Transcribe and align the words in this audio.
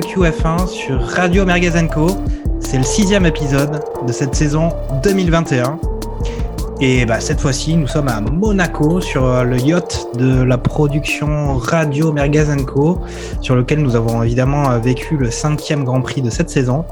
Barbecue 0.00 0.20
F1 0.20 0.66
sur 0.66 0.98
Radio 0.98 1.44
Mergazenco. 1.44 2.06
C'est 2.60 2.78
le 2.78 2.84
sixième 2.84 3.26
épisode 3.26 3.82
de 4.06 4.12
cette 4.12 4.34
saison 4.34 4.70
2021. 5.02 5.78
Et 6.80 7.04
bah, 7.04 7.20
cette 7.20 7.38
fois-ci, 7.38 7.76
nous 7.76 7.86
sommes 7.86 8.08
à 8.08 8.22
Monaco 8.22 9.02
sur 9.02 9.26
euh, 9.26 9.44
le 9.44 9.58
yacht 9.58 10.16
de 10.16 10.42
la 10.42 10.56
production 10.56 11.58
Radio 11.58 12.12
Mergazenco, 12.12 13.00
sur 13.42 13.56
lequel 13.56 13.80
nous 13.82 13.94
avons 13.94 14.22
évidemment 14.22 14.70
euh, 14.70 14.78
vécu 14.78 15.18
le 15.18 15.30
cinquième 15.30 15.84
Grand 15.84 16.00
Prix 16.00 16.22
de 16.22 16.30
cette 16.30 16.48
saison. 16.48 16.86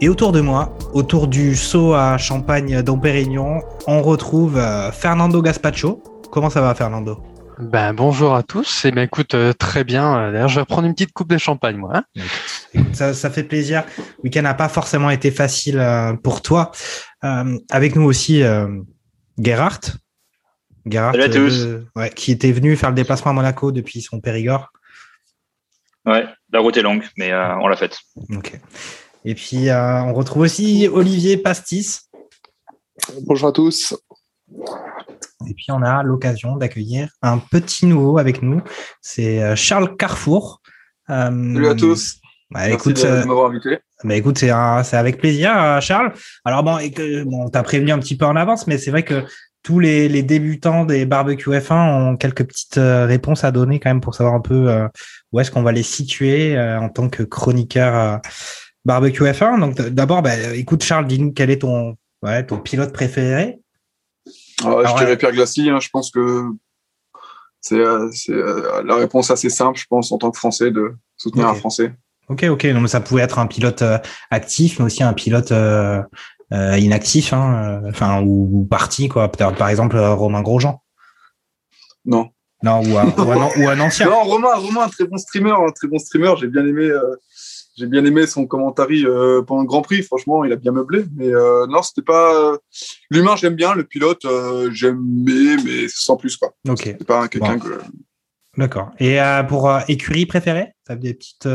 Et 0.00 0.08
autour 0.08 0.30
de 0.30 0.40
moi, 0.40 0.76
autour 0.92 1.26
du 1.26 1.56
seau 1.56 1.94
à 1.94 2.18
champagne 2.18 2.82
d'Ampérignon, 2.82 3.62
on 3.88 4.00
retrouve 4.00 4.58
euh, 4.58 4.92
Fernando 4.92 5.42
Gaspacho. 5.42 6.00
Comment 6.30 6.50
ça 6.50 6.60
va, 6.60 6.72
Fernando? 6.76 7.18
Ben, 7.62 7.92
bonjour 7.94 8.34
à 8.34 8.42
tous. 8.42 8.84
Et 8.84 8.90
ben, 8.90 9.02
écoute, 9.02 9.34
euh, 9.34 9.52
très 9.52 9.84
bien. 9.84 10.16
Euh, 10.18 10.32
D'ailleurs, 10.32 10.48
je 10.48 10.58
vais 10.60 10.66
prendre 10.66 10.86
une 10.86 10.94
petite 10.94 11.12
coupe 11.12 11.28
de 11.28 11.38
champagne, 11.38 11.76
moi. 11.76 11.92
hein. 11.94 12.04
Écoute, 12.74 12.94
ça, 12.94 13.14
ça 13.14 13.30
fait 13.30 13.44
plaisir. 13.44 13.84
Le 13.98 14.24
week-end 14.24 14.42
n'a 14.42 14.54
pas 14.54 14.68
forcément 14.68 15.10
été 15.10 15.30
facile 15.30 15.78
euh, 15.78 16.14
pour 16.14 16.42
toi. 16.42 16.72
Euh, 17.24 17.56
avec 17.70 17.94
nous 17.94 18.02
aussi, 18.04 18.42
euh, 18.42 18.68
Gerhard. 19.38 19.80
Gerhard, 20.86 21.12
Salut 21.12 21.22
à 21.24 21.28
tous. 21.28 21.60
euh, 21.62 21.86
ouais, 21.94 22.10
qui 22.10 22.32
était 22.32 22.50
venu 22.50 22.74
faire 22.76 22.88
le 22.90 22.96
déplacement 22.96 23.30
à 23.30 23.34
Monaco 23.34 23.70
depuis 23.70 24.02
son 24.02 24.20
Périgord. 24.20 24.72
Ouais, 26.04 26.26
la 26.52 26.58
route 26.60 26.76
est 26.76 26.82
longue, 26.82 27.04
mais 27.16 27.32
euh, 27.32 27.54
on 27.60 27.68
l'a 27.68 27.76
faite. 27.76 27.98
Ok. 28.34 28.58
Et 29.24 29.36
puis, 29.36 29.68
euh, 29.68 30.02
on 30.02 30.14
retrouve 30.14 30.42
aussi 30.42 30.88
Olivier 30.92 31.36
Pastis. 31.36 32.10
Bonjour 33.24 33.50
à 33.50 33.52
tous. 33.52 33.94
Et 35.48 35.54
puis, 35.54 35.66
on 35.70 35.82
a 35.82 36.02
l'occasion 36.02 36.56
d'accueillir 36.56 37.08
un 37.22 37.38
petit 37.38 37.86
nouveau 37.86 38.18
avec 38.18 38.42
nous. 38.42 38.62
C'est 39.00 39.42
euh, 39.42 39.56
Charles 39.56 39.96
Carrefour. 39.96 40.60
Euh, 41.10 41.30
Salut 41.30 41.68
à 41.68 41.74
tous. 41.74 42.20
bah, 42.50 42.60
Merci 42.68 42.74
écoute, 42.74 43.02
de, 43.02 43.08
euh, 43.08 43.24
m'avoir 43.24 43.50
invité. 43.50 43.78
Bah 44.04 44.16
écoute, 44.16 44.38
c'est 44.38 44.50
avec 44.50 45.18
plaisir, 45.18 45.52
euh, 45.56 45.80
Charles. 45.80 46.12
Alors 46.44 46.62
bon, 46.62 46.78
et 46.78 46.90
que, 46.90 47.24
bon, 47.24 47.46
on 47.46 47.48
t'a 47.48 47.62
prévenu 47.62 47.92
un 47.92 47.98
petit 47.98 48.16
peu 48.16 48.24
en 48.24 48.36
avance, 48.36 48.66
mais 48.66 48.78
c'est 48.78 48.90
vrai 48.90 49.04
que 49.04 49.24
tous 49.62 49.78
les, 49.78 50.08
les 50.08 50.22
débutants 50.22 50.84
des 50.84 51.06
barbecue 51.06 51.50
F1 51.50 52.12
ont 52.12 52.16
quelques 52.16 52.44
petites 52.44 52.80
réponses 52.80 53.44
à 53.44 53.52
donner 53.52 53.78
quand 53.78 53.90
même 53.90 54.00
pour 54.00 54.14
savoir 54.14 54.34
un 54.34 54.40
peu 54.40 54.68
euh, 54.68 54.88
où 55.32 55.40
est-ce 55.40 55.50
qu'on 55.50 55.62
va 55.62 55.72
les 55.72 55.82
situer 55.82 56.56
euh, 56.56 56.80
en 56.80 56.88
tant 56.88 57.08
que 57.08 57.22
chroniqueur 57.22 57.94
euh, 57.94 58.18
barbecue 58.84 59.24
F1. 59.24 59.60
Donc 59.60 59.80
d'abord, 59.80 60.22
bah, 60.22 60.36
écoute 60.54 60.82
Charles, 60.82 61.06
dis-nous 61.06 61.32
quel 61.32 61.50
est 61.50 61.62
ton, 61.62 61.96
ouais, 62.22 62.44
ton 62.44 62.58
pilote 62.58 62.92
préféré. 62.92 63.60
Ah, 64.64 64.68
Alors, 64.68 64.86
je 64.88 64.94
dirais 64.94 65.06
ouais. 65.12 65.16
Pierre 65.16 65.32
Gasly. 65.32 65.70
hein, 65.70 65.78
je 65.80 65.88
pense 65.90 66.10
que 66.10 66.44
c'est 67.60 67.78
euh, 67.78 68.10
euh, 68.30 68.82
la 68.84 68.96
réponse 68.96 69.30
assez 69.30 69.50
simple, 69.50 69.78
je 69.78 69.86
pense, 69.88 70.10
en 70.12 70.18
tant 70.18 70.30
que 70.30 70.38
Français, 70.38 70.70
de 70.70 70.94
soutenir 71.16 71.46
un 71.48 71.54
Français. 71.54 71.94
Ok, 72.28 72.44
ok. 72.44 72.64
Non, 72.64 72.80
mais 72.80 72.88
ça 72.88 73.00
pouvait 73.00 73.22
être 73.22 73.38
un 73.38 73.46
pilote 73.46 73.82
euh, 73.82 73.98
actif, 74.30 74.78
mais 74.78 74.86
aussi 74.86 75.02
un 75.02 75.12
pilote 75.12 75.52
euh, 75.52 76.02
euh, 76.52 76.78
inactif, 76.78 77.32
hein, 77.32 77.82
enfin 77.88 78.20
ou, 78.22 78.48
ou 78.52 78.64
parti 78.64 79.08
quoi. 79.08 79.30
Par 79.30 79.68
exemple 79.68 79.96
Romain 79.98 80.42
Grosjean. 80.42 80.82
Non. 82.04 82.30
Non, 82.64 82.80
ou 82.80 82.96
un, 82.96 83.06
ou 83.06 83.32
un, 83.32 83.48
ou 83.56 83.68
un 83.68 83.80
ancien. 83.80 84.08
Non, 84.08 84.22
Romain, 84.22 84.54
Romain, 84.54 84.82
un 84.82 84.88
très 84.88 85.04
bon 85.04 85.18
streamer, 85.18 85.50
un 85.52 85.72
très 85.72 85.88
bon 85.88 85.98
streamer. 85.98 86.34
J'ai 86.40 86.46
bien 86.46 86.64
aimé, 86.64 86.90
j'ai 87.76 87.86
bien 87.86 88.04
aimé 88.04 88.26
son 88.26 88.46
commentary 88.46 89.04
euh, 89.06 89.42
pendant 89.42 89.62
le 89.62 89.66
Grand 89.66 89.82
Prix. 89.82 90.02
Franchement, 90.02 90.44
il 90.44 90.52
a 90.52 90.56
bien 90.56 90.72
meublé. 90.72 91.04
Mais 91.16 91.28
euh, 91.28 91.66
non, 91.66 91.82
c'était 91.82 92.02
pas 92.02 92.34
euh, 92.52 92.58
l'humain. 93.10 93.34
J'aime 93.36 93.54
bien 93.54 93.74
le 93.74 93.84
pilote. 93.84 94.24
euh, 94.24 94.70
j'aimais, 94.72 95.56
mais 95.64 95.88
sans 95.88 96.16
plus 96.16 96.36
quoi. 96.36 96.52
Ok, 96.68 96.82
C'est 96.84 97.04
pas 97.06 97.28
quelqu'un 97.28 97.56
Bon. 97.56 97.60
que. 97.68 97.80
d'accord. 98.58 98.90
Et 98.98 99.18
pour 99.48 99.70
écurie 99.88 100.26
préférée, 100.26 100.74
ça 100.86 100.96
des 100.96 101.14
petites. 101.14 101.48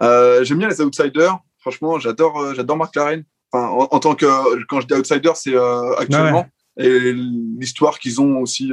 j'aime 0.00 0.58
bien 0.58 0.68
les 0.68 0.80
outsiders. 0.80 1.38
Franchement, 1.58 1.98
j'adore, 1.98 2.54
j'adore 2.54 2.76
McLaren. 2.76 3.24
Enfin, 3.52 3.68
en, 3.68 3.88
en 3.90 3.98
tant 4.00 4.14
que, 4.14 4.26
quand 4.66 4.80
je 4.80 4.86
dis 4.86 4.94
outsider, 4.94 5.32
c'est 5.34 5.56
actuellement 5.98 6.46
et 6.78 7.12
l'histoire 7.14 7.98
qu'ils 7.98 8.20
ont 8.20 8.38
aussi 8.40 8.70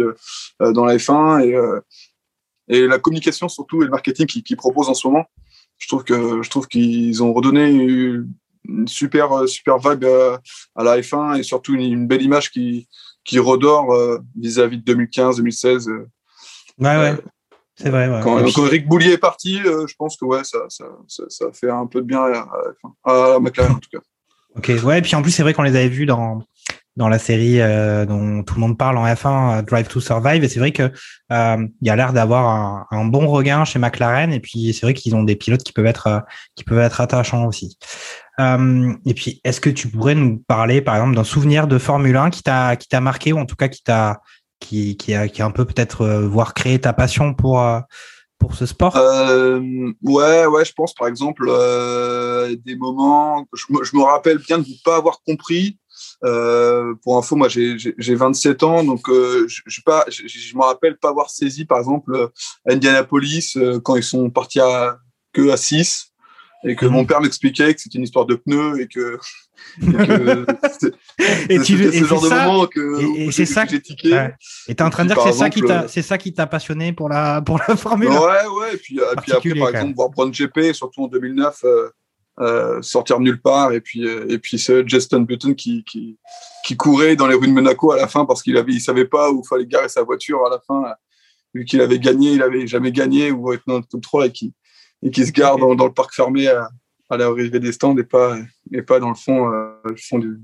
dans 0.59 0.83
la 0.83 0.97
F1 0.97 1.41
et, 1.45 1.57
et 2.67 2.85
la 2.85 2.99
communication 2.99 3.47
surtout 3.47 3.81
et 3.81 3.85
le 3.85 3.91
marketing 3.91 4.25
qu'ils 4.25 4.43
qu'ils 4.43 4.57
proposent 4.57 4.89
en 4.89 4.93
ce 4.93 5.07
moment. 5.07 5.25
Je 5.77 5.87
trouve 5.87 6.03
que 6.03 6.41
je 6.41 6.49
trouve 6.49 6.67
qu'ils 6.67 7.21
ont 7.23 7.33
redonné 7.33 7.69
une 7.69 8.87
super 8.87 9.47
super 9.47 9.77
vibe 9.77 10.05
euh, 10.05 10.37
à 10.75 10.83
la 10.83 10.99
F1 10.99 11.39
et 11.39 11.43
surtout 11.43 11.75
une, 11.75 12.07
belle 12.07 12.21
image 12.21 12.51
qui 12.51 12.87
qui 13.25 13.39
redore 13.39 13.93
euh, 13.93 14.19
vis-à-vis 14.37 14.77
de 14.77 14.83
2015, 14.83 15.37
2016. 15.37 15.89
euh, 15.89 16.07
Ouais, 16.79 16.97
ouais. 16.97 17.17
C'est 17.75 17.89
vrai. 17.89 18.07
Ouais. 18.07 18.19
quand, 18.23 18.41
puis- 18.43 18.53
quand 18.53 18.65
Eric 18.67 18.87
Boulier 18.87 19.13
est 19.13 19.17
parti, 19.17 19.57
je 19.57 19.93
pense 19.97 20.15
que 20.17 20.25
ouais, 20.25 20.43
ça, 20.43 20.59
ça, 20.69 20.85
ça, 21.07 21.23
ça 21.29 21.45
fait 21.51 21.69
un 21.69 21.87
peu 21.87 22.01
de 22.01 22.05
bien 22.05 22.21
à, 22.21 22.47
à, 23.03 23.35
à 23.35 23.39
McLaren 23.39 23.73
en 23.73 23.79
tout 23.79 23.89
cas. 23.91 24.03
Ok, 24.55 24.71
ouais. 24.83 24.99
Et 24.99 25.01
puis 25.01 25.15
en 25.15 25.21
plus, 25.21 25.31
c'est 25.31 25.41
vrai 25.43 25.53
qu'on 25.53 25.63
les 25.63 25.75
avait 25.75 25.89
vus 25.89 26.05
dans 26.05 26.43
dans 26.95 27.09
la 27.09 27.19
série 27.19 27.59
euh, 27.59 28.05
dont 28.05 28.43
tout 28.43 28.55
le 28.55 28.61
monde 28.61 28.77
parle 28.77 28.97
en 28.97 29.05
F1, 29.05 29.59
euh, 29.59 29.61
Drive 29.63 29.87
to 29.87 29.99
Survive. 29.99 30.43
Et 30.43 30.47
c'est 30.47 30.59
vrai 30.59 30.71
que 30.71 30.91
euh, 31.31 31.67
il 31.81 31.87
y 31.87 31.89
a 31.89 31.95
l'air 31.95 32.13
d'avoir 32.13 32.47
un, 32.47 32.85
un 32.91 33.05
bon 33.05 33.27
regain 33.27 33.65
chez 33.65 33.79
McLaren. 33.79 34.31
Et 34.31 34.39
puis 34.39 34.73
c'est 34.73 34.85
vrai 34.85 34.93
qu'ils 34.93 35.15
ont 35.15 35.23
des 35.23 35.35
pilotes 35.35 35.63
qui 35.63 35.73
peuvent 35.73 35.85
être 35.85 36.07
euh, 36.07 36.19
qui 36.55 36.63
peuvent 36.63 36.79
être 36.79 37.01
attachants 37.01 37.45
aussi. 37.47 37.77
Euh, 38.39 38.93
et 39.05 39.13
puis, 39.13 39.41
est-ce 39.43 39.61
que 39.61 39.69
tu 39.69 39.87
pourrais 39.87 40.15
nous 40.15 40.37
parler, 40.47 40.81
par 40.81 40.95
exemple, 40.95 41.15
d'un 41.15 41.23
souvenir 41.23 41.67
de 41.67 41.77
Formule 41.77 42.17
1 42.17 42.29
qui 42.31 42.43
t'a 42.43 42.75
qui 42.75 42.87
t'a 42.87 43.01
marqué 43.01 43.33
ou 43.33 43.37
en 43.37 43.45
tout 43.45 43.55
cas 43.55 43.67
qui 43.67 43.83
t'a 43.83 44.21
qui 44.59 44.97
qui 44.97 45.13
a 45.13 45.27
qui 45.27 45.41
a 45.41 45.45
un 45.45 45.51
peu 45.51 45.65
peut-être 45.65 46.01
euh, 46.01 46.27
voir 46.27 46.53
créer 46.53 46.79
ta 46.79 46.93
passion 46.93 47.33
pour 47.33 47.59
pour 48.43 48.55
ce 48.55 48.65
sport? 48.65 48.95
Euh, 48.97 49.59
ouais, 50.03 50.45
ouais, 50.45 50.65
je 50.65 50.73
pense 50.73 50.93
par 50.93 51.07
exemple 51.07 51.45
euh, 51.47 52.55
des 52.65 52.75
moments. 52.75 53.45
Je 53.53 53.65
me, 53.69 53.83
je 53.83 53.95
me 53.95 54.03
rappelle 54.03 54.37
bien 54.37 54.57
de 54.57 54.67
ne 54.67 54.83
pas 54.83 54.97
avoir 54.97 55.21
compris. 55.25 55.77
Euh, 56.23 56.93
pour 57.03 57.17
info, 57.17 57.35
moi 57.35 57.49
j'ai 57.49 57.77
j'ai- 57.77 57.95
j'ai 57.97 58.15
27 58.15 58.63
ans, 58.63 58.83
donc 58.83 59.09
euh, 59.09 59.45
je, 59.47 59.81
pas, 59.81 60.05
je, 60.09 60.55
me 60.55 60.61
rappelle 60.63 60.95
pas 60.97 61.09
avoir 61.09 61.29
saisi 61.29 61.65
par 61.65 61.79
exemple 61.79 62.15
euh, 62.15 62.27
à 62.67 62.73
Indianapolis 62.73 63.57
euh, 63.57 63.79
quand 63.81 63.97
ils 63.97 64.03
sont 64.03 64.29
partis 64.29 64.61
à, 64.61 64.99
que 65.33 65.49
à 65.49 65.57
6 65.57 66.11
et 66.65 66.77
que 66.77 66.85
Mhm. 66.85 66.91
mon 66.93 67.03
père 67.05 67.19
m'expliquait 67.19 67.73
que 67.73 67.81
c'était 67.81 67.97
une 67.97 68.05
histoire 68.05 68.25
de 68.25 68.35
pneus 68.35 68.79
et 68.79 68.87
que, 68.87 69.17
et 69.81 69.85
que 70.07 70.45
Et 71.49 71.59
tu 71.59 71.73
et 71.83 71.99
ce 71.99 72.05
genre 72.05 72.21
de 72.21 72.29
ça- 72.29 72.45
moment 72.47 72.67
que 72.67 73.01
et- 73.17 73.25
et 73.25 73.31
c'est 73.33 73.45
ça 73.45 73.65
que 73.65 73.71
j'ai 73.71 73.81
tiqué. 73.81 74.13
Ouais. 74.13 74.33
Et 74.69 74.75
t'es 74.75 74.83
en 74.83 74.89
train 74.89 75.03
de 75.03 75.09
dire 75.09 75.17
que 75.17 75.23
c'est 75.29 75.37
ça 75.37 75.49
qui 75.49 75.61
t'a, 75.61 75.89
c'est 75.89 76.01
ça 76.01 76.17
qui 76.17 76.33
t'a 76.33 76.47
passionné 76.47 76.93
pour 76.93 77.09
la, 77.09 77.41
pour 77.41 77.59
la 77.67 77.75
Formule 77.75 78.07
1 78.07 78.11
Ouais, 78.11 78.17
ouais. 78.61 78.73
Et 78.75 78.77
puis, 78.77 78.97
puis 79.23 79.31
après, 79.33 79.55
par 79.55 79.69
exemple, 79.69 79.93
voir 79.95 80.09
GP, 80.31 80.73
surtout 80.73 81.03
en 81.03 81.07
2009, 81.07 81.59
euh, 81.65 81.89
euh, 82.39 82.81
sortir 82.81 83.19
de 83.19 83.23
nulle 83.23 83.41
part. 83.41 83.73
Et 83.73 83.81
puis, 83.81 84.07
euh, 84.07 84.25
et 84.29 84.39
puis 84.39 84.59
ce 84.59 84.87
Justin 84.87 85.21
Button 85.21 85.53
qui, 85.53 85.83
qui, 85.83 86.17
qui 86.65 86.77
courait 86.77 87.15
dans 87.15 87.27
les 87.27 87.35
rues 87.35 87.47
de 87.47 87.53
Monaco 87.53 87.91
à 87.91 87.97
la 87.97 88.07
fin 88.07 88.25
parce 88.25 88.41
qu'il 88.41 88.57
avait, 88.57 88.73
il 88.73 88.81
savait 88.81 89.05
pas 89.05 89.31
où 89.31 89.43
fallait 89.43 89.65
garer 89.65 89.89
sa 89.89 90.03
voiture 90.03 90.45
à 90.45 90.49
la 90.49 90.59
fin. 90.59 90.83
Vu 91.53 91.65
qu'il 91.65 91.81
avait 91.81 91.99
gagné, 91.99 92.31
il 92.33 92.41
avait 92.41 92.65
jamais 92.65 92.91
gagné 92.91 93.31
ou 93.31 93.53
être 93.53 93.63
dans 93.67 93.77
le 93.77 93.83
top 93.83 94.01
3 94.01 94.25
et 94.27 94.31
qui, 94.31 94.53
et 95.03 95.11
qui 95.11 95.25
se 95.25 95.31
gare 95.31 95.57
dans, 95.57 95.75
dans 95.75 95.85
le 95.85 95.93
parc 95.93 96.13
fermé 96.13 96.47
à, 96.47 96.67
à 97.09 97.17
l'arrivée 97.17 97.59
des 97.59 97.71
stands 97.71 97.97
et 97.97 98.03
pas, 98.03 98.37
et 98.71 98.81
pas 98.81 98.99
dans 98.99 99.09
le 99.09 99.15
fond, 99.15 99.51
euh, 99.51 99.73
le 99.85 99.95
fond 99.95 100.19
du, 100.19 100.39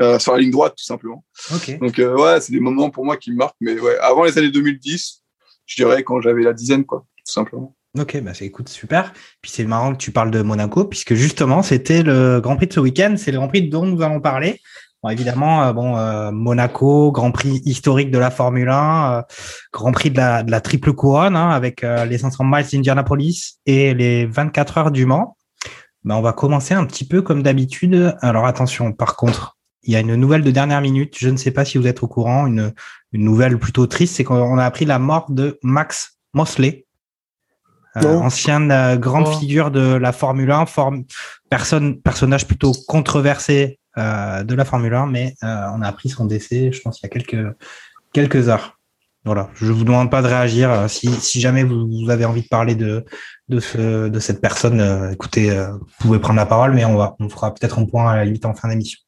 euh, 0.00 0.18
sur 0.18 0.32
la 0.32 0.38
ligne 0.38 0.50
droite, 0.50 0.74
tout 0.76 0.84
simplement. 0.84 1.24
Ok. 1.54 1.78
Donc, 1.78 1.98
euh, 1.98 2.16
ouais, 2.16 2.40
c'est 2.40 2.52
des 2.52 2.60
moments 2.60 2.90
pour 2.90 3.04
moi 3.04 3.16
qui 3.16 3.30
me 3.30 3.36
marquent. 3.36 3.56
Mais 3.60 3.78
ouais, 3.78 3.96
avant 3.98 4.24
les 4.24 4.36
années 4.38 4.50
2010, 4.50 5.22
je 5.66 5.76
dirais 5.76 6.02
quand 6.02 6.20
j'avais 6.20 6.42
la 6.42 6.52
dizaine, 6.52 6.84
quoi, 6.84 7.06
tout 7.24 7.32
simplement. 7.32 7.76
Ok, 7.96 8.20
bah 8.22 8.32
écoute 8.40 8.68
super. 8.68 9.12
Puis 9.40 9.52
c'est 9.52 9.64
marrant 9.64 9.92
que 9.92 9.98
tu 9.98 10.10
parles 10.10 10.32
de 10.32 10.42
Monaco 10.42 10.84
puisque 10.84 11.14
justement 11.14 11.62
c'était 11.62 12.02
le 12.02 12.40
Grand 12.40 12.56
Prix 12.56 12.66
de 12.66 12.72
ce 12.72 12.80
week-end, 12.80 13.14
c'est 13.16 13.30
le 13.30 13.38
Grand 13.38 13.46
Prix 13.46 13.68
dont 13.68 13.86
nous 13.86 14.02
allons 14.02 14.20
parler. 14.20 14.60
Bon, 15.04 15.10
évidemment, 15.10 15.62
euh, 15.62 15.72
bon 15.72 15.96
euh, 15.96 16.32
Monaco, 16.32 17.12
Grand 17.12 17.30
Prix 17.30 17.60
historique 17.64 18.10
de 18.10 18.18
la 18.18 18.32
Formule 18.32 18.68
1, 18.68 19.12
euh, 19.12 19.22
Grand 19.72 19.92
Prix 19.92 20.10
de 20.10 20.16
la, 20.16 20.42
de 20.42 20.50
la 20.50 20.60
triple 20.60 20.92
couronne 20.92 21.36
hein, 21.36 21.50
avec 21.50 21.84
euh, 21.84 22.04
les 22.04 22.18
500 22.18 22.42
miles 22.44 22.66
d'Indianapolis 22.66 23.60
et 23.64 23.94
les 23.94 24.26
24 24.26 24.78
heures 24.78 24.90
du 24.90 25.06
Mans. 25.06 25.36
Bah, 26.02 26.16
on 26.16 26.22
va 26.22 26.32
commencer 26.32 26.74
un 26.74 26.86
petit 26.86 27.06
peu 27.06 27.22
comme 27.22 27.44
d'habitude. 27.44 28.16
Alors 28.22 28.46
attention, 28.46 28.92
par 28.92 29.14
contre, 29.14 29.56
il 29.84 29.92
y 29.92 29.96
a 29.96 30.00
une 30.00 30.16
nouvelle 30.16 30.42
de 30.42 30.50
dernière 30.50 30.80
minute. 30.80 31.14
Je 31.16 31.28
ne 31.28 31.36
sais 31.36 31.52
pas 31.52 31.64
si 31.64 31.78
vous 31.78 31.86
êtes 31.86 32.02
au 32.02 32.08
courant. 32.08 32.46
Une, 32.46 32.72
une 33.12 33.24
nouvelle 33.24 33.56
plutôt 33.58 33.86
triste, 33.86 34.16
c'est 34.16 34.24
qu'on 34.24 34.58
a 34.58 34.64
appris 34.64 34.84
la 34.84 34.98
mort 34.98 35.30
de 35.30 35.60
Max 35.62 36.18
Mosley, 36.32 36.83
euh, 37.96 38.16
ancienne 38.18 38.70
euh, 38.70 38.96
grande 38.96 39.26
Oh. 39.28 39.38
figure 39.38 39.70
de 39.70 39.94
la 39.94 40.12
Formule 40.12 40.50
1, 40.50 40.66
forme, 40.66 41.04
personne, 41.48 42.00
personnage 42.00 42.46
plutôt 42.46 42.72
controversé 42.88 43.78
euh, 43.98 44.42
de 44.42 44.54
la 44.54 44.64
Formule 44.64 44.94
1, 44.94 45.06
mais 45.06 45.34
euh, 45.42 45.66
on 45.74 45.82
a 45.82 45.88
appris 45.88 46.08
son 46.08 46.24
décès, 46.24 46.72
je 46.72 46.80
pense, 46.80 47.00
il 47.00 47.04
y 47.04 47.06
a 47.06 47.08
quelques, 47.08 47.56
quelques 48.12 48.48
heures. 48.48 48.78
Voilà, 49.24 49.48
je 49.54 49.72
vous 49.72 49.84
demande 49.84 50.10
pas 50.10 50.20
de 50.20 50.26
réagir. 50.26 50.90
Si, 50.90 51.08
si 51.08 51.40
jamais 51.40 51.62
vous, 51.64 52.10
avez 52.10 52.26
envie 52.26 52.42
de 52.42 52.48
parler 52.48 52.74
de 52.74 53.06
de, 53.48 53.58
ce, 53.58 54.08
de 54.08 54.18
cette 54.18 54.42
personne, 54.42 55.10
écoutez, 55.14 55.48
vous 55.50 55.86
pouvez 55.98 56.18
prendre 56.18 56.36
la 56.38 56.44
parole, 56.44 56.74
mais 56.74 56.84
on 56.84 56.98
va 56.98 57.16
on 57.20 57.30
fera 57.30 57.54
peut-être 57.54 57.78
un 57.78 57.86
point 57.86 58.10
à 58.10 58.16
la 58.16 58.26
limite 58.26 58.44
en 58.44 58.52
fin 58.52 58.68
d'émission. 58.68 58.98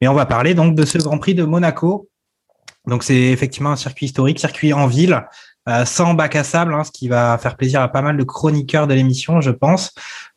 Mais 0.00 0.06
on 0.06 0.14
va 0.14 0.24
parler 0.24 0.54
donc 0.54 0.76
de 0.76 0.84
ce 0.84 0.98
Grand 0.98 1.18
Prix 1.18 1.34
de 1.34 1.42
Monaco. 1.42 2.08
Donc 2.86 3.02
c'est 3.02 3.20
effectivement 3.20 3.70
un 3.72 3.76
circuit 3.76 4.06
historique, 4.06 4.38
circuit 4.38 4.72
en 4.72 4.86
ville, 4.86 5.24
sans 5.84 6.14
bac 6.14 6.36
à 6.36 6.44
sable, 6.44 6.74
hein, 6.74 6.84
ce 6.84 6.92
qui 6.92 7.08
va 7.08 7.38
faire 7.38 7.56
plaisir 7.56 7.80
à 7.80 7.88
pas 7.88 8.02
mal 8.02 8.16
de 8.16 8.22
chroniqueurs 8.22 8.86
de 8.86 8.94
l'émission, 8.94 9.40
je 9.40 9.50
pense. 9.50 9.92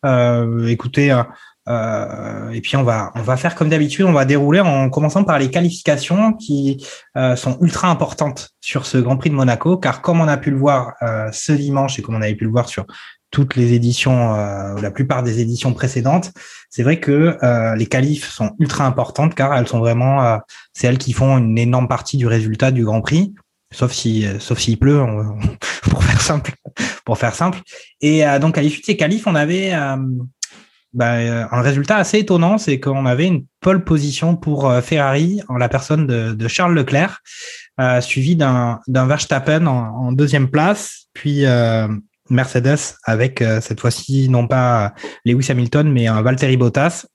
Euh, 0.06 0.68
écoutez, 0.68 1.12
euh, 1.12 1.24
euh, 1.68 2.50
et 2.50 2.62
puis 2.62 2.78
on 2.78 2.84
va 2.84 3.12
on 3.16 3.22
va 3.22 3.38
faire 3.38 3.54
comme 3.54 3.70
d'habitude, 3.70 4.06
on 4.06 4.12
va 4.12 4.26
dérouler 4.26 4.60
en 4.60 4.90
commençant 4.90 5.24
par 5.24 5.38
les 5.38 5.52
qualifications 5.52 6.34
qui 6.34 6.84
euh, 7.16 7.36
sont 7.36 7.58
ultra 7.62 7.90
importantes 7.90 8.50
sur 8.60 8.86
ce 8.86 8.98
Grand 8.98 9.18
Prix 9.18 9.30
de 9.30 9.36
Monaco, 9.36 9.78
car 9.78 10.02
comme 10.02 10.20
on 10.22 10.28
a 10.28 10.38
pu 10.38 10.52
le 10.52 10.58
voir 10.58 10.94
ce 11.32 11.52
dimanche 11.52 12.00
et 12.00 12.02
comme 12.02 12.16
on 12.16 12.22
avait 12.22 12.36
pu 12.36 12.46
le 12.46 12.52
voir 12.52 12.70
sur 12.70 12.86
toutes 13.32 13.56
les 13.56 13.74
éditions, 13.74 14.36
la 14.82 14.90
plupart 14.90 15.22
des 15.22 15.40
éditions 15.40 15.74
précédentes, 15.74 16.32
c'est 16.72 16.82
vrai 16.82 17.00
que 17.00 17.38
les 17.76 17.86
qualifs 17.86 18.28
sont 18.30 18.56
ultra 18.60 18.86
importantes 18.86 19.36
car 19.36 19.56
elles 19.56 19.68
sont 19.68 19.80
vraiment, 19.80 20.40
c'est 20.74 20.88
elles 20.88 20.98
qui 20.98 21.14
font 21.14 21.38
une 21.38 21.58
énorme 21.58 21.88
partie 21.88 22.18
du 22.18 22.26
résultat 22.26 22.72
du 22.72 22.84
Grand 22.84 23.02
Prix 23.02 23.34
sauf 23.72 23.92
si 23.92 24.26
euh, 24.26 24.40
sauf 24.40 24.60
s'il 24.60 24.78
pleut 24.78 25.04
pour 25.84 26.04
faire 26.04 26.22
simple 26.22 26.54
pour 27.06 27.18
faire 27.18 27.36
simple. 27.36 27.60
Et 28.02 28.26
euh, 28.26 28.40
donc 28.40 28.58
à 28.58 28.62
l'issue 28.62 28.82
de 28.82 28.86
ces 28.86 28.98
qualifs 28.98 29.28
on 29.28 29.36
avait 29.36 29.74
euh, 29.74 29.98
bah, 30.94 31.48
un 31.52 31.62
résultat 31.62 31.98
assez 31.98 32.20
étonnant 32.20 32.58
c'est 32.58 32.80
qu'on 32.80 33.06
avait 33.06 33.28
une 33.28 33.46
pole 33.62 33.84
position 33.84 34.36
pour 34.36 34.74
Ferrari 34.82 35.40
en 35.48 35.58
la 35.58 35.70
personne 35.70 36.08
de, 36.08 36.48
Charles 36.48 36.74
Leclerc 36.74 37.20
suivi 38.02 38.36
d'un 38.36 38.80
d'un 38.88 39.06
Verstappen 39.06 39.68
en, 39.68 40.12
deuxième 40.14 40.50
place 40.50 41.08
puis 41.14 41.46
Mercedes 42.32 42.98
avec 43.04 43.44
cette 43.62 43.80
fois-ci 43.80 44.30
non 44.30 44.48
pas 44.48 44.96
Lewis 45.26 45.52
Hamilton 45.52 45.92
mais 45.92 46.08
un 46.08 46.24
Valtteri 46.24 46.58
Bottas. 46.58 47.06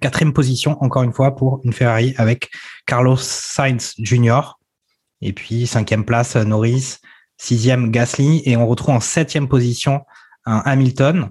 Quatrième 0.00 0.32
position 0.32 0.80
encore 0.80 1.02
une 1.02 1.12
fois 1.12 1.34
pour 1.34 1.60
une 1.64 1.72
Ferrari 1.72 2.14
avec 2.16 2.48
Carlos 2.86 3.16
Sainz 3.16 3.94
Jr 3.98 4.40
et 5.24 5.32
puis, 5.32 5.66
cinquième 5.66 6.04
place, 6.04 6.36
Norris. 6.36 6.98
Sixième, 7.38 7.90
Gasly. 7.90 8.42
Et 8.44 8.56
on 8.56 8.66
retrouve 8.66 8.94
en 8.94 9.00
septième 9.00 9.48
position 9.48 10.02
un 10.44 10.58
Hamilton. 10.58 11.30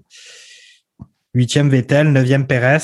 Huitième, 1.35 1.69
Vettel. 1.69 2.11
Neuvième, 2.11 2.47
Perez. 2.47 2.79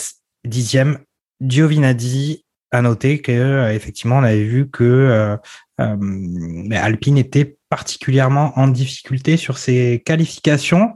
Dixième, 0.45 0.99
Giovinazzi. 1.41 2.45
À 2.71 2.83
noter 2.83 3.19
que 3.19 3.31
euh, 3.31 3.73
effectivement, 3.73 4.17
on 4.17 4.23
avait 4.23 4.43
vu 4.43 4.69
que 4.69 4.83
euh, 4.83 5.35
euh, 5.81 6.69
Alpine 6.71 7.17
était 7.17 7.57
particulièrement 7.67 8.53
en 8.59 8.67
difficulté 8.67 9.37
sur 9.37 9.57
ses 9.57 10.03
qualifications. 10.05 10.93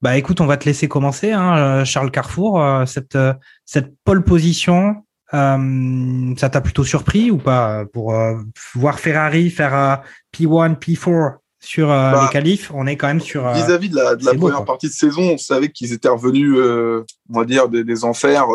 Bah 0.00 0.16
écoute, 0.16 0.40
on 0.40 0.46
va 0.46 0.56
te 0.56 0.64
laisser 0.64 0.88
commencer, 0.88 1.32
hein, 1.32 1.84
Charles 1.84 2.10
Carrefour. 2.10 2.62
cette 2.86 3.18
cette 3.66 3.92
pole 4.04 4.24
position, 4.24 5.05
euh, 5.34 6.34
ça 6.36 6.50
t'a 6.50 6.60
plutôt 6.60 6.84
surpris 6.84 7.30
ou 7.30 7.38
pas 7.38 7.84
pour 7.92 8.14
euh, 8.14 8.38
voir 8.74 9.00
Ferrari 9.00 9.50
faire 9.50 10.02
P1, 10.32 10.78
P4 10.78 11.38
sur 11.58 11.90
euh, 11.90 12.12
bah, 12.12 12.24
les 12.24 12.32
qualifs? 12.32 12.70
On 12.72 12.86
est 12.86 12.96
quand 12.96 13.08
même 13.08 13.20
sur. 13.20 13.50
Vis-à-vis 13.52 13.88
de 13.88 13.96
la, 13.96 14.14
de 14.14 14.24
la 14.24 14.34
première 14.34 14.64
partie 14.64 14.86
de 14.86 14.92
saison, 14.92 15.32
on 15.32 15.38
savait 15.38 15.70
qu'ils 15.70 15.92
étaient 15.92 16.08
revenus, 16.08 16.56
on 16.58 17.38
va 17.38 17.44
dire, 17.44 17.68
des, 17.68 18.04
enfers 18.04 18.46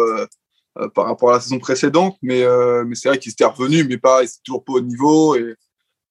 par 0.96 1.06
rapport 1.06 1.32
à 1.32 1.34
la 1.34 1.40
saison 1.42 1.60
précédente, 1.60 2.16
mais, 2.22 2.46
mais 2.86 2.96
c'est 2.96 3.10
vrai 3.10 3.18
qu'ils 3.18 3.34
étaient 3.34 3.46
revenus, 3.46 3.86
mais 3.88 3.98
pas, 3.98 4.22
ils 4.22 4.28
étaient 4.28 4.40
toujours 4.46 4.64
pas 4.64 4.74
au 4.74 4.82
niveau 4.82 5.36
et 5.36 5.56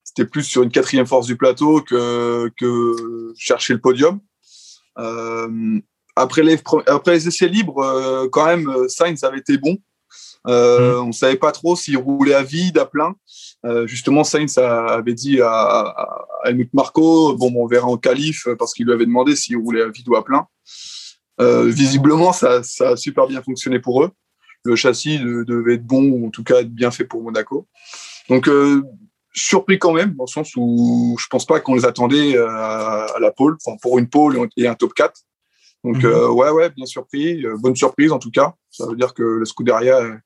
c'était 0.05 0.27
plus 0.29 0.43
sur 0.43 0.63
une 0.63 0.71
quatrième 0.71 1.07
force 1.07 1.27
du 1.27 1.37
plateau 1.37 1.81
que, 1.81 2.51
que 2.59 3.33
chercher 3.39 3.73
le 3.73 3.81
podium. 3.81 4.21
après, 6.17 6.43
les, 6.43 6.59
après 6.87 7.13
les 7.13 7.29
essais 7.29 7.49
libres, 7.49 8.29
quand 8.31 8.45
même, 8.45 8.69
Sainz 8.89 9.25
avait 9.25 9.39
été 9.39 9.57
bon. 9.57 9.79
Euh, 10.47 10.97
mm. 10.97 11.03
On 11.03 11.07
ne 11.09 11.13
savait 11.13 11.37
pas 11.37 11.53
trop 11.53 11.77
s'il 11.77 11.97
roulait 11.99 12.35
à 12.35 12.43
vide, 12.43 12.79
à 12.79 12.87
plein. 12.87 13.15
Euh, 13.65 13.87
justement, 13.87 14.25
Sainz 14.25 14.57
avait 14.59 15.15
dit 15.15 15.41
à, 15.41 15.51
à, 15.51 16.27
Helmut 16.45 16.73
Marco, 16.73 17.37
bon, 17.37 17.53
on 17.55 17.67
verra 17.67 17.87
en 17.87 17.97
qualif 17.97 18.49
parce 18.59 18.73
qu'il 18.73 18.87
lui 18.87 18.93
avait 18.93 19.07
demandé 19.07 19.37
s'il 19.37 19.57
roulait 19.57 19.83
à 19.83 19.89
vide 19.89 20.09
ou 20.09 20.17
à 20.17 20.25
plein. 20.25 20.47
Euh, 21.41 21.65
visiblement, 21.65 22.33
ça, 22.33 22.63
ça, 22.63 22.91
a 22.91 22.97
super 22.97 23.27
bien 23.27 23.43
fonctionné 23.43 23.79
pour 23.79 24.03
eux. 24.03 24.11
Le 24.65 24.77
châssis 24.77 25.19
devait 25.19 25.75
être 25.75 25.87
bon, 25.87 26.03
ou 26.03 26.27
en 26.27 26.31
tout 26.31 26.45
cas 26.45 26.61
être 26.61 26.73
bien 26.73 26.91
fait 26.91 27.05
pour 27.05 27.23
Monaco. 27.23 27.67
Donc, 28.29 28.47
euh, 28.47 28.83
surpris 29.33 29.79
quand 29.79 29.93
même, 29.93 30.15
dans 30.15 30.25
le 30.25 30.31
sens 30.31 30.53
où 30.57 31.17
je 31.19 31.27
pense 31.29 31.47
pas 31.47 31.61
qu'on 31.61 31.75
les 31.75 31.87
attendait 31.87 32.37
à, 32.37 33.07
à 33.17 33.21
la 33.21 33.31
pole, 33.31 33.57
enfin, 33.65 33.77
pour 33.81 33.99
une 33.99 34.09
pole 34.09 34.49
et 34.57 34.67
un 34.67 34.75
top 34.75 34.93
4. 34.93 35.15
Donc, 35.83 36.03
mm 36.03 36.31
ouais, 36.35 36.51
ouais, 36.51 36.71
bien 36.71 36.85
surpris. 36.85 37.43
bonne 37.59 37.77
surprise, 37.77 38.13
en 38.13 38.19
tout 38.19 38.31
cas. 38.31 38.55
Ça 38.71 38.87
veut 38.87 38.97
dire 38.97 39.15
que 39.15 39.23
le 39.23 39.45
Scuderia 39.47 40.21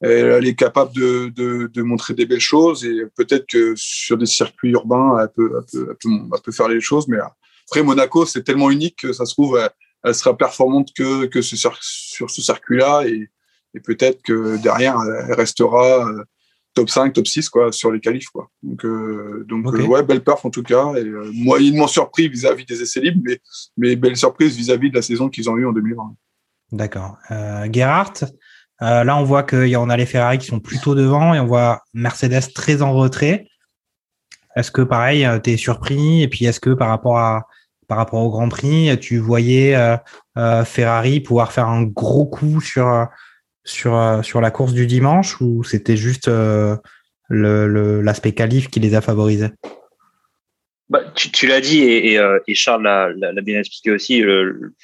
elle 0.00 0.46
est 0.46 0.54
capable 0.54 0.92
de, 0.94 1.32
de, 1.34 1.70
de, 1.72 1.82
montrer 1.82 2.12
des 2.12 2.26
belles 2.26 2.38
choses 2.38 2.84
et 2.84 3.04
peut-être 3.16 3.46
que 3.46 3.72
sur 3.76 4.18
des 4.18 4.26
circuits 4.26 4.72
urbains, 4.72 5.18
elle 5.20 5.30
peut, 5.34 5.52
elle 5.56 5.64
peut, 5.72 5.96
elle 6.34 6.40
peut, 6.42 6.52
faire 6.52 6.68
les 6.68 6.80
choses. 6.80 7.08
Mais 7.08 7.18
après, 7.66 7.82
Monaco, 7.82 8.26
c'est 8.26 8.42
tellement 8.42 8.70
unique 8.70 8.98
que 9.00 9.12
ça 9.12 9.24
se 9.24 9.32
trouve, 9.32 9.58
elle, 10.04 10.14
sera 10.14 10.36
performante 10.36 10.90
que, 10.94 11.24
que 11.26 11.40
ce, 11.40 11.56
sur 11.56 12.30
ce 12.30 12.42
circuit-là 12.42 13.04
et, 13.06 13.30
et 13.74 13.80
peut-être 13.80 14.22
que 14.22 14.56
derrière, 14.58 14.98
elle 15.28 15.34
restera 15.34 16.08
euh, 16.08 16.24
top 16.76 16.90
5, 16.90 17.12
top 17.12 17.26
6 17.26 17.48
quoi, 17.48 17.72
sur 17.72 17.90
les 17.90 18.00
qualifs. 18.00 18.28
Quoi. 18.28 18.50
Donc, 18.62 18.84
euh, 18.84 19.44
donc 19.48 19.66
euh, 19.66 19.82
ouais, 19.82 20.02
belle 20.02 20.22
perf 20.22 20.44
en 20.44 20.50
tout 20.50 20.62
cas. 20.62 20.94
Et, 20.94 21.04
euh, 21.04 21.30
moyennement 21.34 21.88
surpris 21.88 22.28
vis-à-vis 22.28 22.64
des 22.64 22.80
essais 22.82 23.00
libres, 23.00 23.20
mais, 23.24 23.40
mais 23.76 23.96
belle 23.96 24.16
surprise 24.16 24.56
vis-à-vis 24.56 24.90
de 24.90 24.94
la 24.94 25.02
saison 25.02 25.28
qu'ils 25.28 25.50
ont 25.50 25.56
eue 25.56 25.66
en 25.66 25.72
2020. 25.72 26.14
D'accord. 26.72 27.16
Euh, 27.30 27.68
Gerhardt, 27.72 28.24
euh, 28.82 29.04
là, 29.04 29.16
on 29.16 29.24
voit 29.24 29.42
qu'on 29.42 29.90
a 29.90 29.96
les 29.96 30.06
Ferrari 30.06 30.38
qui 30.38 30.46
sont 30.46 30.60
plutôt 30.60 30.94
devant 30.94 31.34
et 31.34 31.40
on 31.40 31.46
voit 31.46 31.82
Mercedes 31.94 32.52
très 32.54 32.82
en 32.82 32.92
retrait. 32.92 33.48
Est-ce 34.54 34.70
que 34.70 34.82
pareil, 34.82 35.24
euh, 35.24 35.38
tu 35.38 35.50
es 35.52 35.56
surpris? 35.56 36.22
Et 36.22 36.28
puis 36.28 36.44
est-ce 36.44 36.60
que 36.60 36.70
par 36.70 36.88
rapport 36.88 37.18
à 37.18 37.46
par 37.88 37.98
rapport 37.98 38.20
au 38.20 38.30
Grand 38.30 38.48
Prix, 38.48 38.98
tu 38.98 39.18
voyais 39.18 39.76
euh, 40.36 40.64
Ferrari 40.64 41.20
pouvoir 41.20 41.52
faire 41.52 41.68
un 41.68 41.84
gros 41.84 42.26
coup 42.26 42.60
sur 42.60 43.06
sur 43.62 44.20
sur 44.24 44.40
la 44.40 44.50
course 44.50 44.72
du 44.72 44.88
dimanche 44.88 45.40
ou 45.40 45.62
c'était 45.62 45.96
juste 45.96 46.28
l'aspect 47.30 48.32
qualif 48.32 48.68
qui 48.68 48.80
les 48.80 48.96
a 48.96 49.00
favorisés? 49.00 49.50
Bah, 50.88 51.00
tu, 51.14 51.46
l'as 51.46 51.60
dit 51.60 51.82
et, 51.82 52.18
Charles 52.54 52.82
l'a 52.82 53.42
bien 53.42 53.60
expliqué 53.60 53.92
aussi. 53.92 54.20
le, 54.20 54.74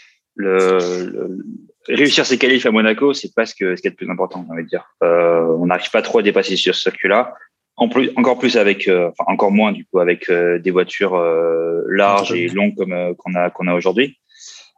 réussir 1.88 2.26
ses 2.26 2.38
qualifs 2.38 2.66
à 2.66 2.70
Monaco, 2.70 3.12
c'est 3.12 3.34
pas 3.34 3.46
ce, 3.46 3.54
que, 3.54 3.76
ce 3.76 3.82
qui 3.82 3.88
est 3.88 3.90
le 3.90 3.96
plus 3.96 4.10
important, 4.10 4.46
on 4.48 4.54
va 4.54 4.62
dire. 4.62 4.94
Euh, 5.02 5.42
on 5.58 5.66
n'arrive 5.66 5.90
pas 5.90 6.02
trop 6.02 6.18
à 6.18 6.22
dépasser 6.22 6.56
sur 6.56 6.74
ce 6.74 6.82
circuit-là. 6.82 7.34
En 7.76 7.88
plus, 7.88 8.12
encore 8.16 8.38
plus 8.38 8.56
avec, 8.56 8.86
euh, 8.86 9.10
enfin 9.10 9.32
encore 9.32 9.50
moins 9.50 9.72
du 9.72 9.86
coup 9.86 9.98
avec 9.98 10.28
euh, 10.28 10.58
des 10.58 10.70
voitures 10.70 11.14
euh, 11.14 11.82
larges 11.88 12.32
et 12.32 12.48
longues 12.48 12.74
comme 12.76 13.14
qu'on 13.16 13.34
a 13.34 13.50
qu'on 13.50 13.66
a 13.66 13.74
aujourd'hui. 13.74 14.18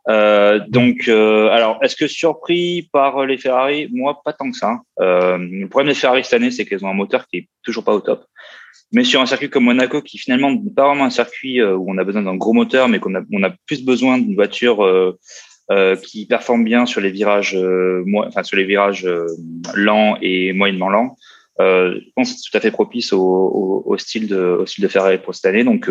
donc, 0.06 1.08
alors, 1.08 1.78
est-ce 1.82 1.96
que 1.96 2.06
surpris 2.06 2.88
par 2.92 3.24
les 3.26 3.38
Ferrari? 3.38 3.88
Moi, 3.92 4.20
pas 4.24 4.32
tant 4.32 4.50
que 4.50 4.56
ça. 4.56 4.80
le 4.98 5.66
problème 5.66 5.92
des 5.92 5.98
Ferrari 5.98 6.24
cette 6.24 6.34
année, 6.34 6.50
c'est 6.50 6.64
qu'elles 6.66 6.84
ont 6.84 6.90
un 6.90 6.94
moteur 6.94 7.26
qui 7.26 7.38
est 7.38 7.48
toujours 7.62 7.84
pas 7.84 7.94
au 7.94 8.00
top. 8.00 8.24
Mais 8.92 9.02
sur 9.02 9.20
un 9.20 9.26
circuit 9.26 9.50
comme 9.50 9.64
Monaco, 9.64 10.02
qui 10.02 10.18
finalement 10.18 10.52
n'est 10.52 10.70
pas 10.70 10.86
vraiment 10.86 11.06
un 11.06 11.10
circuit 11.10 11.62
où 11.62 11.84
on 11.90 11.98
a 11.98 12.04
besoin 12.04 12.22
d'un 12.22 12.36
gros 12.36 12.52
moteur, 12.52 12.88
mais 12.88 13.00
qu'on 13.00 13.14
a, 13.14 13.22
on 13.32 13.42
a 13.42 13.50
plus 13.66 13.82
besoin 13.84 14.18
d'une 14.18 14.34
voiture 14.34 14.78
euh, 15.70 15.96
qui 15.96 16.26
performe 16.26 16.64
bien 16.64 16.86
sur 16.86 17.00
les 17.00 17.10
virages, 17.10 17.56
euh, 17.56 18.04
enfin 18.26 18.42
sur 18.42 18.56
les 18.56 18.64
virages 18.64 19.06
euh, 19.06 19.26
lents 19.74 20.16
et 20.20 20.52
moyennement 20.52 20.90
lents. 20.90 21.16
je 21.58 22.10
pense 22.14 22.32
que 22.32 22.38
c'est 22.38 22.50
tout 22.50 22.56
à 22.56 22.60
fait 22.60 22.70
propice 22.70 23.12
au, 23.12 23.22
au, 23.22 23.82
au, 23.86 23.98
style 23.98 24.28
de 24.28 24.58
au 24.60 24.66
style 24.66 24.84
de 24.84 24.88
Ferrari 24.88 25.18
pour 25.18 25.34
cette 25.34 25.46
année. 25.46 25.64
Donc 25.64 25.90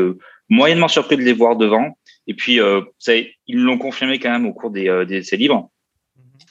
moyennement 0.50 0.88
surpris 0.88 1.18
de 1.18 1.24
les 1.24 1.34
voir 1.34 1.56
devant. 1.56 1.98
Et 2.27 2.34
puis 2.34 2.60
ça, 3.00 3.13
ils 3.15 3.60
l'ont 3.60 3.77
confirmé 3.77 4.20
quand 4.20 4.32
même 4.32 4.46
au 4.46 4.53
cours 4.53 4.72
des, 4.72 5.06
des 5.08 5.18
essais 5.18 5.38
libres, 5.38 5.70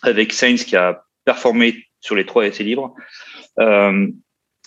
avec 0.03 0.33
Sainz 0.33 0.65
qui 0.65 0.77
a 0.77 1.03
performé 1.25 1.77
sur 2.01 2.15
les 2.15 2.27
trois 2.27 2.45
essais 2.45 2.65
libres. 2.65 2.95
Euh, 3.59 4.09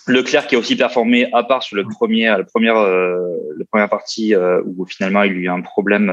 Leclerc 0.08 0.46
qui 0.46 0.54
a 0.54 0.58
aussi 0.58 0.76
performé 0.76 1.28
à 1.32 1.42
part 1.42 1.62
sur 1.62 1.76
le 1.76 1.84
premier, 1.84 2.26
la 2.26 2.44
première, 2.44 2.76
euh, 2.76 3.18
la 3.56 3.64
première 3.64 3.88
partie 3.88 4.34
euh, 4.34 4.62
où 4.64 4.86
finalement 4.86 5.24
il 5.24 5.32
a 5.32 5.34
eu 5.34 5.48
un 5.48 5.62
problème 5.62 6.12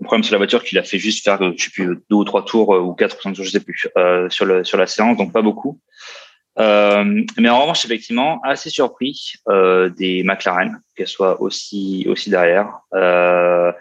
le 0.00 0.04
problème 0.04 0.24
sur 0.24 0.32
la 0.32 0.38
voiture 0.38 0.62
qu'il 0.64 0.78
a 0.78 0.82
fait 0.82 0.98
juste 0.98 1.24
faire, 1.24 1.40
je 1.56 1.64
sais 1.64 1.70
plus, 1.70 1.86
deux 2.10 2.16
ou 2.16 2.24
trois 2.24 2.44
tours 2.44 2.74
euh, 2.74 2.80
ou 2.80 2.94
quatre 2.94 3.16
ou 3.18 3.22
cinq 3.22 3.34
tours, 3.34 3.44
je 3.44 3.50
sais 3.50 3.60
plus, 3.60 3.88
euh, 3.96 4.28
sur 4.28 4.44
le 4.44 4.64
sur 4.64 4.76
la 4.78 4.86
séance, 4.86 5.16
donc 5.16 5.32
pas 5.32 5.42
beaucoup. 5.42 5.80
Euh, 6.58 7.22
mais 7.38 7.48
en 7.48 7.60
revanche, 7.60 7.84
effectivement, 7.84 8.40
assez 8.42 8.70
surpris 8.70 9.34
euh, 9.48 9.88
des 9.90 10.22
McLaren 10.22 10.80
qu'elles 10.96 11.08
soient 11.08 11.40
aussi 11.40 12.06
aussi 12.08 12.30
derrière, 12.30 12.78
euh, 12.94 13.72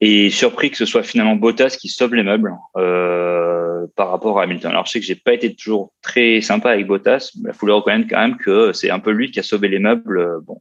et 0.00 0.30
surpris 0.30 0.70
que 0.70 0.76
ce 0.76 0.86
soit 0.86 1.02
finalement 1.02 1.36
Bottas 1.36 1.76
qui 1.80 1.88
sauve 1.88 2.14
les 2.14 2.22
meubles. 2.22 2.54
Euh, 2.76 3.45
par 3.94 4.10
rapport 4.10 4.40
à 4.40 4.44
Hamilton. 4.44 4.70
Alors 4.70 4.86
je 4.86 4.92
sais 4.92 5.00
que 5.00 5.06
j'ai 5.06 5.14
pas 5.14 5.32
été 5.32 5.54
toujours 5.54 5.92
très 6.02 6.40
sympa 6.40 6.70
avec 6.70 6.86
Bottas, 6.86 7.32
mais 7.42 7.50
il 7.52 7.56
faut 7.56 7.66
le 7.66 7.74
reconnaître 7.74 8.08
quand 8.10 8.18
même 8.18 8.36
que 8.36 8.72
c'est 8.72 8.90
un 8.90 8.98
peu 8.98 9.10
lui 9.10 9.30
qui 9.30 9.40
a 9.40 9.42
sauvé 9.42 9.68
les 9.68 9.78
meubles. 9.78 10.40
Bon, 10.44 10.60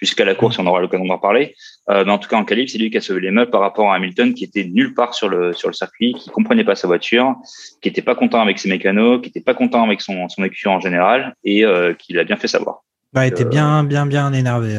jusqu'à 0.00 0.24
la 0.24 0.34
course, 0.34 0.58
on 0.58 0.66
aura 0.66 0.80
l'occasion 0.80 1.06
d'en 1.06 1.18
parler. 1.18 1.54
mais 1.88 2.10
en 2.10 2.18
tout 2.18 2.28
cas 2.28 2.36
en 2.36 2.44
qualif, 2.44 2.70
c'est 2.70 2.78
lui 2.78 2.90
qui 2.90 2.96
a 2.96 3.00
sauvé 3.00 3.20
les 3.20 3.30
meubles 3.30 3.50
par 3.50 3.60
rapport 3.60 3.92
à 3.92 3.96
Hamilton, 3.96 4.34
qui 4.34 4.44
était 4.44 4.64
nulle 4.64 4.94
part 4.94 5.14
sur 5.14 5.28
le 5.28 5.52
sur 5.52 5.68
le 5.68 5.74
circuit, 5.74 6.14
qui 6.14 6.30
comprenait 6.30 6.64
pas 6.64 6.74
sa 6.74 6.86
voiture, 6.86 7.34
qui 7.82 7.88
était 7.88 8.02
pas 8.02 8.14
content 8.14 8.40
avec 8.40 8.58
ses 8.58 8.68
mécanos, 8.68 9.20
qui 9.22 9.28
était 9.28 9.40
pas 9.40 9.54
content 9.54 9.84
avec 9.84 10.00
son 10.00 10.28
son 10.28 10.44
écurie 10.44 10.74
en 10.74 10.80
général, 10.80 11.34
et 11.44 11.64
qui 11.98 12.12
l'a 12.12 12.24
bien 12.24 12.36
fait 12.36 12.48
savoir. 12.48 12.80
Il 13.16 13.22
était 13.22 13.44
bien, 13.44 13.84
bien, 13.84 14.06
bien 14.06 14.32
énervé. 14.32 14.76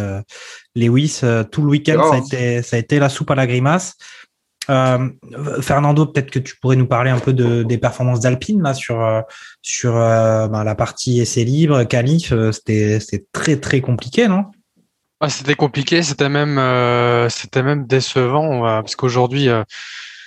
Lewis, 0.75 1.21
tout 1.51 1.61
le 1.61 1.69
week-end, 1.69 2.03
ça, 2.09 2.15
a 2.15 2.17
été, 2.17 2.61
ça 2.61 2.75
a 2.75 2.79
été 2.79 2.99
la 2.99 3.07
soupe 3.07 3.31
à 3.31 3.35
la 3.35 3.47
grimace. 3.47 3.95
Euh, 4.69 5.09
Fernando, 5.61 6.05
peut-être 6.05 6.31
que 6.31 6.39
tu 6.39 6.55
pourrais 6.57 6.75
nous 6.75 6.87
parler 6.87 7.11
un 7.11 7.19
peu 7.19 7.33
de, 7.33 7.63
des 7.63 7.77
performances 7.77 8.19
d'Alpine 8.19 8.61
là 8.61 8.73
sur 8.73 9.01
euh, 9.01 9.21
sur 9.61 9.95
euh, 9.95 10.47
ben, 10.47 10.63
la 10.63 10.75
partie 10.75 11.19
essai 11.19 11.43
libre, 11.43 11.83
qualif. 11.83 12.33
C'était 12.51 12.99
très 13.31 13.57
très 13.57 13.81
compliqué, 13.81 14.27
non? 14.27 14.45
C'était 15.27 15.55
compliqué, 15.55 16.03
c'était 16.03 16.29
même 16.29 16.59
c'était 17.29 17.63
même 17.63 17.87
décevant 17.87 18.61
parce 18.81 18.95
qu'aujourd'hui 18.95 19.49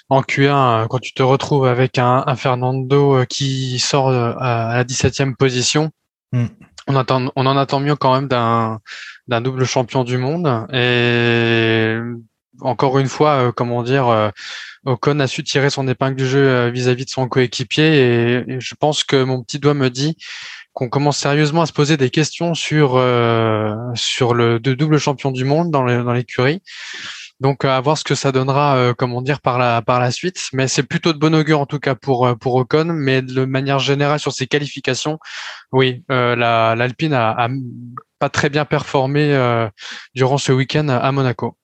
en 0.09 0.23
Q1, 0.23 0.89
quand 0.89 0.99
tu 0.99 1.13
te 1.13 1.23
retrouves 1.23 1.67
avec 1.67 1.99
un, 1.99 2.25
un 2.27 2.35
Fernando 2.35 3.25
qui 3.29 3.79
sort 3.79 4.09
à 4.09 4.75
la 4.77 4.85
17e 4.85 5.37
position, 5.37 5.91
hmm. 6.33 6.47
on 6.89 6.97
attend 6.97 7.31
on 7.37 7.47
en 7.47 7.57
attend 7.57 7.81
mieux 7.81 7.97
quand 7.97 8.15
même 8.15 8.29
d'un 8.29 8.81
d'un 9.29 9.41
double 9.41 9.67
champion 9.67 10.03
du 10.05 10.17
monde 10.17 10.67
et 10.73 11.99
encore 12.61 12.99
une 12.99 13.09
fois, 13.09 13.49
euh, 13.49 13.53
comment 13.53 13.83
dire, 13.83 14.09
euh, 14.09 14.31
Ocon 14.85 15.21
a 15.21 15.27
su 15.27 15.45
tirer 15.45 15.71
son 15.71 15.87
épingle 15.89 16.17
du 16.17 16.27
jeu 16.27 16.47
euh, 16.47 16.71
vis-à-vis 16.71 17.05
de 17.05 17.11
son 17.11 17.29
coéquipier 17.29 18.45
et, 18.49 18.61
je 18.61 18.75
pense 18.75 19.05
que 19.05 19.23
mon 19.23 19.43
petit 19.43 19.59
doigt 19.59 19.75
me 19.75 19.91
dit 19.91 20.17
qu'on 20.73 20.89
commence 20.89 21.19
sérieusement 21.19 21.63
à 21.63 21.67
se 21.67 21.73
poser 21.73 21.97
des 21.97 22.11
questions 22.11 22.55
sur 22.55 22.91
sur 23.95 24.35
le 24.35 24.61
double 24.61 24.99
champion 24.99 25.33
du 25.33 25.45
monde 25.45 25.73
dans 25.73 26.13
l'écurie. 26.13 26.63
Donc 27.41 27.65
à 27.65 27.81
voir 27.81 27.99
ce 27.99 28.05
que 28.05 28.15
ça 28.15 28.31
donnera, 28.31 28.95
comment 28.97 29.21
dire, 29.23 29.41
par 29.41 29.59
la 29.59 29.83
par 29.83 29.99
la 29.99 30.13
suite. 30.13 30.41
Mais 30.53 30.69
c'est 30.69 30.85
plutôt 30.85 31.13
de 31.13 31.19
bon 31.19 31.35
augure 31.35 31.61
en 31.61 31.67
tout 31.67 31.81
cas 31.81 31.97
pour 31.97 32.33
pour 32.39 32.55
Ocon. 32.55 32.85
Mais 32.85 33.23
de 33.23 33.45
manière 33.45 33.81
générale 33.81 34.21
sur 34.21 34.33
ses 34.33 34.47
qualifications, 34.47 35.19
oui, 35.73 36.05
l'Alpine 36.09 37.13
a, 37.13 37.31
a, 37.31 37.49
pas 38.21 38.29
très 38.29 38.49
bien 38.49 38.65
performé 38.65 39.37
durant 40.15 40.39
ce 40.39 40.53
week-end 40.53 40.89
à 40.89 41.11
Monaco. 41.11 41.57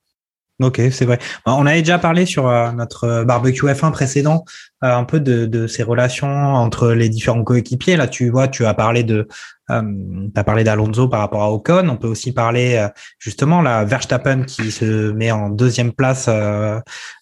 Ok, 0.62 0.80
c'est 0.92 1.04
vrai. 1.04 1.18
On 1.46 1.66
avait 1.66 1.80
déjà 1.80 1.98
parlé 1.98 2.26
sur 2.26 2.48
euh, 2.48 2.70
notre 2.70 3.24
barbecue 3.24 3.66
F1 3.66 3.90
précédent 3.90 4.44
euh, 4.46 4.73
un 4.92 5.04
peu 5.04 5.20
de, 5.20 5.46
de, 5.46 5.66
ces 5.66 5.82
relations 5.82 6.28
entre 6.28 6.90
les 6.90 7.08
différents 7.08 7.44
coéquipiers. 7.44 7.96
Là, 7.96 8.08
tu 8.08 8.30
vois, 8.30 8.48
tu 8.48 8.66
as 8.66 8.74
parlé 8.74 9.02
de, 9.02 9.28
euh, 9.70 9.82
tu 9.82 10.40
as 10.40 10.44
parlé 10.44 10.64
d'Alonso 10.64 11.08
par 11.08 11.20
rapport 11.20 11.42
à 11.42 11.52
Ocon. 11.52 11.88
On 11.88 11.96
peut 11.96 12.08
aussi 12.08 12.32
parler 12.32 12.86
justement 13.18 13.62
la 13.62 13.84
Verstappen 13.84 14.42
qui 14.42 14.70
se 14.70 15.12
met 15.12 15.30
en 15.30 15.48
deuxième 15.48 15.92
place, 15.92 16.28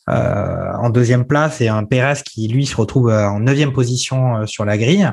en 0.07 0.91
deuxième 0.91 1.25
place, 1.25 1.61
et 1.61 1.69
un 1.69 1.85
Perez 1.85 2.23
qui 2.25 2.49
lui 2.49 2.67
se 2.67 2.77
retrouve 2.77 3.11
en 3.11 3.41
neuvième 3.41 3.73
position 3.73 4.47
sur 4.47 4.65
la 4.65 4.77
grille. 4.77 5.11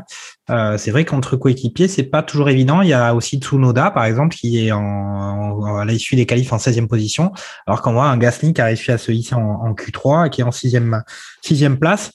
Euh, 0.50 0.78
c'est 0.78 0.92
vrai 0.92 1.06
qu'entre 1.06 1.36
coéquipiers, 1.36 1.88
c'est 1.88 2.04
pas 2.04 2.24
toujours 2.24 2.50
évident. 2.50 2.82
Il 2.82 2.90
y 2.90 2.94
a 2.94 3.14
aussi 3.14 3.38
Tsunoda, 3.38 3.92
par 3.92 4.06
exemple, 4.06 4.36
qui 4.36 4.66
est 4.66 4.72
en, 4.72 5.78
à 5.78 5.86
l'issue 5.86 6.16
des 6.16 6.26
qualifs 6.26 6.52
en 6.52 6.58
16e 6.58 6.88
position, 6.88 7.32
alors 7.68 7.82
qu'on 7.82 7.94
voit 7.94 8.08
un 8.08 8.18
Gasly 8.18 8.54
qui 8.54 8.62
a 8.62 8.66
réussi 8.66 8.92
à 8.92 8.98
se 8.98 9.12
hisser 9.12 9.36
en, 9.36 9.74
Q3 9.74 10.28
et 10.28 10.30
qui 10.30 10.42
est 10.42 10.44
en 10.44 10.50
6e, 10.50 11.02
sixième 11.42 11.78
place. 11.78 12.12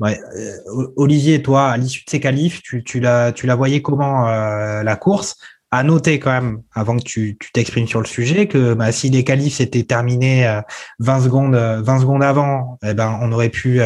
Ouais. 0.00 0.20
Euh, 0.36 0.86
Olivier, 0.96 1.42
toi, 1.42 1.70
à 1.70 1.76
l'issue 1.76 2.04
de 2.04 2.10
ces 2.10 2.20
qualifs, 2.20 2.62
tu, 2.62 2.84
tu, 2.84 3.00
la, 3.00 3.32
tu 3.32 3.46
la 3.46 3.56
voyais 3.56 3.82
comment 3.82 4.28
euh, 4.28 4.82
la 4.82 4.96
course? 4.96 5.36
À 5.70 5.82
noter 5.82 6.18
quand 6.18 6.30
même, 6.30 6.62
avant 6.72 6.96
que 6.96 7.02
tu 7.02 7.36
t'exprimes 7.52 7.86
sur 7.86 8.00
le 8.00 8.06
sujet, 8.06 8.46
que 8.48 8.72
bah, 8.72 8.90
si 8.90 9.10
les 9.10 9.22
qualifs 9.22 9.56
s'étaient 9.56 9.82
terminés 9.82 10.60
20 10.98 11.20
secondes, 11.20 11.54
20 11.54 12.00
secondes 12.00 12.22
avant, 12.22 12.78
eh 12.82 12.94
ben 12.94 13.18
on 13.20 13.32
aurait 13.32 13.50
pu 13.50 13.82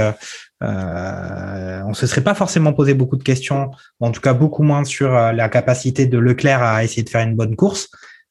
euh, 0.63 1.83
on 1.85 1.95
se 1.95 2.07
serait 2.07 2.21
pas 2.21 2.35
forcément 2.35 2.73
posé 2.73 2.95
beaucoup 2.95 3.17
de 3.17 3.23
questions, 3.23 3.71
en 4.01 4.13
tout 4.13 4.21
cas 4.21 4.33
beaucoup 4.33 4.63
moins 4.63 4.85
sur 4.85 5.15
euh, 5.15 5.33
la 5.33 5.49
capacité 5.49 6.07
de 6.07 6.19
Leclerc 6.19 6.63
à 6.63 6.85
essayer 6.85 7.03
de 7.03 7.09
faire 7.09 7.27
une 7.27 7.35
bonne 7.35 7.57
course. 7.57 7.89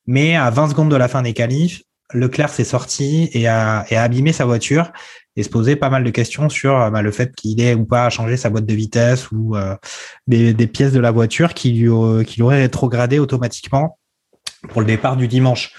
Mais 0.07 0.35
à 0.35 0.49
20 0.49 0.69
secondes 0.69 0.91
de 0.91 0.95
la 0.95 1.07
fin 1.07 1.21
des 1.21 1.33
qualifs, 1.33 1.83
Leclerc 2.13 2.49
s'est 2.49 2.63
sorti 2.63 3.29
et 3.33 3.47
a, 3.47 3.85
et 3.89 3.97
a 3.97 4.03
abîmé 4.03 4.33
sa 4.33 4.45
voiture 4.45 4.91
et 5.35 5.43
se 5.43 5.49
posait 5.49 5.75
pas 5.75 5.89
mal 5.89 6.03
de 6.03 6.09
questions 6.09 6.49
sur 6.49 6.79
euh, 6.79 6.89
bah, 6.89 7.01
le 7.01 7.11
fait 7.11 7.33
qu'il 7.35 7.61
ait 7.61 7.73
ou 7.73 7.85
pas 7.85 8.09
changé 8.09 8.37
sa 8.37 8.49
boîte 8.49 8.65
de 8.65 8.73
vitesse 8.73 9.31
ou 9.31 9.55
des, 10.27 10.53
pièces 10.67 10.93
de 10.93 10.99
la 10.99 11.11
voiture 11.11 11.53
qui 11.53 11.71
lui, 11.71 12.25
qui 12.25 12.41
lui 12.41 12.47
rétrogradé 12.47 13.19
automatiquement 13.19 13.97
pour 14.69 14.81
le 14.81 14.87
départ 14.87 15.17
du 15.17 15.27
dimanche. 15.27 15.73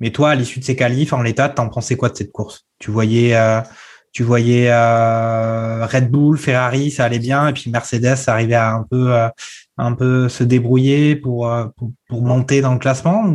Mais 0.00 0.10
toi, 0.10 0.30
à 0.30 0.34
l'issue 0.34 0.60
de 0.60 0.64
ces 0.64 0.76
qualifs, 0.76 1.12
en 1.12 1.22
l'état, 1.22 1.48
t'en 1.48 1.68
pensais 1.68 1.96
quoi 1.96 2.10
de 2.10 2.16
cette 2.16 2.32
course? 2.32 2.66
Tu 2.78 2.90
voyais 2.90 3.34
tu 4.16 4.22
voyais 4.22 4.70
euh, 4.70 5.84
Red 5.84 6.10
Bull, 6.10 6.38
Ferrari, 6.38 6.90
ça 6.90 7.04
allait 7.04 7.18
bien, 7.18 7.48
et 7.48 7.52
puis 7.52 7.70
Mercedes 7.70 8.16
arrivait 8.28 8.54
à 8.54 8.72
un 8.72 8.82
peu, 8.82 9.12
euh, 9.12 9.28
un 9.76 9.92
peu 9.92 10.30
se 10.30 10.42
débrouiller 10.42 11.16
pour, 11.16 11.52
euh, 11.52 11.66
pour, 12.08 12.22
monter 12.22 12.62
dans 12.62 12.72
le 12.72 12.78
classement 12.78 13.30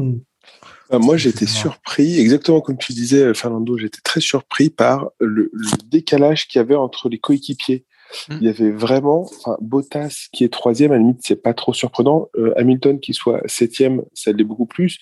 Moi, 1.00 1.18
j'étais 1.18 1.46
surpris, 1.46 2.20
exactement 2.20 2.62
comme 2.62 2.78
tu 2.78 2.94
disais, 2.94 3.34
Fernando, 3.34 3.78
j'étais 3.78 4.02
très 4.04 4.22
surpris 4.22 4.70
par 4.70 5.12
le, 5.20 5.52
décalage 5.86 6.48
qu'il 6.48 6.60
y 6.60 6.62
avait 6.62 6.76
entre 6.76 7.10
les 7.10 7.18
coéquipiers. 7.18 7.86
Mm. 8.30 8.34
Il 8.42 8.48
y 8.48 8.50
avait 8.50 8.72
vraiment, 8.72 9.22
enfin, 9.22 9.58
Bottas 9.62 10.28
qui 10.34 10.44
est 10.44 10.50
troisième, 10.50 10.92
à 10.92 10.96
la 10.96 11.00
limite, 11.00 11.22
c'est 11.24 11.42
pas 11.42 11.54
trop 11.54 11.74
surprenant. 11.74 12.30
Hamilton 12.58 13.00
qui 13.00 13.14
soit 13.14 13.42
septième, 13.46 14.04
ça 14.14 14.32
l'est 14.32 14.44
beaucoup 14.44 14.66
plus. 14.66 15.00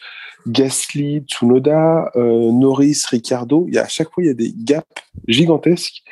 Gasly, 0.47 1.23
Tsunoda, 1.27 2.11
euh, 2.15 2.51
Norris, 2.51 3.03
Ricardo. 3.09 3.65
Il 3.67 3.75
y 3.75 3.77
a, 3.77 3.83
à 3.83 3.87
chaque 3.87 4.11
fois, 4.11 4.23
il 4.23 4.27
y 4.27 4.31
a 4.31 4.33
des 4.33 4.53
gaps 4.55 4.85
gigantesques. 5.27 6.03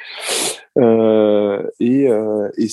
Euh, 0.77 1.63
et, 1.79 2.07
euh, 2.07 2.50
et, 2.57 2.67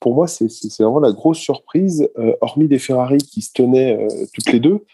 pour 0.00 0.14
moi, 0.14 0.28
c'est 0.28 0.46
vraiment 0.78 1.00
la 1.00 1.12
grosse 1.12 1.38
surprise, 1.38 2.08
hormis 2.40 2.68
des 2.68 2.78
Ferrari 2.78 3.18
qui 3.18 3.42
se 3.42 3.52
tenaient 3.52 4.06
toutes 4.32 4.52
les 4.52 4.60
deux, 4.60 4.84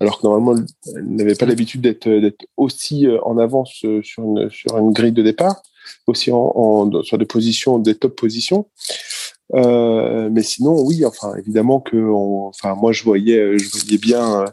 alors 0.00 0.20
que 0.20 0.26
normalement, 0.26 0.54
elles 0.94 1.04
n'avaient 1.04 1.34
pas 1.34 1.46
l'habitude 1.46 1.80
d'être 1.80 2.08
aussi 2.56 3.06
en 3.22 3.38
avance 3.38 3.84
sur 4.02 4.22
une, 4.24 4.50
sur 4.50 4.76
une 4.78 4.92
grille 4.92 5.12
de 5.12 5.22
départ, 5.22 5.62
aussi 6.06 6.30
en, 6.32 6.90
sur 7.02 7.18
des 7.18 7.26
positions, 7.26 7.78
des 7.78 7.94
top 7.94 8.16
positions. 8.16 8.66
mais 9.52 10.42
sinon, 10.42 10.80
oui, 10.82 11.04
enfin, 11.04 11.34
évidemment 11.36 11.80
que, 11.80 11.96
enfin, 12.10 12.74
moi, 12.74 12.92
je 12.92 13.04
voyais, 13.04 13.58
je 13.58 13.70
voyais 13.70 13.98
bien 13.98 14.44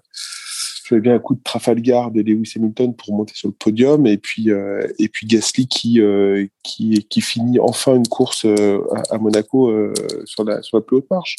bien 0.99 1.15
un 1.15 1.19
coup 1.19 1.35
de 1.35 1.41
Trafalgar 1.43 2.11
de 2.11 2.21
Lewis 2.21 2.53
Hamilton 2.55 2.95
pour 2.95 3.15
monter 3.15 3.33
sur 3.35 3.47
le 3.47 3.53
podium 3.53 4.05
et 4.05 4.17
puis 4.17 4.51
euh, 4.51 4.85
et 4.99 5.07
puis 5.07 5.27
Gasly 5.27 5.67
qui 5.67 6.01
euh, 6.01 6.45
qui 6.63 7.05
qui 7.09 7.21
finit 7.21 7.59
enfin 7.59 7.95
une 7.95 8.07
course 8.07 8.45
euh, 8.45 8.79
à, 9.09 9.17
Monaco 9.17 9.71
sur 10.25 10.43
la 10.43 10.61
sur 10.61 10.77
la 10.77 10.81
plus 10.81 10.97
haute 10.97 11.09
marche. 11.09 11.37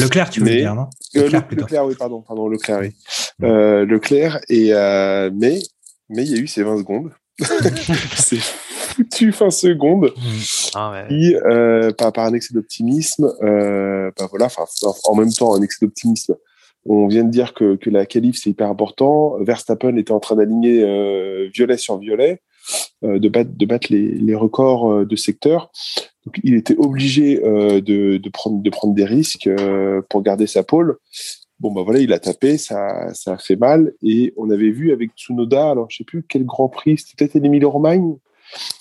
Leclerc, 0.00 0.30
tu 0.30 0.40
veux 0.40 0.46
dire 0.50 0.74
non? 0.74 0.88
Leclerc, 1.14 1.46
Leclerc, 1.50 1.86
oui, 1.86 1.94
pardon, 1.98 2.22
pardon, 2.22 2.48
Leclerc, 2.48 2.80
oui. 2.80 2.92
Leclerc 3.40 4.40
et 4.48 4.72
mais 5.32 5.60
mais 6.08 6.24
il 6.24 6.30
y 6.30 6.34
a 6.34 6.38
eu 6.38 6.46
ces 6.46 6.62
20 6.62 6.78
secondes. 6.78 7.10
c'est 8.16 8.38
foutu 8.38 9.30
20 9.30 9.50
secondes 9.50 10.12
ah 10.74 11.04
qui 11.08 11.34
par, 11.96 12.12
par 12.12 12.26
un 12.26 12.34
excès 12.34 12.52
d'optimisme 12.52 13.32
bah 13.40 14.26
voilà 14.28 14.48
en 15.04 15.14
même 15.14 15.32
temps 15.32 15.54
un 15.54 15.62
excès 15.62 15.86
d'optimisme 15.86 16.34
on 16.86 17.06
vient 17.08 17.24
de 17.24 17.30
dire 17.30 17.52
que, 17.54 17.76
que 17.76 17.90
la 17.90 18.06
qualif, 18.06 18.36
c'est 18.40 18.50
hyper 18.50 18.68
important. 18.68 19.36
Verstappen 19.40 19.96
était 19.96 20.12
en 20.12 20.20
train 20.20 20.36
d'aligner 20.36 20.82
euh, 20.82 21.48
violet 21.52 21.76
sur 21.76 21.98
violet, 21.98 22.40
euh, 23.04 23.18
de 23.18 23.28
battre, 23.28 23.50
de 23.54 23.66
battre 23.66 23.88
les, 23.90 24.12
les 24.12 24.34
records 24.34 24.90
euh, 24.90 25.04
de 25.04 25.16
secteur. 25.16 25.70
Donc, 26.26 26.40
il 26.42 26.54
était 26.54 26.76
obligé 26.76 27.38
de, 27.38 28.18
de, 28.18 28.28
prendre, 28.28 28.62
de 28.62 28.70
prendre 28.70 28.92
des 28.92 29.06
risques 29.06 29.48
pour 30.10 30.22
garder 30.22 30.46
sa 30.46 30.62
pole. 30.62 30.98
Bon, 31.60 31.72
bah 31.72 31.80
voilà, 31.82 32.00
il 32.00 32.12
a 32.12 32.18
tapé, 32.18 32.58
ça, 32.58 33.12
ça 33.14 33.34
a 33.34 33.38
fait 33.38 33.56
mal. 33.56 33.94
Et 34.02 34.34
on 34.36 34.50
avait 34.50 34.70
vu 34.70 34.92
avec 34.92 35.12
Tsunoda, 35.16 35.70
alors 35.70 35.86
je 35.88 35.96
sais 35.96 36.04
plus 36.04 36.22
quel 36.28 36.44
Grand 36.44 36.68
Prix, 36.68 36.98
c'était 36.98 37.24
peut-être 37.24 37.42
Emilie-Romagne, 37.42 38.16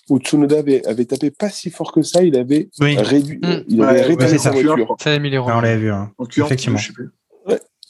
où 0.10 0.20
Tsunoda 0.20 0.60
avait, 0.60 0.86
avait, 0.86 1.06
tapé 1.06 1.32
pas 1.32 1.50
si 1.50 1.70
fort 1.70 1.94
que 1.94 2.02
ça, 2.02 2.22
il 2.22 2.36
avait 2.36 2.70
réduit, 2.80 3.40
mmh. 3.42 3.64
il 3.70 3.82
avait 3.84 4.02
réduit 4.02 4.38
sa 4.38 4.52
voiture. 4.52 4.98
C'est 5.02 5.16
Emilie-Romagne. 5.16 5.58
On 5.58 5.62
l'avait 5.62 5.78
vu, 5.78 5.92
hein. 5.92 6.12
effectivement. 6.38 6.78
Je 6.78 6.88
sais 6.88 6.94
plus. 6.94 7.10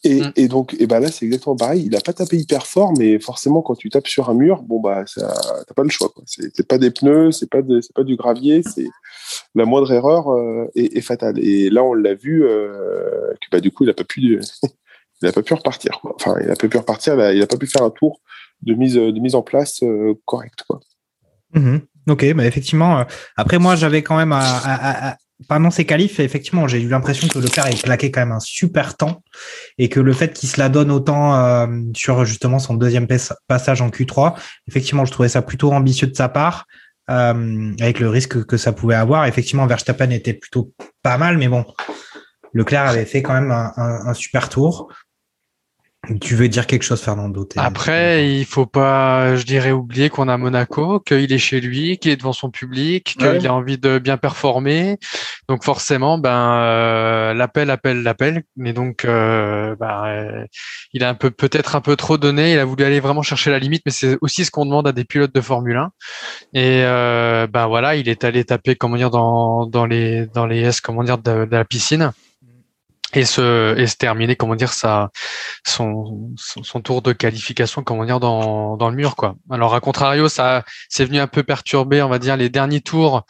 Et, 0.03 0.21
mm. 0.21 0.31
et, 0.35 0.47
donc, 0.47 0.75
et 0.79 0.87
ben 0.87 0.99
là, 0.99 1.11
c'est 1.11 1.25
exactement 1.25 1.55
pareil. 1.55 1.83
Il 1.85 1.95
a 1.95 1.99
pas 1.99 2.13
tapé 2.13 2.37
hyper 2.37 2.65
fort, 2.65 2.93
mais 2.97 3.19
forcément, 3.19 3.61
quand 3.61 3.75
tu 3.75 3.89
tapes 3.89 4.07
sur 4.07 4.29
un 4.29 4.33
mur, 4.33 4.63
bon 4.63 4.79
bah, 4.79 5.03
t'as 5.15 5.73
pas 5.75 5.83
le 5.83 5.89
choix. 5.89 6.11
C'est 6.25 6.67
pas 6.67 6.77
des 6.77 6.91
pneus, 6.91 7.31
c'est 7.31 7.49
pas 7.49 7.59
c'est 7.81 7.93
pas 7.93 8.03
du 8.03 8.15
gravier, 8.15 8.63
c'est 8.63 8.87
la 9.55 9.65
moindre 9.65 9.91
erreur 9.91 10.29
euh, 10.29 10.67
est, 10.75 10.95
est, 10.95 11.01
fatale. 11.01 11.39
Et 11.39 11.69
là, 11.69 11.83
on 11.83 11.93
l'a 11.93 12.13
vu 12.13 12.43
euh, 12.43 13.33
que 13.41 13.47
bah 13.51 13.59
du 13.59 13.71
coup, 13.71 13.83
il 13.83 13.89
a 13.89 13.93
pas 13.93 14.03
pu, 14.03 14.39
il 15.21 15.27
a 15.27 15.31
pas 15.31 15.43
pu 15.43 15.53
repartir. 15.53 15.99
Quoi. 16.01 16.15
Enfin, 16.15 16.35
il 16.41 16.49
a 16.49 16.55
pas 16.55 16.67
pu 16.67 16.77
repartir. 16.77 17.15
Là, 17.15 17.33
il 17.33 17.41
a 17.41 17.47
pas 17.47 17.57
pu 17.57 17.67
faire 17.67 17.83
un 17.83 17.91
tour 17.91 18.21
de 18.61 18.73
mise 18.73 18.95
de 18.95 19.19
mise 19.19 19.35
en 19.35 19.41
place 19.41 19.83
euh, 19.83 20.13
correcte. 20.25 20.63
Quoi. 20.67 20.79
Mm-hmm. 21.55 21.81
Ok, 22.09 22.33
bah 22.33 22.45
effectivement. 22.45 22.99
Euh, 22.99 23.03
après, 23.35 23.59
moi, 23.59 23.75
j'avais 23.75 24.01
quand 24.01 24.17
même 24.17 24.31
à, 24.31 24.41
à, 24.41 25.17
pendant 25.47 25.71
ces 25.71 25.85
qualifs, 25.85 26.19
effectivement, 26.19 26.67
j'ai 26.67 26.81
eu 26.81 26.89
l'impression 26.89 27.27
que 27.27 27.39
Leclerc 27.39 27.65
a 27.65 27.71
claqué 27.71 28.11
quand 28.11 28.21
même 28.21 28.33
un 28.33 28.39
super 28.39 28.97
temps 28.97 29.23
et 29.77 29.87
que 29.87 29.99
le 29.99 30.13
fait 30.13 30.33
qu'il 30.33 30.49
se 30.49 30.59
la 30.59 30.69
donne 30.69 30.91
autant 30.91 31.35
euh, 31.35 31.67
sur 31.95 32.25
justement 32.25 32.59
son 32.59 32.73
deuxième 32.73 33.07
passage 33.47 33.81
en 33.81 33.89
Q3, 33.89 34.35
effectivement, 34.67 35.05
je 35.05 35.11
trouvais 35.11 35.29
ça 35.29 35.41
plutôt 35.41 35.71
ambitieux 35.71 36.07
de 36.07 36.15
sa 36.15 36.29
part. 36.29 36.65
Euh, 37.09 37.73
avec 37.79 37.99
le 37.99 38.07
risque 38.07 38.45
que 38.45 38.55
ça 38.55 38.71
pouvait 38.71 38.93
avoir. 38.93 39.25
Effectivement, 39.25 39.65
Verstappen 39.65 40.11
était 40.11 40.35
plutôt 40.35 40.73
pas 41.01 41.17
mal, 41.17 41.39
mais 41.39 41.47
bon, 41.47 41.65
Leclerc 42.53 42.85
avait 42.87 43.05
fait 43.05 43.23
quand 43.23 43.33
même 43.33 43.49
un 43.49 44.13
super 44.13 44.47
tour. 44.47 44.93
Tu 46.21 46.35
veux 46.35 46.47
dire 46.47 46.65
quelque 46.65 46.83
chose, 46.83 47.01
Fernando? 47.01 47.47
Après, 47.57 48.29
il 48.29 48.45
faut 48.45 48.65
pas, 48.65 49.35
je 49.35 49.43
dirais, 49.43 49.71
oublier 49.71 50.09
qu'on 50.09 50.27
a 50.27 50.37
Monaco, 50.37 50.99
qu'il 50.99 51.31
est 51.31 51.37
chez 51.37 51.61
lui, 51.61 51.97
qu'il 51.97 52.11
est 52.11 52.15
devant 52.15 52.33
son 52.33 52.49
public, 52.49 53.15
qu'il 53.17 53.47
a 53.47 53.53
envie 53.53 53.77
de 53.77 53.99
bien 53.99 54.17
performer. 54.17 54.97
Donc 55.47 55.63
forcément, 55.63 56.17
ben 56.17 56.53
euh, 56.61 57.33
l'appel, 57.33 57.69
appelle, 57.69 58.01
l'appel. 58.01 58.43
Mais 58.55 58.73
donc, 58.73 59.05
euh, 59.05 59.75
ben, 59.79 60.05
euh, 60.05 60.45
il 60.93 61.03
a 61.03 61.09
un 61.09 61.15
peu, 61.15 61.31
peut-être 61.31 61.75
un 61.75 61.81
peu 61.81 61.95
trop 61.95 62.17
donné. 62.17 62.53
Il 62.53 62.59
a 62.59 62.65
voulu 62.65 62.83
aller 62.83 62.99
vraiment 62.99 63.21
chercher 63.21 63.51
la 63.51 63.59
limite, 63.59 63.83
mais 63.85 63.91
c'est 63.91 64.17
aussi 64.21 64.45
ce 64.45 64.51
qu'on 64.51 64.65
demande 64.65 64.87
à 64.87 64.91
des 64.91 65.05
pilotes 65.05 65.33
de 65.33 65.41
Formule 65.41 65.77
1. 65.77 65.91
Et 66.53 66.81
ben 67.51 67.67
voilà, 67.67 67.95
il 67.95 68.09
est 68.09 68.23
allé 68.23 68.43
taper, 68.43 68.75
comment 68.75 68.97
dire, 68.97 69.11
dans, 69.11 69.65
dans 69.65 69.85
les 69.85 70.27
dans 70.27 70.45
les 70.45 70.61
S, 70.61 70.81
comment 70.81 71.03
dire, 71.03 71.17
de 71.17 71.47
la 71.49 71.65
piscine 71.65 72.11
et 73.13 73.25
se, 73.25 73.77
et 73.77 73.87
se 73.87 73.95
terminer, 73.95 74.35
comment 74.35 74.55
dire, 74.55 74.73
sa, 74.73 75.09
son, 75.65 76.35
tour 76.83 77.01
de 77.01 77.13
qualification, 77.13 77.83
comment 77.83 78.05
dire, 78.05 78.19
dans, 78.19 78.77
dans 78.77 78.89
le 78.89 78.95
mur, 78.95 79.15
quoi. 79.15 79.35
Alors, 79.49 79.73
à 79.73 79.79
contrario, 79.79 80.29
ça, 80.29 80.63
c'est 80.89 81.05
venu 81.05 81.19
un 81.19 81.27
peu 81.27 81.43
perturber, 81.43 82.01
on 82.01 82.09
va 82.09 82.19
dire, 82.19 82.37
les 82.37 82.49
derniers 82.49 82.81
tours 82.81 83.25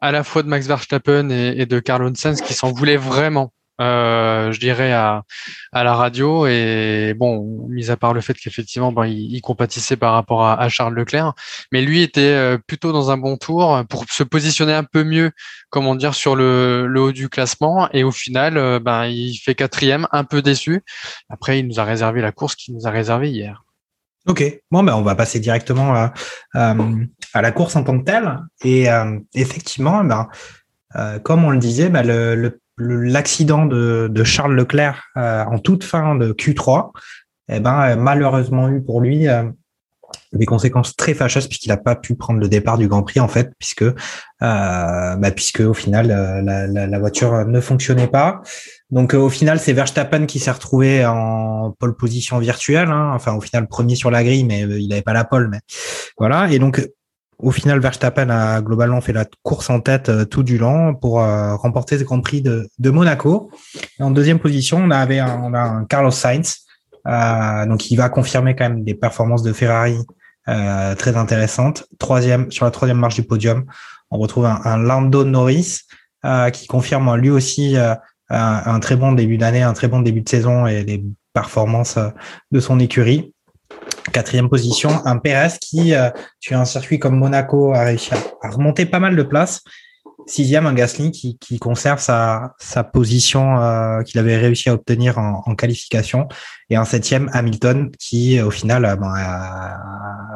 à 0.00 0.12
la 0.12 0.22
fois 0.22 0.42
de 0.42 0.48
Max 0.48 0.66
Verstappen 0.66 1.30
et, 1.30 1.54
et 1.62 1.66
de 1.66 1.80
Carl 1.80 2.14
Sainz 2.14 2.42
qui 2.42 2.52
s'en 2.52 2.72
voulaient 2.72 2.98
vraiment 2.98 3.53
euh, 3.80 4.52
je 4.52 4.60
dirais, 4.60 4.92
à, 4.92 5.24
à 5.72 5.84
la 5.84 5.94
radio. 5.94 6.46
Et 6.46 7.14
bon, 7.16 7.66
mis 7.68 7.90
à 7.90 7.96
part 7.96 8.14
le 8.14 8.20
fait 8.20 8.34
qu'effectivement, 8.34 8.92
ben, 8.92 9.06
il, 9.06 9.40
compatissait 9.40 9.96
par 9.96 10.12
rapport 10.14 10.46
à, 10.46 10.68
Charles 10.68 10.94
Leclerc, 10.94 11.34
mais 11.72 11.82
lui 11.82 12.02
était 12.02 12.20
euh, 12.20 12.58
plutôt 12.58 12.92
dans 12.92 13.10
un 13.10 13.16
bon 13.16 13.36
tour 13.36 13.82
pour 13.88 14.04
se 14.08 14.22
positionner 14.22 14.72
un 14.72 14.84
peu 14.84 15.04
mieux, 15.04 15.32
comment 15.70 15.94
dire, 15.94 16.14
sur 16.14 16.36
le, 16.36 16.86
le 16.86 17.00
haut 17.00 17.12
du 17.12 17.28
classement. 17.28 17.88
Et 17.92 18.04
au 18.04 18.12
final, 18.12 18.56
euh, 18.56 18.78
ben, 18.78 19.06
il 19.06 19.36
fait 19.36 19.54
quatrième, 19.54 20.06
un 20.12 20.24
peu 20.24 20.40
déçu. 20.40 20.82
Après, 21.28 21.58
il 21.58 21.66
nous 21.66 21.80
a 21.80 21.84
réservé 21.84 22.20
la 22.20 22.32
course 22.32 22.54
qu'il 22.54 22.74
nous 22.74 22.86
a 22.86 22.90
réservé 22.90 23.30
hier. 23.30 23.64
Ok, 24.26 24.42
bon 24.70 24.82
ben 24.82 24.94
on 24.94 25.02
va 25.02 25.14
passer 25.14 25.38
directement 25.38 25.94
à, 25.94 26.14
à, 26.54 27.42
la 27.42 27.52
course 27.52 27.76
en 27.76 27.84
tant 27.84 27.98
que 27.98 28.04
telle. 28.04 28.38
Et 28.64 28.86
effectivement, 29.34 30.02
ben, 30.02 30.30
comme 31.22 31.44
on 31.44 31.50
le 31.50 31.58
disait, 31.58 31.90
ben, 31.90 32.06
le, 32.06 32.34
le 32.34 32.58
l'accident 32.78 33.66
de, 33.66 34.08
de, 34.10 34.24
Charles 34.24 34.54
Leclerc 34.54 35.04
euh, 35.16 35.44
en 35.44 35.58
toute 35.58 35.84
fin 35.84 36.14
de 36.14 36.32
Q3, 36.32 36.90
eh 37.48 37.60
ben, 37.60 37.96
malheureusement 37.96 38.68
eu 38.68 38.82
pour 38.82 39.00
lui 39.00 39.28
euh, 39.28 39.44
des 40.32 40.46
conséquences 40.46 40.96
très 40.96 41.14
fâcheuses 41.14 41.46
puisqu'il 41.46 41.68
n'a 41.68 41.76
pas 41.76 41.94
pu 41.94 42.14
prendre 42.14 42.40
le 42.40 42.48
départ 42.48 42.78
du 42.78 42.88
Grand 42.88 43.02
Prix 43.02 43.20
en 43.20 43.28
fait, 43.28 43.52
puisque 43.58 43.82
euh, 43.82 43.94
bah, 44.40 45.30
puisque 45.30 45.60
au 45.60 45.74
final 45.74 46.08
la, 46.08 46.66
la, 46.66 46.86
la, 46.86 46.98
voiture 46.98 47.46
ne 47.46 47.60
fonctionnait 47.60 48.08
pas. 48.08 48.42
Donc 48.90 49.14
au 49.14 49.28
final 49.28 49.60
c'est 49.60 49.72
Verstappen 49.72 50.26
qui 50.26 50.38
s'est 50.38 50.50
retrouvé 50.50 51.06
en 51.06 51.72
pole 51.78 51.96
position 51.96 52.38
virtuelle, 52.38 52.90
hein. 52.90 53.12
enfin 53.14 53.34
au 53.34 53.40
final 53.40 53.68
premier 53.68 53.94
sur 53.94 54.10
la 54.10 54.24
grille, 54.24 54.44
mais 54.44 54.62
il 54.62 54.88
n'avait 54.88 55.02
pas 55.02 55.12
la 55.12 55.24
pole, 55.24 55.48
mais 55.48 55.60
voilà. 56.18 56.50
Et 56.50 56.58
donc 56.58 56.86
au 57.38 57.50
final, 57.50 57.80
Verstappen 57.80 58.30
a 58.30 58.60
globalement 58.60 59.00
fait 59.00 59.12
la 59.12 59.26
course 59.42 59.70
en 59.70 59.80
tête 59.80 60.08
euh, 60.08 60.24
tout 60.24 60.42
du 60.42 60.58
long 60.58 60.94
pour 60.94 61.20
euh, 61.20 61.54
remporter 61.56 61.98
ce 61.98 62.04
Grand 62.04 62.20
Prix 62.20 62.42
de, 62.42 62.90
Monaco. 62.90 63.50
en 64.00 64.10
deuxième 64.10 64.38
position, 64.38 64.78
on 64.78 64.90
avait 64.90 65.18
un, 65.18 65.52
a 65.54 65.62
un 65.62 65.84
Carlos 65.84 66.10
Sainz, 66.10 66.64
euh, 67.06 67.66
donc 67.66 67.90
il 67.90 67.96
va 67.96 68.08
confirmer 68.08 68.54
quand 68.54 68.68
même 68.68 68.84
des 68.84 68.94
performances 68.94 69.42
de 69.42 69.52
Ferrari 69.52 69.98
très 70.46 71.16
intéressantes. 71.16 71.86
Troisième 71.98 72.52
sur 72.52 72.66
la 72.66 72.70
troisième 72.70 72.98
marche 72.98 73.14
du 73.14 73.22
podium, 73.22 73.64
on 74.10 74.18
retrouve 74.18 74.44
un, 74.44 74.76
Lando 74.76 75.24
Norris 75.24 75.80
qui 76.52 76.66
confirme 76.66 77.16
lui 77.16 77.30
aussi 77.30 77.78
un, 77.78 77.96
un, 78.28 78.78
très 78.78 78.96
bon 78.96 79.12
début 79.12 79.38
d'année, 79.38 79.62
un 79.62 79.72
très 79.72 79.88
bon 79.88 80.00
début 80.00 80.20
de 80.20 80.28
saison 80.28 80.66
et 80.66 80.84
les 80.84 81.02
performances 81.32 81.98
de 82.50 82.60
son 82.60 82.78
écurie. 82.78 83.33
Quatrième 84.12 84.48
position, 84.48 84.90
un 85.06 85.18
Perez 85.18 85.56
qui, 85.60 85.94
euh, 85.94 86.10
sur 86.38 86.58
un 86.58 86.64
circuit 86.64 86.98
comme 86.98 87.16
Monaco, 87.16 87.72
a 87.72 87.84
réussi 87.84 88.10
à, 88.12 88.50
remonter 88.50 88.84
pas 88.86 89.00
mal 89.00 89.16
de 89.16 89.22
places. 89.22 89.62
Sixième, 90.26 90.66
un 90.66 90.74
Gasly 90.74 91.10
qui, 91.10 91.58
conserve 91.58 92.00
sa, 92.00 92.54
position 92.92 93.60
euh, 93.60 94.02
qu'il 94.02 94.18
avait 94.20 94.36
réussi 94.36 94.68
à 94.68 94.74
obtenir 94.74 95.18
en, 95.18 95.54
qualification. 95.54 96.28
Et 96.70 96.76
un 96.76 96.84
septième, 96.84 97.30
Hamilton, 97.32 97.90
qui 97.98 98.40
au 98.40 98.50
final, 98.50 98.84
euh, 98.84 98.96
ben, 98.96 99.14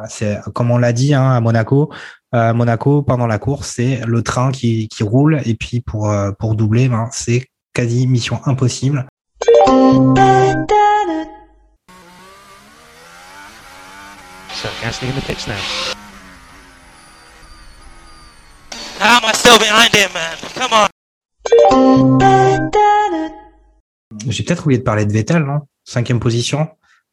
c'est 0.07 0.39
comme 0.53 0.71
on 0.71 0.77
l'a 0.77 0.93
dit 0.93 1.13
hein, 1.13 1.31
à 1.31 1.39
Monaco, 1.39 1.91
Monaco 2.33 3.01
pendant 3.01 3.25
la 3.25 3.39
course, 3.39 3.73
c'est 3.75 4.01
le 4.05 4.21
train 4.21 4.51
qui, 4.51 4.87
qui 4.87 5.03
roule. 5.03 5.41
Et 5.45 5.55
puis 5.55 5.81
pour, 5.81 6.13
pour 6.37 6.55
doubler, 6.55 6.87
ben, 6.89 7.07
c'est 7.11 7.47
quasi 7.73 8.07
mission 8.07 8.39
impossible. 8.45 9.07
So 14.61 14.67
Gasly 14.83 15.07
in 15.07 15.15
the 15.15 15.21
pits 15.21 15.47
now. 15.47 15.55
How 18.99 19.19
am 19.19 19.25
I 19.25 19.31
still 19.31 19.57
behind 19.57 19.95
him, 19.95 20.11
man? 20.13 20.35
Come 20.53 20.73
on. 20.73 20.89
J'ai 24.27 24.43
peut-être 24.43 24.65
oublié 24.65 24.79
de 24.79 24.83
parler 24.83 25.05
de 25.05 25.13
Vettel, 25.13 25.43
non? 25.43 25.61
Cinquième 25.85 26.19
position. 26.19 26.67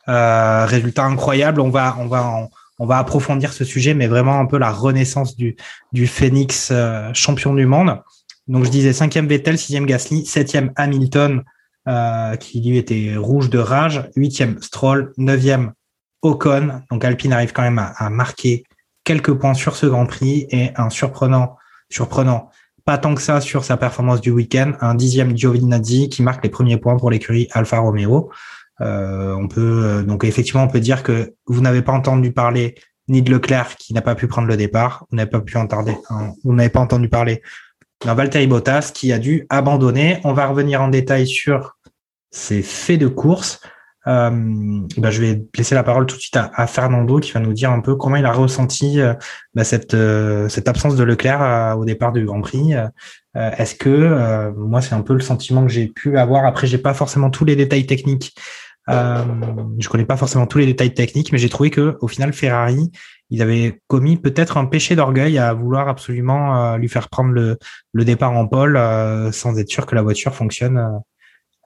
Euh, 0.08 0.66
résultat 0.66 1.04
incroyable. 1.04 1.60
On 1.60 1.70
va, 1.70 1.96
on 2.00 2.08
va, 2.08 2.48
on, 2.80 2.86
va 2.86 2.98
approfondir 2.98 3.52
ce 3.52 3.64
sujet, 3.64 3.94
mais 3.94 4.08
vraiment 4.08 4.40
un 4.40 4.46
peu 4.46 4.58
la 4.58 4.72
renaissance 4.72 5.36
du, 5.36 5.54
du 5.92 6.08
Phoenix 6.08 6.70
euh, 6.72 7.12
champion 7.14 7.54
du 7.54 7.66
monde. 7.66 8.02
Donc 8.48 8.64
je 8.64 8.70
disais 8.70 8.92
cinquième 8.92 9.28
Vettel, 9.28 9.56
sixième 9.56 9.86
Gasly, 9.86 10.26
septième 10.26 10.72
Hamilton, 10.74 11.44
euh, 11.86 12.34
qui 12.34 12.60
lui 12.60 12.76
était 12.76 13.14
rouge 13.16 13.50
de 13.50 13.60
rage, 13.60 14.02
huitième 14.16 14.60
Stroll, 14.60 15.12
neuvième 15.16 15.74
Ocon. 16.22 16.82
Donc 16.90 17.04
Alpine 17.04 17.32
arrive 17.32 17.52
quand 17.52 17.62
même 17.62 17.78
à, 17.78 18.10
marquer 18.10 18.64
quelques 19.04 19.32
points 19.34 19.54
sur 19.54 19.76
ce 19.76 19.86
Grand 19.86 20.06
Prix 20.06 20.46
et 20.50 20.70
un 20.76 20.90
surprenant, 20.90 21.56
surprenant, 21.90 22.50
pas 22.84 22.98
tant 22.98 23.14
que 23.14 23.22
ça 23.22 23.40
sur 23.40 23.64
sa 23.64 23.76
performance 23.76 24.20
du 24.20 24.30
week-end, 24.30 24.72
un 24.80 24.94
dixième 24.94 25.36
Giovinazzi 25.36 26.08
qui 26.08 26.22
marque 26.22 26.44
les 26.44 26.50
premiers 26.50 26.76
points 26.76 26.96
pour 26.96 27.10
l'écurie 27.10 27.48
Alfa 27.52 27.78
Romeo. 27.78 28.30
Euh, 28.80 29.34
on 29.34 29.48
peut 29.48 30.04
donc 30.06 30.24
effectivement 30.24 30.64
on 30.64 30.68
peut 30.68 30.80
dire 30.80 31.02
que 31.02 31.34
vous 31.46 31.62
n'avez 31.62 31.80
pas 31.80 31.92
entendu 31.92 32.32
parler 32.32 32.74
ni 33.08 33.22
de 33.22 33.30
Leclerc 33.30 33.76
qui 33.76 33.94
n'a 33.94 34.02
pas 34.02 34.14
pu 34.14 34.26
prendre 34.26 34.48
le 34.48 34.56
départ, 34.56 35.06
vous 35.10 35.16
n'avez 35.16 35.30
pas 35.30 35.40
pu 35.40 35.56
entendre, 35.56 35.92
vous 36.44 36.52
n'avez 36.52 36.68
pas 36.68 36.80
entendu 36.80 37.08
parler 37.08 37.42
d'un 38.04 38.14
Valtteri 38.14 38.46
Bottas 38.46 38.90
qui 38.94 39.12
a 39.12 39.18
dû 39.18 39.46
abandonner. 39.48 40.20
On 40.24 40.32
va 40.32 40.46
revenir 40.46 40.82
en 40.82 40.88
détail 40.88 41.26
sur 41.26 41.76
ses 42.30 42.62
faits 42.62 43.00
de 43.00 43.08
course. 43.08 43.60
Bah, 44.06 45.10
je 45.10 45.20
vais 45.20 45.42
laisser 45.56 45.74
la 45.74 45.82
parole 45.82 46.06
tout 46.06 46.14
de 46.14 46.20
suite 46.20 46.36
à, 46.36 46.66
Fernando 46.68 47.18
qui 47.18 47.32
va 47.32 47.40
nous 47.40 47.52
dire 47.52 47.72
un 47.72 47.80
peu 47.80 47.96
comment 47.96 48.14
il 48.16 48.24
a 48.24 48.32
ressenti 48.32 49.00
bah, 49.54 49.64
cette, 49.64 49.94
euh, 49.94 50.48
cette 50.48 50.68
absence 50.68 50.94
de 50.94 51.02
Leclerc 51.02 51.76
au 51.76 51.84
départ 51.84 52.12
du 52.12 52.24
Grand 52.24 52.40
Prix. 52.40 52.74
Est-ce 53.34 53.74
que 53.74 54.52
moi 54.56 54.80
c'est 54.80 54.94
un 54.94 55.02
peu 55.02 55.14
le 55.14 55.20
sentiment 55.20 55.66
que 55.66 55.72
j'ai 55.72 55.88
pu 55.88 56.18
avoir. 56.18 56.46
Après, 56.46 56.66
j'ai 56.66 56.78
pas 56.78 56.94
forcément 56.94 57.30
tous 57.30 57.44
les 57.44 57.56
détails 57.56 57.86
techniques. 57.86 58.34
je 58.88 59.88
connais 59.88 60.06
pas 60.06 60.16
forcément 60.16 60.46
tous 60.46 60.58
les 60.58 60.66
détails 60.66 60.94
techniques, 60.94 61.32
mais 61.32 61.38
j'ai 61.38 61.48
trouvé 61.48 61.70
que 61.70 61.98
au 62.00 62.06
final 62.06 62.32
Ferrari, 62.32 62.92
ils 63.30 63.42
avaient 63.42 63.80
commis 63.88 64.16
peut-être 64.16 64.56
un 64.56 64.66
péché 64.66 64.94
d'orgueil 64.94 65.36
à 65.36 65.52
vouloir 65.52 65.88
absolument 65.88 66.76
lui 66.76 66.88
faire 66.88 67.08
prendre 67.08 67.32
le 67.32 68.04
départ 68.04 68.32
en 68.32 68.46
pole 68.46 68.80
sans 69.32 69.58
être 69.58 69.68
sûr 69.68 69.84
que 69.84 69.96
la 69.96 70.02
voiture 70.02 70.32
fonctionne 70.32 71.00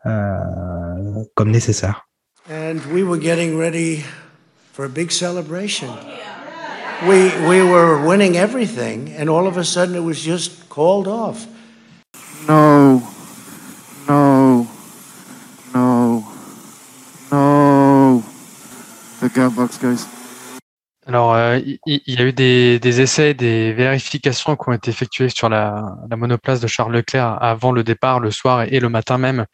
comme 0.05 1.50
nécessaire. 1.50 2.10
And 2.51 2.85
we 2.87 3.05
were 3.05 3.17
getting 3.17 3.57
ready 3.57 4.03
for 4.73 4.85
a 4.85 4.89
big 4.89 5.13
celebration. 5.13 5.89
We, 7.07 7.31
we 7.49 7.63
were 7.63 8.05
winning 8.05 8.37
everything, 8.37 9.15
and 9.17 9.31
all 9.31 9.47
of 9.47 9.57
a 9.57 9.65
sudden 9.65 9.95
it 9.95 10.03
was 10.03 10.21
just 10.21 10.69
called 10.69 11.07
off. 11.07 11.47
No, 12.49 13.03
no, 14.09 14.67
no, 15.73 16.27
no. 17.31 18.25
The 19.21 19.29
gun 19.29 19.55
box 19.55 19.79
goes. 19.79 20.07
Alors, 21.07 21.35
euh, 21.35 21.59
il, 21.87 22.01
y 22.07 22.19
a 22.21 22.25
eu 22.25 22.33
des, 22.33 22.79
des, 22.79 23.01
essais, 23.01 23.35
des 23.35 23.73
vérifications 23.73 24.55
qui 24.55 24.69
ont 24.69 24.73
été 24.73 24.91
effectuées 24.91 25.29
sur 25.29 25.49
la, 25.49 25.97
la 26.09 26.17
monoplace 26.17 26.61
de 26.61 26.69
Charles 26.69 26.93
Leclerc 26.93 27.39
avant 27.41 27.73
le 27.73 27.83
départ, 27.83 28.21
le 28.21 28.31
soir 28.31 28.63
et 28.63 28.79
le 28.79 28.89
matin 28.89 29.19
même 29.19 29.47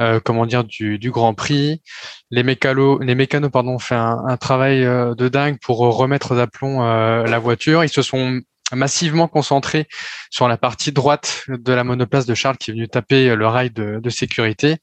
euh, 0.00 0.20
comment 0.22 0.46
dire, 0.46 0.64
du, 0.64 0.98
du, 0.98 1.10
Grand 1.10 1.34
Prix. 1.34 1.82
Les 2.30 2.42
mécanos, 2.42 2.98
les 3.02 3.14
mécanos 3.14 3.50
pardon, 3.50 3.74
ont 3.74 3.78
fait 3.78 3.94
un, 3.94 4.18
un 4.26 4.36
travail 4.36 4.84
euh, 4.84 5.14
de 5.14 5.28
dingue 5.28 5.58
pour 5.60 5.78
remettre 5.78 6.34
d'aplomb 6.34 6.82
euh, 6.82 7.24
la 7.24 7.38
voiture. 7.38 7.84
Ils 7.84 7.90
se 7.90 8.02
sont 8.02 8.40
massivement 8.76 9.28
concentré 9.28 9.86
sur 10.30 10.48
la 10.48 10.56
partie 10.56 10.92
droite 10.92 11.44
de 11.48 11.72
la 11.72 11.84
monoplace 11.84 12.26
de 12.26 12.34
Charles 12.34 12.56
qui 12.56 12.70
est 12.70 12.74
venu 12.74 12.88
taper 12.88 13.34
le 13.34 13.46
rail 13.46 13.70
de, 13.70 14.10
sécurité. 14.10 14.76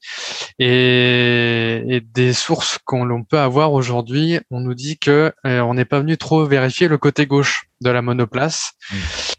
Et, 0.58 2.02
des 2.14 2.32
sources 2.32 2.78
qu'on 2.84 3.24
peut 3.24 3.38
avoir 3.38 3.72
aujourd'hui, 3.72 4.40
on 4.50 4.60
nous 4.60 4.74
dit 4.74 4.98
que 4.98 5.32
euh, 5.46 5.60
on 5.60 5.74
n'est 5.74 5.84
pas 5.84 6.00
venu 6.00 6.16
trop 6.16 6.44
vérifier 6.44 6.88
le 6.88 6.98
côté 6.98 7.26
gauche 7.26 7.66
de 7.80 7.90
la 7.90 8.02
monoplace. 8.02 8.72
Mmh. 8.90 8.96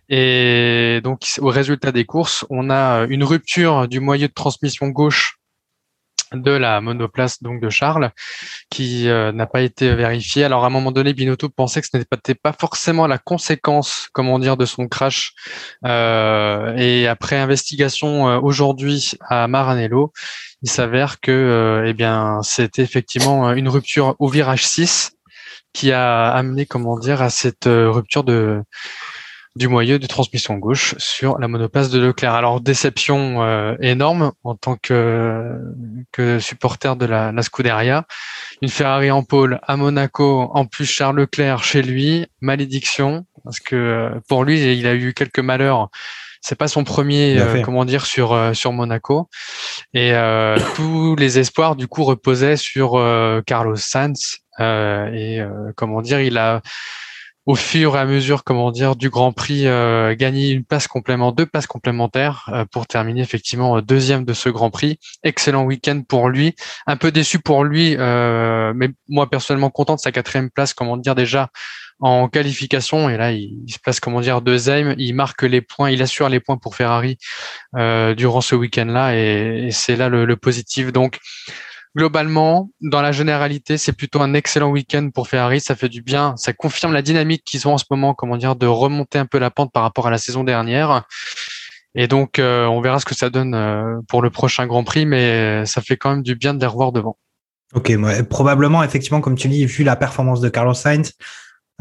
Et 0.10 1.02
donc, 1.04 1.22
au 1.40 1.48
résultat 1.48 1.92
des 1.92 2.06
courses, 2.06 2.46
on 2.50 2.70
a 2.70 3.06
une 3.10 3.24
rupture 3.24 3.88
du 3.88 4.00
moyeu 4.00 4.28
de 4.28 4.34
transmission 4.34 4.88
gauche 4.88 5.39
de 6.34 6.52
la 6.52 6.82
monoplace 6.82 7.42
donc 7.42 7.62
de 7.62 7.70
Charles 7.70 8.12
qui 8.70 9.10
euh, 9.10 9.32
n'a 9.32 9.48
pas 9.48 9.62
été 9.62 9.96
vérifié. 9.96 10.44
Alors 10.44 10.64
à 10.64 10.68
un 10.68 10.70
moment 10.70 10.92
donné, 10.92 11.14
Binotto 11.14 11.50
pensait 11.50 11.82
que 11.82 11.88
ce 11.92 11.98
n'était 11.98 12.36
pas, 12.36 12.54
forcément 12.54 13.08
la 13.08 13.18
conséquence, 13.18 14.10
comment 14.14 14.40
dire, 14.40 14.58
de 14.58 14.66
son 14.66 14.88
crash. 14.88 15.34
Euh, 15.86 16.76
et 16.78 17.08
après 17.08 17.38
investigation 17.38 18.30
euh, 18.30 18.40
aujourd'hui 18.40 19.12
à 19.22 19.48
Maranello, 19.48 20.12
il 20.62 20.70
s'avère 20.70 21.20
que 21.20 21.84
eh 21.86 21.94
bien 21.94 22.42
c'était 22.44 22.82
effectivement 22.82 23.52
une 23.54 23.70
rupture 23.70 24.16
au 24.20 24.28
virage 24.28 24.66
6 24.66 25.14
qui 25.74 25.92
a 25.92 26.30
amené 26.32 26.66
comment 26.66 27.00
dire 27.00 27.22
à 27.22 27.30
cette 27.30 27.66
rupture 27.66 28.24
de 28.24 28.62
du 29.56 29.68
moyeu 29.68 30.00
de 30.00 30.08
transmission 30.08 30.56
gauche 30.56 30.96
sur 30.98 31.40
la 31.40 31.48
monoplace 31.48 31.90
de 31.90 32.00
Leclerc. 32.00 32.34
Alors 32.34 32.62
déception 32.62 33.42
euh, 33.42 33.76
énorme 33.82 34.32
en 34.44 34.56
tant 34.56 34.76
que, 34.76 35.60
que 36.12 36.40
supporter 36.40 36.96
de 36.96 37.06
la, 37.06 37.32
la, 37.32 37.42
Scuderia. 37.42 38.06
Une 38.62 38.70
Ferrari 38.70 39.12
en 39.12 39.24
pôle 39.24 39.60
à 39.64 39.76
Monaco, 39.76 40.50
en 40.54 40.66
plus 40.66 40.86
Charles 40.86 41.18
Leclerc 41.18 41.64
chez 41.64 41.82
lui, 41.82 42.28
malédiction 42.42 43.26
parce 43.44 43.60
que 43.60 43.76
euh, 43.76 44.10
pour 44.28 44.44
lui 44.44 44.62
il 44.78 44.86
a 44.86 44.94
eu 44.94 45.14
quelques 45.14 45.40
malheurs. 45.40 45.90
C'est 46.42 46.56
pas 46.56 46.70
son 46.70 46.86
premier, 46.86 47.38
euh, 47.38 47.62
comment 47.64 47.84
dire, 47.84 48.06
sur 48.06 48.56
sur 48.56 48.72
Monaco, 48.72 49.28
et 49.94 50.14
tous 50.76 51.18
les 51.18 51.38
espoirs 51.38 51.76
du 51.76 51.88
coup 51.88 52.06
reposaient 52.06 52.56
sur 52.56 52.92
Carlos 53.46 53.76
Sainz. 53.76 54.38
et 54.58 55.42
comment 55.76 56.02
dire, 56.02 56.22
il 56.22 56.38
a 56.38 56.62
au 57.46 57.56
fur 57.56 57.96
et 57.96 58.00
à 58.00 58.06
mesure, 58.06 58.44
comment 58.44 58.72
dire, 58.72 58.96
du 58.96 59.10
Grand 59.10 59.32
Prix, 59.32 59.66
euh, 59.66 60.16
gagner 60.16 60.52
une 60.52 60.64
place 60.64 60.88
complémentaire, 60.88 61.36
deux 61.36 61.46
places 61.46 61.68
complémentaires 61.68 62.50
euh, 62.54 62.66
pour 62.72 62.86
terminer 62.86 63.22
effectivement 63.22 63.78
euh, 63.78 63.82
deuxième 63.82 64.26
de 64.26 64.34
ce 64.34 64.50
Grand 64.50 64.70
Prix. 64.70 65.00
Excellent 65.24 65.64
week-end 65.64 66.04
pour 66.08 66.30
lui. 66.30 66.56
Un 66.86 66.98
peu 66.98 67.12
déçu 67.12 67.40
pour 67.40 67.64
lui, 67.64 67.98
mais 67.98 68.90
moi 69.08 69.30
personnellement 69.30 69.70
content 69.70 69.96
de 69.96 70.00
sa 70.00 70.12
quatrième 70.12 70.50
place, 70.50 70.74
comment 70.74 70.98
dire 70.98 71.16
déjà 71.16 71.50
en 72.02 72.30
qualification 72.30 73.10
et 73.10 73.18
là 73.18 73.34
il, 73.34 73.66
se 73.68 73.78
place 73.78 74.00
comment 74.00 74.22
dire 74.22 74.42
deuxième 74.42 74.96
il 74.98 75.14
marque 75.14 75.44
les 75.44 75.60
points 75.60 75.90
il 75.90 76.02
assure 76.02 76.30
les 76.30 76.40
points 76.40 76.56
pour 76.56 76.78
Ferrari 76.78 77.18
durant 77.74 78.40
ce 78.40 78.56
week-end-là 78.56 79.16
et, 79.16 79.70
c'est 79.72 79.98
là 79.98 80.08
le, 80.08 80.24
le, 80.24 80.38
positif 80.38 80.94
donc 80.94 81.20
globalement, 81.96 82.70
dans 82.82 83.02
la 83.02 83.12
généralité, 83.12 83.78
c'est 83.78 83.94
plutôt 83.94 84.22
un 84.22 84.34
excellent 84.34 84.70
week-end 84.70 85.10
pour 85.14 85.28
Ferrari. 85.28 85.60
Ça 85.60 85.76
fait 85.76 85.90
du 85.90 86.02
bien. 86.02 86.36
Ça 86.38 86.54
confirme 86.54 86.94
la 86.94 87.02
dynamique 87.02 87.44
qu'ils 87.44 87.68
ont 87.68 87.74
en 87.74 87.78
ce 87.78 87.86
moment, 87.90 88.14
comment 88.14 88.38
dire, 88.38 88.56
de 88.56 88.68
remonter 88.68 89.20
un 89.20 89.26
peu 89.26 89.40
la 89.40 89.52
pente 89.52 89.72
par 89.72 89.84
rapport 89.84 90.08
à 90.08 90.12
la 90.12 90.18
saison 90.18 90.44
dernière. 90.44 91.06
Et 91.96 92.08
donc, 92.08 92.40
euh, 92.40 92.66
on 92.66 92.82
verra 92.82 93.00
ce 93.00 93.06
que 93.06 93.16
ça 93.16 93.30
donne 93.30 93.56
euh, 93.56 94.00
pour 94.08 94.22
le 94.22 94.30
prochain 94.30 94.68
Grand 94.68 94.84
Prix, 94.84 95.06
mais 95.06 95.66
ça 95.66 95.82
fait 95.82 95.98
quand 95.98 96.12
même 96.12 96.24
du 96.24 96.36
bien 96.36 96.54
de 96.54 96.60
les 96.60 96.68
revoir 96.68 96.92
devant. 96.92 97.18
Ok, 97.74 97.92
probablement, 98.30 98.84
effectivement, 98.84 99.22
comme 99.22 99.36
tu 99.36 99.48
dis, 99.48 99.66
vu 99.66 99.84
la 99.84 99.96
performance 99.96 100.42
de 100.42 100.50
Carlos 100.50 100.74
Sainz, 100.74 101.14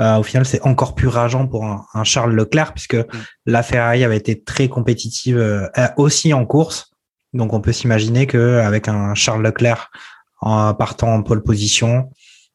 euh, 0.00 0.16
au 0.16 0.22
final, 0.22 0.44
c'est 0.44 0.60
encore 0.62 0.94
plus 0.94 1.08
rageant 1.08 1.46
pour 1.46 1.64
un, 1.64 2.04
Charles 2.04 2.34
Leclerc, 2.34 2.72
puisque 2.72 2.94
mm. 2.94 3.06
la 3.46 3.62
Ferrari 3.62 4.04
avait 4.04 4.16
été 4.16 4.42
très 4.42 4.68
compétitive 4.68 5.70
aussi 5.96 6.32
en 6.32 6.46
course. 6.46 6.90
Donc 7.34 7.52
on 7.52 7.60
peut 7.60 7.72
s'imaginer 7.72 8.26
qu'avec 8.26 8.88
un 8.88 9.14
Charles 9.14 9.42
Leclerc 9.42 9.90
en 10.40 10.72
partant 10.74 11.14
en 11.14 11.22
pole 11.22 11.42
position, 11.42 12.10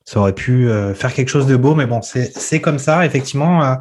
ça 0.05 0.19
aurait 0.19 0.33
pu 0.33 0.69
euh, 0.69 0.93
faire 0.93 1.13
quelque 1.13 1.29
chose 1.29 1.47
de 1.47 1.55
beau, 1.55 1.75
mais 1.75 1.85
bon, 1.85 2.01
c'est 2.01 2.61
comme 2.61 2.79
ça, 2.79 3.05
effectivement. 3.05 3.63
Euh, 3.63 3.75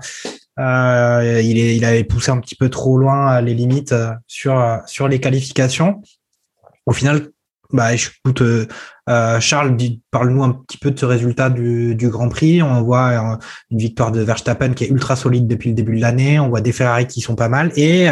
euh, 0.59 1.41
il, 1.43 1.59
est, 1.59 1.85
avait 1.85 2.05
poussé 2.05 2.31
un 2.31 2.39
petit 2.39 2.55
peu 2.55 2.69
trop 2.69 2.99
loin 2.99 3.41
les 3.41 3.55
limites 3.55 3.95
sur, 4.27 4.81
sur 4.87 5.09
les 5.09 5.19
qualifications. 5.19 6.03
Au 6.87 6.93
final, 6.93 7.29
bah, 7.73 7.95
écoute, 7.95 8.43
Charles, 9.41 9.77
parle-nous 10.11 10.45
un 10.45 10.53
petit 10.53 10.77
peu 10.77 10.91
de 10.91 10.99
ce 10.99 11.07
résultat 11.07 11.49
du, 11.49 11.95
du 11.95 12.09
Grand 12.09 12.29
Prix. 12.29 12.63
On 12.63 12.83
voit 12.83 13.39
une 13.71 13.79
victoire 13.79 14.13
de 14.13 14.21
Verstappen 14.21 14.75
qui 14.75 14.85
est 14.85 14.89
ultra 14.89 15.17
solide 15.17 15.49
depuis 15.49 15.71
le 15.71 15.75
début 15.75 15.97
de 15.97 16.03
l'année. 16.03 16.39
On 16.39 16.51
voit 16.51 16.61
des 16.61 16.73
Ferrari 16.73 17.07
qui 17.07 17.23
sont 17.23 17.35
pas 17.35 17.49
mal 17.49 17.73
et 17.77 18.09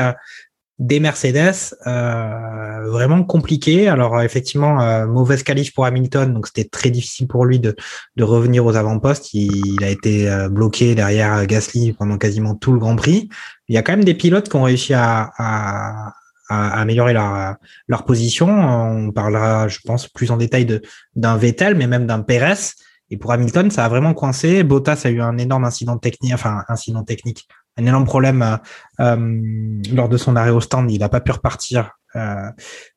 des 0.80 0.98
Mercedes 0.98 1.76
euh, 1.86 2.90
vraiment 2.90 3.22
compliqués. 3.22 3.88
Alors 3.88 4.20
effectivement, 4.22 4.80
euh, 4.80 5.06
mauvaise 5.06 5.42
qualif 5.42 5.74
pour 5.74 5.84
Hamilton, 5.84 6.32
donc 6.32 6.46
c'était 6.46 6.68
très 6.68 6.90
difficile 6.90 7.28
pour 7.28 7.44
lui 7.44 7.60
de, 7.60 7.76
de 8.16 8.24
revenir 8.24 8.64
aux 8.64 8.74
avant-postes. 8.74 9.34
Il, 9.34 9.84
a 9.84 9.90
été 9.90 10.28
euh, 10.28 10.48
bloqué 10.48 10.94
derrière 10.94 11.46
Gasly 11.46 11.92
pendant 11.92 12.16
quasiment 12.16 12.54
tout 12.54 12.72
le 12.72 12.78
Grand 12.78 12.96
Prix. 12.96 13.28
Il 13.68 13.74
y 13.74 13.78
a 13.78 13.82
quand 13.82 13.92
même 13.92 14.04
des 14.04 14.14
pilotes 14.14 14.48
qui 14.48 14.56
ont 14.56 14.62
réussi 14.62 14.94
à, 14.94 15.30
à, 15.36 16.14
à 16.48 16.80
améliorer 16.80 17.12
leur, 17.12 17.56
leur 17.86 18.04
position. 18.06 18.48
On 18.48 19.12
parlera, 19.12 19.68
je 19.68 19.80
pense, 19.84 20.08
plus 20.08 20.30
en 20.30 20.38
détail 20.38 20.64
de 20.64 20.80
d'un 21.14 21.36
Vettel, 21.36 21.74
mais 21.74 21.86
même 21.86 22.06
d'un 22.06 22.20
Perez. 22.20 22.72
Et 23.10 23.16
pour 23.16 23.32
Hamilton, 23.32 23.70
ça 23.70 23.84
a 23.84 23.88
vraiment 23.88 24.14
coincé. 24.14 24.62
Bottas 24.62 25.02
a 25.04 25.10
eu 25.10 25.20
un 25.20 25.36
énorme 25.36 25.64
incident 25.64 25.98
technique, 25.98 26.32
enfin 26.32 26.64
incident 26.68 27.02
technique, 27.02 27.48
un 27.76 27.87
énorme 27.87 28.04
problème 28.04 28.42
euh, 28.42 28.56
euh, 29.00 29.80
lors 29.94 30.09
de 30.09 30.16
son 30.16 30.37
arrêt 30.37 30.50
au 30.50 30.61
stand. 30.61 30.90
Il 30.90 31.00
n'a 31.00 31.09
pas 31.09 31.20
pu 31.20 31.33
repartir. 31.33 31.92
Euh, 32.16 32.50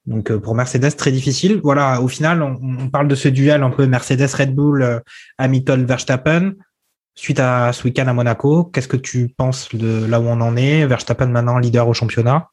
donc 0.05 0.36
pour 0.38 0.55
Mercedes, 0.55 0.95
très 0.95 1.12
difficile. 1.12 1.59
Voilà, 1.63 2.01
au 2.01 2.07
final, 2.07 2.41
on, 2.41 2.89
parle 2.89 3.07
de 3.07 3.15
ce 3.15 3.27
duel 3.27 3.63
un 3.63 3.69
peu 3.69 3.86
Mercedes-Red 3.86 4.53
Bull, 4.53 5.01
Hamilton-Verstappen. 5.38 6.53
Suite 7.15 7.39
à 7.39 7.71
ce 7.73 7.83
week-end 7.83 8.07
à 8.07 8.13
Monaco, 8.13 8.63
qu'est-ce 8.65 8.88
que 8.88 8.97
tu 8.97 9.29
penses 9.29 9.69
de 9.73 10.05
là 10.05 10.19
où 10.19 10.23
on 10.23 10.41
en 10.41 10.55
est? 10.55 10.88
Verstappen 10.88 11.27
maintenant 11.27 11.59
leader 11.59 11.88
au 11.88 11.93
championnat. 11.93 12.49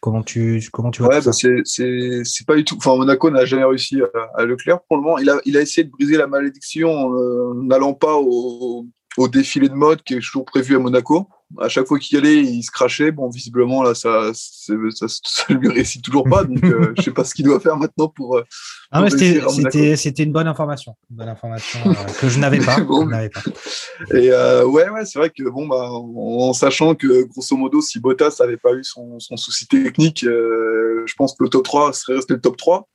Comment 0.00 0.22
tu 0.22 0.66
comment 0.72 0.90
tu 0.90 1.02
vois 1.02 1.20
bah, 1.20 1.32
c'est 1.32 2.46
pas 2.46 2.56
du 2.56 2.64
tout. 2.64 2.76
Enfin, 2.78 2.96
Monaco 2.96 3.30
n'a 3.30 3.44
jamais 3.44 3.64
réussi 3.64 4.00
à, 4.34 4.44
Leclerc 4.44 4.80
pour 4.88 4.96
le 4.96 5.02
moment. 5.02 5.18
Il 5.18 5.28
a 5.28 5.38
il 5.44 5.58
a 5.58 5.60
essayé 5.60 5.84
de 5.84 5.90
briser 5.90 6.16
la 6.16 6.26
malédiction 6.26 6.90
en 6.90 7.54
n'allant 7.54 7.92
pas 7.92 8.14
au, 8.14 8.86
au 9.16 9.28
défilé 9.28 9.68
de 9.68 9.74
mode 9.74 10.02
qui 10.02 10.14
est 10.14 10.20
toujours 10.20 10.44
prévu 10.44 10.76
à 10.76 10.78
Monaco. 10.78 11.28
À 11.60 11.68
chaque 11.68 11.86
fois 11.86 11.98
qu'il 11.98 12.16
y 12.16 12.20
allait, 12.20 12.42
il 12.42 12.62
se 12.62 12.72
crachait. 12.72 13.12
Bon, 13.12 13.28
visiblement, 13.28 13.82
là, 13.82 13.94
ça, 13.94 14.32
ça, 14.34 14.74
ça, 15.08 15.54
lui 15.54 15.68
réussit 15.68 16.02
toujours 16.02 16.24
pas. 16.24 16.42
Donc, 16.42 16.62
euh, 16.64 16.92
je 16.96 17.02
sais 17.02 17.12
pas 17.12 17.22
ce 17.22 17.34
qu'il 17.34 17.44
doit 17.44 17.60
faire 17.60 17.76
maintenant 17.76 18.08
pour. 18.08 18.36
Euh, 18.36 18.44
ah 18.90 19.04
c'était, 19.08 19.96
c'était 19.96 20.24
une 20.24 20.32
bonne 20.32 20.48
information, 20.48 20.96
une 21.10 21.18
bonne 21.18 21.28
information 21.28 21.78
euh, 21.86 21.94
que 22.20 22.28
je 22.28 22.40
n'avais 22.40 22.58
pas. 22.58 22.76
pas. 22.80 24.16
Et 24.16 24.30
ouais, 24.64 24.88
ouais, 24.90 25.04
c'est 25.04 25.20
vrai 25.20 25.30
que 25.30 25.48
bon, 25.48 25.68
bah, 25.68 25.88
en, 25.88 26.52
sachant 26.52 26.96
que 26.96 27.24
grosso 27.28 27.56
modo, 27.56 27.80
si 27.80 28.00
Bottas 28.00 28.36
n'avait 28.40 28.56
pas 28.56 28.72
eu 28.72 28.82
son, 28.82 29.20
son 29.20 29.36
souci 29.36 29.68
technique, 29.68 30.24
je 30.24 31.14
pense 31.16 31.34
que 31.34 31.44
le 31.44 31.48
top 31.48 31.64
3 31.64 31.92
serait 31.92 32.16
resté 32.16 32.34
le 32.34 32.40
top 32.40 32.56
3. 32.56 32.88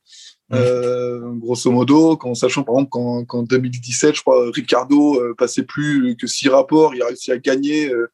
Euh, 0.53 1.19
grosso 1.35 1.71
modo, 1.71 2.17
en 2.21 2.35
sachant 2.35 2.63
par 2.63 2.75
exemple 2.75 3.25
qu'en 3.25 3.43
2017, 3.43 4.15
je 4.15 4.21
crois, 4.21 4.51
Ricardo 4.51 5.19
euh, 5.19 5.33
passait 5.37 5.63
plus 5.63 6.15
que 6.15 6.27
six 6.27 6.49
rapports, 6.49 6.93
il 6.95 7.01
a 7.01 7.07
réussi 7.07 7.31
à 7.31 7.37
gagner. 7.37 7.91
Euh. 7.91 8.07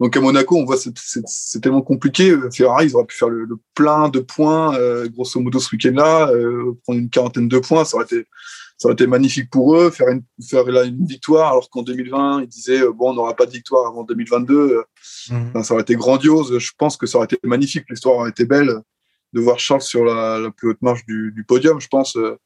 donc 0.00 0.16
à 0.16 0.20
Monaco, 0.20 0.56
on 0.56 0.64
voit 0.64 0.76
c'est 0.76 1.60
tellement 1.60 1.82
compliqué. 1.82 2.36
Ferrari, 2.52 2.86
ils 2.86 2.96
auraient 2.96 3.06
pu 3.06 3.16
faire 3.16 3.28
le, 3.28 3.46
plein 3.74 4.08
de 4.08 4.20
points, 4.20 4.76
grosso 5.08 5.40
modo 5.40 5.58
ce 5.60 5.74
week-end-là, 5.74 6.32
prendre 6.84 6.98
une 6.98 7.10
quarantaine 7.10 7.48
de 7.48 7.58
points, 7.58 7.84
ça 7.84 7.96
aurait 7.96 8.06
été 8.06 8.26
ça 8.76 8.88
aurait 8.88 8.94
été 8.94 9.06
magnifique 9.06 9.50
pour 9.50 9.76
eux, 9.76 9.90
faire 9.90 10.08
une, 10.08 10.22
faire 10.42 10.64
là, 10.64 10.84
une 10.84 11.04
victoire, 11.04 11.50
alors 11.50 11.68
qu'en 11.68 11.82
2020, 11.82 12.40
ils 12.40 12.48
disaient, 12.48 12.80
bon, 12.80 13.10
on 13.10 13.12
n'aura 13.12 13.36
pas 13.36 13.44
de 13.44 13.50
victoire 13.50 13.86
avant 13.86 14.04
2022. 14.04 14.82
Mmh. 15.28 15.62
ça 15.62 15.74
aurait 15.74 15.82
été 15.82 15.96
grandiose. 15.96 16.58
Je 16.58 16.72
pense 16.78 16.96
que 16.96 17.04
ça 17.04 17.18
aurait 17.18 17.26
été 17.26 17.38
magnifique. 17.44 17.84
L'histoire 17.90 18.16
aurait 18.16 18.30
été 18.30 18.46
belle 18.46 18.80
de 19.32 19.40
voir 19.40 19.58
Charles 19.58 19.82
sur 19.82 20.04
la, 20.04 20.50
plus 20.56 20.70
haute 20.70 20.82
marche 20.82 21.04
du, 21.06 21.44
podium, 21.46 21.80
je 21.80 21.88
pense, 21.88 22.16
euh, 22.16 22.36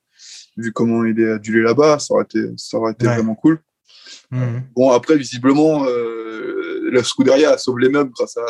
vu 0.57 0.73
comment 0.73 1.05
il 1.05 1.19
est 1.21 1.33
adulé 1.33 1.63
là-bas, 1.63 1.99
ça 1.99 2.15
aurait 2.15 2.25
été, 2.25 2.45
ça 2.57 2.79
aurait 2.79 2.93
été 2.93 3.07
vraiment 3.07 3.35
cool. 3.35 3.61
Mhm. 4.31 4.63
Bon, 4.75 4.91
après, 4.91 5.17
visiblement, 5.17 5.87
euh, 5.87 6.91
la 6.93 7.03
Scuderia 7.03 7.57
sauve 7.59 7.79
les 7.79 7.89
meubles 7.89 8.13
grâce 8.13 8.37
à, 8.37 8.45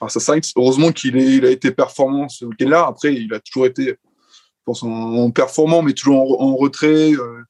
grâce 0.00 0.16
à, 0.16 0.20
Sainz. 0.20 0.52
Heureusement 0.56 0.92
qu'il 0.92 1.16
il 1.16 1.44
a 1.44 1.50
été 1.50 1.70
performant 1.70 2.28
ce 2.28 2.44
week-end-là. 2.44 2.86
Après, 2.86 3.14
il 3.14 3.32
a 3.34 3.40
toujours 3.40 3.66
été, 3.66 3.86
je 3.86 4.64
pense, 4.64 4.82
en, 4.82 5.30
performant, 5.30 5.82
mais 5.82 5.92
toujours 5.92 6.40
en, 6.40 6.56
retrait. 6.56 7.12
Euh, 7.12 7.42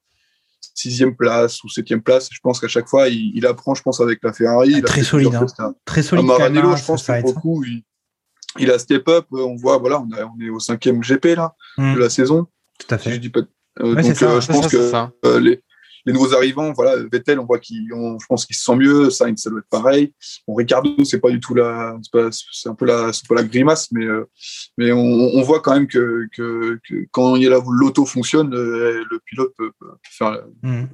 sixième 0.76 1.14
place 1.14 1.62
ou 1.62 1.68
septième 1.68 2.02
place. 2.02 2.28
Je 2.32 2.40
pense 2.42 2.58
qu'à 2.58 2.66
chaque 2.66 2.88
fois, 2.88 3.08
il, 3.08 3.46
apprend, 3.46 3.76
je 3.76 3.82
pense, 3.82 4.00
avec 4.00 4.18
la 4.24 4.32
Ferrari. 4.32 4.82
très, 4.82 5.04
solide, 5.04 5.32
hein. 5.58 5.74
très 5.84 6.02
solide. 6.02 6.26
Maranello, 6.26 6.74
je 6.74 6.84
pense 6.84 7.06
que 7.06 7.22
beaucoup, 7.22 7.62
il, 7.64 7.84
il 8.58 8.70
a 8.70 8.78
step 8.78 9.08
up. 9.08 9.26
On 9.32 9.56
voit, 9.56 9.78
voilà, 9.78 10.00
on, 10.00 10.08
on 10.08 10.40
est 10.44 10.50
au 10.50 10.58
cinquième 10.58 11.02
GP 11.02 11.36
là 11.36 11.54
de 11.78 11.82
mm. 11.82 11.98
la 11.98 12.10
saison. 12.10 12.46
Tout 12.78 12.94
à 12.94 12.98
fait. 12.98 13.12
je 13.12 13.16
dis 13.16 13.30
pas. 13.30 13.40
Euh, 13.80 13.94
donc, 13.94 14.22
euh, 14.22 14.40
je 14.40 14.46
pense 14.46 14.68
que 14.68 14.76
euh, 15.26 15.40
les, 15.40 15.60
les 16.06 16.12
nouveaux 16.12 16.34
arrivants, 16.34 16.72
voilà, 16.72 16.96
Vettel, 17.10 17.40
on 17.40 17.44
voit 17.44 17.58
qu'il, 17.58 17.88
je 17.88 18.26
pense 18.28 18.46
qu'il 18.46 18.54
se 18.54 18.62
sent 18.62 18.76
mieux. 18.76 19.10
Sainz, 19.10 19.42
ça 19.42 19.50
doit 19.50 19.60
être 19.60 19.68
pareil. 19.68 20.12
Bon, 20.46 20.54
Ricardo, 20.54 21.04
c'est 21.04 21.18
pas 21.18 21.30
du 21.30 21.40
tout 21.40 21.54
la, 21.54 21.96
c'est 22.30 22.68
un 22.68 22.74
peu 22.74 22.86
la, 22.86 23.12
c'est 23.12 23.26
pas 23.26 23.34
la 23.34 23.44
grimace, 23.44 23.90
mais 23.90 24.06
mais 24.78 24.92
on, 24.92 24.98
on, 25.00 25.42
voit 25.42 25.60
quand 25.60 25.74
même 25.74 25.88
que, 25.88 26.26
que, 26.32 26.78
que 26.88 27.06
quand 27.10 27.36
il 27.36 27.42
y 27.42 27.46
a 27.48 27.60
l'auto 27.68 28.04
fonctionne, 28.04 28.50
le 28.50 29.18
pilote 29.24 29.52
peut, 29.56 29.72
peut 29.80 29.90
faire. 30.04 30.44
Mmh 30.62 30.84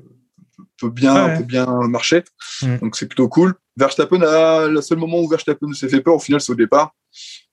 peut 0.81 0.91
bien, 0.91 1.37
peut 1.37 1.45
bien 1.45 1.67
marcher. 1.89 2.25
Mm. 2.63 2.79
Donc 2.79 2.97
c'est 2.97 3.07
plutôt 3.07 3.29
cool. 3.29 3.55
Verstappen 3.77 4.23
a 4.23 4.67
le 4.67 4.81
seul 4.81 4.99
moment 4.99 5.21
où 5.21 5.29
Verstappen 5.29 5.73
s'est 5.73 5.89
fait 5.89 6.01
peur 6.01 6.15
au 6.15 6.19
final 6.19 6.41
c'est 6.41 6.53
au 6.53 6.57
départ. 6.57 6.95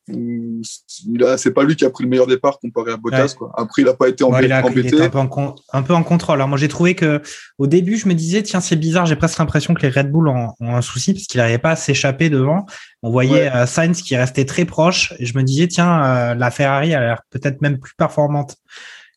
C'est 0.07 1.51
pas 1.51 1.63
lui 1.63 1.75
qui 1.75 1.83
a 1.85 1.89
pris 1.89 2.03
le 2.03 2.09
meilleur 2.09 2.27
départ 2.27 2.59
comparé 2.59 2.91
à 2.91 2.97
Bottas. 2.97 3.35
Quoi. 3.37 3.51
Après, 3.57 3.81
il 3.81 3.85
n'a 3.85 3.93
pas 3.93 4.07
été 4.07 4.23
embêté. 4.23 4.51
un, 4.51 5.09
peu 5.09 5.19
en, 5.19 5.55
un 5.73 5.81
peu 5.83 5.93
en 5.93 6.03
contrôle. 6.03 6.35
Alors, 6.35 6.47
moi, 6.47 6.57
j'ai 6.57 6.69
trouvé 6.69 6.95
que 6.95 7.21
au 7.57 7.67
début, 7.67 7.97
je 7.97 8.07
me 8.07 8.13
disais, 8.13 8.41
tiens, 8.41 8.61
c'est 8.61 8.77
bizarre, 8.77 9.05
j'ai 9.05 9.17
presque 9.17 9.37
l'impression 9.39 9.73
que 9.73 9.81
les 9.81 9.89
Red 9.89 10.11
Bull 10.11 10.29
ont, 10.29 10.53
un 10.61 10.81
souci 10.81 11.13
parce 11.13 11.25
qu'il 11.25 11.39
n'arrivait 11.39 11.57
pas 11.57 11.71
à 11.71 11.75
s'échapper 11.75 12.29
devant. 12.29 12.65
On 13.03 13.11
voyait 13.11 13.51
euh, 13.53 13.65
Sainz 13.65 14.01
qui 14.01 14.15
restait 14.15 14.45
très 14.45 14.65
proche. 14.65 15.13
Et 15.19 15.25
je 15.25 15.37
me 15.37 15.43
disais, 15.43 15.67
tiens, 15.67 16.03
euh, 16.03 16.35
la 16.35 16.51
Ferrari 16.51 16.93
a 16.93 16.99
l'air 16.99 17.21
peut-être 17.29 17.61
même 17.61 17.77
plus 17.77 17.93
performante 17.97 18.55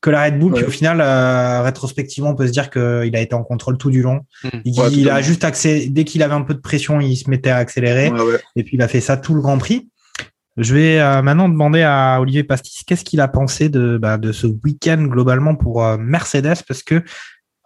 que 0.01 0.11
la 0.11 0.25
Red 0.25 0.39
Bull. 0.39 0.55
Puis 0.55 0.65
au 0.65 0.71
final, 0.71 1.01
euh, 1.01 1.63
rétrospectivement, 1.63 2.31
on 2.31 2.35
peut 2.35 2.47
se 2.47 2.53
dire 2.53 2.71
qu'il 2.71 3.15
a 3.15 3.21
été 3.21 3.35
en 3.35 3.45
contrôle 3.45 3.79
tout 3.79 3.91
du 3.91 4.03
long. 4.03 4.21
Hmm. 4.43 4.61
Il, 4.65 5.09
a 5.09 5.23
juste 5.23 5.45
accéléré, 5.45 5.87
dès 5.89 6.05
qu'il 6.05 6.23
avait 6.23 6.35
un 6.35 6.43
peu 6.43 6.55
de 6.55 6.61
pression, 6.61 7.01
il 7.01 7.17
se 7.17 7.31
mettait 7.31 7.51
à 7.51 7.59
accélérer. 7.59 8.11
et 8.57 8.65
puis 8.65 8.77
il 8.77 8.83
a 8.83 8.89
fait 8.89 9.01
ça 9.01 9.17
tout 9.17 9.35
le 9.35 9.41
Grand 9.41 9.59
Prix. 9.59 9.89
Je 10.57 10.75
vais 10.75 11.01
euh, 11.01 11.23
maintenant 11.23 11.49
demander 11.49 11.83
à 11.83 12.19
Olivier 12.21 12.45
Pastis 12.45 12.83
qu'est-ce 12.85 13.05
qu'il 13.05 13.21
a 13.21 13.29
pensé 13.29 13.69
de, 13.69 13.99
bah, 13.99 14.19
de 14.19 14.33
ce 14.33 14.47
week-end 14.47 15.03
globalement 15.05 15.55
pour 15.55 15.85
euh, 15.85 15.97
Mercedes? 15.97 16.63
Parce 16.67 16.83
que 16.83 17.03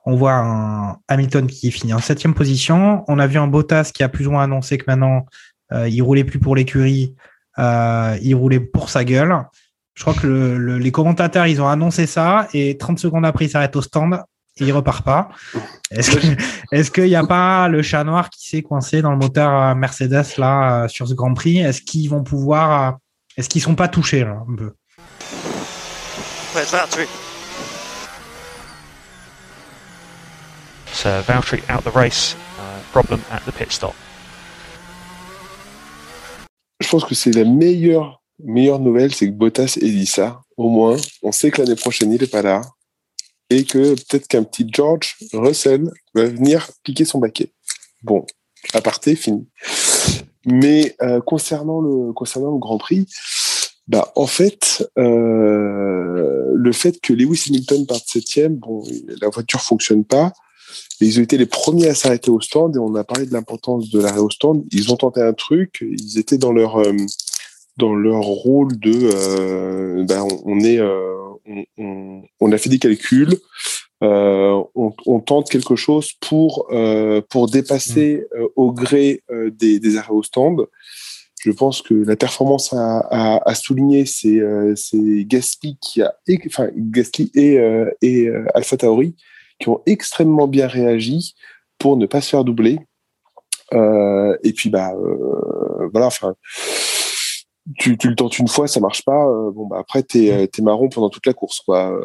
on 0.07 0.17
voit 0.17 0.35
un 0.35 0.99
Hamilton 1.09 1.47
qui 1.47 1.71
finit 1.71 1.95
en 1.95 1.99
septième 1.99 2.35
position. 2.35 3.05
On 3.09 3.19
a 3.19 3.27
vu 3.27 3.39
un 3.39 3.47
Bottas 3.47 3.91
qui 3.95 4.03
a 4.03 4.09
plus 4.09 4.27
ou 4.27 4.33
moins 4.33 4.45
annoncé 4.45 4.77
que 4.77 4.85
maintenant 4.87 5.25
il 5.73 6.03
roulait 6.03 6.25
plus 6.25 6.39
pour 6.39 6.55
l'écurie, 6.55 7.17
il 7.59 8.35
roulait 8.35 8.61
pour 8.61 8.91
sa 8.91 9.03
gueule. 9.03 9.35
Je 9.95 10.03
crois 10.03 10.13
que 10.13 10.27
le, 10.27 10.79
les 10.79 10.93
commentateurs, 10.93 11.47
ils 11.47 11.63
ont 11.63 11.69
annoncé 11.69 12.07
ça 12.07 12.49
et 12.53 12.77
30 12.77 12.99
secondes 12.99 13.25
après, 13.25 13.47
il 13.47 13.49
s'arrête 13.49 13.75
au 13.77 13.83
stand 13.83 14.23
et 14.61 14.65
il 14.65 14.73
repart 14.73 15.05
pas. 15.05 15.29
Est-ce 15.91 16.91
qu'il 16.91 17.05
n'y 17.05 17.17
a 17.17 17.27
pas 17.27 17.69
le 17.69 17.83
chat 17.83 18.05
noir 18.05 18.31
qui 18.31 18.49
s'est 18.49 18.63
coincé 18.63 19.03
dans 19.03 19.11
le 19.11 19.17
moteur 19.17 19.75
Mercedes 19.75 20.37
là 20.39 20.87
sur 20.89 21.09
ce 21.09 21.15
Grand 21.15 21.35
Prix? 21.35 21.59
Est-ce 21.59 21.83
qu'ils 21.83 22.09
vont 22.09 22.23
pouvoir 22.23 22.99
Est-ce 23.37 23.49
qu'ils 23.49 23.63
sont 23.63 23.75
pas 23.75 23.89
touchés 23.89 24.25
là 24.25 24.43
un 24.49 24.55
peu? 24.55 24.73
Valtteri. 26.55 27.07
So 30.93 31.09
Valtteri 31.27 31.63
out 31.69 31.83
the 31.83 31.95
race. 31.95 32.37
Uh, 32.59 32.81
problem 32.93 33.21
at 33.33 33.41
the 33.41 33.53
pit 33.53 33.73
stop. 33.73 33.95
Je 36.81 36.89
pense 36.89 37.05
que 37.05 37.15
c'est 37.15 37.33
la 37.33 37.45
meilleure 37.45 38.23
meilleure 38.43 38.79
nouvelle, 38.79 39.15
c'est 39.15 39.27
que 39.27 39.33
Bottas 39.33 39.77
ait 39.81 39.91
dit 39.91 40.07
ça. 40.07 40.41
Au 40.57 40.69
moins, 40.69 40.97
on 41.23 41.33
sait 41.33 41.51
que 41.51 41.63
l'année 41.63 41.77
prochaine, 41.77 42.13
il 42.13 42.21
n'est 42.21 42.27
pas 42.27 42.43
là. 42.43 42.63
Et 43.55 43.63
que 43.63 43.95
peut-être 43.95 44.27
qu'un 44.27 44.43
petit 44.43 44.67
George 44.69 45.15
Russell 45.33 45.89
va 46.13 46.25
venir 46.25 46.69
piquer 46.83 47.05
son 47.05 47.21
baquet. 47.21 47.53
Bon, 48.03 48.27
aparté, 48.73 49.15
fini. 49.15 49.47
Mais 50.45 50.97
euh, 51.03 51.21
concernant, 51.21 51.81
le, 51.81 52.13
concernant 52.13 52.51
le 52.51 52.59
Grand 52.59 52.79
Prix, 52.79 53.07
bah, 53.87 54.11
en 54.17 54.27
fait, 54.27 54.85
euh, 54.99 56.51
le 56.53 56.73
fait 56.73 57.01
que 57.01 57.13
Lewis 57.13 57.45
Hamilton 57.47 57.87
parte 57.87 58.09
septième, 58.09 58.57
bon, 58.57 58.83
la 59.23 59.29
voiture 59.29 59.61
fonctionne 59.61 60.05
pas. 60.05 60.33
Ils 61.01 61.21
ont 61.21 61.23
été 61.23 61.39
les 61.39 61.47
premiers 61.47 61.87
à 61.87 61.95
s'arrêter 61.95 62.33
au 62.33 62.41
stand 62.41 62.75
et 62.75 62.81
on 62.81 62.97
a 62.97 63.05
parlé 63.05 63.25
de 63.25 63.33
l'importance 63.33 63.89
de 63.89 64.01
l'arrêt 64.01 64.19
au 64.19 64.31
stand. 64.31 64.65
Ils 64.73 64.93
ont 64.93 64.97
tenté 64.97 65.21
un 65.21 65.33
truc, 65.33 65.79
ils 65.81 66.19
étaient 66.19 66.39
dans 66.39 66.53
leur, 66.53 66.79
euh, 66.79 66.93
dans 67.77 67.95
leur 67.95 68.23
rôle 68.23 68.79
de 68.79 68.93
euh, 68.93 70.05
ben 70.05 70.27
on, 70.45 70.61
est 70.61 70.79
euh, 70.79 71.15
on, 72.41 72.53
a 72.53 72.59
fait 72.59 72.71
des 72.71 72.79
calculs 72.79 73.37
euh, 74.03 74.63
on, 74.75 75.21
tente 75.21 75.51
quelque 75.51 75.77
chose 75.77 76.13
pour 76.21 76.69
pour 77.31 77.49
dépasser 77.49 78.27
au 78.57 78.73
gré 78.73 79.23
des, 79.31 79.97
arrêts 79.97 80.13
au 80.13 80.23
stand. 80.23 80.67
Je 81.41 81.51
pense 81.51 81.83
que 81.83 81.95
la 81.95 82.17
performance 82.17 82.73
à, 82.75 83.55
souligner 83.55 84.05
c'est 84.07 84.41
Gasly 85.27 85.79
qui 85.81 86.03
a 86.03 86.15
enfin 86.47 86.69
Gasly 86.77 87.31
et 87.35 87.59
et 88.03 88.31
Alpha 88.55 88.77
Tauri 88.77 89.17
qui 89.59 89.69
ont 89.69 89.83
extrêmement 89.87 90.49
bien 90.49 90.67
réagi 90.67 91.35
pour 91.79 91.97
ne 91.97 92.07
pas 92.07 92.21
se 92.21 92.31
faire 92.31 92.45
doubler. 92.45 92.79
Et 93.73 94.53
puis 94.53 94.71
bah 94.71 94.93
voilà 95.93 96.07
enfin 96.07 96.35
tu, 97.79 97.97
tu, 97.97 98.09
le 98.09 98.15
tentes 98.15 98.39
une 98.39 98.49
fois, 98.49 98.69
ça 98.69 98.81
marche 98.81 99.05
pas. 99.05 99.27
Euh, 99.27 99.51
bon, 99.51 99.67
bah 99.67 99.79
après, 99.81 100.03
t'es 100.03 100.31
euh, 100.33 100.47
es 100.47 100.63
marron 100.63 100.89
pendant 100.89 101.09
toute 101.09 101.27
la 101.27 101.33
course, 101.33 101.61
quoi. 101.61 101.93
Euh, 101.93 102.05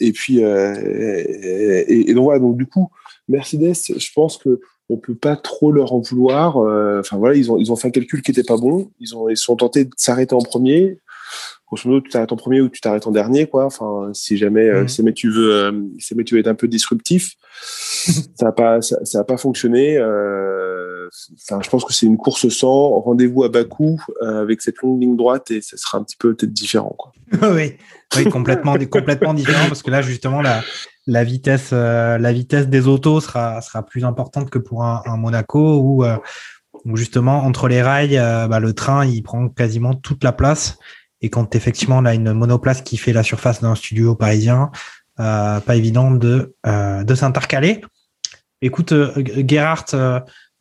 et 0.00 0.12
puis, 0.12 0.38
et, 0.38 2.14
donc 2.14 2.24
voilà. 2.24 2.40
Donc 2.40 2.56
du 2.56 2.66
coup, 2.66 2.90
Mercedes, 3.28 3.74
je 3.74 4.12
pense 4.14 4.38
que 4.38 4.60
on 4.88 4.96
peut 4.96 5.14
pas 5.14 5.36
trop 5.36 5.70
leur 5.70 5.92
en 5.92 6.00
vouloir. 6.00 6.56
Enfin 6.56 7.18
voilà, 7.18 7.36
ils 7.36 7.52
ont 7.52 7.58
ils 7.58 7.70
ont 7.70 7.76
fait 7.76 7.88
un 7.88 7.92
calcul 7.92 8.22
qui 8.22 8.30
était 8.30 8.42
pas 8.42 8.56
bon. 8.56 8.90
Ils 8.98 9.14
ont 9.14 9.28
ils 9.28 9.36
sont 9.36 9.56
tentés 9.56 9.84
de 9.84 9.90
s'arrêter 9.96 10.34
en 10.34 10.40
premier. 10.40 10.98
Grosso 11.66 11.88
modo, 11.88 12.00
tu 12.00 12.10
t'arrêtes 12.10 12.32
en 12.32 12.36
premier 12.36 12.60
ou 12.62 12.68
tu 12.68 12.80
t'arrêtes 12.80 13.06
en 13.06 13.12
dernier, 13.12 13.46
quoi. 13.46 13.66
Enfin, 13.66 14.10
si 14.14 14.36
jamais, 14.38 14.68
mmh. 14.72 14.88
si 14.88 15.04
tu 15.12 15.30
veux, 15.30 15.90
si 15.98 16.08
jamais 16.08 16.24
tu 16.24 16.34
veux 16.34 16.40
être 16.40 16.48
un 16.48 16.54
peu 16.54 16.66
disruptif, 16.66 17.34
ça 17.62 18.48
a 18.48 18.52
pas 18.52 18.80
ça, 18.80 19.04
ça 19.04 19.20
a 19.20 19.24
pas 19.24 19.36
fonctionné. 19.36 19.96
Euh, 19.96 20.69
je 21.10 21.68
pense 21.68 21.84
que 21.84 21.92
c'est 21.92 22.06
une 22.06 22.16
course 22.16 22.48
sans 22.48 23.00
rendez-vous 23.00 23.44
à 23.44 23.48
Bakou 23.48 24.00
euh, 24.22 24.42
avec 24.42 24.60
cette 24.62 24.78
longue 24.78 25.00
ligne 25.00 25.16
droite 25.16 25.50
et 25.50 25.60
ça 25.60 25.76
sera 25.76 25.98
un 25.98 26.02
petit 26.02 26.16
peu 26.16 26.34
peut-être 26.34 26.52
différent. 26.52 26.96
Oui, 28.16 28.24
complètement, 28.28 28.76
complètement 28.90 29.34
différent 29.34 29.68
parce 29.68 29.84
que 29.84 29.90
là 29.90 30.02
justement 30.02 30.42
la, 30.42 31.24
vitesse, 31.24 31.70
euh, 31.72 32.18
la 32.18 32.32
vitesse 32.32 32.66
des 32.68 32.88
autos 32.88 33.20
sera 33.20 33.60
sera 33.60 33.84
plus 33.84 34.04
importante 34.04 34.50
que 34.50 34.58
pour 34.58 34.82
un, 34.82 35.16
Monaco 35.16 35.78
où, 35.78 36.04
euh, 36.04 36.16
où, 36.84 36.96
justement 36.96 37.44
entre 37.44 37.68
les 37.68 37.82
rails, 37.82 38.16
bah, 38.48 38.58
le 38.58 38.72
train 38.72 39.06
il 39.06 39.22
prend 39.22 39.48
quasiment 39.48 39.94
toute 39.94 40.24
la 40.24 40.32
place 40.32 40.76
et 41.20 41.30
quand 41.30 41.54
effectivement 41.54 41.98
on 41.98 42.04
a 42.04 42.14
une 42.14 42.32
monoplace 42.32 42.82
qui 42.82 42.96
fait 42.96 43.12
la 43.12 43.22
surface 43.22 43.60
d'un 43.60 43.76
studio 43.76 44.16
parisien, 44.16 44.72
pas 45.16 45.76
évident 45.76 46.10
de 46.10 46.56
de 46.64 47.14
s'intercaler. 47.14 47.80
Écoute, 48.60 48.92
Gerhardt, 49.48 49.94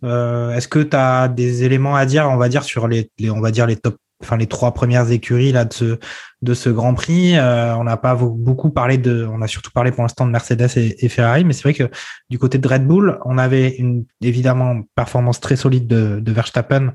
euh, 0.04 0.54
est-ce 0.54 0.68
que 0.68 0.80
tu 0.80 0.96
as 0.96 1.28
des 1.28 1.64
éléments 1.64 1.96
à 1.96 2.06
dire, 2.06 2.30
on 2.30 2.38
va 2.38 2.50
dire 2.50 2.64
sur 2.64 2.88
les, 2.88 3.12
on 3.30 3.42
va 3.42 3.52
dire 3.52 3.66
les 3.68 3.76
top, 3.76 3.98
enfin 4.22 4.38
les 4.38 4.48
trois 4.48 4.74
premières 4.74 5.12
écuries 5.12 5.52
là 5.52 5.66
de 5.66 5.74
ce 5.74 6.00
de 6.42 6.54
ce 6.54 6.70
Grand 6.70 6.94
Prix? 6.94 7.38
Euh, 7.38 7.76
On 7.76 7.84
n'a 7.84 7.98
pas 7.98 8.16
beaucoup 8.16 8.70
parlé 8.70 8.98
de, 8.98 9.28
on 9.32 9.42
a 9.42 9.48
surtout 9.48 9.72
parlé 9.72 9.92
pour 9.92 10.04
l'instant 10.04 10.26
de 10.26 10.32
Mercedes 10.32 10.70
et, 10.78 11.10
Ferrari, 11.10 11.44
mais 11.44 11.54
c'est 11.54 11.64
vrai 11.64 11.74
que 11.74 11.90
du 12.30 12.40
côté 12.40 12.58
de 12.58 12.68
Red 12.68 12.88
Bull, 12.88 13.20
on 13.26 13.38
avait 13.38 13.76
une 13.76 14.06
évidemment 14.22 14.82
performance 14.96 15.40
très 15.40 15.56
solide 15.56 15.88
de, 15.88 16.20
de 16.20 16.32
Verstappen. 16.32 16.94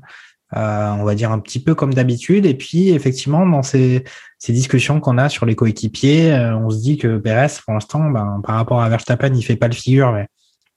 Euh, 0.55 0.91
on 0.91 1.03
va 1.03 1.15
dire 1.15 1.31
un 1.31 1.39
petit 1.39 1.61
peu 1.61 1.75
comme 1.75 1.93
d'habitude. 1.93 2.45
Et 2.45 2.53
puis, 2.53 2.89
effectivement, 2.89 3.45
dans 3.45 3.63
ces, 3.63 4.03
ces 4.37 4.53
discussions 4.53 4.99
qu'on 4.99 5.17
a 5.17 5.27
sur 5.27 5.45
les 5.45 5.55
coéquipiers, 5.55 6.33
on 6.33 6.69
se 6.69 6.81
dit 6.81 6.97
que 6.97 7.17
Perez, 7.17 7.47
pour 7.65 7.73
l'instant, 7.73 8.09
ben, 8.09 8.41
par 8.43 8.55
rapport 8.55 8.81
à 8.81 8.87
Verstappen, 8.87 9.33
il 9.33 9.43
fait 9.43 9.55
pas 9.57 9.67
le 9.67 9.73
figure, 9.73 10.11
mais 10.13 10.27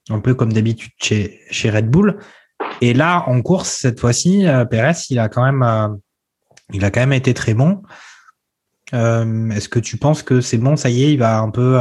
un 0.09 0.19
peu 0.19 0.33
comme 0.33 0.53
d'habitude 0.53 0.91
chez, 1.01 1.41
chez 1.49 1.69
Red 1.69 1.89
Bull. 1.89 2.19
Et 2.81 2.93
là, 2.93 3.23
en 3.27 3.41
course, 3.41 3.69
cette 3.69 3.99
fois-ci, 3.99 4.47
euh, 4.47 4.65
Perez, 4.65 4.93
il 5.09 5.19
a 5.19 5.29
quand 5.29 5.43
même, 5.43 5.63
euh, 5.63 5.87
il 6.73 6.83
a 6.85 6.91
quand 6.91 7.01
même 7.01 7.13
été 7.13 7.33
très 7.33 7.53
bon. 7.53 7.81
Euh, 8.93 9.49
est-ce 9.51 9.69
que 9.69 9.79
tu 9.79 9.97
penses 9.97 10.23
que 10.23 10.41
c'est 10.41 10.57
bon, 10.57 10.75
ça 10.75 10.89
y 10.89 11.03
est, 11.03 11.13
il 11.13 11.19
va 11.19 11.39
un 11.39 11.51
peu, 11.51 11.77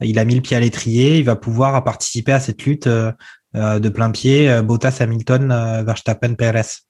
il 0.00 0.18
a 0.18 0.24
mis 0.24 0.34
le 0.34 0.40
pied 0.40 0.56
à 0.56 0.60
l'étrier, 0.60 1.18
il 1.18 1.24
va 1.24 1.36
pouvoir 1.36 1.84
participer 1.84 2.32
à 2.32 2.40
cette 2.40 2.64
lutte 2.64 2.88
de 2.88 3.88
plein 3.88 4.10
pied, 4.10 4.60
Bottas, 4.62 4.96
Hamilton, 4.98 5.84
Verstappen, 5.86 6.34
Perez 6.34 6.80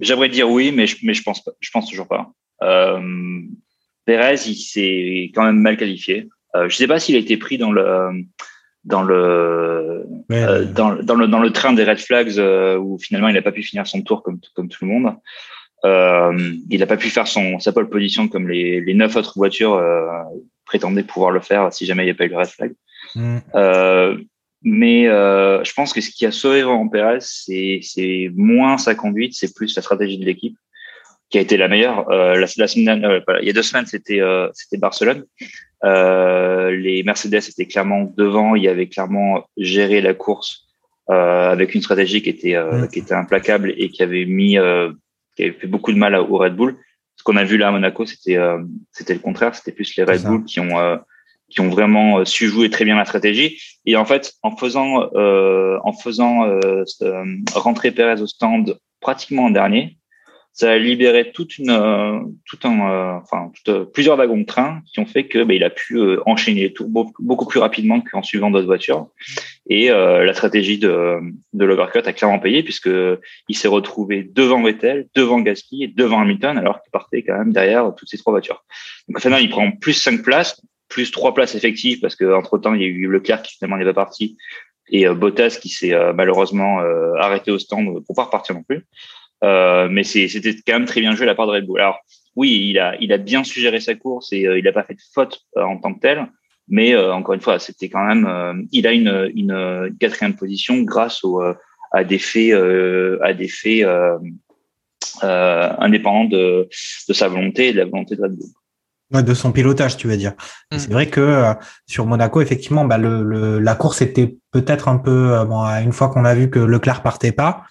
J'aimerais 0.00 0.28
dire 0.28 0.50
oui, 0.50 0.72
mais 0.72 0.88
je, 0.88 0.96
mais 1.04 1.14
je 1.14 1.22
pense 1.22 1.40
je 1.60 1.70
pense 1.70 1.88
toujours 1.88 2.08
pas. 2.08 2.32
Perez, 4.04 4.48
il 4.48 4.56
s'est 4.56 5.30
quand 5.32 5.44
même 5.44 5.60
mal 5.60 5.76
qualifié. 5.76 6.28
Euh, 6.56 6.68
je 6.68 6.74
ne 6.74 6.78
sais 6.78 6.86
pas 6.86 6.98
s'il 6.98 7.16
a 7.16 7.18
été 7.18 7.36
pris 7.36 7.58
dans 7.58 7.72
le 7.72 8.24
dans 8.84 9.02
le, 9.02 10.06
euh, 10.32 10.64
dans, 10.64 10.94
dans, 10.94 11.14
le 11.14 11.26
dans 11.26 11.40
le 11.40 11.52
train 11.52 11.72
des 11.72 11.84
red 11.84 11.98
flags 11.98 12.38
euh, 12.38 12.78
où 12.78 12.98
finalement 12.98 13.28
il 13.28 13.34
n'a 13.34 13.42
pas 13.42 13.52
pu 13.52 13.62
finir 13.62 13.86
son 13.86 14.02
tour 14.02 14.22
comme 14.22 14.40
comme 14.54 14.68
tout 14.68 14.84
le 14.84 14.90
monde. 14.90 15.14
Euh, 15.84 16.52
il 16.68 16.80
n'a 16.80 16.86
pas 16.86 16.96
pu 16.96 17.08
faire 17.08 17.26
son 17.26 17.58
sa 17.58 17.72
pole 17.72 17.88
position 17.88 18.28
comme 18.28 18.48
les 18.48 18.80
les 18.80 18.94
neuf 18.94 19.16
autres 19.16 19.34
voitures 19.36 19.74
euh, 19.74 20.06
prétendaient 20.64 21.02
pouvoir 21.02 21.30
le 21.30 21.40
faire 21.40 21.72
si 21.72 21.84
jamais 21.86 22.02
il 22.02 22.06
n'y 22.06 22.12
a 22.12 22.14
pas 22.14 22.24
eu 22.24 22.28
le 22.28 22.36
red 22.36 22.48
flag. 22.48 22.72
Mm. 23.14 23.38
mais 24.62 25.04
je 25.04 25.72
pense 25.74 25.92
que 25.92 26.00
ce 26.00 26.10
qui 26.10 26.24
a 26.26 26.30
sauvé 26.30 26.62
vraiment 26.62 26.88
Perez, 26.88 27.18
c'est 27.20 27.80
c'est 27.82 28.30
moins 28.34 28.78
sa 28.78 28.94
conduite, 28.94 29.34
c'est 29.34 29.54
plus 29.54 29.74
la 29.76 29.82
stratégie 29.82 30.18
de 30.18 30.24
l'équipe 30.24 30.56
qui 31.28 31.38
a 31.38 31.40
été 31.42 31.56
la 31.56 31.68
meilleure. 31.68 32.08
la, 32.10 32.46
la 32.56 32.68
semaine, 32.68 33.22
il 33.40 33.46
y 33.46 33.50
a 33.50 33.52
deux 33.52 33.62
semaines, 33.62 33.86
c'était 33.86 34.20
c'était 34.54 34.78
Barcelone 34.78 35.24
les 35.82 37.02
Mercedes 37.04 37.48
étaient 37.48 37.66
clairement 37.66 38.12
devant. 38.16 38.54
Il 38.54 38.62
y 38.62 38.68
avait 38.68 38.88
clairement 38.88 39.44
géré 39.56 40.00
la 40.00 40.14
course 40.14 40.66
avec 41.08 41.74
une 41.74 41.82
stratégie 41.82 42.22
qui 42.22 42.30
était 42.30 42.56
qui 42.92 43.00
était 43.00 43.14
implacable 43.14 43.74
et 43.76 43.88
qui 43.88 44.02
avait 44.02 44.26
mis 44.26 44.56
qui 45.36 45.42
avait 45.42 45.52
fait 45.52 45.66
beaucoup 45.66 45.92
de 45.92 45.98
mal 45.98 46.14
au 46.14 46.36
Red 46.36 46.54
Bull. 46.54 46.76
Ce 47.16 47.22
qu'on 47.22 47.36
a 47.36 47.44
vu 47.44 47.58
là 47.58 47.68
à 47.68 47.70
Monaco, 47.70 48.06
c'était 48.06 48.38
c'était 48.92 49.14
le 49.14 49.20
contraire. 49.20 49.54
C'était 49.54 49.72
plus 49.72 49.94
les 49.96 50.04
Red 50.04 50.22
Bull 50.22 50.44
qui 50.44 50.60
ont 50.60 50.98
qui 51.48 51.60
ont 51.60 51.68
vraiment 51.68 52.24
su 52.24 52.46
jouer 52.46 52.70
très 52.70 52.84
bien 52.84 52.96
la 52.96 53.04
stratégie. 53.04 53.60
Et 53.84 53.96
en 53.96 54.04
fait, 54.04 54.34
en 54.42 54.56
faisant 54.56 55.10
en 55.12 55.92
faisant 55.92 56.60
rentrer 57.54 57.90
Perez 57.90 58.22
au 58.22 58.26
stand 58.26 58.78
pratiquement 59.00 59.46
en 59.46 59.50
dernier, 59.50 59.96
ça 60.52 60.72
a 60.72 60.78
libéré 60.78 61.30
toute 61.32 61.58
une, 61.58 61.70
euh, 61.70 62.20
tout 62.44 62.58
un, 62.64 62.90
euh, 62.90 63.18
enfin, 63.22 63.50
euh, 63.68 63.84
plusieurs 63.84 64.16
wagons 64.16 64.38
de 64.38 64.44
train 64.44 64.82
qui 64.92 65.00
ont 65.00 65.06
fait 65.06 65.26
que 65.26 65.42
bah, 65.44 65.54
il 65.54 65.64
a 65.64 65.70
pu 65.70 65.98
enchaîner 66.26 66.62
les 66.62 66.72
tours 66.72 66.88
beaucoup, 66.88 67.46
plus 67.46 67.60
rapidement 67.60 68.00
qu'en 68.00 68.22
suivant 68.22 68.50
d'autres 68.50 68.66
voitures. 68.66 69.08
Et 69.68 69.88
la 69.88 70.34
stratégie 70.34 70.78
de, 70.78 71.20
de 71.52 71.64
l'overcut 71.64 72.00
a 72.04 72.12
clairement 72.12 72.40
payé 72.40 72.62
puisque 72.62 72.90
il 73.48 73.56
s'est 73.56 73.68
retrouvé 73.68 74.24
devant 74.24 74.62
Vettel, 74.62 75.08
devant 75.14 75.40
Gasly 75.40 75.84
et 75.84 75.88
devant 75.88 76.20
Hamilton 76.20 76.58
alors 76.58 76.82
qu'il 76.82 76.90
partait 76.90 77.22
quand 77.22 77.38
même 77.38 77.52
derrière 77.52 77.94
toutes 77.96 78.08
ces 78.08 78.18
trois 78.18 78.32
voitures. 78.32 78.64
Donc 79.08 79.18
au 79.18 79.20
final, 79.20 79.42
il 79.42 79.48
prend 79.48 79.70
plus 79.70 79.92
cinq 79.92 80.22
places, 80.22 80.60
plus 80.88 81.12
trois 81.12 81.34
places 81.34 81.54
effectives 81.54 82.00
parce 82.00 82.16
que 82.16 82.34
entre 82.34 82.58
temps 82.58 82.74
il 82.74 82.80
y 82.80 82.84
a 82.84 82.88
eu 82.88 83.06
Leclerc 83.06 83.42
qui 83.42 83.54
finalement 83.56 83.76
n'est 83.76 83.84
pas 83.84 83.94
parti 83.94 84.36
et 84.88 85.06
Bottas 85.08 85.58
qui 85.60 85.68
s'est 85.68 85.94
malheureusement 86.14 86.80
arrêté 87.16 87.52
au 87.52 87.58
stand 87.60 88.04
pour 88.04 88.16
pas 88.16 88.24
repartir 88.24 88.56
non 88.56 88.64
plus. 88.64 88.84
Euh, 89.42 89.88
mais 89.90 90.04
c'était 90.04 90.54
quand 90.66 90.74
même 90.74 90.86
très 90.86 91.00
bien 91.00 91.12
joué 91.14 91.22
de 91.22 91.30
la 91.30 91.34
part 91.34 91.46
de 91.46 91.52
Red 91.52 91.66
Bull. 91.66 91.80
Alors 91.80 92.00
oui, 92.36 92.68
il 92.70 92.78
a, 92.78 92.96
il 93.00 93.12
a 93.12 93.18
bien 93.18 93.42
suggéré 93.44 93.80
sa 93.80 93.94
course 93.94 94.32
et 94.32 94.46
euh, 94.46 94.58
il 94.58 94.64
n'a 94.64 94.72
pas 94.72 94.84
fait 94.84 94.94
de 94.94 95.00
faute 95.14 95.40
euh, 95.56 95.62
en 95.62 95.78
tant 95.78 95.94
que 95.94 96.00
tel. 96.00 96.26
Mais 96.72 96.96
encore 96.96 97.34
une 97.34 97.40
fois, 97.40 97.58
c'était 97.58 97.88
quand 97.88 98.04
même, 98.04 98.68
il 98.70 98.86
a 98.86 98.92
une, 98.92 99.32
une, 99.34 99.92
quatrième 99.98 100.36
position 100.36 100.82
grâce 100.82 101.24
au, 101.24 101.42
à 101.90 102.04
des 102.04 102.20
faits, 102.20 102.52
à 103.22 103.34
des 103.34 103.48
faits 103.48 103.84
indépendants 105.20 106.26
de, 106.26 106.68
de 107.08 107.12
sa 107.12 107.26
volonté 107.26 107.70
et 107.70 107.72
de 107.72 107.78
la 107.78 107.86
volonté 107.86 108.14
de 108.14 108.22
Red 108.22 108.36
Bull. 108.36 109.24
de 109.24 109.34
son 109.34 109.50
pilotage, 109.50 109.96
tu 109.96 110.06
veux 110.06 110.16
dire. 110.16 110.34
Mm. 110.70 110.78
C'est 110.78 110.92
vrai 110.92 111.08
que 111.08 111.54
sur 111.88 112.06
Monaco, 112.06 112.40
effectivement, 112.40 112.84
bah, 112.84 112.98
le, 112.98 113.24
le, 113.24 113.58
la 113.58 113.74
course 113.74 114.00
était 114.00 114.36
peut-être 114.52 114.86
un 114.86 114.98
peu, 114.98 115.44
bon, 115.46 115.64
une 115.64 115.92
fois 115.92 116.08
qu'on 116.10 116.24
a 116.24 116.36
vu 116.36 116.50
que 116.50 116.60
Leclerc 116.60 117.02
partait 117.02 117.32
pas, 117.32 117.64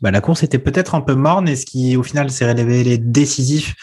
bah, 0.00 0.10
la 0.10 0.20
course 0.20 0.42
était 0.42 0.58
peut-être 0.58 0.94
un 0.94 1.00
peu 1.00 1.14
morne 1.14 1.48
et 1.48 1.56
ce 1.56 1.66
qui 1.66 1.96
au 1.96 2.02
final 2.02 2.30
s'est 2.30 2.50
révélé 2.50 2.98
décisif 2.98 3.74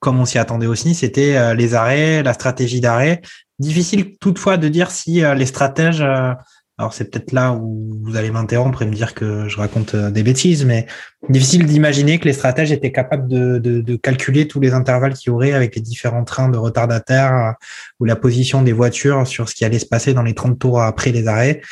comme 0.00 0.20
on 0.20 0.24
s'y 0.24 0.38
attendait 0.38 0.66
aussi, 0.66 0.94
c'était 0.94 1.36
euh, 1.36 1.54
les 1.54 1.74
arrêts, 1.74 2.22
la 2.22 2.32
stratégie 2.32 2.80
d'arrêt. 2.80 3.22
Difficile 3.58 4.16
toutefois 4.18 4.56
de 4.56 4.68
dire 4.68 4.90
si 4.90 5.24
euh, 5.24 5.34
les 5.34 5.46
stratèges, 5.46 6.02
euh, 6.02 6.32
alors 6.78 6.92
c'est 6.92 7.10
peut-être 7.10 7.32
là 7.32 7.52
où 7.52 7.98
vous 8.04 8.16
allez 8.16 8.30
m'interrompre 8.30 8.82
et 8.82 8.86
me 8.86 8.94
dire 8.94 9.14
que 9.14 9.48
je 9.48 9.56
raconte 9.56 9.96
des 9.96 10.22
bêtises, 10.22 10.66
mais 10.66 10.86
difficile 11.30 11.64
d'imaginer 11.64 12.18
que 12.18 12.26
les 12.26 12.34
stratèges 12.34 12.70
étaient 12.70 12.92
capables 12.92 13.26
de, 13.26 13.58
de, 13.58 13.80
de 13.80 13.96
calculer 13.96 14.46
tous 14.46 14.60
les 14.60 14.74
intervalles 14.74 15.14
qu'il 15.14 15.32
y 15.32 15.34
aurait 15.34 15.54
avec 15.54 15.74
les 15.74 15.80
différents 15.80 16.24
trains 16.24 16.50
de 16.50 16.58
retardataires 16.58 17.54
ou 17.98 18.04
la 18.04 18.14
position 18.14 18.60
des 18.60 18.72
voitures 18.74 19.26
sur 19.26 19.48
ce 19.48 19.54
qui 19.54 19.64
allait 19.64 19.78
se 19.78 19.86
passer 19.86 20.12
dans 20.12 20.22
les 20.22 20.34
30 20.34 20.58
tours 20.58 20.82
après 20.82 21.12
les 21.12 21.26
arrêts. 21.28 21.62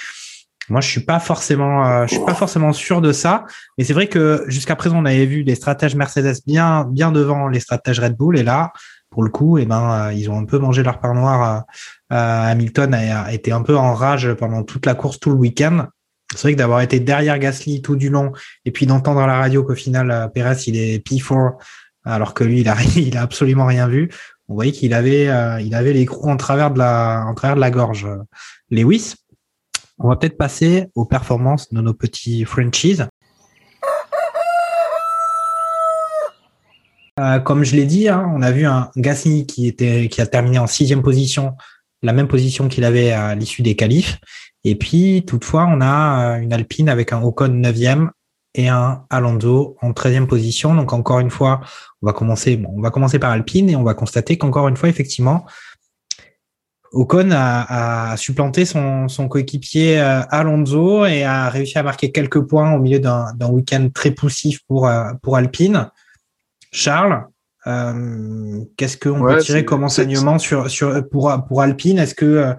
Moi, 0.69 0.81
je 0.81 0.89
suis 0.89 1.01
pas 1.01 1.21
forcément, 1.21 1.87
euh, 1.87 2.07
je 2.07 2.15
suis 2.15 2.25
pas 2.25 2.35
forcément 2.35 2.73
sûr 2.73 3.01
de 3.01 3.13
ça. 3.13 3.45
Mais 3.77 3.85
c'est 3.85 3.93
vrai 3.93 4.07
que 4.07 4.45
jusqu'à 4.49 4.77
présent, 4.77 4.99
on 4.99 5.05
avait 5.05 5.27
vu 5.27 5.43
les 5.43 5.55
stratèges 5.55 5.95
Mercedes 5.95 6.37
bien, 6.47 6.85
bien 6.85 7.13
devant 7.13 7.49
les 7.49 7.61
stratèges 7.61 8.01
Red 8.01 8.17
Bull. 8.17 8.39
Et 8.39 8.43
là, 8.43 8.73
pour 9.11 9.23
le 9.23 9.31
coup, 9.31 9.59
eh 9.59 9.67
ben, 9.67 10.09
euh, 10.09 10.13
ils 10.13 10.31
ont 10.31 10.39
un 10.39 10.45
peu 10.45 10.59
mangé 10.59 10.83
leur 10.83 11.01
part 11.01 11.15
noire. 11.15 11.65
Euh, 12.13 12.51
Hamilton 12.51 12.95
a, 12.95 13.33
été 13.33 13.53
un 13.53 13.63
peu 13.63 13.77
en 13.77 13.95
rage 13.95 14.33
pendant 14.35 14.63
toute 14.63 14.87
la 14.87 14.95
course, 14.95 15.21
tout 15.21 15.31
le 15.31 15.37
week-end. 15.37 15.87
C'est 16.35 16.43
vrai 16.43 16.53
que 16.55 16.59
d'avoir 16.59 16.81
été 16.81 16.99
derrière 16.99 17.39
Gasly 17.39 17.83
tout 17.83 17.97
du 17.97 18.09
long 18.09 18.33
et 18.65 18.71
puis 18.71 18.87
d'entendre 18.87 19.21
à 19.21 19.27
la 19.27 19.39
radio 19.39 19.63
qu'au 19.63 19.75
final, 19.75 20.31
Perez, 20.35 20.57
il 20.67 20.77
est 20.77 21.07
P4 21.07 21.53
alors 22.05 22.35
que 22.35 22.43
lui, 22.43 22.61
il 22.61 22.69
a, 22.69 22.77
il 22.97 23.17
a 23.17 23.23
absolument 23.23 23.67
rien 23.67 23.87
vu. 23.87 24.11
On 24.49 24.55
voyait 24.55 24.73
qu'il 24.73 24.95
avait, 24.95 25.31
il 25.65 25.75
avait 25.75 26.07
en 26.23 26.37
travers 26.37 26.71
de 26.71 26.79
la, 26.79 27.25
en 27.27 27.35
travers 27.35 27.57
de 27.57 27.61
la 27.61 27.71
gorge. 27.71 28.07
Lewis, 28.71 29.15
on 29.99 30.09
va 30.09 30.17
peut-être 30.17 30.37
passer 30.37 30.87
aux 30.95 31.05
performances 31.05 31.73
de 31.73 31.81
nos 31.81 31.95
petits 31.95 32.45
franchises. 32.45 33.09
Euh, 37.21 37.39
comme 37.39 37.63
je 37.63 37.77
l'ai 37.77 37.85
dit, 37.85 38.09
hein, 38.09 38.29
on 38.35 38.43
a 38.43 38.51
vu 38.51 38.67
un 38.67 38.91
Gasly 38.97 39.47
qui 39.47 39.75
a 40.19 40.27
terminé 40.27 40.59
en 40.59 40.67
sixième 40.67 41.03
position, 41.03 41.55
la 42.03 42.13
même 42.13 42.27
position 42.27 42.69
qu'il 42.69 42.85
avait 42.85 43.13
à 43.13 43.35
l'issue 43.35 43.63
des 43.63 43.77
qualifs. 43.77 44.19
Et 44.65 44.77
puis, 44.77 45.25
toutefois, 45.27 45.67
on 45.69 45.81
a 45.81 46.37
euh, 46.37 46.41
une 46.41 46.53
Alpine 46.53 46.89
avec 46.89 47.13
un 47.13 47.23
Ocon 47.23 47.49
neuvième 47.49 48.11
et 48.55 48.69
un 48.69 49.05
Alonso 49.11 49.77
en 49.83 49.93
treizième 49.93 50.27
position. 50.27 50.75
Donc, 50.75 50.93
encore 50.93 51.21
une 51.21 51.31
fois, 51.31 51.61
on 52.03 52.07
va 52.07 52.13
commencer, 52.13 52.63
on 52.75 52.81
va 52.81 52.91
commencer 52.91 53.19
par 53.19 53.31
Alpine 53.31 53.69
et 53.69 53.77
on 53.77 53.83
va 53.83 53.95
constater 53.95 54.39
qu'encore 54.39 54.69
une 54.69 54.77
fois, 54.77 54.89
effectivement, 54.89 55.45
Ocon 56.95 57.31
a, 57.33 58.17
supplanté 58.17 58.65
son, 58.65 59.09
coéquipier 59.29 60.01
euh, 60.01 60.23
Alonso 60.31 61.05
et 61.05 61.25
a 61.25 61.51
réussi 61.51 61.77
à 61.77 61.83
marquer 61.83 62.13
quelques 62.13 62.41
points 62.41 62.73
au 62.73 62.79
milieu 62.79 63.01
d'un 63.01 63.49
week-end 63.49 63.89
très 63.93 64.13
poussif 64.13 64.61
pour, 64.69 64.87
euh, 64.87 65.13
pour 65.23 65.37
Alpine. 65.37 65.91
Charles, 66.73 67.27
euh, 67.67 68.61
qu'est-ce 68.77 68.97
qu'on 68.97 69.21
peut 69.21 69.39
tirer 69.39 69.65
comme 69.65 69.85
enseignement 69.85 70.39
sur, 70.39 70.71
sur, 70.71 71.09
pour, 71.09 71.33
pour 71.49 71.63
Alpine? 71.63 71.99
Est-ce 71.99 72.15
que 72.15 72.55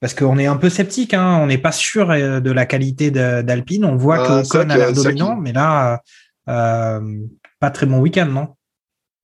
parce 0.00 0.14
qu'on 0.14 0.38
est 0.38 0.46
un 0.46 0.56
peu 0.56 0.70
sceptique, 0.70 1.12
hein, 1.12 1.38
on 1.42 1.46
n'est 1.46 1.58
pas 1.58 1.72
sûr 1.72 2.06
de 2.06 2.50
la 2.52 2.66
qualité 2.66 3.10
d'Alpine. 3.10 3.84
On 3.84 3.96
voit 3.96 4.18
que 4.18 4.46
Ocon 4.46 4.70
a 4.70 4.76
l'air 4.76 4.92
dominant, 4.92 5.36
mais 5.36 5.52
là, 5.52 6.02
pas 6.46 7.70
très 7.72 7.86
bon 7.86 7.98
week-end, 7.98 8.26
non? 8.26 8.48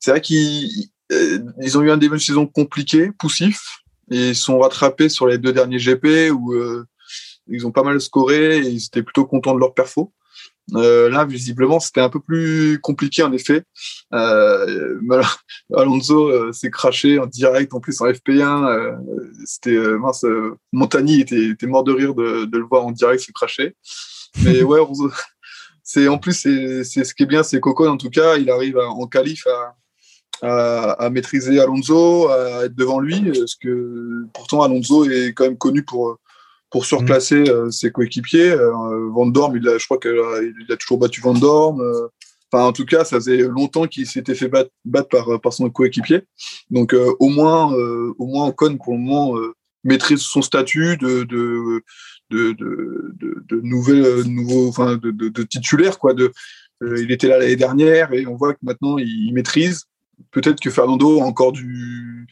C'est 0.01 0.11
vrai 0.11 0.21
qu'ils 0.21 0.89
ont 1.77 1.83
eu 1.83 1.91
un 1.93 1.97
début 1.97 2.17
de 2.17 2.23
saison 2.23 2.47
compliqué, 2.47 3.13
poussif, 3.17 3.84
ils 4.11 4.37
sont 4.37 4.59
rattrapés 4.59 5.09
sur 5.09 5.27
les 5.27 5.39
deux 5.39 5.53
derniers 5.53 5.79
GP 5.79 6.33
où 6.33 6.55
euh, 6.55 6.85
ils 7.49 7.67
ont 7.67 7.73
pas 7.73 7.83
mal 7.83 8.01
scoré 8.01 8.59
et 8.59 8.69
ils 8.69 8.87
étaient 8.87 9.03
plutôt 9.03 9.27
contents 9.27 9.55
de 9.55 9.61
leur 9.61 9.75
perfo. 9.75 10.13
Euh, 10.73 11.11
là, 11.11 11.27
visiblement, 11.27 11.79
c'était 11.79 12.01
un 12.01 12.09
peu 12.09 12.21
plus 12.21 12.79
compliqué 12.81 13.23
en 13.23 13.33
effet. 13.33 13.65
Euh, 14.15 14.99
Alonso 15.77 16.29
euh, 16.29 16.53
s'est 16.53 16.71
craché 16.71 17.19
en 17.19 17.27
direct, 17.27 17.75
en 17.75 17.81
plus 17.81 18.01
en 18.01 18.07
FP1. 18.07 18.67
Euh, 18.67 18.93
c'était 19.45 19.77
mince. 19.99 20.25
Montagny 20.73 21.21
était, 21.21 21.49
était, 21.49 21.67
mort 21.67 21.85
de 21.85 21.93
rire 21.93 22.15
de, 22.15 22.47
de 22.47 22.59
le 22.59 22.65
voir 22.65 22.87
en 22.87 22.93
direct 22.93 23.23
se 23.23 23.33
cracher. 23.33 23.77
Mais 24.43 24.63
ouais, 24.63 24.81
c'est 25.83 26.09
en 26.09 26.19
plus 26.19 26.33
c'est 26.33 27.05
ce 27.05 27.15
qui 27.15 27.25
est 27.25 27.27
bien, 27.27 27.43
c'est 27.43 27.61
Coco 27.61 27.87
en 27.87 27.97
tout 27.97 28.11
cas, 28.11 28.37
il 28.37 28.51
arrive 28.51 28.79
en 28.79 29.07
qualif 29.07 29.47
à, 29.47 29.77
à, 30.45 31.11
maîtriser 31.11 31.61
Alonso, 31.61 32.29
à 32.29 32.65
être 32.67 32.75
devant 32.75 33.01
lui, 33.01 33.21
parce 33.33 33.55
que 33.55 34.27
pourtant 34.33 34.63
Alonso 34.63 35.05
est 35.05 35.33
quand 35.35 35.45
même 35.45 35.59
connu 35.59 35.83
pour 35.83 36.19
pour 36.75 36.87
surclasser 36.87 37.43
mm. 37.43 37.49
euh, 37.51 37.71
ses 37.71 37.93
coéquipiers. 37.93 38.51
Euh, 38.51 39.09
Van 39.13 39.27
Dorm, 39.27 39.57
il 39.57 39.69
a, 39.69 39.79
je 39.79 39.85
crois 39.85 39.99
qu'il 39.99 40.11
a, 40.11 40.77
toujours 40.77 40.99
battu 40.99 41.21
Van 41.21 41.33
Dorm. 41.33 41.81
Euh, 41.81 42.09
enfin, 42.53 42.65
en 42.65 42.73
tout 42.73 42.85
cas, 42.85 43.05
ça 43.05 43.15
faisait 43.15 43.37
longtemps 43.37 43.87
qu'il 43.87 44.09
s'était 44.09 44.35
fait 44.35 44.49
battre, 44.49 45.09
par, 45.09 45.41
par 45.41 45.53
son 45.53 45.71
coéquipier. 45.71 46.23
Donc, 46.71 46.93
au 47.21 47.29
moins, 47.29 47.73
au 47.73 48.27
moins, 48.27 48.49
Ocon, 48.49 48.77
pour 48.77 48.95
le 48.95 48.99
moment, 48.99 49.39
maîtrise 49.85 50.19
son 50.23 50.43
statut 50.43 50.97
de, 50.97 51.23
de, 51.23 51.81
de, 52.31 52.53
de, 52.55 53.45
de 53.49 53.61
nouvelle, 53.63 54.23
nouveau, 54.25 54.67
enfin, 54.69 54.97
de, 54.97 55.13
de, 55.13 55.43
titulaire, 55.45 56.01
quoi. 56.01 56.13
De, 56.13 56.33
il 56.81 57.13
était 57.13 57.29
là 57.29 57.39
l'année 57.39 57.55
dernière 57.55 58.13
et 58.13 58.27
on 58.27 58.35
voit 58.35 58.53
que 58.53 58.59
maintenant, 58.63 58.99
il 58.99 59.33
maîtrise 59.33 59.85
peut-être 60.31 60.61
que 60.61 60.71
Fernando 60.71 61.21
a 61.21 61.25
encore 61.25 61.53
du, 61.53 62.27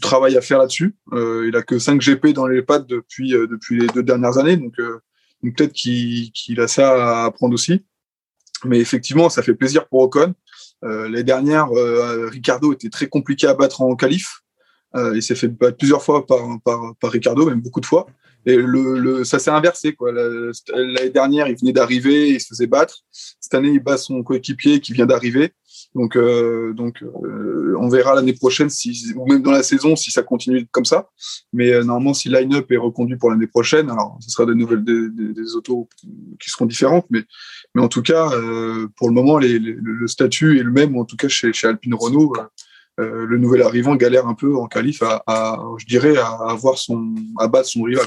travail 0.00 0.36
à 0.36 0.40
faire 0.40 0.58
là-dessus. 0.58 0.96
Euh, 1.12 1.46
il 1.48 1.56
a 1.56 1.62
que 1.62 1.78
5 1.78 2.00
GP 2.00 2.28
dans 2.28 2.46
les 2.46 2.62
pattes 2.62 2.86
depuis, 2.86 3.34
euh, 3.34 3.46
depuis 3.46 3.78
les 3.78 3.86
deux 3.88 4.02
dernières 4.02 4.38
années, 4.38 4.56
donc, 4.56 4.74
euh, 4.80 4.98
peut-être 5.42 5.72
qu'il 5.72 6.60
a 6.60 6.66
ça 6.66 7.22
à 7.22 7.24
apprendre 7.26 7.54
aussi. 7.54 7.84
Mais 8.64 8.80
effectivement, 8.80 9.28
ça 9.28 9.42
fait 9.42 9.54
plaisir 9.54 9.86
pour 9.86 10.00
Ocon. 10.00 10.34
les 10.82 11.22
dernières, 11.22 11.68
Ricardo 12.32 12.72
était 12.72 12.88
très 12.88 13.06
compliqué 13.06 13.46
à 13.46 13.54
battre 13.54 13.82
en 13.82 13.94
qualif. 13.94 14.42
il 14.96 15.22
s'est 15.22 15.36
fait 15.36 15.46
battre 15.46 15.76
plusieurs 15.76 16.02
fois 16.02 16.26
par, 16.26 16.40
par, 16.64 17.12
Ricardo, 17.12 17.46
même 17.46 17.60
beaucoup 17.60 17.80
de 17.80 17.86
fois. 17.86 18.06
Et 18.46 18.56
le, 18.56 18.98
le 18.98 19.22
ça 19.22 19.38
s'est 19.38 19.50
inversé. 19.50 19.96
L'année 20.74 21.10
dernière, 21.10 21.46
il 21.46 21.56
venait 21.56 21.72
d'arriver, 21.72 22.30
il 22.30 22.40
se 22.40 22.48
faisait 22.48 22.66
battre. 22.66 23.04
Cette 23.12 23.54
année, 23.54 23.68
il 23.68 23.80
bat 23.80 23.96
son 23.96 24.24
coéquipier 24.24 24.80
qui 24.80 24.92
vient 24.92 25.06
d'arriver. 25.06 25.52
Donc, 25.94 26.16
euh, 26.16 26.72
donc 26.74 27.02
euh, 27.02 27.74
on 27.80 27.88
verra 27.88 28.14
l'année 28.14 28.34
prochaine, 28.34 28.68
si, 28.68 29.12
ou 29.16 29.26
même 29.26 29.42
dans 29.42 29.50
la 29.50 29.62
saison, 29.62 29.96
si 29.96 30.10
ça 30.10 30.22
continue 30.22 30.66
comme 30.70 30.84
ça. 30.84 31.08
Mais 31.52 31.72
euh, 31.72 31.82
normalement, 31.82 32.14
si 32.14 32.28
line-up 32.28 32.70
est 32.70 32.76
reconduit 32.76 33.16
pour 33.16 33.30
l'année 33.30 33.46
prochaine, 33.46 33.90
alors 33.90 34.16
ce 34.20 34.30
sera 34.30 34.44
de 34.44 34.54
nouvelles 34.54 34.84
des, 34.84 35.08
des, 35.10 35.54
autos 35.56 35.88
qui 36.38 36.50
seront 36.50 36.66
différentes. 36.66 37.06
Mais, 37.10 37.24
mais 37.74 37.82
en 37.82 37.88
tout 37.88 38.02
cas, 38.02 38.30
pour 38.96 39.08
le 39.08 39.14
moment, 39.14 39.38
les, 39.38 39.58
le 39.58 40.06
statut 40.06 40.58
est 40.58 40.62
le 40.62 40.70
même, 40.70 40.96
en 40.96 41.04
tout 41.04 41.16
cas 41.16 41.28
chez, 41.28 41.52
chez 41.52 41.66
Alpine 41.66 41.94
Renault. 41.94 42.34
le 42.98 43.38
nouvel 43.38 43.62
arrivant 43.62 43.96
galère 43.96 44.26
un 44.26 44.34
peu 44.34 44.56
en 44.56 44.66
qualif 44.66 45.02
à, 45.02 45.22
à 45.26 45.58
je 45.78 45.86
dirais, 45.86 46.16
à 46.18 46.50
avoir 46.50 46.78
son, 46.78 47.14
à 47.38 47.48
battre 47.48 47.68
son 47.68 47.82
rival. 47.82 48.06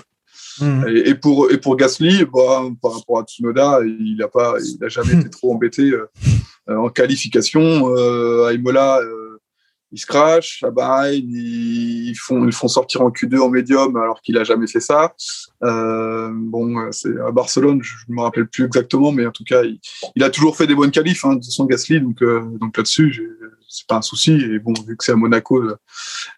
Mhm. 0.59 0.87
Et, 1.05 1.15
pour 1.15 1.51
et 1.51 1.57
pour 1.57 1.75
Gasly, 1.75 2.25
bah, 2.25 2.63
par 2.81 2.93
rapport 2.93 3.19
à 3.19 3.23
Tsunoda, 3.23 3.79
il 3.85 4.21
a 4.21 4.27
pas, 4.27 4.55
il 4.59 4.83
a 4.83 4.89
jamais 4.89 5.13
été 5.19 5.29
trop 5.29 5.53
embêté 5.53 5.83
euh, 5.83 6.09
euh, 6.23 6.50
en 6.67 6.89
qualification. 6.89 7.95
Euh, 7.95 8.45
à 8.47 8.53
Imola, 8.53 8.99
euh, 8.99 9.39
il 9.91 9.99
se 9.99 10.05
crash. 10.05 10.63
À 10.63 10.71
Bahreïn, 10.71 11.25
ils, 11.29 12.15
font 12.15 12.45
ils 12.45 12.53
font 12.53 12.67
sortir 12.69 13.01
en 13.01 13.09
Q2 13.09 13.39
en 13.39 13.49
médium 13.49 13.95
alors 13.97 14.21
qu'il 14.21 14.37
a 14.37 14.43
jamais 14.43 14.67
fait 14.67 14.79
ça. 14.79 15.13
Euh, 15.63 16.29
bon, 16.33 16.79
euh, 16.79 16.89
c'est 16.91 17.17
à 17.19 17.31
Barcelone, 17.31 17.81
je 17.83 17.95
me 18.07 18.21
rappelle 18.21 18.47
plus 18.47 18.65
exactement, 18.65 19.11
mais 19.11 19.25
en 19.25 19.31
tout 19.31 19.43
cas, 19.43 19.63
il, 19.63 19.79
il 20.15 20.23
a 20.23 20.29
toujours 20.29 20.55
fait 20.55 20.67
des 20.67 20.75
bonnes 20.75 20.91
qualifs 20.91 21.25
hein, 21.25 21.35
de 21.35 21.43
son 21.43 21.65
Gasly, 21.65 21.99
donc 21.99 22.21
euh, 22.21 22.41
donc 22.59 22.77
là-dessus, 22.77 23.21
c'est 23.69 23.87
pas 23.87 23.97
un 23.97 24.01
souci. 24.01 24.31
Et 24.33 24.59
bon, 24.59 24.73
vu 24.87 24.95
que 24.95 25.03
c'est 25.03 25.11
à 25.11 25.15
Monaco, 25.17 25.61
euh, 25.61 25.75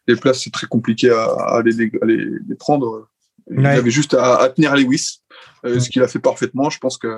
les 0.08 0.16
places 0.16 0.42
c'est 0.44 0.52
très 0.52 0.68
compliqué 0.68 1.10
à, 1.12 1.24
à 1.26 1.62
les, 1.62 1.92
à 2.02 2.06
les, 2.06 2.26
les 2.48 2.56
prendre. 2.56 3.08
Il 3.52 3.60
Ouais. 3.60 3.68
avait 3.68 3.92
juste 3.92 4.14
à, 4.14 4.38
à 4.38 4.50
tenir 4.50 4.74
Lewis, 4.74 5.20
euh, 5.66 5.78
ce 5.80 5.90
qu'il 5.90 6.02
a 6.02 6.08
fait 6.08 6.20
parfaitement. 6.20 6.70
Je 6.70 6.80
pense 6.80 6.98
que 6.98 7.14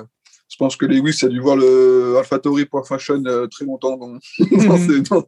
je 0.47 0.57
pense 0.57 0.75
que 0.77 0.85
Lewis 0.85 1.19
a 1.23 1.27
dû 1.27 1.39
voir 1.39 1.55
le 1.55 2.15
AlphaTauri 2.19 2.65
pour 2.65 2.87
Fashion 2.87 3.21
euh, 3.25 3.47
très 3.47 3.65
longtemps 3.65 3.97
dans, 3.97 4.13
dans, 4.67 4.77
ses- 4.77 5.01
dans- 5.01 5.27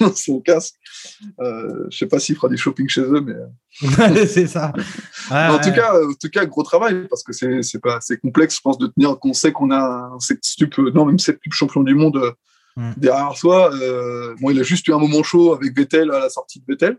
dans 0.00 0.14
son 0.14 0.40
casque. 0.40 0.74
Euh, 1.40 1.86
je 1.90 1.98
sais 1.98 2.06
pas 2.06 2.18
s'il 2.18 2.36
fera 2.36 2.48
du 2.48 2.56
shopping 2.56 2.88
chez 2.88 3.00
eux, 3.00 3.20
mais 3.20 3.34
c'est 4.26 4.46
ça. 4.46 4.72
En 5.30 5.54
ouais. 5.54 5.60
tout 5.60 5.72
cas, 5.72 5.94
en 5.94 6.12
tout 6.20 6.28
cas, 6.30 6.44
gros 6.46 6.62
travail 6.62 7.06
parce 7.08 7.22
que 7.22 7.32
c'est 7.32 7.62
c'est 7.62 7.80
pas 7.80 7.98
c'est 8.00 8.18
complexe, 8.20 8.56
je 8.56 8.60
pense, 8.60 8.78
de 8.78 8.86
tenir. 8.88 9.18
Qu'on 9.18 9.32
sait 9.32 9.52
qu'on 9.52 9.70
a 9.70 10.10
un 10.14 10.20
septuple, 10.20 10.92
non 10.92 11.06
même 11.06 11.18
septuple 11.18 11.54
champion 11.56 11.82
du 11.82 11.94
monde 11.94 12.16
euh, 12.16 12.32
Mm. 12.76 12.92
derrière 12.96 13.36
soi. 13.36 13.74
Euh, 13.74 14.36
bon, 14.40 14.50
il 14.50 14.60
a 14.60 14.62
juste 14.62 14.86
eu 14.86 14.92
un 14.92 14.98
moment 14.98 15.24
chaud 15.24 15.52
avec 15.52 15.76
Vettel 15.76 16.12
à 16.12 16.20
la 16.20 16.28
sortie 16.28 16.60
de 16.60 16.64
Vettel 16.68 16.96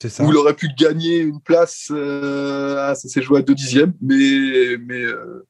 c'est 0.00 0.08
ça. 0.08 0.24
où 0.24 0.30
il 0.30 0.36
aurait 0.36 0.54
pu 0.54 0.68
gagner 0.78 1.18
une 1.18 1.42
place. 1.42 1.88
Euh, 1.90 2.76
ah, 2.78 2.94
ça 2.94 3.06
s'est 3.06 3.20
joué 3.20 3.40
à 3.40 3.42
deux 3.42 3.54
dixièmes, 3.54 3.92
mais 4.00 4.78
mais 4.78 5.02
euh, 5.02 5.46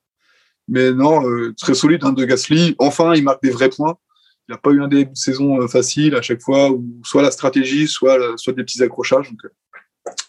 mais 0.69 0.93
non, 0.93 1.27
euh, 1.29 1.55
très 1.57 1.75
solide 1.75 2.05
hein, 2.05 2.13
de 2.13 2.25
Gasly. 2.25 2.77
Enfin, 2.79 3.15
il 3.15 3.25
marque 3.25 3.43
des 3.43 3.51
vrais 3.51 3.71
points. 3.71 3.97
Il 4.49 4.53
n'a 4.53 4.59
pas 4.59 4.71
eu 4.71 4.83
un 4.83 4.89
début 4.89 5.11
de 5.11 5.17
saison 5.17 5.61
euh, 5.61 5.69
facile 5.69 6.15
à 6.15 6.23
chaque 6.23 6.41
fois, 6.41 6.71
ou 6.71 6.85
soit 7.05 7.23
la 7.23 7.31
stratégie, 7.31 7.87
soit 7.87 8.19
soit 8.37 8.53
des 8.53 8.65
petits 8.65 8.83
accrochages. 8.83 9.31
Donc, 9.31 9.45
euh, 9.45 9.49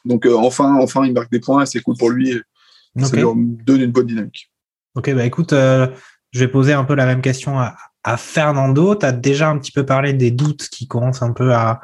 donc 0.06 0.26
euh, 0.26 0.36
enfin, 0.36 0.76
enfin, 0.76 1.06
il 1.06 1.14
marque 1.14 1.32
des 1.32 1.40
points 1.40 1.64
et 1.64 1.66
c'est 1.66 1.82
cool 1.82 1.96
pour 1.98 2.10
lui. 2.10 2.32
et 2.32 2.42
Ça 3.02 3.16
lui 3.16 3.24
donne 3.66 3.82
une 3.82 3.92
bonne 3.92 4.08
dynamique. 4.08 4.52
Ok, 4.96 5.14
bah 5.14 5.26
écoute, 5.26 5.54
euh, 5.54 5.88
je 6.32 6.40
vais 6.40 6.48
poser 6.48 6.74
un 6.74 6.84
peu 6.84 6.96
la 6.96 7.06
même 7.06 7.22
question 7.22 7.60
à, 7.60 7.76
à 8.04 8.18
Fernando. 8.18 8.96
Tu 8.96 9.06
as 9.06 9.12
déjà 9.12 9.50
un 9.50 9.58
petit 9.58 9.72
peu 9.72 9.86
parlé 9.86 10.14
des 10.14 10.32
doutes 10.32 10.68
qui 10.70 10.88
commencent 10.88 11.22
un 11.22 11.32
peu 11.32 11.54
à, 11.54 11.80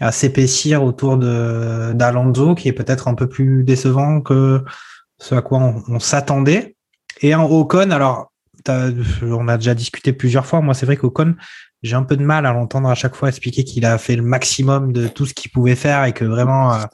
à 0.00 0.12
s'épaissir 0.12 0.82
autour 0.82 1.18
d'Alonso, 1.18 2.54
qui 2.54 2.68
est 2.68 2.72
peut-être 2.72 3.08
un 3.08 3.14
peu 3.14 3.28
plus 3.28 3.64
décevant 3.64 4.20
que 4.20 4.64
ce 5.18 5.34
à 5.34 5.42
quoi 5.42 5.58
on, 5.58 5.82
on 5.88 5.98
s'attendait. 5.98 6.75
Et 7.22 7.34
en 7.34 7.44
Ocon, 7.44 7.90
alors, 7.90 8.32
on 9.22 9.48
a 9.48 9.56
déjà 9.56 9.74
discuté 9.74 10.12
plusieurs 10.12 10.46
fois. 10.46 10.60
Moi, 10.60 10.74
c'est 10.74 10.86
vrai 10.86 10.96
qu'Ocon, 10.96 11.34
j'ai 11.82 11.94
un 11.96 12.02
peu 12.02 12.16
de 12.16 12.24
mal 12.24 12.46
à 12.46 12.52
l'entendre 12.52 12.88
à 12.88 12.94
chaque 12.94 13.14
fois 13.14 13.28
expliquer 13.28 13.64
qu'il 13.64 13.84
a 13.86 13.96
fait 13.98 14.16
le 14.16 14.22
maximum 14.22 14.92
de 14.92 15.06
tout 15.08 15.26
ce 15.26 15.34
qu'il 15.34 15.50
pouvait 15.50 15.76
faire 15.76 16.04
et 16.04 16.12
que 16.12 16.24
vraiment 16.24 16.74
euh, 16.74 16.84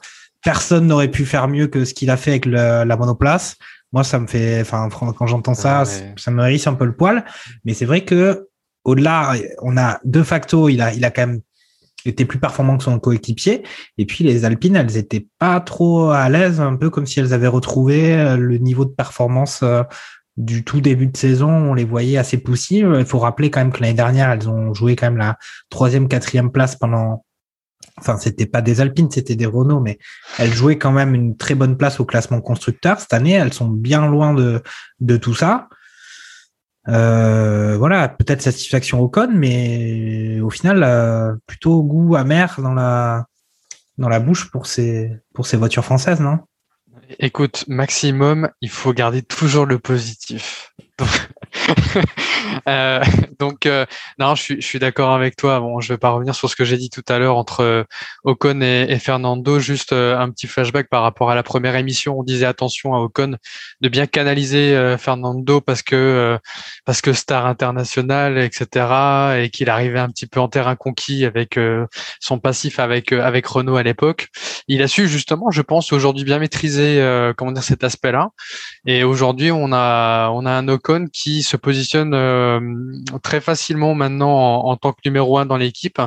personne 0.43 0.87
n'aurait 0.87 1.07
pu 1.09 1.25
faire 1.25 1.47
mieux 1.47 1.67
que 1.67 1.85
ce 1.85 1.93
qu'il 1.93 2.09
a 2.09 2.17
fait 2.17 2.31
avec 2.31 2.45
le- 2.45 2.83
la 2.83 2.97
monoplace. 2.97 3.55
Moi, 3.91 4.03
ça 4.03 4.19
me 4.19 4.27
fait, 4.27 4.61
enfin, 4.61 4.89
quand 4.91 5.27
j'entends 5.27 5.53
ça, 5.53 5.83
Ouais. 5.83 6.13
ça 6.17 6.31
me 6.31 6.43
hérisse 6.43 6.67
un 6.67 6.73
peu 6.73 6.85
le 6.85 6.95
poil. 6.95 7.23
Mais 7.63 7.73
c'est 7.73 7.85
vrai 7.85 8.03
que 8.03 8.47
au-delà, 8.83 9.33
on 9.61 9.77
a 9.77 9.99
de 10.03 10.23
facto, 10.23 10.67
il 10.69 10.81
a, 10.81 10.93
il 10.93 11.05
a 11.05 11.11
quand 11.11 11.27
même 11.27 11.41
été 12.09 12.25
plus 12.25 12.39
performant 12.39 12.77
que 12.77 12.83
son 12.83 12.99
coéquipier. 12.99 13.63
Et 13.97 14.05
puis 14.05 14.23
les 14.23 14.45
Alpines, 14.45 14.75
elles 14.75 14.97
étaient 14.97 15.27
pas 15.39 15.59
trop 15.59 16.09
à 16.09 16.29
l'aise, 16.29 16.59
un 16.59 16.75
peu 16.75 16.89
comme 16.89 17.05
si 17.05 17.19
elles 17.19 17.33
avaient 17.33 17.47
retrouvé 17.47 18.15
euh, 18.15 18.37
le 18.37 18.57
niveau 18.57 18.85
de 18.85 18.91
performance 18.91 19.61
euh, 19.63 19.83
du 20.37 20.63
tout 20.63 20.81
début 20.81 21.07
de 21.07 21.17
saison. 21.17 21.49
On 21.49 21.73
les 21.73 21.85
voyait 21.85 22.17
assez 22.17 22.37
poussifs. 22.37 22.85
Il 22.97 23.05
faut 23.05 23.19
rappeler 23.19 23.49
quand 23.51 23.61
même 23.61 23.71
que 23.71 23.81
l'année 23.81 23.93
dernière, 23.93 24.31
elles 24.31 24.49
ont 24.49 24.73
joué 24.73 24.95
quand 24.95 25.07
même 25.07 25.17
la 25.17 25.37
troisième, 25.69 26.07
quatrième 26.07 26.51
place 26.51 26.75
pendant. 26.75 27.25
Enfin, 27.99 28.17
c'était 28.17 28.47
pas 28.47 28.61
des 28.61 28.81
Alpines, 28.81 29.11
c'était 29.11 29.35
des 29.35 29.45
Renault, 29.45 29.79
mais 29.79 29.99
elles 30.39 30.51
jouaient 30.51 30.79
quand 30.79 30.91
même 30.91 31.13
une 31.13 31.37
très 31.37 31.53
bonne 31.53 31.77
place 31.77 31.99
au 31.99 32.05
classement 32.05 32.41
constructeur. 32.41 32.99
Cette 32.99 33.13
année, 33.13 33.33
elles 33.33 33.53
sont 33.53 33.67
bien 33.67 34.07
loin 34.07 34.33
de, 34.33 34.63
de 34.99 35.17
tout 35.17 35.35
ça. 35.35 35.67
Euh, 36.89 37.77
voilà, 37.77 38.09
peut-être 38.09 38.41
satisfaction 38.41 38.99
au 38.99 39.09
con, 39.09 39.29
mais 39.33 40.39
au 40.41 40.49
final, 40.49 40.83
euh, 40.83 41.33
plutôt 41.47 41.81
goût 41.83 42.15
amer 42.15 42.59
dans 42.61 42.73
la 42.73 43.25
dans 43.97 44.09
la 44.09 44.19
bouche 44.19 44.49
pour 44.51 44.65
ces 44.65 45.11
pour 45.33 45.47
ces 45.47 45.57
voitures 45.57 45.85
françaises, 45.85 46.19
non? 46.19 46.39
Écoute, 47.19 47.65
maximum, 47.67 48.49
il 48.61 48.69
faut 48.69 48.93
garder 48.93 49.21
toujours 49.21 49.65
le 49.65 49.79
positif. 49.79 50.73
euh, 52.67 53.03
donc, 53.39 53.65
euh, 53.65 53.85
non, 54.19 54.35
je 54.35 54.41
suis, 54.41 54.61
je 54.61 54.65
suis 54.65 54.79
d'accord 54.79 55.11
avec 55.11 55.35
toi. 55.35 55.59
Bon, 55.59 55.79
je 55.79 55.93
vais 55.93 55.97
pas 55.97 56.09
revenir 56.09 56.35
sur 56.35 56.49
ce 56.49 56.55
que 56.55 56.65
j'ai 56.65 56.77
dit 56.77 56.89
tout 56.89 57.03
à 57.07 57.19
l'heure 57.19 57.37
entre 57.37 57.61
euh, 57.61 57.83
Ocon 58.23 58.61
et, 58.61 58.85
et 58.89 58.99
Fernando. 58.99 59.59
Juste 59.59 59.93
euh, 59.93 60.17
un 60.17 60.29
petit 60.29 60.47
flashback 60.47 60.89
par 60.89 61.03
rapport 61.03 61.29
à 61.29 61.35
la 61.35 61.43
première 61.43 61.75
émission. 61.75 62.19
On 62.19 62.23
disait 62.23 62.45
attention 62.45 62.95
à 62.95 62.99
Ocon 62.99 63.35
de 63.81 63.89
bien 63.89 64.07
canaliser 64.07 64.75
euh, 64.75 64.97
Fernando 64.97 65.61
parce 65.61 65.81
que 65.81 66.37
parce 66.85 67.01
que 67.01 67.13
star 67.13 67.45
international, 67.45 68.37
etc. 68.37 69.43
Et 69.43 69.49
qu'il 69.49 69.69
arrivait 69.69 69.99
un 69.99 70.09
petit 70.09 70.27
peu 70.27 70.39
en 70.39 70.47
terrain 70.47 70.75
conquis 70.75 71.25
avec 71.25 71.59
son 72.19 72.39
passif 72.39 72.79
avec 72.79 73.11
avec 73.11 73.45
Renault 73.45 73.75
à 73.75 73.83
l'époque. 73.83 74.27
Il 74.67 74.81
a 74.81 74.87
su 74.87 75.07
justement, 75.07 75.51
je 75.51 75.61
pense, 75.61 75.91
aujourd'hui 75.93 76.23
bien 76.23 76.39
maîtriser 76.39 77.01
comment 77.37 77.51
dire 77.51 77.63
cet 77.63 77.83
aspect-là. 77.83 78.29
Et 78.85 79.03
aujourd'hui, 79.03 79.51
on 79.51 79.71
a 79.71 80.29
on 80.33 80.45
a 80.45 80.51
un 80.51 80.67
Ocon 80.67 81.07
qui 81.11 81.42
se 81.43 81.57
positionne 81.57 82.13
euh, 82.13 82.59
très 83.21 83.41
facilement 83.41 83.95
maintenant 83.95 84.65
en, 84.65 84.75
tant 84.77 84.93
que 84.93 84.99
numéro 85.05 85.37
un 85.37 85.45
dans 85.45 85.57
l'équipe. 85.57 86.01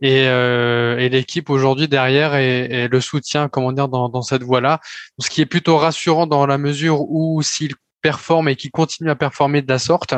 Et, 0.00 0.26
euh, 0.28 0.98
et 0.98 1.08
l'équipe 1.08 1.50
aujourd'hui 1.50 1.88
derrière 1.88 2.34
est 2.34 2.88
le 2.88 3.00
soutien, 3.00 3.48
comment 3.48 3.72
dire, 3.72 3.88
dans, 3.88 4.22
cette 4.22 4.42
voie-là. 4.42 4.80
Ce 5.18 5.30
qui 5.30 5.40
est 5.40 5.46
plutôt 5.46 5.76
rassurant 5.76 6.26
dans 6.26 6.46
la 6.46 6.58
mesure 6.58 7.02
où 7.02 7.42
s'il 7.42 7.74
performe 8.02 8.48
et 8.48 8.56
qu'il 8.56 8.70
continue 8.70 9.10
à 9.10 9.16
performer 9.16 9.60
de 9.60 9.68
la 9.68 9.78
sorte, 9.78 10.14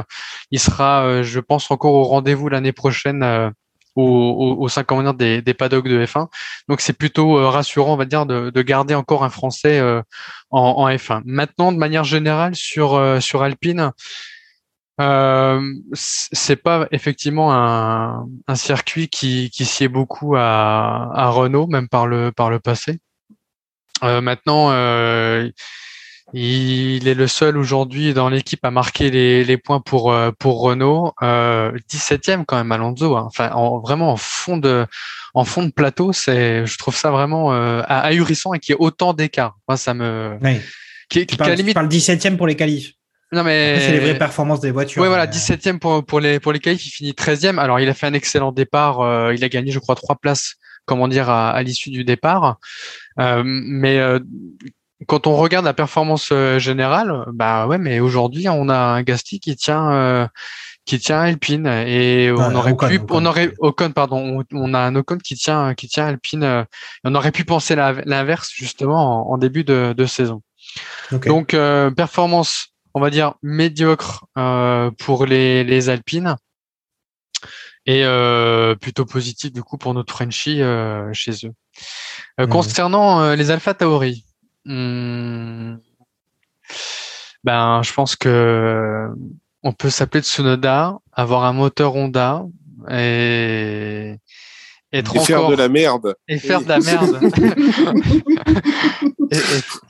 il 0.50 0.60
sera, 0.60 1.02
euh, 1.04 1.22
je 1.22 1.40
pense, 1.40 1.70
encore 1.70 1.94
au 1.94 2.04
rendez-vous 2.04 2.48
l'année 2.48 2.72
prochaine. 2.72 3.52
au, 3.96 4.02
au, 4.02 4.62
au 4.62 4.68
sein 4.68 4.84
comment 4.84 5.02
dire, 5.02 5.14
des, 5.14 5.42
des 5.42 5.52
paddocks 5.54 5.88
de 5.88 6.04
F1. 6.04 6.28
Donc 6.68 6.80
c'est 6.80 6.92
plutôt 6.92 7.50
rassurant, 7.50 7.94
on 7.94 7.96
va 7.96 8.04
dire, 8.04 8.24
de, 8.24 8.50
de 8.50 8.62
garder 8.62 8.94
encore 8.94 9.24
un 9.24 9.30
Français 9.30 9.80
en, 10.50 10.60
en 10.60 10.88
F1. 10.88 11.22
Maintenant, 11.24 11.72
de 11.72 11.76
manière 11.76 12.04
générale, 12.04 12.54
sur 12.54 13.18
sur 13.20 13.42
Alpine, 13.42 13.92
euh, 15.00 15.60
c'est 15.94 16.56
pas 16.56 16.86
effectivement 16.92 17.52
un, 17.54 18.26
un 18.46 18.54
circuit 18.54 19.08
qui, 19.08 19.50
qui 19.50 19.64
sied 19.64 19.88
beaucoup 19.88 20.36
à, 20.36 21.10
à 21.14 21.28
Renault, 21.30 21.66
même 21.66 21.88
par 21.88 22.06
le 22.06 22.32
par 22.32 22.50
le 22.50 22.60
passé. 22.60 22.98
Euh, 24.02 24.20
maintenant, 24.20 24.70
euh, 24.72 25.50
il 26.32 27.08
est 27.08 27.14
le 27.14 27.26
seul 27.26 27.56
aujourd'hui 27.56 28.14
dans 28.14 28.28
l'équipe 28.28 28.64
à 28.64 28.70
marquer 28.70 29.10
les, 29.10 29.44
les 29.44 29.56
points 29.56 29.80
pour 29.80 30.12
euh, 30.12 30.30
pour 30.38 30.60
Renault. 30.60 31.12
Euh, 31.22 31.72
17e 31.90 32.44
quand 32.44 32.56
même 32.56 32.70
Alonso. 32.72 33.16
Hein. 33.16 33.24
Enfin, 33.26 33.50
en, 33.52 33.78
vraiment 33.80 34.12
en 34.12 34.16
fond 34.16 34.58
de 34.58 34.86
en 35.34 35.44
fond 35.44 35.64
de 35.64 35.70
plateau, 35.70 36.12
c'est 36.12 36.66
je 36.66 36.78
trouve 36.78 36.94
ça 36.96 37.10
vraiment 37.10 37.52
euh, 37.54 37.82
ahurissant 37.88 38.52
et 38.52 38.58
qu'il 38.58 38.74
y 38.74 38.76
ait 38.76 38.80
autant 38.80 39.14
d'écart. 39.14 39.56
Moi, 39.68 39.76
ça 39.76 39.94
me 39.94 40.36
Oui. 40.42 40.60
qui, 41.08 41.20
Tu 41.20 41.26
qui, 41.26 41.36
parles, 41.36 41.50
à 41.50 41.52
la 41.52 41.56
limite 41.56 41.70
tu 41.70 41.74
parles 41.74 41.88
17e 41.88 42.36
pour 42.36 42.46
les 42.46 42.56
qualifs. 42.56 42.92
Non 43.32 43.44
mais 43.44 43.78
C'est 43.80 43.92
les 43.92 44.00
vraies 44.00 44.18
performances 44.18 44.60
des 44.60 44.70
voitures. 44.70 45.02
Ouais, 45.02 45.08
voilà, 45.08 45.26
mais- 45.26 45.32
17e 45.32 45.78
pour, 45.78 46.04
pour 46.04 46.20
les, 46.20 46.40
pour 46.40 46.52
les 46.52 46.58
qualifs, 46.58 46.86
il 46.86 46.90
finit 46.90 47.12
13e. 47.12 47.58
Alors, 47.58 47.78
il 47.80 47.88
a 47.88 47.94
fait 47.94 48.06
un 48.06 48.12
excellent 48.14 48.52
départ. 48.52 49.00
euh, 49.00 49.34
il 49.34 49.44
a 49.44 49.48
gagné, 49.48 49.70
je 49.72 49.78
crois, 49.78 49.94
trois 49.94 50.16
places, 50.16 50.54
comment 50.86 51.08
dire, 51.08 51.30
à, 51.30 51.50
à 51.50 51.62
l'issue 51.62 51.90
du 51.90 52.04
départ. 52.04 52.58
Euh, 53.18 53.42
mais 53.44 53.98
euh, 53.98 54.18
quand 55.06 55.26
on 55.26 55.36
regarde 55.36 55.64
la 55.64 55.74
performance 55.74 56.30
euh, 56.32 56.58
générale, 56.58 57.24
bah 57.32 57.66
ouais, 57.66 57.78
mais 57.78 58.00
aujourd'hui, 58.00 58.48
on 58.48 58.68
a 58.68 58.76
un 58.76 59.02
Gasti 59.02 59.40
qui 59.40 59.56
tient, 59.56 59.92
euh, 59.92 60.26
qui 60.84 60.98
tient 60.98 61.20
Alpine 61.20 61.66
et 61.66 62.30
on 62.32 62.40
Ah, 62.40 62.54
aurait 62.54 62.72
Ocon, 62.72 62.88
pu, 62.88 62.96
Ocon. 62.98 63.06
on 63.22 63.26
aurait 63.26 63.52
Ocon, 63.60 63.92
pardon, 63.92 64.44
on, 64.52 64.74
a 64.74 64.78
un 64.80 64.94
Ocon 64.96 65.18
qui 65.18 65.36
tient, 65.36 65.74
qui 65.74 65.88
tient 65.88 66.06
Alpine. 66.06 66.42
euh, 66.42 66.64
on 67.04 67.14
aurait 67.14 67.30
pu 67.32 67.44
penser 67.44 67.76
l'inverse 67.76 68.50
justement 68.52 69.30
en, 69.30 69.34
en 69.34 69.38
début 69.38 69.62
de, 69.64 69.94
de 69.96 70.06
saison. 70.06 70.42
Ok. 71.12 71.26
Donc 71.28 71.54
euh, 71.54 71.90
performance, 71.90 72.68
on 72.94 73.00
va 73.00 73.10
dire 73.10 73.34
médiocre 73.42 74.26
euh, 74.38 74.90
pour 74.90 75.26
les, 75.26 75.64
les 75.64 75.88
Alpines 75.88 76.36
et 77.86 78.04
euh, 78.04 78.74
plutôt 78.74 79.06
positif 79.06 79.52
du 79.52 79.62
coup 79.62 79.78
pour 79.78 79.94
notre 79.94 80.12
Frenchie 80.12 80.60
euh, 80.62 81.12
chez 81.12 81.32
eux. 81.44 81.52
Mhm. 82.38 82.48
Concernant 82.48 83.34
les 83.34 83.50
Alpha 83.50 83.74
Tauri, 83.74 84.24
hmm, 84.64 85.76
ben 87.44 87.82
je 87.82 87.92
pense 87.92 88.16
que 88.16 89.08
on 89.62 89.72
peut 89.72 89.90
s'appeler 89.90 90.22
Tsunoda, 90.22 90.98
avoir 91.12 91.44
un 91.44 91.52
moteur 91.52 91.96
Honda 91.96 92.44
et 92.90 94.16
être 94.92 95.16
Et 95.16 95.20
faire 95.20 95.38
encore 95.38 95.50
de 95.50 95.56
la 95.56 95.68
merde. 95.68 96.14
et 96.28 96.38
faire 96.38 96.58
Oui. 96.58 96.64
de 96.64 96.68
la 96.68 96.78
merde. 96.80 97.20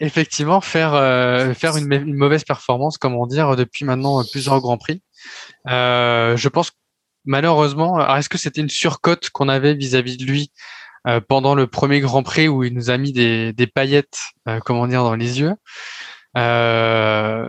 Effectivement, 0.00 0.60
faire 0.60 0.94
euh, 0.94 1.54
faire 1.54 1.76
une, 1.76 2.14
mauvaise 2.14 2.44
performance, 2.44 2.98
comment 2.98 3.26
dire, 3.26 3.56
depuis 3.56 3.84
maintenant 3.84 4.22
plusieurs 4.30 4.60
grands 4.60 4.78
prix. 4.78 5.02
Euh, 5.68 6.36
je 6.36 6.48
pense 6.48 6.72
malheureusement, 7.24 8.16
est-ce 8.16 8.28
que 8.28 8.38
c'était 8.38 8.60
une 8.60 8.70
surcote 8.70 9.30
qu'on 9.30 9.48
avait 9.48 9.74
vis-à-vis 9.74 10.16
de 10.16 10.24
lui 10.24 10.50
euh, 11.06 11.20
pendant 11.26 11.54
le 11.54 11.66
premier 11.66 12.00
Grand 12.00 12.22
Prix 12.22 12.48
où 12.48 12.64
il 12.64 12.74
nous 12.74 12.90
a 12.90 12.98
mis 12.98 13.12
des, 13.12 13.52
des 13.52 13.66
paillettes, 13.66 14.18
euh, 14.48 14.60
comment 14.64 14.86
dire, 14.86 15.02
dans 15.02 15.14
les 15.14 15.40
yeux? 15.40 15.54
Euh, 16.36 17.48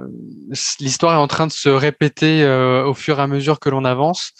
L'histoire 0.80 1.14
est 1.14 1.22
en 1.22 1.28
train 1.28 1.48
de 1.48 1.52
se 1.52 1.70
répéter 1.70 2.44
euh, 2.44 2.86
au 2.86 2.94
fur 2.94 3.20
et 3.20 3.22
à 3.22 3.28
mesure 3.28 3.60
que 3.60 3.70
l'on 3.70 3.86
avance. 3.86 4.32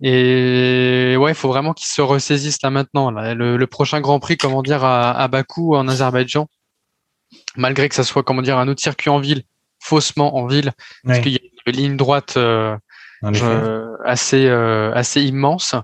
Et 0.00 1.16
ouais, 1.18 1.32
il 1.32 1.34
faut 1.34 1.48
vraiment 1.48 1.72
qu'il 1.72 1.88
se 1.88 2.00
ressaisisse 2.00 2.62
là 2.62 2.70
maintenant. 2.70 3.10
Là. 3.10 3.34
Le, 3.34 3.56
le 3.56 3.66
prochain 3.66 4.00
Grand 4.00 4.20
Prix, 4.20 4.36
comment 4.36 4.62
dire, 4.62 4.84
à, 4.84 5.12
à 5.12 5.28
Bakou, 5.28 5.74
en 5.76 5.88
Azerbaïdjan, 5.88 6.46
malgré 7.56 7.88
que 7.88 7.94
ça 7.94 8.04
soit, 8.04 8.22
comment 8.22 8.42
dire, 8.42 8.58
un 8.58 8.68
autre 8.68 8.80
circuit 8.82 9.10
en 9.10 9.18
ville, 9.18 9.42
faussement 9.80 10.36
en 10.36 10.46
ville, 10.46 10.72
parce 11.04 11.18
qu'il 11.20 11.32
y 11.32 11.36
a 11.36 11.40
une 11.66 11.72
ligne 11.76 11.96
droite 11.96 12.34
euh, 12.36 12.76
euh, 13.24 13.96
assez 14.04 14.46
euh, 14.46 14.92
assez 14.94 15.22
immense. 15.22 15.74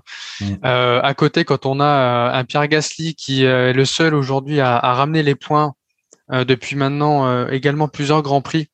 Mm. 0.41 0.45
Euh, 0.65 1.01
à 1.01 1.13
côté, 1.13 1.43
quand 1.45 1.65
on 1.65 1.79
a 1.79 1.85
euh, 1.85 2.33
un 2.39 2.43
Pierre 2.45 2.67
Gasly 2.67 3.15
qui 3.15 3.45
euh, 3.45 3.69
est 3.69 3.73
le 3.73 3.85
seul 3.85 4.13
aujourd'hui 4.15 4.59
à, 4.61 4.77
à 4.77 4.93
ramener 4.93 5.21
les 5.23 5.35
points 5.35 5.73
euh, 6.31 6.43
depuis 6.45 6.75
maintenant 6.75 7.27
euh, 7.27 7.47
également 7.49 7.87
plusieurs 7.87 8.21
grands 8.21 8.41
prix. 8.41 8.69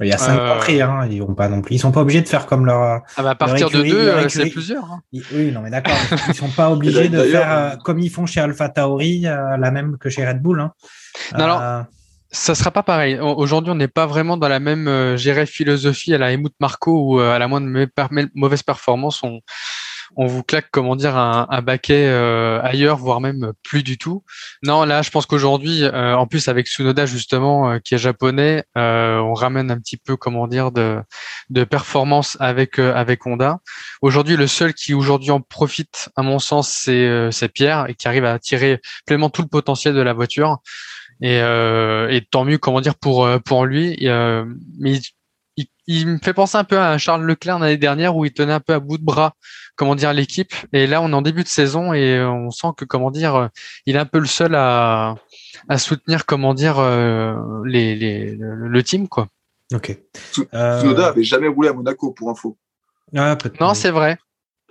Il 0.00 0.08
y 0.08 0.12
a 0.12 0.18
cinq 0.18 0.38
Euh, 0.38 0.46
grands 0.46 0.58
prix, 0.58 0.82
hein. 0.82 1.08
Ils 1.10 1.22
vont 1.22 1.34
pas 1.34 1.48
non 1.48 1.62
plus. 1.62 1.76
Ils 1.76 1.78
sont 1.78 1.90
pas 1.90 2.02
obligés 2.02 2.20
de 2.20 2.28
faire 2.28 2.44
comme 2.44 2.66
leur. 2.66 3.00
Ah 3.16 3.22
bah, 3.22 3.30
à 3.30 3.34
partir 3.34 3.68
écurie- 3.68 3.88
de 3.90 3.94
deux, 3.94 4.28
c'est 4.28 4.50
plusieurs. 4.50 4.84
hein. 4.84 5.00
Ils- 5.12 5.24
Oui, 5.32 5.52
non, 5.52 5.62
mais 5.62 5.70
d'accord. 5.70 5.94
Ils 6.28 6.34
sont 6.34 6.50
pas 6.50 6.70
obligés 6.70 7.08
de 7.08 7.22
faire 7.22 7.50
euh, 7.50 7.76
comme 7.82 7.98
ils 7.98 8.10
font 8.10 8.26
chez 8.26 8.40
Alpha 8.40 8.68
Tauri, 8.68 9.26
euh, 9.26 9.56
la 9.56 9.70
même 9.70 9.96
que 9.96 10.10
chez 10.10 10.26
Red 10.26 10.42
Bull. 10.42 10.60
Hein. 10.60 10.72
Non, 11.36 11.44
alors, 11.44 11.60
Euh, 11.62 11.82
Ça 12.32 12.54
sera 12.56 12.70
pas 12.72 12.82
pareil. 12.82 13.18
Au- 13.20 13.34
Aujourd'hui, 13.36 13.70
on 13.70 13.76
n'est 13.76 13.88
pas 13.88 14.04
vraiment 14.06 14.36
dans 14.36 14.48
la 14.48 14.58
même 14.60 14.88
euh, 14.88 15.16
philosophie 15.46 16.12
à 16.12 16.18
la 16.18 16.32
Helmut 16.32 16.52
Marco 16.60 16.90
où 17.14 17.20
euh, 17.20 17.32
à 17.34 17.38
la 17.38 17.46
moindre 17.48 17.68
mauvaise 18.34 18.62
performance, 18.64 19.22
on, 19.22 19.40
on 20.16 20.26
vous 20.26 20.42
claque 20.42 20.66
comment 20.72 20.96
dire 20.96 21.16
un, 21.16 21.46
un 21.50 21.62
baquet 21.62 22.06
euh, 22.08 22.60
ailleurs, 22.62 22.98
voire 22.98 23.20
même 23.20 23.52
plus 23.62 23.82
du 23.84 23.96
tout. 23.96 24.24
Non, 24.62 24.84
là, 24.84 25.02
je 25.02 25.10
pense 25.10 25.24
qu'aujourd'hui, 25.24 25.84
euh, 25.84 26.16
en 26.16 26.26
plus 26.26 26.48
avec 26.48 26.66
Tsunoda 26.66 27.06
justement, 27.06 27.70
euh, 27.70 27.78
qui 27.78 27.94
est 27.94 27.98
japonais, 27.98 28.64
euh, 28.76 29.18
on 29.18 29.32
ramène 29.34 29.70
un 29.70 29.78
petit 29.78 29.96
peu 29.96 30.16
comment 30.16 30.46
dire 30.48 30.72
de, 30.72 31.00
de 31.50 31.64
performance 31.64 32.36
avec 32.40 32.78
euh, 32.78 32.92
avec 32.94 33.24
Honda. 33.26 33.60
Aujourd'hui, 34.02 34.36
le 34.36 34.48
seul 34.48 34.74
qui 34.74 34.94
aujourd'hui 34.94 35.30
en 35.30 35.40
profite, 35.40 36.10
à 36.16 36.22
mon 36.22 36.40
sens, 36.40 36.68
c'est 36.70 37.06
euh, 37.06 37.30
c'est 37.30 37.48
Pierre 37.48 37.86
et 37.88 37.94
qui 37.94 38.08
arrive 38.08 38.24
à 38.24 38.38
tirer 38.40 38.80
pleinement 39.06 39.30
tout 39.30 39.42
le 39.42 39.48
potentiel 39.48 39.94
de 39.94 40.02
la 40.02 40.12
voiture. 40.12 40.58
Et, 41.22 41.40
euh, 41.40 42.08
et 42.10 42.20
tant 42.22 42.44
mieux, 42.44 42.58
comment 42.58 42.80
dire, 42.80 42.94
pour 42.94 43.24
euh, 43.24 43.38
pour 43.38 43.64
lui. 43.66 43.94
Et, 43.98 44.10
euh, 44.10 44.44
mais 44.78 44.94
il, 44.96 45.02
il, 45.56 45.66
il 45.86 46.06
me 46.08 46.18
fait 46.18 46.34
penser 46.34 46.56
un 46.58 46.64
peu 46.64 46.78
à 46.78 46.98
Charles 46.98 47.24
Leclerc 47.24 47.58
l'année 47.58 47.76
dernière 47.78 48.14
où 48.16 48.24
il 48.24 48.32
tenait 48.32 48.52
un 48.52 48.60
peu 48.60 48.74
à 48.74 48.80
bout 48.80 48.98
de 48.98 49.04
bras, 49.04 49.34
comment 49.76 49.94
dire, 49.94 50.12
l'équipe. 50.12 50.52
Et 50.72 50.86
là, 50.86 51.00
on 51.00 51.10
est 51.10 51.14
en 51.14 51.22
début 51.22 51.42
de 51.42 51.48
saison 51.48 51.92
et 51.94 52.20
on 52.22 52.50
sent 52.50 52.68
que, 52.76 52.84
comment 52.84 53.10
dire, 53.10 53.48
il 53.86 53.96
est 53.96 53.98
un 53.98 54.04
peu 54.06 54.18
le 54.18 54.26
seul 54.26 54.54
à 54.54 55.14
à 55.68 55.78
soutenir, 55.78 56.26
comment 56.26 56.52
dire, 56.54 56.76
les, 57.64 57.96
les 57.96 58.36
le, 58.38 58.82
team 58.82 59.08
quoi. 59.08 59.28
Ok. 59.74 59.96
Tsu- 60.32 60.46
Euh, 60.54 60.78
Tsunoda 60.80 61.08
avait 61.08 61.24
jamais 61.24 61.48
roulé 61.48 61.68
à 61.70 61.72
Monaco, 61.72 62.12
pour 62.12 62.30
info. 62.30 62.56
ah. 63.16 63.36
Non, 63.60 63.74
c'est 63.74 63.90
vrai. 63.90 64.18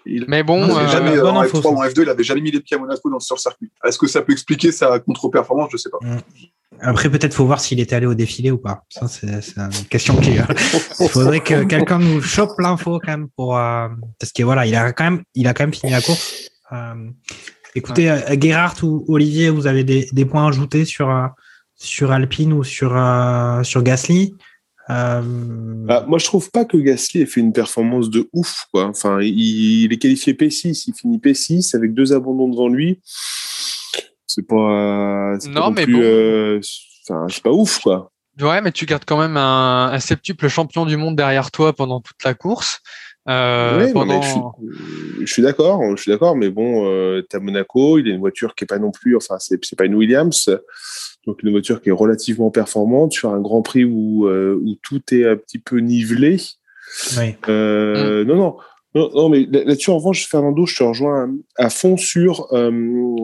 Il- 0.05 0.25
Mais 0.27 0.43
bon, 0.43 0.65
Il 0.67 0.71
avait 0.71 0.85
euh, 0.85 0.87
jamais, 0.87 1.19
en 1.21 1.39
info, 1.39 1.59
F3 1.59 1.63
ça. 1.63 1.69
ou 1.69 1.77
en 1.77 1.83
F2, 1.85 2.01
il 2.03 2.09
avait 2.09 2.23
jamais 2.23 2.41
mis 2.41 2.51
les 2.51 2.59
pieds 2.59 2.77
à 2.77 2.79
Monaco 2.79 3.09
dans 3.09 3.19
sur 3.19 3.39
circuit. 3.39 3.71
Est-ce 3.83 3.97
que 3.97 4.07
ça 4.07 4.21
peut 4.21 4.33
expliquer 4.33 4.71
sa 4.71 4.99
contre-performance? 4.99 5.69
Je 5.71 5.77
sais 5.77 5.89
pas. 5.89 5.97
Après, 6.81 7.09
peut-être 7.09 7.33
faut 7.33 7.45
voir 7.45 7.61
s'il 7.61 7.79
était 7.79 7.95
allé 7.95 8.05
au 8.05 8.13
défilé 8.15 8.51
ou 8.51 8.57
pas. 8.57 8.83
Ça, 8.89 9.07
c'est 9.07 9.27
une 9.57 9.69
question 9.89 10.17
qui. 10.17 10.31
Il 10.99 11.09
faudrait 11.09 11.39
que 11.39 11.63
quelqu'un 11.65 11.99
nous 11.99 12.21
chope 12.21 12.59
l'info 12.59 12.99
quand 13.03 13.11
même 13.11 13.27
pour 13.35 13.57
euh, 13.57 13.87
parce 14.19 14.31
que 14.33 14.43
voilà, 14.43 14.65
il 14.65 14.75
a 14.75 14.91
quand 14.91 15.05
même, 15.05 15.23
il 15.35 15.47
a 15.47 15.53
quand 15.53 15.63
même 15.63 15.73
fini 15.73 15.91
la 15.91 16.01
course. 16.01 16.49
Euh, 16.73 16.93
écoutez, 17.75 18.11
euh, 18.11 18.19
Gerhardt 18.41 18.83
ou 18.83 19.05
Olivier, 19.07 19.49
vous 19.49 19.67
avez 19.67 19.83
des, 19.85 20.07
des 20.11 20.25
points 20.25 20.45
à 20.45 20.49
ajouter 20.49 20.83
sur 20.83 21.09
euh, 21.09 21.27
sur 21.75 22.11
Alpine 22.11 22.51
ou 22.53 22.63
sur 22.63 22.95
euh, 22.95 23.63
sur 23.63 23.81
Gasly? 23.81 24.35
Euh, 24.89 25.21
Bah, 25.23 26.05
moi, 26.07 26.19
je 26.19 26.25
trouve 26.25 26.51
pas 26.51 26.65
que 26.65 26.77
Gasly 26.77 27.21
ait 27.21 27.25
fait 27.25 27.41
une 27.41 27.53
performance 27.53 28.09
de 28.09 28.29
ouf. 28.33 28.65
Quoi. 28.71 28.85
Enfin, 28.85 29.19
il, 29.21 29.83
il 29.83 29.93
est 29.93 29.97
qualifié 29.97 30.33
P6, 30.33 30.85
il 30.87 30.93
finit 30.93 31.17
P6 31.17 31.75
avec 31.75 31.93
deux 31.93 32.13
abandons 32.13 32.49
devant 32.49 32.67
lui. 32.69 32.99
C'est 34.27 34.45
pas. 34.47 35.37
Non, 35.47 35.71
mais 35.71 35.83
plus, 35.85 35.93
bon. 35.93 36.01
euh, 36.01 36.61
Enfin, 37.07 37.27
c'est 37.29 37.43
pas 37.43 37.51
ouf, 37.51 37.79
quoi. 37.79 38.11
Ouais, 38.41 38.61
mais 38.61 38.71
tu 38.71 38.85
gardes 38.85 39.05
quand 39.05 39.19
même 39.19 39.37
un, 39.37 39.91
un 39.93 39.99
septuple 39.99 40.47
champion 40.49 40.85
du 40.85 40.97
monde 40.97 41.15
derrière 41.15 41.51
toi 41.51 41.71
pendant 41.73 42.01
toute 42.01 42.21
la 42.23 42.33
course. 42.33 42.81
Euh, 43.27 43.79
Ouais, 43.79 43.87
non, 43.87 43.93
pendant... 43.93 44.19
mais 44.19 45.25
je 45.25 45.31
suis, 45.33 45.41
d'accord, 45.41 45.81
je 45.95 46.01
suis 46.01 46.11
d'accord, 46.11 46.35
mais 46.35 46.49
bon, 46.49 46.87
euh, 46.87 47.23
t'as 47.27 47.39
Monaco, 47.39 47.97
il 47.97 48.07
a 48.07 48.11
une 48.11 48.19
voiture 48.19 48.53
qui 48.53 48.63
est 48.65 48.67
pas 48.67 48.77
non 48.79 48.91
plus, 48.91 49.15
enfin, 49.15 49.37
c'est 49.39 49.57
c'est 49.65 49.75
pas 49.75 49.85
une 49.85 49.95
Williams, 49.95 50.49
donc 51.25 51.41
une 51.41 51.49
voiture 51.51 51.81
qui 51.81 51.89
est 51.89 51.93
relativement 51.93 52.51
performante 52.51 53.13
sur 53.13 53.31
un 53.33 53.39
Grand 53.41 53.63
Prix 53.63 53.83
où 53.85 54.27
euh, 54.27 54.59
où 54.63 54.75
tout 54.83 55.01
est 55.11 55.25
un 55.27 55.37
petit 55.37 55.57
peu 55.59 55.79
nivelé. 55.79 56.37
oui. 57.17 57.35
Euh, 57.49 58.23
Non, 58.25 58.35
non. 58.35 58.55
Non, 58.93 59.09
non, 59.13 59.27
mais 59.29 59.45
là- 59.51 59.65
là-dessus, 59.65 59.89
en 59.89 59.97
revanche, 59.97 60.25
Fernando, 60.29 60.65
je 60.65 60.75
te 60.77 60.83
rejoins 60.83 61.29
à 61.57 61.69
fond 61.69 61.97
sur, 61.97 62.47
euh, 62.53 62.71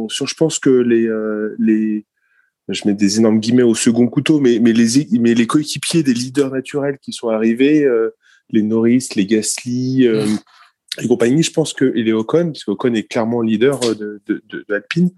sur 0.09 0.27
je 0.27 0.35
pense 0.35 0.59
que 0.59 0.69
les, 0.69 1.05
euh, 1.05 1.55
les, 1.59 2.05
je 2.67 2.81
mets 2.85 2.93
des 2.93 3.19
énormes 3.19 3.39
guillemets 3.39 3.63
au 3.63 3.73
second 3.75 4.07
couteau, 4.07 4.41
mais, 4.41 4.59
mais 4.59 4.73
les, 4.73 5.07
mais 5.19 5.33
les 5.33 5.47
coéquipiers 5.47 6.03
des 6.03 6.13
leaders 6.13 6.51
naturels 6.51 6.97
qui 7.01 7.13
sont 7.13 7.29
arrivés, 7.29 7.85
euh, 7.85 8.09
les 8.51 8.63
Norris, 8.63 9.09
les 9.15 9.25
Gasly, 9.25 10.07
euh, 10.07 10.25
et 11.01 11.07
compagnie, 11.07 11.41
je 11.41 11.51
pense 11.51 11.73
que, 11.73 11.93
et 11.95 12.03
les 12.03 12.11
Ocon, 12.11 12.47
parce 12.47 12.65
qu'Ocon 12.65 12.93
est 12.93 13.03
clairement 13.03 13.41
leader 13.41 13.79
euh, 13.85 13.95
de, 13.95 14.21
de, 14.27 14.43
de, 14.49 14.65
d'Alpine, 14.67 15.11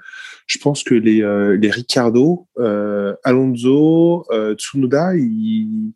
je 0.45 0.59
pense 0.59 0.83
que 0.83 0.93
les, 0.93 1.23
euh, 1.23 1.57
les 1.57 1.71
Ricardo, 1.71 2.47
euh, 2.59 3.15
Alonso, 3.23 4.25
Tsunoda, 4.55 5.15
ils, 5.15 5.93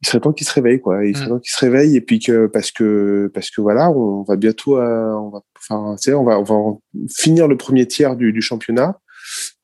il 0.00 0.06
serait 0.06 0.20
temps 0.20 0.32
qu'ils 0.32 0.46
se 0.46 0.52
réveillent, 0.52 0.80
quoi. 0.80 1.04
Il 1.04 1.16
serait 1.16 1.26
Mm. 1.26 1.30
temps 1.30 1.38
qu'ils 1.38 1.52
se 1.52 1.60
réveillent 1.60 1.96
et 1.96 2.00
puis 2.02 2.18
que, 2.20 2.46
parce 2.46 2.70
que, 2.70 3.30
parce 3.32 3.50
que 3.50 3.60
voilà, 3.62 3.90
on 3.90 4.22
va 4.22 4.36
bientôt, 4.36 4.76
on 4.78 5.30
va, 5.30 5.40
enfin, 5.58 5.96
on 6.14 6.24
va, 6.24 6.38
on 6.38 6.42
va 6.44 6.54
finir 7.10 7.48
le 7.48 7.56
premier 7.56 7.86
tiers 7.86 8.16
du, 8.16 8.32
du 8.32 8.42
championnat. 8.42 9.00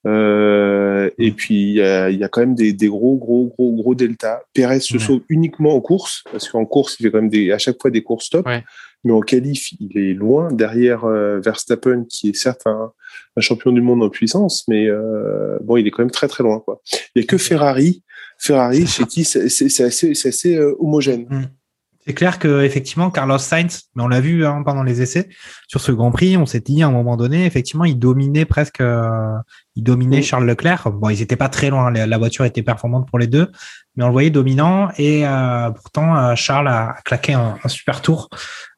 Euh, 0.06 1.10
et 1.18 1.32
puis 1.32 1.54
il 1.54 1.74
y 1.74 2.16
y 2.16 2.24
a 2.24 2.28
quand 2.28 2.40
même 2.40 2.54
des, 2.54 2.72
des 2.72 2.88
gros, 2.88 3.16
gros, 3.16 3.46
gros, 3.56 3.72
gros 3.72 3.94
deltas. 3.94 4.40
Perez 4.52 4.80
se 4.80 4.94
Ouais. 4.94 5.00
sauve 5.00 5.20
uniquement 5.28 5.74
en 5.74 5.80
course, 5.80 6.22
parce 6.30 6.48
qu'en 6.48 6.64
course, 6.66 6.96
il 7.00 7.04
fait 7.04 7.10
quand 7.10 7.20
même 7.22 7.30
des, 7.30 7.52
à 7.52 7.58
chaque 7.58 7.76
fois 7.80 7.90
des 7.90 8.02
courses 8.02 8.30
top. 8.30 8.46
Ouais. 8.46 8.62
Mais 9.06 9.12
en 9.12 9.20
qualif, 9.20 9.72
il 9.80 9.98
est 9.98 10.14
loin 10.14 10.50
derrière 10.50 11.04
euh, 11.04 11.38
Verstappen, 11.40 12.04
qui 12.08 12.30
est 12.30 12.36
certes 12.36 12.62
un, 12.66 12.90
un 13.36 13.40
champion 13.40 13.70
du 13.72 13.82
monde 13.82 14.02
en 14.02 14.08
puissance, 14.08 14.64
mais 14.68 14.86
euh, 14.88 15.58
bon, 15.62 15.76
il 15.76 15.86
est 15.86 15.90
quand 15.90 16.02
même 16.02 16.10
très 16.10 16.28
très 16.28 16.42
loin. 16.42 16.60
Quoi. 16.60 16.80
Il 17.14 17.18
n'y 17.20 17.22
a 17.24 17.26
que 17.26 17.36
Ferrari, 17.36 18.02
Ferrari 18.38 18.86
chez 18.86 19.04
qui 19.04 19.24
c'est 19.24 19.42
assez, 19.84 20.10
assez 20.28 20.56
euh, 20.56 20.74
homogène. 20.78 21.26
C'est 22.06 22.12
clair 22.12 22.38
que 22.38 22.62
effectivement 22.62 23.10
Carlos 23.10 23.38
Sainz, 23.38 23.84
mais 23.94 24.02
on 24.02 24.08
l'a 24.08 24.20
vu 24.20 24.44
hein, 24.44 24.62
pendant 24.62 24.82
les 24.82 25.00
essais 25.00 25.30
sur 25.68 25.80
ce 25.80 25.90
Grand 25.90 26.10
Prix, 26.10 26.36
on 26.36 26.44
s'est 26.44 26.60
dit 26.60 26.82
à 26.82 26.88
un 26.88 26.90
moment 26.90 27.16
donné, 27.16 27.46
effectivement, 27.46 27.86
il 27.86 27.98
dominait 27.98 28.44
presque, 28.44 28.82
euh, 28.82 29.36
il 29.74 29.84
dominait. 29.84 30.20
Charles 30.20 30.44
Leclerc. 30.44 30.90
Bon, 30.90 31.08
ils 31.08 31.22
étaient 31.22 31.36
pas 31.36 31.48
très 31.48 31.70
loin, 31.70 31.90
la, 31.90 32.18
voiture 32.18 32.44
était 32.44 32.62
performante 32.62 33.08
pour 33.08 33.18
les 33.18 33.26
deux, 33.26 33.50
mais 33.96 34.04
on 34.04 34.08
le 34.08 34.12
voyait 34.12 34.30
dominant 34.30 34.90
et 34.98 35.26
euh, 35.26 35.70
pourtant 35.70 36.16
euh, 36.16 36.34
Charles 36.34 36.68
a 36.68 36.96
claqué 37.04 37.32
un, 37.32 37.56
un 37.62 37.68
super 37.68 38.02
tour 38.02 38.28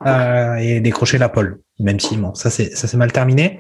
euh, 0.07 0.55
et 0.57 0.81
décroché 0.81 1.19
la 1.19 1.29
pole, 1.29 1.61
même 1.81 1.99
si 1.99 2.17
bon, 2.17 2.35
ça 2.35 2.49
c'est 2.49 2.77
ça 2.77 2.87
s'est 2.87 2.97
mal 2.97 3.13
terminé. 3.13 3.59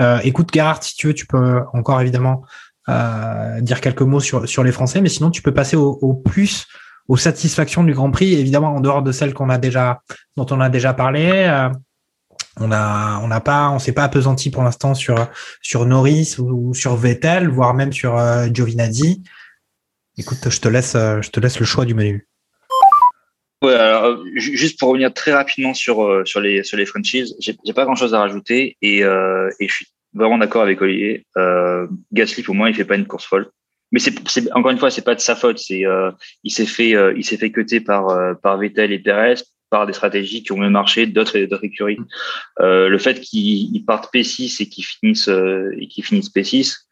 Euh, 0.00 0.20
écoute 0.22 0.50
Gerhard, 0.54 0.82
si 0.82 0.94
tu 0.94 1.08
veux, 1.08 1.14
tu 1.14 1.26
peux 1.26 1.62
encore 1.72 2.00
évidemment 2.00 2.44
euh, 2.88 3.60
dire 3.62 3.80
quelques 3.80 4.02
mots 4.02 4.20
sur 4.20 4.48
sur 4.48 4.62
les 4.62 4.72
Français, 4.72 5.00
mais 5.00 5.08
sinon 5.08 5.30
tu 5.30 5.42
peux 5.42 5.52
passer 5.52 5.76
au, 5.76 5.98
au 6.02 6.14
plus 6.14 6.66
aux 7.08 7.16
satisfactions 7.16 7.84
du 7.84 7.94
Grand 7.94 8.10
Prix, 8.10 8.34
évidemment 8.34 8.76
en 8.76 8.80
dehors 8.80 9.02
de 9.02 9.12
celles 9.12 9.34
qu'on 9.34 9.50
a 9.50 9.58
déjà, 9.58 10.00
dont 10.36 10.46
on 10.50 10.60
a 10.60 10.68
déjà 10.68 10.94
parlé. 10.94 11.30
euh, 11.48 11.68
on 12.60 12.70
a, 12.72 13.20
on 13.22 13.28
n'a 13.28 13.40
pas, 13.40 13.70
on 13.70 13.78
s'est 13.78 13.92
pas 13.92 14.04
appesanti 14.04 14.50
pour 14.50 14.62
l'instant 14.62 14.94
sur 14.94 15.28
sur 15.62 15.86
Norris 15.86 16.36
ou, 16.38 16.74
sur 16.74 16.96
Vettel, 16.96 17.48
voire 17.48 17.72
même 17.72 17.92
sur 17.92 18.18
euh, 18.18 18.48
Giovinazzi. 18.52 19.22
Écoute, 20.16 20.50
je 20.50 20.60
te 20.60 20.68
laisse, 20.68 20.94
euh, 20.96 21.22
je 21.22 21.30
te 21.30 21.40
laisse 21.40 21.60
le 21.60 21.66
choix 21.66 21.84
du 21.84 21.94
menu. 21.94 22.26
Ouais, 23.62 23.76
juste 24.36 24.78
pour 24.78 24.90
revenir 24.90 25.12
très 25.12 25.32
rapidement 25.32 25.74
sur, 25.74 26.04
euh, 26.04 26.24
sur, 26.24 26.40
les, 26.40 26.62
sur 26.62 26.76
les 26.76 26.86
franchises, 26.86 27.34
j'ai 27.40 27.72
pas 27.74 27.84
grand 27.84 27.96
chose 27.96 28.14
à 28.14 28.20
rajouter 28.20 28.76
et, 28.82 28.98
et 28.98 29.68
je 29.68 29.72
suis 29.72 29.86
vraiment 30.14 30.38
d'accord 30.38 30.62
avec 30.62 30.80
Olivier. 30.80 31.26
Euh, 31.36 31.86
Gasly, 32.12 32.42
pour 32.42 32.54
moi, 32.54 32.70
il 32.70 32.74
fait 32.74 32.84
pas 32.84 32.96
une 32.96 33.06
course 33.06 33.24
folle. 33.24 33.50
Mais 33.92 34.00
c'est, 34.00 34.52
encore 34.52 34.70
une 34.70 34.78
fois, 34.78 34.90
c'est 34.90 35.04
pas 35.04 35.14
de 35.14 35.20
sa 35.20 35.34
faute. 35.34 35.58
C'est, 35.58 35.86
euh, 35.86 36.10
il 36.44 36.50
s'est 36.50 36.66
fait, 36.66 36.94
euh, 36.94 37.14
il 37.16 37.24
s'est 37.24 37.36
fait 37.36 37.50
cuter 37.50 37.80
par, 37.80 38.08
euh, 38.10 38.34
par 38.34 38.58
Vettel 38.58 38.92
et 38.92 38.98
Perez 38.98 39.36
par 39.70 39.86
des 39.86 39.92
stratégies 39.92 40.42
qui 40.42 40.52
ont 40.52 40.56
mieux 40.56 40.70
marché 40.70 41.06
d'autres 41.06 41.38
d'autres 41.40 41.64
écuries. 41.64 41.98
Euh, 42.60 42.88
le 42.88 42.98
fait 42.98 43.20
qu'ils 43.20 43.84
partent 43.84 44.12
P6 44.14 44.62
et 44.62 44.68
qu'ils 44.68 44.84
finissent 44.84 45.28
et 45.28 45.88
qu'ils 45.88 46.04
finissent 46.04 46.30
P6, 46.30 46.87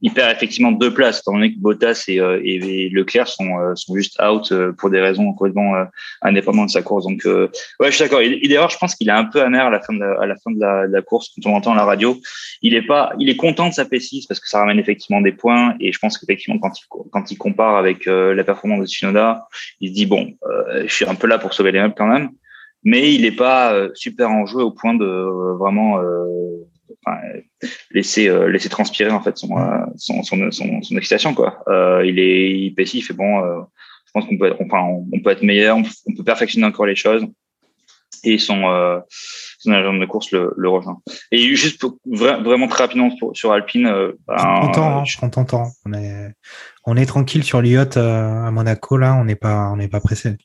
il 0.00 0.12
perd 0.12 0.34
effectivement 0.34 0.70
deux 0.70 0.94
places, 0.94 1.20
étant 1.20 1.32
donné 1.32 1.52
que 1.52 1.58
Bottas 1.58 2.04
et, 2.06 2.20
euh, 2.20 2.40
et 2.44 2.88
Leclerc 2.90 3.26
sont, 3.26 3.58
euh, 3.58 3.74
sont 3.74 3.96
juste 3.96 4.20
out 4.22 4.52
euh, 4.52 4.72
pour 4.72 4.90
des 4.90 5.00
raisons 5.00 5.32
complètement 5.32 5.74
indépendantes 6.22 6.66
de 6.66 6.72
sa 6.72 6.82
course. 6.82 7.04
Donc, 7.04 7.22
ouais, 7.24 7.50
je 7.86 7.90
suis 7.90 8.04
d'accord. 8.04 8.20
Et, 8.20 8.40
d'ailleurs, 8.46 8.70
je 8.70 8.78
pense 8.78 8.94
qu'il 8.94 9.08
est 9.08 9.12
un 9.12 9.24
peu 9.24 9.42
amer 9.42 9.66
à 9.66 9.70
la 9.70 9.80
fin 9.80 9.92
de 9.92 9.98
la, 9.98 10.20
à 10.20 10.26
la 10.26 10.36
fin 10.36 10.50
de 10.50 10.60
la, 10.60 10.86
de 10.86 10.92
la, 10.92 11.02
course 11.02 11.30
quand 11.34 11.50
on 11.50 11.54
entend 11.54 11.74
la 11.74 11.84
radio. 11.84 12.16
Il 12.62 12.74
est 12.74 12.86
pas, 12.86 13.12
il 13.18 13.28
est 13.28 13.36
content 13.36 13.68
de 13.68 13.74
sa 13.74 13.84
P6 13.84 14.26
parce 14.28 14.40
que 14.40 14.48
ça 14.48 14.60
ramène 14.60 14.78
effectivement 14.78 15.20
des 15.20 15.32
points. 15.32 15.74
Et 15.80 15.92
je 15.92 15.98
pense 15.98 16.18
qu'effectivement, 16.18 16.60
quand 16.60 16.78
il, 16.78 16.84
quand 17.10 17.30
il 17.30 17.38
compare 17.38 17.76
avec 17.76 18.06
la 18.06 18.44
performance 18.44 18.80
de 18.80 18.86
Tsunoda, 18.86 19.48
il 19.80 19.90
se 19.90 19.94
dit 19.94 20.06
bon, 20.06 20.34
je 20.84 20.92
suis 20.92 21.06
un 21.06 21.14
peu 21.14 21.26
là 21.26 21.38
pour 21.38 21.54
sauver 21.54 21.72
les 21.72 21.80
meubles 21.80 21.94
quand 21.96 22.06
même. 22.06 22.30
Mais 22.84 23.12
il 23.12 23.22
n'est 23.22 23.32
pas 23.32 23.74
super 23.94 24.30
en 24.30 24.46
jeu 24.46 24.60
au 24.60 24.70
point 24.70 24.94
de 24.94 25.54
vraiment 25.58 26.00
enfin, 27.04 27.18
laisser 27.90 28.28
euh, 28.28 28.48
laisser 28.48 28.68
transpirer 28.68 29.10
en 29.10 29.22
fait 29.22 29.36
son 29.36 29.58
euh, 29.58 29.84
son, 29.96 30.22
son, 30.22 30.50
son, 30.50 30.82
son, 30.82 30.96
excitation 30.96 31.34
quoi. 31.34 31.62
Euh, 31.68 32.04
il 32.06 32.18
est 32.18 32.50
il 32.50 32.74
il 32.78 33.02
fait 33.02 33.14
bon. 33.14 33.40
je 34.06 34.12
pense 34.12 34.26
qu'on 34.26 34.38
peut 34.38 34.54
enfin 34.60 34.82
on 35.12 35.20
peut 35.20 35.30
être 35.30 35.42
meilleur, 35.42 35.76
on, 35.76 36.14
peut 36.14 36.24
perfectionner 36.24 36.66
encore 36.66 36.86
les 36.86 36.96
choses 36.96 37.26
et 38.24 38.38
son 38.38 38.64
son 39.58 39.72
agent 39.72 39.92
de 39.94 40.06
course 40.06 40.30
le, 40.30 40.54
le 40.56 40.68
rejoint. 40.68 41.02
Et 41.32 41.38
juste 41.56 41.80
pour, 41.80 41.98
vraiment 42.06 42.68
très 42.68 42.84
rapidement 42.84 43.10
sur 43.32 43.52
Alpine. 43.52 43.86
Euh, 43.86 44.12
ben, 44.26 44.36
hein, 44.38 45.04
je 45.04 45.18
ton 45.18 45.44
temps. 45.44 45.70
On 45.84 45.92
est, 45.92 46.32
on 46.84 46.96
est 46.96 47.06
tranquille 47.06 47.44
sur 47.44 47.60
l'IOT 47.60 47.98
à 47.98 48.50
Monaco 48.50 48.96
là. 48.96 49.14
On 49.14 49.24
n'est 49.24 49.36
pas, 49.36 49.68
on 49.70 49.76
n'est 49.76 49.88
pas 49.88 50.00
pressé. 50.00 50.36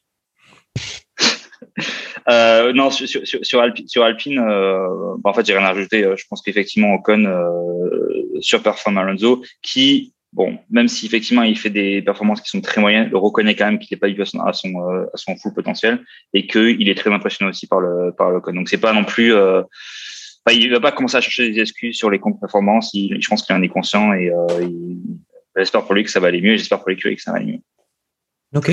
Euh, 2.30 2.74
non, 2.74 2.89
sur, 2.89 3.07
sur, 3.07 3.39
sur, 3.45 4.03
Alpine, 4.03 4.39
euh, 4.39 4.88
bah, 5.19 5.30
en 5.30 5.34
fait, 5.34 5.45
j'ai 5.45 5.57
rien 5.57 5.65
à 5.65 5.74
rajouter. 5.74 6.03
Euh, 6.03 6.15
je 6.15 6.26
pense 6.30 6.41
qu'effectivement, 6.41 6.93
Ocon 6.93 7.26
euh, 7.26 8.39
surperforme 8.39 8.97
Alonso, 8.97 9.43
qui, 9.61 10.13
bon, 10.32 10.57
même 10.69 10.88
si 10.88 11.05
effectivement 11.05 11.43
il 11.43 11.57
fait 11.57 11.69
des 11.69 12.01
performances 12.01 12.41
qui 12.41 12.49
sont 12.49 12.61
très 12.61 12.82
moyennes, 12.82 13.09
le 13.09 13.17
reconnaît 13.17 13.55
quand 13.55 13.65
même 13.65 13.80
qu'il 13.80 13.95
n'est 13.95 13.99
pas 13.99 14.21
à 14.21 14.26
son, 14.26 14.39
à 14.39 14.53
son, 14.53 14.69
euh, 14.69 15.05
à 15.13 15.17
son 15.17 15.36
full 15.36 15.53
potentiel 15.53 16.03
et 16.34 16.47
qu'il 16.47 16.88
est 16.88 16.95
très 16.97 17.11
impressionné 17.11 17.49
aussi 17.49 17.67
par 17.67 17.80
le, 17.80 18.13
par 18.17 18.30
le 18.30 18.38
Ocon. 18.38 18.53
Donc, 18.53 18.69
c'est 18.69 18.78
pas 18.78 18.93
non 18.93 19.03
plus. 19.03 19.34
Euh, 19.34 19.61
enfin, 20.45 20.57
il 20.57 20.71
va 20.71 20.80
pas 20.80 20.91
commencer 20.91 21.17
à 21.17 21.21
chercher 21.21 21.49
des 21.49 21.59
excuses 21.59 21.97
sur 21.97 22.09
les 22.09 22.19
comptes 22.19 22.39
performances. 22.39 22.91
Il, 22.93 23.21
je 23.21 23.28
pense 23.28 23.43
qu'il 23.43 23.55
en 23.55 23.61
est 23.61 23.69
conscient 23.69 24.13
et 24.13 24.32
il, 24.61 24.97
j'espère 25.57 25.84
pour 25.84 25.95
lui 25.95 26.03
que 26.03 26.09
ça 26.09 26.19
va 26.19 26.28
aller 26.28 26.41
mieux. 26.41 26.55
J'espère 26.57 26.80
pour 26.80 26.89
l'écurie 26.89 27.15
que 27.15 27.21
ça 27.21 27.32
va 27.32 27.38
aller 27.38 27.53
mieux. 27.53 27.59
Ok. 28.55 28.71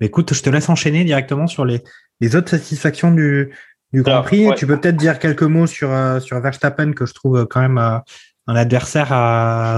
Écoute, 0.00 0.34
je 0.34 0.42
te 0.42 0.50
laisse 0.50 0.68
enchaîner 0.68 1.04
directement 1.04 1.46
sur 1.46 1.64
les, 1.64 1.80
les 2.22 2.36
autres 2.36 2.50
satisfactions 2.50 3.10
du, 3.10 3.52
du 3.92 4.02
Grand 4.02 4.22
Prix. 4.22 4.48
Tu 4.56 4.66
peux 4.66 4.80
peut-être 4.80 4.96
dire 4.96 5.18
quelques 5.18 5.42
mots 5.42 5.66
sur, 5.66 5.90
euh, 5.90 6.20
sur 6.20 6.40
Verstappen, 6.40 6.92
que 6.92 7.04
je 7.04 7.12
trouve 7.12 7.36
euh, 7.36 7.46
quand 7.46 7.60
même 7.60 7.78
euh, 7.78 7.98
un 8.46 8.56
adversaire 8.56 9.08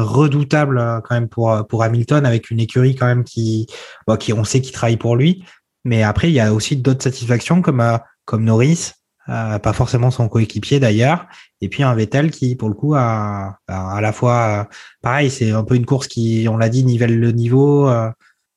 redoutable 0.06 1.02
quand 1.04 1.14
même 1.14 1.28
pour, 1.28 1.66
pour 1.68 1.82
Hamilton, 1.82 2.24
avec 2.24 2.50
une 2.50 2.60
écurie 2.60 2.94
quand 2.94 3.06
même 3.06 3.24
qui, 3.24 3.66
qui 4.18 4.32
on 4.32 4.44
sait 4.44 4.62
qu'il 4.62 4.72
travaille 4.72 4.96
pour 4.96 5.16
lui. 5.16 5.44
Mais 5.84 6.02
après, 6.02 6.30
il 6.30 6.34
y 6.34 6.40
a 6.40 6.52
aussi 6.54 6.76
d'autres 6.76 7.02
satisfactions 7.02 7.60
comme, 7.60 7.98
comme 8.24 8.42
Norris, 8.42 8.92
pas 9.26 9.72
forcément 9.74 10.10
son 10.10 10.30
coéquipier 10.30 10.80
d'ailleurs, 10.80 11.26
et 11.60 11.68
puis 11.68 11.82
un 11.82 11.94
Vettel 11.94 12.30
qui, 12.30 12.56
pour 12.56 12.70
le 12.70 12.74
coup, 12.74 12.94
a 12.94 13.58
à 13.68 14.00
la 14.00 14.12
fois, 14.12 14.66
pareil, 15.02 15.30
c'est 15.30 15.50
un 15.50 15.62
peu 15.62 15.74
une 15.74 15.84
course 15.84 16.08
qui, 16.08 16.46
on 16.48 16.56
l'a 16.56 16.70
dit, 16.70 16.84
nivelle 16.84 17.20
le 17.20 17.32
niveau. 17.32 17.86
Euh, 17.90 18.08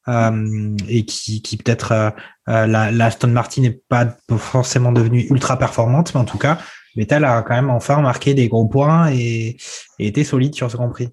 et 0.07 1.05
qui, 1.05 1.41
qui 1.41 1.57
peut-être 1.57 1.91
euh, 1.91 2.09
euh, 2.49 2.67
la, 2.67 2.91
la, 2.91 3.05
Aston 3.05 3.27
Martin 3.27 3.61
n'est 3.61 3.79
pas 3.89 4.07
forcément 4.37 4.91
devenue 4.91 5.27
ultra 5.29 5.57
performante, 5.57 6.13
mais 6.13 6.21
en 6.21 6.25
tout 6.25 6.37
cas, 6.37 6.57
Vettel 6.95 7.25
a 7.25 7.41
quand 7.41 7.55
même 7.55 7.69
enfin 7.69 7.99
marqué 8.01 8.33
des 8.33 8.47
gros 8.47 8.65
points 8.67 9.11
et, 9.11 9.57
et 9.99 10.07
été 10.07 10.23
solide 10.23 10.55
sur 10.55 10.71
ce 10.71 10.77
Grand 10.77 10.89
Prix. 10.89 11.09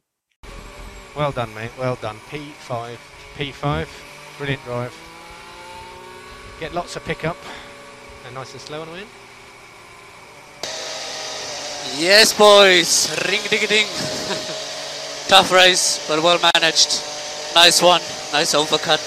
Well 1.16 1.32
done, 1.34 1.48
mate. 1.54 1.70
Well 1.78 1.96
done. 2.00 2.16
P5, 2.30 2.96
P5, 3.38 3.86
brilliant 4.38 4.64
drive. 4.66 4.92
Get 6.60 6.72
lots 6.72 6.96
of 6.96 7.04
pickup 7.04 7.36
and 8.26 8.34
nice 8.34 8.52
and 8.52 8.60
slow 8.60 8.80
on 8.82 8.86
the 8.86 8.92
win. 8.92 9.06
Yes, 11.98 12.32
boys. 12.32 13.10
Ring 13.28 13.40
ding 13.50 13.66
ding. 13.68 13.86
Tough 15.28 15.52
race, 15.52 16.04
but 16.08 16.22
well 16.22 16.38
managed. 16.54 17.00
Nice 17.54 17.82
one. 17.82 18.00
Nice 18.34 18.52
overcut. 18.52 18.98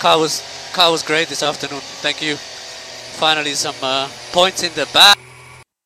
Car 0.00 0.18
was 0.18 0.42
car 0.74 0.92
was 0.92 1.02
great 1.02 1.28
this 1.28 1.42
afternoon. 1.42 1.80
Thank 2.02 2.20
you. 2.20 2.36
Finally 3.16 3.54
some 3.54 3.74
uh, 3.82 4.06
points 4.32 4.62
in 4.62 4.70
the 4.74 4.86
back. 4.92 5.16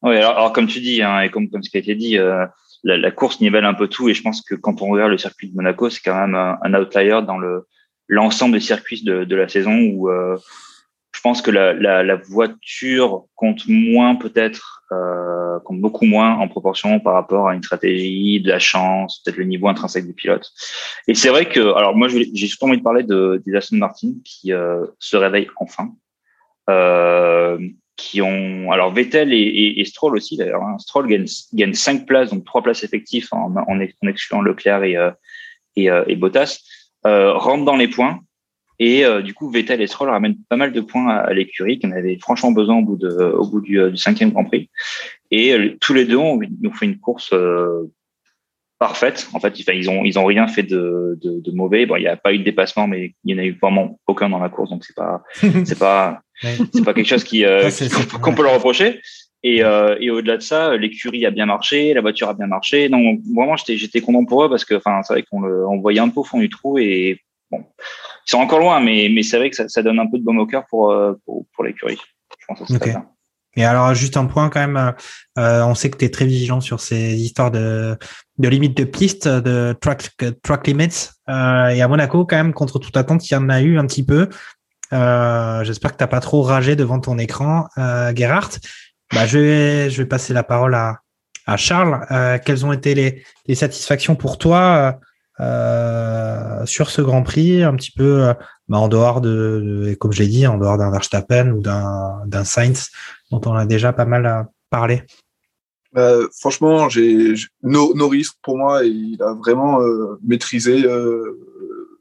Oui, 0.03 0.16
alors, 0.16 0.53
comme 0.53 0.66
tu 0.66 0.80
dis, 0.80 1.03
hein, 1.03 1.20
et 1.20 1.30
comme, 1.30 1.49
comme 1.49 1.62
ce 1.62 1.70
qui 1.70 1.76
a 1.76 1.80
été 1.80 1.95
dit, 1.95 2.18
euh, 2.18 2.45
la, 2.82 3.12
course 3.12 3.40
nivelle 3.40 3.64
un 3.64 3.74
peu 3.74 3.86
tout, 3.86 4.09
et 4.09 4.14
je 4.14 4.22
pense 4.22 4.42
que 4.42 4.57
quand 4.57 4.82
on 4.82 4.88
regarde 4.88 5.12
le 5.12 5.18
circuit 5.18 5.49
de 5.49 5.55
Monaco, 5.55 5.88
c'est 5.88 6.01
quand 6.05 6.18
même 6.20 6.34
un, 6.34 6.74
outlier 6.74 7.20
dans 7.24 7.38
le 7.38 7.68
l'ensemble 8.09 8.55
des 8.55 8.61
circuits 8.61 9.05
de, 9.05 9.22
de 9.22 9.36
la 9.36 9.47
saison 9.47 9.78
où 9.92 10.11
euh, 10.11 10.36
je 11.12 11.20
pense 11.20 11.42
que 11.42 11.53
la 11.53 12.16
voiture 12.16 13.26
compte 13.36 13.68
moins 13.68 14.16
peut-être, 14.16 14.74
euh, 14.95 15.59
beaucoup 15.70 16.05
moins 16.05 16.34
en 16.36 16.49
proportion 16.49 17.01
par 17.01 17.14
rapport 17.14 17.49
à 17.49 17.55
une 17.55 17.62
stratégie, 17.62 18.40
de 18.40 18.49
la 18.49 18.59
chance, 18.59 19.20
peut-être 19.24 19.36
le 19.36 19.45
niveau 19.45 19.68
intrinsèque 19.68 20.07
du 20.07 20.12
pilote. 20.12 20.51
Et 21.09 21.14
c'est 21.14 21.28
vrai 21.28 21.49
que, 21.49 21.74
alors 21.74 21.97
moi 21.97 22.09
j'ai 22.09 22.47
surtout 22.47 22.66
envie 22.66 22.78
de 22.78 22.82
parler 22.82 23.03
de, 23.03 23.42
des 23.47 23.55
Aston 23.57 23.76
Martin 23.76 24.12
qui 24.24 24.53
euh, 24.53 24.86
se 24.99 25.16
réveillent 25.16 25.49
enfin, 25.57 25.90
euh, 26.70 27.59
qui 27.97 28.22
ont, 28.22 28.70
alors 28.72 28.92
Vettel 28.92 29.32
et, 29.32 29.84
Stroll 29.84 30.16
aussi 30.16 30.36
d'ailleurs. 30.36 30.62
Hein. 30.62 30.78
Stroll 30.78 31.07
gagne, 31.07 31.26
gagne 31.53 31.74
cinq 31.74 32.07
places, 32.07 32.30
donc 32.30 32.45
trois 32.45 32.62
places 32.62 32.82
effectives 32.82 33.28
en, 33.32 33.80
excluant 34.09 34.42
Leclerc 34.42 34.82
et, 34.84 34.97
euh, 34.97 35.11
et, 35.76 35.88
et 36.07 36.16
Bottas, 36.16 36.61
rentrent 37.05 37.64
dans 37.64 37.76
les 37.76 37.88
points 37.88 38.20
et 38.79 39.05
euh, 39.05 39.22
du 39.22 39.35
coup, 39.35 39.51
Vettel 39.51 39.81
et 39.81 39.87
Stroll 39.87 40.11
ramènent 40.11 40.37
pas 40.49 40.57
mal 40.57 40.72
de 40.72 40.81
points 40.81 41.09
à, 41.09 41.33
l'écurie 41.33 41.79
qui 41.79 41.87
en 41.87 41.93
avait 41.93 42.18
franchement 42.18 42.53
besoin 42.53 42.79
au 42.79 42.83
bout, 42.83 42.97
de, 42.97 43.09
au 43.09 43.47
bout 43.47 43.61
du, 43.61 43.81
euh, 43.81 43.91
du 43.91 43.97
cinquième 43.97 44.31
Grand 44.31 44.45
Prix. 44.45 44.68
Et 45.31 45.53
euh, 45.53 45.77
tous 45.81 45.95
les 45.95 46.05
deux 46.05 46.16
ont, 46.16 46.41
ont 46.41 46.72
fait 46.72 46.87
une 46.87 46.99
course 46.99 47.33
parfaite. 48.79 49.29
En 49.33 49.41
fait, 49.41 49.59
ils 49.61 49.89
ont 49.89 50.05
ils 50.05 50.18
ont 50.18 50.25
rien 50.25 50.49
fait 50.49 50.64
de, 50.64 51.18
de, 51.22 51.41
de 51.41 51.51
mauvais. 51.53 51.87
Bon, 51.87 51.97
il 51.97 52.01
n'y 52.01 52.09
a 52.09 52.16
pas 52.16 52.33
eu 52.33 52.39
de 52.39 52.45
dépassement, 52.45 52.87
mais 52.87 53.14
il 53.25 53.35
n'y 53.35 53.41
en 53.41 53.43
a 53.43 53.47
eu 53.47 53.57
vraiment 53.61 54.01
aucun 54.07 54.29
dans 54.29 54.41
la 54.41 54.49
course, 54.49 54.70
donc 54.70 54.85
c'est 54.85 54.97
pas 54.97 55.22
c'est 55.64 55.79
pas 55.79 56.20
c'est 56.41 56.85
pas 56.85 56.95
quelque 56.95 57.09
chose 57.09 57.25
qui 57.25 57.45
qu'on 58.20 58.35
peut 58.35 58.43
leur 58.43 58.55
reprocher. 58.55 59.01
Et, 59.47 59.62
euh, 59.62 59.95
et 60.01 60.11
au-delà 60.11 60.39
de 60.39 60.43
ça, 60.43 60.75
l'écurie 60.75 61.27
a 61.27 61.31
bien 61.31 61.45
marché, 61.45 61.93
la 61.93 62.01
voiture 62.01 62.31
a 62.31 62.35
bien 62.35 62.47
marché. 62.47 62.89
Donc 62.89 63.20
vraiment, 63.37 63.57
j'étais 63.57 63.77
j'étais 63.77 64.01
content 64.01 64.25
pour 64.25 64.43
eux 64.43 64.49
parce 64.49 64.64
que 64.64 64.75
enfin 64.75 65.03
c'est 65.03 65.12
vrai 65.12 65.22
qu'on 65.22 65.43
le 65.43 65.68
on 65.68 65.81
voyait 65.81 66.01
un 66.01 66.09
peu 66.09 66.20
au 66.20 66.25
fond 66.25 66.39
du 66.39 66.49
trou 66.49 66.79
et 66.79 67.20
bon 67.51 67.62
ils 68.27 68.31
sont 68.31 68.39
encore 68.39 68.59
loin, 68.59 68.81
mais, 68.81 69.09
mais 69.12 69.22
c'est 69.22 69.39
vrai 69.39 69.51
que 69.51 69.57
ça, 69.57 69.68
ça, 69.68 69.83
donne 69.83 69.99
un 69.99 70.07
peu 70.07 70.18
de 70.18 70.25
baume 70.25 70.39
au 70.39 70.47
cœur 70.47 70.64
pour, 70.68 70.91
euh, 70.91 71.14
pour, 71.25 71.47
pour 71.55 71.64
l'écurie. 71.64 71.99
Je 72.39 72.47
pense 72.47 72.68
que 72.68 72.75
okay. 72.75 72.95
Et 73.57 73.64
alors, 73.64 73.95
juste 73.95 74.16
un 74.16 74.27
point 74.27 74.49
quand 74.49 74.61
même, 74.61 74.95
euh, 75.39 75.62
on 75.64 75.75
sait 75.75 75.91
que 75.91 75.97
tu 75.97 76.05
es 76.05 76.09
très 76.09 76.27
vigilant 76.27 76.61
sur 76.61 76.81
ces 76.81 77.14
histoires 77.14 77.51
de, 77.51 77.97
de 78.39 78.49
limites 78.49 78.77
de 78.77 78.85
piste, 78.85 79.29
de 79.29 79.77
track, 79.81 80.11
track 80.43 80.66
limits. 80.66 81.11
Euh, 81.29 81.68
et 81.68 81.81
à 81.81 81.89
Monaco, 81.89 82.25
quand 82.25 82.37
même, 82.37 82.53
contre 82.53 82.79
toute 82.79 82.97
attente, 82.97 83.29
il 83.31 83.35
y 83.35 83.37
en 83.37 83.49
a 83.49 83.61
eu 83.61 83.79
un 83.79 83.87
petit 83.87 84.05
peu. 84.05 84.29
Euh, 84.93 85.64
J'espère 85.64 85.97
que 85.97 86.03
tu 86.03 86.09
pas 86.09 86.20
trop 86.20 86.43
ragé 86.43 86.77
devant 86.77 87.01
ton 87.01 87.18
écran, 87.18 87.68
euh, 87.79 88.12
Gerhardt. 88.14 88.59
Bah, 89.12 89.27
je, 89.27 89.39
vais, 89.39 89.91
je 89.91 90.03
vais 90.03 90.09
passer 90.09 90.33
la 90.33 90.43
parole 90.43 90.75
à, 90.75 90.99
à 91.47 91.57
Charles. 91.57 92.05
Euh, 92.11 92.39
quelles 92.45 92.66
ont 92.66 92.72
été 92.72 92.95
les, 92.95 93.25
les 93.47 93.55
satisfactions 93.55 94.16
pour 94.16 94.39
toi 94.39 94.99
euh, 95.41 96.64
sur 96.64 96.91
ce 96.91 97.03
Grand 97.03 97.22
Prix, 97.22 97.62
un 97.62 97.74
petit 97.74 97.91
peu 97.91 98.22
euh, 98.22 98.35
bah, 98.68 98.78
en 98.78 98.89
dehors 98.89 99.20
de, 99.20 99.85
de 99.87 99.95
comme 99.95 100.12
je 100.12 100.22
l'ai 100.22 100.28
dit, 100.28 100.47
en 100.47 100.59
dehors 100.59 100.78
d'un 100.78 100.91
Verstappen 100.91 101.51
ou 101.51 101.61
d'un 101.61 102.45
Sainz 102.45 102.91
dont 103.30 103.41
on 103.47 103.55
a 103.55 103.66
déjà 103.66 103.93
pas 103.93 104.05
mal 104.05 104.47
parlé. 104.70 105.03
Euh, 105.97 106.28
franchement, 106.39 106.89
j'ai 106.89 107.35
Norris 107.62 108.28
pour 108.43 108.59
moi, 108.59 108.85
il 108.85 109.20
a 109.22 109.35
vraiment 109.35 109.80
euh, 109.80 110.18
maîtrisé 110.24 110.85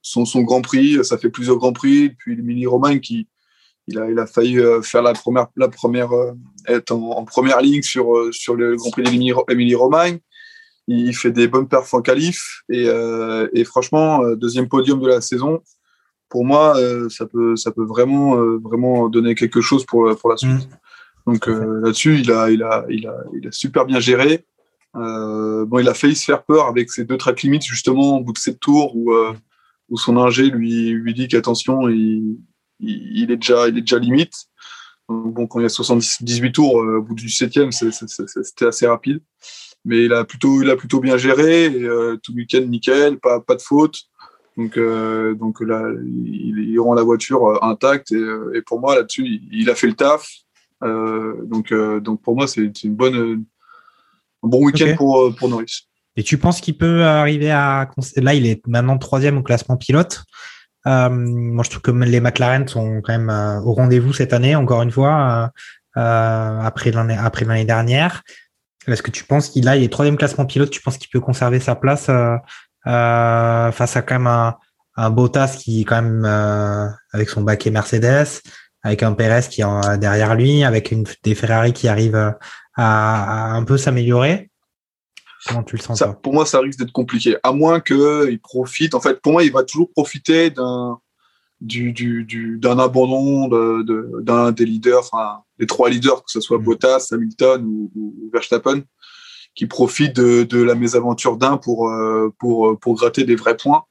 son, 0.02 0.26
son 0.26 0.42
Grand 0.42 0.62
Prix. 0.62 1.04
Ça 1.04 1.18
fait 1.18 1.30
plusieurs 1.30 1.58
Grands 1.58 1.74
Prix, 1.74 2.10
puis 2.10 2.36
le 2.36 2.44
Mini 2.44 2.66
Romain 2.66 3.00
qui 3.00 3.28
il 3.88 4.00
a, 4.00 4.10
il 4.10 4.18
a 4.18 4.26
failli 4.26 4.62
faire 4.82 5.02
la 5.02 5.12
première, 5.12 5.48
la 5.58 5.68
première 5.68 6.10
être 6.68 6.92
en, 6.92 7.18
en, 7.18 7.26
première 7.26 7.60
ligne 7.60 7.82
sur 7.82 8.34
sur 8.34 8.56
le 8.56 8.78
Grand 8.78 8.92
Prix 8.92 9.04
d'Emilie 9.04 9.76
Romagne 9.76 10.20
il 10.88 11.16
fait 11.16 11.32
des 11.32 11.48
bonnes 11.48 11.68
perfs 11.68 11.94
en 11.94 12.02
qualif 12.02 12.64
et, 12.70 12.88
euh, 12.88 13.48
et, 13.54 13.64
franchement 13.64 14.24
euh, 14.24 14.36
deuxième 14.36 14.68
podium 14.68 15.00
de 15.00 15.08
la 15.08 15.22
saison 15.22 15.62
pour 16.30 16.46
moi 16.46 16.78
euh, 16.78 17.10
ça 17.10 17.26
peut 17.26 17.56
ça 17.56 17.72
peut 17.72 17.86
vraiment 17.86 18.38
euh, 18.38 18.60
vraiment 18.62 19.08
donner 19.10 19.36
quelque 19.36 19.62
chose 19.62 19.86
pour 19.86 20.16
pour 20.18 20.30
la 20.30 20.38
suite 20.38 20.68
mmh. 20.68 21.32
donc 21.32 21.48
euh, 21.48 21.82
là-dessus 21.82 22.20
il 22.20 22.32
a 22.32 22.50
il 22.50 22.64
a 22.64 22.86
il 22.90 23.08
a 23.08 23.16
il 23.34 23.48
a 23.48 23.52
super 23.52 23.86
bien 23.86 24.00
géré 24.00 24.46
bon 24.94 25.80
il 25.80 25.88
a 25.88 25.94
failli 25.94 26.16
se 26.16 26.26
faire 26.26 26.44
peur 26.44 26.68
avec 26.68 26.92
ses 26.92 27.06
deux 27.06 27.18
track 27.18 27.42
limits 27.44 27.62
justement 27.62 28.18
au 28.18 28.24
bout 28.24 28.34
de 28.34 28.38
sept 28.38 28.60
tours 28.60 28.96
où 28.96 29.14
où 29.90 29.98
son 29.98 30.18
ingé 30.18 30.50
lui 30.50 30.90
lui 30.90 31.14
dit 31.14 31.28
qu'attention 31.28 31.88
il 31.88 32.38
il, 32.86 33.32
est 33.32 33.38
déjà, 33.38 33.68
il 33.68 33.78
est 33.78 33.82
déjà 33.82 34.00
limite. 34.00 34.34
bon, 35.08 35.48
quand 35.48 35.60
il 35.60 35.64
y 35.64 35.66
a 35.66 35.70
78 35.70 36.52
tours, 36.52 36.76
au 36.76 37.02
bout 37.02 37.16
du 37.16 37.28
7e, 37.28 37.72
c'était 37.72 38.66
assez 38.66 38.88
rapide. 38.88 39.22
Mais 39.86 40.06
il 40.06 40.14
a 40.14 40.24
plutôt, 40.24 40.62
il 40.62 40.70
a 40.70 40.76
plutôt 40.76 41.00
bien 41.00 41.18
géré. 41.18 41.66
Et, 41.66 41.88
tout 42.24 42.32
le 42.32 42.38
week-end, 42.38 42.62
nickel, 42.62 43.18
pas, 43.18 43.40
pas 43.40 43.56
de 43.56 43.62
faute. 43.62 43.98
Donc, 44.56 44.80
donc 45.38 45.62
là, 45.62 45.90
il, 46.06 46.80
rend 46.80 46.94
la 46.94 47.04
voiture 47.04 47.64
intacte. 47.64 48.12
Et, 48.12 48.24
et 48.56 48.62
pour 48.62 48.80
moi, 48.80 48.96
là-dessus, 48.96 49.26
il, 49.26 49.50
il, 49.52 49.70
a 49.70 49.76
fait 49.76 49.88
le 49.88 49.94
taf. 49.94 50.30
donc, 50.82 51.74
donc 52.02 52.22
pour 52.22 52.36
moi, 52.36 52.48
c'est 52.48 52.84
une 52.84 52.96
bonne, 52.96 53.46
un 54.44 54.48
bon 54.48 54.66
week-end 54.66 54.96
pour, 54.96 55.36
pour 55.36 55.50
Norris. 55.50 55.88
Et 56.16 56.24
tu 56.24 56.38
penses 56.38 56.62
qu'il 56.62 56.78
peut 56.78 57.04
arriver 57.04 57.52
à. 57.52 57.90
Là, 58.18 58.34
il 58.36 58.46
est 58.46 58.66
maintenant 58.68 58.98
troisième 58.98 59.38
au 59.38 59.44
classement 59.44 59.78
pilote. 59.78 60.24
Euh, 60.86 61.10
moi, 61.10 61.64
je 61.64 61.70
trouve 61.70 61.82
que 61.82 61.92
les 61.92 62.20
McLaren 62.20 62.68
sont 62.68 63.02
quand 63.02 63.14
même 63.14 63.30
euh, 63.30 63.62
au 63.62 63.74
rendez-vous 63.74 64.14
cette 64.14 64.34
année, 64.34 64.56
encore 64.56 64.82
une 64.82 64.92
fois, 64.92 65.52
euh, 65.98 66.00
euh 66.02 66.60
après 66.62 66.92
l'année 66.92 67.18
après 67.18 67.46
l'année 67.46 67.66
dernière. 67.66 68.24
Est-ce 68.88 69.04
que 69.04 69.12
tu 69.12 69.24
penses 69.24 69.50
qu'il 69.50 69.68
a, 69.68 69.76
il 69.76 69.84
est 69.84 69.92
troisième 69.92 70.18
classement 70.18 70.46
pilote, 70.46 70.70
tu 70.70 70.82
penses 70.82 70.98
qu'il 70.98 71.10
peut 71.10 71.20
conserver 71.20 71.60
sa 71.60 71.76
place 71.76 72.10
euh, 72.10 72.38
face 73.72 73.96
à 73.96 74.02
quand 74.02 74.16
même 74.16 74.28
un, 74.28 74.58
un 74.96 75.10
Bottas 75.10 75.58
qui 75.60 75.82
est 75.82 75.86
quand 75.86 76.02
même 76.02 76.26
avec 77.14 77.30
son 77.30 77.42
baquet 77.42 77.72
Mercedes, 77.72 78.42
avec 78.84 79.04
un 79.04 79.14
Perez 79.14 79.48
qui 79.50 79.62
est 79.62 79.98
derrière 79.98 80.36
lui, 80.36 80.64
avec 80.64 80.92
une, 80.92 81.06
des 81.24 81.36
Ferrari 81.36 81.74
qui 81.74 81.88
arrivent 81.88 82.16
à, 82.16 82.38
à 82.76 83.52
un 83.54 83.64
peu 83.64 83.78
s'améliorer? 83.78 84.50
Comment 85.46 85.64
tu 85.64 85.76
le 85.76 85.82
sens 85.82 86.00
ça, 86.00 86.08
Pour 86.14 86.34
moi, 86.34 86.46
ça 86.46 86.60
risque 86.60 86.80
d'être 86.80 86.94
compliqué. 86.94 87.38
À 87.44 87.52
moins 87.52 87.82
qu'il 87.82 88.40
profite. 88.42 88.96
En 88.96 89.02
fait, 89.02 89.22
pour 89.22 89.34
moi, 89.34 89.44
il 89.44 89.52
va 89.52 89.64
toujours 89.64 89.92
profiter 89.92 90.50
d'un 90.50 91.00
du, 91.64 91.94
du, 91.94 92.26
du, 92.26 92.58
d'un 92.60 92.78
abandon 92.78 93.48
de, 93.48 94.22
d'un 94.22 94.52
des 94.52 94.66
leaders, 94.66 95.00
enfin, 95.00 95.40
des 95.60 95.66
trois 95.66 95.90
leaders, 95.90 96.24
que 96.24 96.32
ce 96.32 96.42
soit 96.42 96.60
mm. 96.60 96.64
Bottas, 96.64 97.08
Hamilton 97.12 97.66
ou, 97.66 97.92
ou, 97.96 98.30
Verstappen, 98.32 98.82
qui 99.56 99.66
profitent 99.66 100.16
de, 100.16 100.44
de 100.44 100.62
la 100.62 100.76
mésaventure 100.76 101.38
d'un 101.38 101.58
pour, 101.58 101.90
euh, 101.90 102.30
pour, 102.38 102.78
pour 102.80 102.96
gratter 102.96 103.24
des 103.24 103.36
vrais 103.36 103.58
points. 103.58 103.84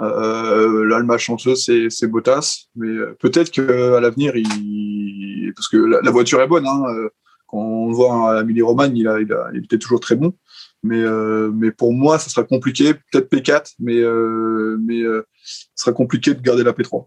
Euh, 0.00 0.84
là, 0.84 1.00
le 1.00 1.04
malchanceux, 1.04 1.56
c'est, 1.56 1.90
c'est 1.90 2.06
Bottas. 2.06 2.68
Mais 2.76 2.88
euh, 2.88 3.16
peut-être 3.18 3.50
qu'à 3.50 4.00
l'avenir, 4.00 4.36
il... 4.36 5.52
parce 5.56 5.68
que 5.68 5.76
la, 5.76 6.10
voiture 6.10 6.40
est 6.40 6.46
bonne. 6.46 6.66
Hein, 6.66 6.84
euh, 6.88 7.08
quand 7.48 7.58
on 7.58 7.90
voit 7.90 8.32
à 8.32 8.38
Amélie 8.38 8.62
Roman, 8.62 8.90
il, 8.94 9.08
a, 9.08 9.20
il, 9.20 9.32
a, 9.32 9.50
il 9.54 9.64
était 9.64 9.78
toujours 9.78 10.00
très 10.00 10.14
bon. 10.14 10.34
Mais, 10.82 11.00
euh, 11.00 11.50
mais 11.52 11.72
pour 11.72 11.92
moi, 11.92 12.18
ça 12.18 12.30
sera 12.30 12.44
compliqué. 12.44 12.94
Peut-être 12.94 13.30
P4, 13.30 13.74
mais, 13.78 13.96
euh, 13.96 14.76
mais 14.80 15.00
euh, 15.02 15.26
ce 15.42 15.66
sera 15.74 15.92
compliqué 15.92 16.34
de 16.34 16.40
garder 16.40 16.62
la 16.62 16.72
P3. 16.72 17.06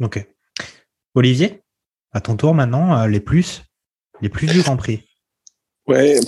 Ok. 0.00 0.26
Olivier, 1.14 1.62
à 2.12 2.20
ton 2.20 2.36
tour 2.36 2.54
maintenant, 2.54 3.06
les 3.06 3.20
plus, 3.20 3.62
les 4.20 4.28
plus 4.28 4.46
du 4.46 4.60
Grand 4.62 4.76
Prix. 4.76 5.04
Ouais, 5.86 6.20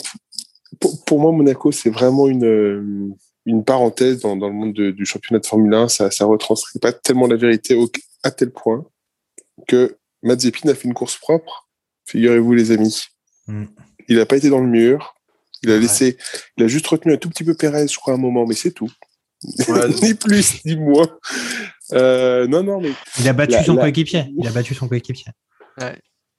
pour, 1.06 1.20
moi, 1.20 1.32
Monaco, 1.32 1.70
c'est 1.70 1.90
vraiment 1.90 2.26
une, 2.26 3.14
une 3.46 3.64
parenthèse 3.64 4.20
dans, 4.20 4.36
dans 4.36 4.48
le 4.48 4.54
monde 4.54 4.72
du 4.72 5.04
championnat 5.04 5.40
de 5.40 5.46
Formule 5.46 5.74
1. 5.74 5.88
Ça 5.88 6.08
ne 6.08 6.24
retranscrit 6.24 6.78
pas 6.78 6.92
tellement 6.92 7.26
la 7.26 7.36
vérité 7.36 7.78
à 8.22 8.30
tel 8.30 8.50
point 8.50 8.84
que 9.68 9.96
Mazepin 10.22 10.68
a 10.68 10.74
fait 10.74 10.88
une 10.88 10.94
course 10.94 11.16
propre. 11.16 11.68
Figurez-vous, 12.06 12.54
les 12.54 12.72
amis. 12.72 13.04
Hmm. 13.46 13.66
Il 14.08 14.16
n'a 14.16 14.26
pas 14.26 14.36
été 14.36 14.50
dans 14.50 14.60
le 14.60 14.66
mur. 14.66 15.14
Il 15.62 15.70
a 15.70 15.78
laissé, 15.78 16.16
il 16.56 16.64
a 16.64 16.68
juste 16.68 16.86
retenu 16.86 17.12
un 17.12 17.16
tout 17.16 17.28
petit 17.28 17.44
peu 17.44 17.54
Pérez, 17.54 17.88
je 17.88 17.96
crois, 17.96 18.14
à 18.14 18.16
un 18.16 18.20
moment, 18.20 18.46
mais 18.46 18.54
c'est 18.54 18.72
tout. 18.72 18.90
ni 20.02 20.14
plus, 20.14 20.64
ni 20.64 20.76
moins. 20.76 21.08
Euh, 21.92 22.46
non, 22.46 22.62
non, 22.62 22.80
mais. 22.80 22.92
Il 23.18 23.28
a 23.28 23.32
battu 23.32 23.62
son 23.64 23.76
coéquipier. 23.76 24.24
Il 24.36 24.46
a 24.46 24.50
battu 24.50 24.74
son 24.74 24.88
coéquipier. 24.88 25.32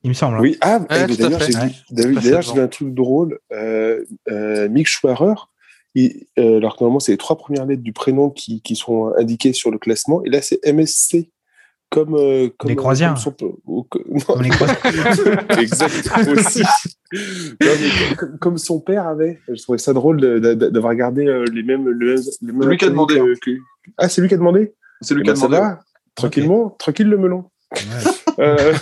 Il 0.03 0.09
me 0.09 0.13
semble. 0.13 0.37
Hein. 0.37 0.41
Oui, 0.41 0.57
ah, 0.61 0.79
eh, 0.89 1.15
d'ailleurs, 1.15 2.41
j'ai 2.41 2.53
vu, 2.53 2.59
un 2.59 2.67
truc 2.67 2.93
drôle. 2.93 3.39
Euh, 3.51 4.03
euh, 4.29 4.67
Mick 4.69 4.87
Schwarer, 4.87 5.35
il, 5.93 6.25
euh, 6.39 6.57
alors 6.57 6.75
que 6.75 6.83
normalement, 6.83 6.99
c'est 6.99 7.11
les 7.11 7.17
trois 7.17 7.37
premières 7.37 7.65
lettres 7.65 7.83
du 7.83 7.93
prénom 7.93 8.29
qui, 8.29 8.61
qui 8.61 8.75
sont 8.75 9.13
indiquées 9.17 9.53
sur 9.53 9.69
le 9.69 9.77
classement. 9.77 10.23
Et 10.23 10.29
là, 10.29 10.41
c'est 10.41 10.59
MSC 10.65 11.29
comme, 11.91 12.15
euh, 12.15 12.49
comme 12.57 12.69
les 12.69 12.75
croisières. 12.75 13.13
Comme, 13.13 13.21
son, 13.21 13.31
comme 14.25 14.41
les 14.41 14.49
croisières. 14.49 15.59
exact 15.59 16.09
aussi. 16.31 16.63
comme, 18.17 18.37
comme, 18.39 18.57
son 18.57 18.79
père 18.79 19.07
avait. 19.07 19.39
Je 19.47 19.61
trouvais 19.61 19.77
ça 19.77 19.93
drôle 19.93 20.19
d'avoir 20.19 20.95
gardé 20.95 21.27
euh, 21.27 21.45
les 21.53 21.61
mêmes. 21.63 21.87
Le, 21.87 22.15
les 22.15 22.51
mêmes 22.51 22.69
lui 22.69 22.77
qui 22.77 22.85
a 22.85 22.89
demandé. 22.89 23.15
Que, 23.15 23.39
que... 23.39 23.51
Ah, 23.97 24.09
c'est 24.09 24.21
lui 24.21 24.27
qui 24.27 24.33
a 24.33 24.37
demandé? 24.37 24.73
C'est 25.01 25.13
lui 25.13 25.23
qui 25.23 25.29
a 25.29 25.33
demandé. 25.33 25.57
Va, 25.57 25.79
tranquillement, 26.15 26.65
okay. 26.65 26.75
tranquille 26.79 27.09
le 27.09 27.17
melon. 27.17 27.45
Ouais. 27.73 28.11
euh, 28.39 28.73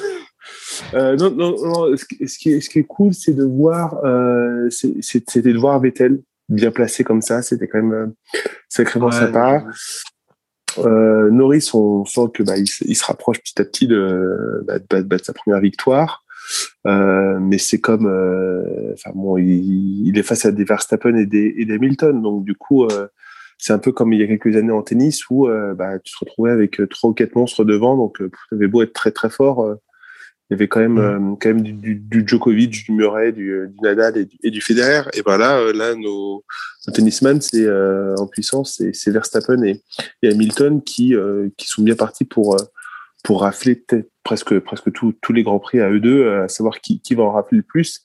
euh, 0.93 1.15
non, 1.17 1.31
non, 1.31 1.55
non. 1.61 1.97
Ce, 1.97 2.05
qui, 2.05 2.61
ce 2.61 2.69
qui 2.69 2.79
est 2.79 2.83
cool, 2.83 3.13
c'est 3.13 3.33
de 3.33 3.43
voir. 3.43 3.99
Euh, 4.05 4.69
c'était 4.69 5.41
de 5.41 5.57
voir 5.57 5.79
Vettel 5.79 6.21
bien 6.47 6.71
placé 6.71 7.03
comme 7.03 7.21
ça. 7.21 7.41
C'était 7.41 7.67
quand 7.67 7.81
même 7.81 7.93
euh, 7.93 8.07
sacrément 8.67 9.07
ouais, 9.07 9.13
sympa. 9.13 9.63
Euh, 10.77 11.29
Norris, 11.31 11.69
on 11.73 12.05
sent 12.05 12.29
que 12.33 12.43
bah, 12.43 12.57
il, 12.57 12.65
il, 12.85 12.95
se 12.95 13.05
rapproche 13.05 13.39
petit 13.39 13.61
à 13.61 13.65
petit 13.65 13.87
de, 13.87 14.63
bah, 14.67 14.79
de, 14.79 15.01
de 15.01 15.17
sa 15.17 15.33
première 15.33 15.59
victoire. 15.59 16.23
Euh, 16.87 17.39
mais 17.39 17.57
c'est 17.57 17.79
comme, 17.79 18.07
euh, 18.07 18.93
enfin 18.93 19.11
bon, 19.13 19.37
il, 19.37 20.07
il, 20.07 20.17
est 20.17 20.23
face 20.23 20.45
à 20.45 20.51
des 20.51 20.63
Verstappen 20.63 21.15
et 21.15 21.25
des, 21.25 21.53
et 21.57 21.65
des 21.65 21.75
Hamilton, 21.75 22.21
donc 22.21 22.43
du 22.43 22.55
coup, 22.55 22.85
euh, 22.85 23.07
c'est 23.57 23.73
un 23.73 23.79
peu 23.79 23.91
comme 23.91 24.13
il 24.13 24.19
y 24.19 24.23
a 24.23 24.27
quelques 24.27 24.55
années 24.55 24.71
en 24.71 24.81
tennis 24.81 25.29
où 25.29 25.47
euh, 25.47 25.73
bah, 25.73 25.99
tu 25.99 26.13
te 26.13 26.19
retrouvais 26.19 26.51
avec 26.51 26.81
trois 26.89 27.11
ou 27.11 27.13
quatre 27.13 27.35
monstres 27.35 27.65
devant, 27.65 27.97
donc 27.97 28.17
tu 28.17 28.55
avais 28.55 28.67
beau 28.67 28.81
être 28.81 28.93
très 28.93 29.11
très 29.11 29.29
fort, 29.29 29.75
il 30.49 30.53
y 30.53 30.55
avait 30.55 30.67
quand 30.67 30.79
même 30.79 30.99
mmh. 30.99 31.37
quand 31.39 31.49
même 31.49 31.61
du, 31.61 31.95
du, 31.95 32.23
Djokovic, 32.25 32.85
du 32.85 32.91
Murray, 32.91 33.31
du, 33.31 33.67
du 33.69 33.79
Nadal 33.81 34.17
et 34.17 34.25
du, 34.25 34.37
et 34.43 34.49
du 34.49 34.61
Federer. 34.61 35.03
Et 35.13 35.21
ben 35.21 35.37
là, 35.37 35.71
là 35.73 35.93
nos, 35.93 36.43
nos 36.87 36.93
tennisman, 36.93 37.39
c'est 37.39 37.65
euh, 37.65 38.15
en 38.17 38.25
puissance, 38.25 38.81
c'est 38.93 39.11
Verstappen 39.11 39.61
et, 39.63 39.83
et, 40.23 40.29
Hamilton 40.29 40.81
qui 40.81 41.15
euh, 41.15 41.49
qui 41.57 41.67
sont 41.67 41.83
bien 41.83 41.95
partis 41.95 42.25
pour 42.25 42.57
pour 43.23 43.41
rafler 43.41 43.83
presque 44.23 44.57
presque 44.59 44.91
tous 44.93 45.33
les 45.33 45.43
grands 45.43 45.59
prix 45.59 45.81
à 45.81 45.89
eux 45.91 45.99
deux, 45.99 46.31
à 46.31 46.47
savoir 46.47 46.79
qui, 46.81 46.99
qui 46.99 47.13
va 47.13 47.23
en 47.23 47.31
rafler 47.31 47.57
le 47.57 47.63
plus. 47.63 48.01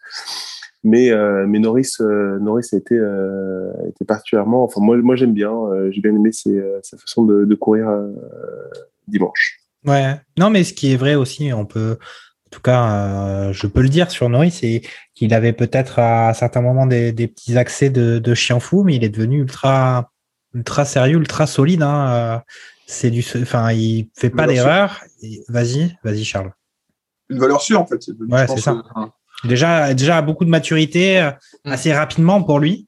Mais 0.82 1.10
euh, 1.10 1.46
mais 1.48 1.60
Norris 1.60 1.92
Norris 2.00 2.68
a 2.72 2.76
été 2.76 2.98
a 2.98 3.88
été 3.88 4.04
particulièrement. 4.04 4.64
Enfin 4.64 4.82
moi 4.82 4.98
moi 4.98 5.16
j'aime 5.16 5.32
bien. 5.32 5.54
J'ai 5.90 6.02
bien 6.02 6.14
aimé 6.14 6.30
ses, 6.30 6.62
sa 6.82 6.98
façon 6.98 7.24
de, 7.24 7.46
de 7.46 7.54
courir 7.54 7.88
dimanche. 9.08 9.60
Ouais. 9.86 10.16
Non 10.38 10.50
mais 10.50 10.64
ce 10.64 10.74
qui 10.74 10.92
est 10.92 10.96
vrai 10.96 11.14
aussi, 11.14 11.52
on 11.54 11.64
peut 11.64 11.96
tout 12.54 12.60
cas, 12.60 12.90
euh, 12.90 13.52
je 13.52 13.66
peux 13.66 13.82
le 13.82 13.88
dire 13.88 14.10
sur 14.10 14.28
Norris, 14.28 14.52
c'est 14.52 14.82
qu'il 15.14 15.34
avait 15.34 15.52
peut-être 15.52 15.98
à 15.98 16.32
certains 16.34 16.60
moments 16.60 16.86
des, 16.86 17.12
des 17.12 17.26
petits 17.26 17.58
accès 17.58 17.90
de, 17.90 18.18
de, 18.18 18.34
chien 18.34 18.60
fou, 18.60 18.84
mais 18.84 18.94
il 18.94 19.02
est 19.02 19.08
devenu 19.08 19.40
ultra, 19.40 20.10
ultra 20.54 20.84
sérieux, 20.84 21.18
ultra 21.18 21.46
solide. 21.46 21.82
Hein. 21.82 22.08
Euh, 22.10 22.38
c'est 22.86 23.10
du, 23.10 23.24
enfin, 23.42 23.72
il 23.72 24.08
fait 24.16 24.30
pas 24.30 24.46
d'erreur. 24.46 25.00
Vas-y, 25.48 25.96
vas-y, 26.04 26.24
Charles. 26.24 26.52
Une 27.28 27.40
valeur 27.40 27.60
sûre, 27.60 27.80
en 27.80 27.86
fait. 27.86 28.00
Ouais, 28.28 28.46
c'est 28.46 28.60
ça. 28.60 28.80
Déjà, 29.42 29.92
déjà 29.92 30.22
beaucoup 30.22 30.44
de 30.44 30.50
maturité 30.50 31.20
euh, 31.20 31.30
mm. 31.64 31.72
assez 31.72 31.92
rapidement 31.92 32.42
pour 32.42 32.60
lui. 32.60 32.86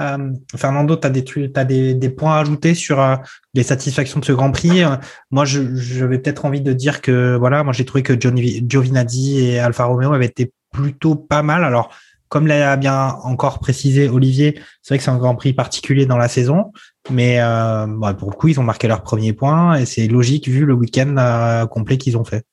Euh, 0.00 0.32
Fernando, 0.56 0.96
tu 0.96 1.06
as, 1.06 1.10
des, 1.10 1.52
as 1.54 1.64
des, 1.64 2.10
points 2.10 2.36
à 2.36 2.40
ajouter 2.40 2.74
sur 2.74 3.00
euh, 3.00 3.16
les 3.54 3.62
satisfactions 3.62 4.20
de 4.20 4.24
ce 4.24 4.32
Grand 4.32 4.50
Prix? 4.50 4.82
Moi, 5.30 5.44
je, 5.44 5.74
je 5.76 6.04
vais 6.04 6.18
peut-être 6.18 6.44
envie 6.44 6.62
de 6.62 6.72
dire 6.72 7.02
que 7.02 7.36
voilà, 7.36 7.62
moi 7.64 7.72
j'ai 7.72 7.84
trouvé 7.84 8.02
que 8.02 8.14
Giovinazzi 8.14 9.40
et 9.40 9.58
Alfa 9.58 9.84
Romeo 9.84 10.12
avaient 10.12 10.26
été 10.26 10.52
plutôt 10.72 11.16
pas 11.16 11.42
mal. 11.42 11.64
Alors, 11.64 11.90
comme 12.28 12.46
l'a 12.46 12.76
bien 12.76 13.16
encore 13.24 13.58
précisé 13.58 14.08
Olivier, 14.08 14.60
c'est 14.82 14.94
vrai 14.94 14.98
que 14.98 15.04
c'est 15.04 15.10
un 15.10 15.18
Grand 15.18 15.34
Prix 15.34 15.52
particulier 15.52 16.06
dans 16.06 16.16
la 16.16 16.28
saison, 16.28 16.72
mais 17.10 17.40
euh, 17.40 17.86
bah, 17.88 18.14
pour 18.14 18.30
le 18.30 18.36
coup, 18.36 18.48
ils 18.48 18.60
ont 18.60 18.64
marqué 18.64 18.86
leur 18.88 19.02
premier 19.02 19.32
point 19.32 19.74
et 19.74 19.84
c'est 19.84 20.06
logique 20.06 20.48
vu 20.48 20.64
le 20.64 20.74
week-end 20.74 21.66
complet 21.70 21.98
qu'ils 21.98 22.16
ont 22.16 22.24
fait. 22.24 22.44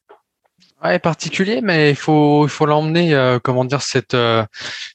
Ouais, 0.83 0.99
particulier, 0.99 1.61
mais 1.61 1.89
il 1.89 1.95
faut 1.95 2.45
il 2.45 2.49
faut 2.49 2.67
l'emmener 2.67 3.15
euh, 3.15 3.39
comment 3.39 3.65
dire 3.65 3.81
cette 3.81 4.13
euh, 4.13 4.45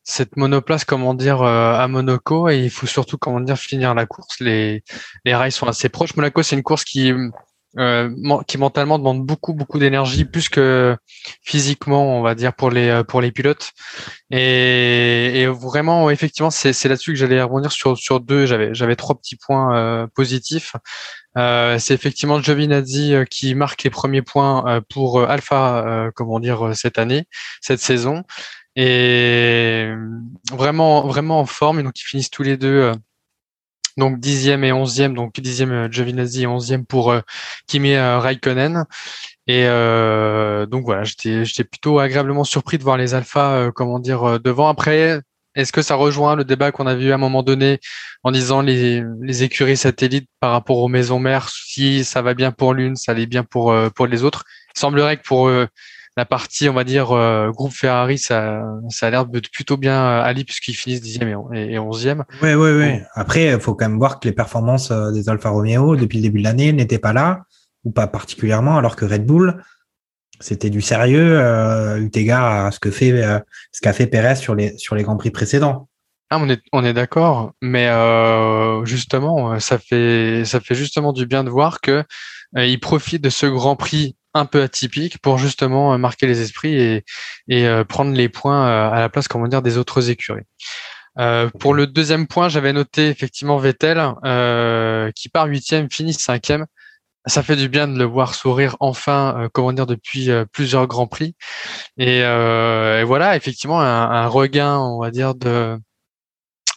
cette 0.05 0.37
monoplace 0.37 0.85
comment 0.85 1.13
dire 1.13 1.43
euh, 1.43 1.75
à 1.75 1.89
Monaco 1.89 2.49
et 2.49 2.59
il 2.59 2.71
faut 2.71 2.87
surtout 2.87 3.19
comment 3.19 3.41
dire 3.41 3.59
finir 3.59 3.93
la 3.93 4.07
course. 4.07 4.39
Les 4.39 4.85
les 5.25 5.35
rails 5.35 5.51
sont 5.51 5.67
assez 5.67 5.89
proches. 5.89 6.15
Monaco 6.15 6.41
c'est 6.45 6.55
une 6.55 6.63
course 6.63 6.85
qui 6.85 7.13
euh, 7.79 8.11
qui 8.47 8.59
mentalement 8.59 8.99
demande 8.99 9.25
beaucoup 9.25 9.55
beaucoup 9.55 9.79
d'énergie 9.79 10.25
plus 10.25 10.49
que 10.49 10.97
physiquement 11.43 12.19
on 12.19 12.23
va 12.23 12.35
dire 12.35 12.53
pour 12.55 12.71
les 12.71 13.03
pour 13.09 13.21
les 13.21 13.33
pilotes. 13.33 13.71
Et, 14.31 15.41
et 15.41 15.47
vraiment 15.47 16.11
effectivement 16.11 16.51
c'est 16.51 16.73
c'est 16.73 16.89
là-dessus 16.89 17.13
que 17.13 17.19
j'allais 17.19 17.43
rebondir 17.43 17.73
sur 17.73 17.97
sur 17.97 18.21
deux. 18.21 18.47
J'avais 18.47 18.75
j'avais 18.75 18.97
trois 18.97 19.15
petits 19.17 19.37
points 19.37 19.77
euh, 19.77 20.07
positifs. 20.15 20.75
Euh, 21.39 21.79
c'est 21.79 21.95
effectivement 21.95 22.43
Giovinazzi 22.43 23.15
euh, 23.15 23.25
qui 23.25 23.55
marque 23.55 23.85
les 23.85 23.91
premiers 23.91 24.21
points 24.21 24.67
euh, 24.69 24.81
pour 24.87 25.21
euh, 25.21 25.27
Alpha 25.27 26.11
comment 26.15 26.41
dire 26.41 26.73
cette 26.75 26.99
année 26.99 27.25
cette 27.63 27.81
saison. 27.81 28.25
Et 28.77 29.89
vraiment 30.51 31.07
vraiment 31.07 31.41
en 31.41 31.47
forme. 31.47 31.81
Et 31.81 31.83
donc 31.83 31.99
ils 32.01 32.05
finissent 32.05 32.31
tous 32.31 32.43
les 32.43 32.57
deux 32.57 32.93
donc 33.97 34.19
dixième 34.21 34.65
et 34.65 34.73
onzième, 34.73 35.15
donc 35.15 35.39
dixième 35.41 35.73
euh, 35.73 35.89
Giovinazzi 35.91 36.43
et 36.43 36.47
onzième 36.47 36.87
pour 36.87 37.13
euh, 37.13 37.21
Kimi 37.67 37.95
euh, 37.95 38.19
Raikkonen. 38.19 38.85
Et 39.47 39.65
euh, 39.67 40.67
donc 40.67 40.85
voilà, 40.85 41.05
j'étais 41.05 41.45
j'étais 41.45 41.65
plutôt 41.65 41.99
agréablement 41.99 42.45
surpris 42.45 42.79
de 42.79 42.85
voir 42.85 42.97
les 42.97 43.15
alphas, 43.15 43.53
euh, 43.55 43.71
comment 43.73 43.99
dire, 43.99 44.23
euh, 44.25 44.39
devant. 44.39 44.69
Après, 44.69 45.21
est-ce 45.55 45.73
que 45.73 45.83
ça 45.83 45.97
rejoint 45.97 46.37
le 46.37 46.45
débat 46.45 46.73
qu'on 46.73 46.87
a 46.87 46.95
vu 46.95 47.13
à 47.13 47.17
un 47.17 47.19
moment 47.19 47.43
donné 47.43 47.79
en 48.23 48.31
disant 48.31 48.63
les, 48.63 49.03
les 49.21 49.43
écuries 49.43 49.77
satellites 49.77 50.29
par 50.41 50.53
rapport 50.53 50.79
aux 50.79 50.89
maisons 50.89 51.19
mères, 51.19 51.49
si 51.49 52.05
ça 52.05 52.23
va 52.23 52.35
bien 52.35 52.53
pour 52.53 52.73
l'une, 52.73 52.97
ça 52.97 53.13
allait 53.13 53.27
bien 53.27 53.45
pour 53.45 53.75
pour 53.95 54.07
les 54.07 54.23
autres? 54.23 54.45
Il 54.75 54.79
semblerait 54.79 55.19
que 55.19 55.25
pour 55.25 55.51
la 56.17 56.25
partie, 56.25 56.69
on 56.69 56.75
va 56.75 56.85
dire, 56.85 57.07
groupe 57.53 57.73
Ferrari, 57.73 58.19
ça, 58.19 58.63
ça 58.91 59.07
a 59.07 59.11
l'air 59.11 59.27
de 59.27 59.41
plutôt 59.41 59.77
bien 59.77 60.19
aller 60.21 60.45
puisqu'ils 60.45 60.75
finissent 60.75 61.01
dixième 61.01 61.29
et, 61.55 61.73
et 61.73 61.79
onzième. 61.79 62.25
Oui, 62.43 62.53
oui, 62.53 62.71
oui. 62.73 63.01
Après, 63.15 63.47
il 63.47 63.61
faut 63.61 63.75
quand 63.75 63.89
même 63.89 63.99
voir 63.99 64.21
que 64.21 64.29
les 64.29 64.35
performances 64.35 64.93
des 64.93 65.29
Alfa 65.31 65.49
Romeo 65.49 65.97
depuis 65.97 66.19
le 66.19 66.23
début 66.23 66.41
de 66.41 66.45
l'année 66.45 66.73
n'étaient 66.73 66.99
pas 66.99 67.13
là 67.13 67.45
ou 67.85 67.91
pas 67.91 68.07
particulièrement, 68.07 68.77
alors 68.77 68.97
que 68.97 69.05
Red 69.05 69.27
Bull, 69.27 69.63
c'était 70.41 70.71
du 70.71 70.81
sérieux, 70.81 71.39
euh, 71.39 71.99
eu 71.99 72.11
égard 72.15 72.67
à 72.67 72.71
ce 72.71 72.81
que 72.81 72.91
fait 72.91 73.13
euh, 73.13 73.39
ce 73.73 73.81
qu'a 73.81 73.93
fait 73.93 74.07
Perez 74.07 74.37
sur 74.37 74.55
les 74.55 74.77
sur 74.77 74.95
les 74.95 75.03
grands 75.03 75.17
prix 75.17 75.31
précédents. 75.31 75.89
Ah, 76.31 76.39
on 76.41 76.49
est 76.49 76.63
on 76.73 76.85
est 76.85 76.93
d'accord, 76.93 77.53
mais 77.61 77.89
euh, 77.89 78.85
justement, 78.85 79.59
ça 79.61 79.79
fait 79.79 80.45
ça 80.45 80.61
fait 80.61 80.75
justement 80.75 81.13
du 81.13 81.27
bien 81.27 81.45
de 81.45 81.51
voir 81.51 81.81
que 81.81 82.05
euh, 82.57 82.67
il 82.67 82.81
profite 82.81 83.23
de 83.23 83.31
ce 83.31 83.47
Grand 83.47 83.77
Prix 83.77 84.17
un 84.35 84.47
peu 84.47 84.63
atypique 84.63 85.19
pour 85.19 85.39
justement 85.39 85.97
marquer 85.99 86.27
les 86.27 86.41
esprits 86.41 86.75
et 86.75 87.05
et 87.49 87.69
prendre 87.89 88.13
les 88.13 88.29
points 88.29 88.91
à 88.91 89.01
la 89.01 89.09
place, 89.09 89.29
comment 89.29 89.49
dire, 89.49 89.63
des 89.63 89.79
autres 89.79 90.11
écuries. 90.11 90.45
Euh, 91.19 91.51
pour 91.61 91.75
le 91.75 91.87
deuxième 91.87 92.27
point, 92.27 92.49
j'avais 92.49 92.73
noté 92.73 93.09
effectivement 93.09 93.59
Vettel 93.59 94.03
euh, 94.25 95.11
qui 95.15 95.29
part 95.29 95.47
huitième, 95.47 95.91
finit 95.91 96.15
cinquième 96.15 96.67
ça 97.27 97.43
fait 97.43 97.57
du 97.57 97.69
bien 97.69 97.89
de 97.89 97.97
le 97.99 98.05
voir 98.05 98.35
sourire 98.35 98.77
enfin, 98.81 99.37
euh, 99.39 99.49
comment 99.53 99.73
dire, 99.73 99.87
depuis 99.87 100.31
euh, 100.31 100.45
plusieurs 100.51 100.87
grands 100.87 101.07
prix. 101.07 101.37
Et, 101.99 102.23
euh, 102.25 103.01
et 103.01 103.05
voilà, 103.05 103.37
effectivement, 103.37 103.81
un, 103.81 104.11
un, 104.11 104.27
regain, 104.27 104.79
on 104.79 105.01
va 105.01 105.11
dire, 105.11 105.35
de 105.35 105.79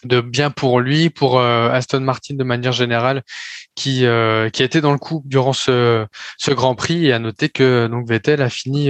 de 0.05 0.21
bien 0.21 0.51
pour 0.51 0.79
lui, 0.79 1.09
pour 1.09 1.39
euh, 1.39 1.69
Aston 1.69 2.01
Martin 2.01 2.35
de 2.35 2.43
manière 2.43 2.71
générale, 2.71 3.23
qui 3.75 3.99
qui 3.99 4.05
a 4.05 4.65
été 4.65 4.81
dans 4.81 4.93
le 4.93 4.97
coup 4.97 5.21
durant 5.25 5.53
ce 5.53 6.05
ce 6.37 6.51
Grand 6.51 6.75
Prix. 6.75 7.07
Et 7.07 7.13
à 7.13 7.19
noter 7.19 7.49
que 7.49 7.87
donc 7.87 8.07
Vettel 8.07 8.41
a 8.41 8.49
fini 8.49 8.89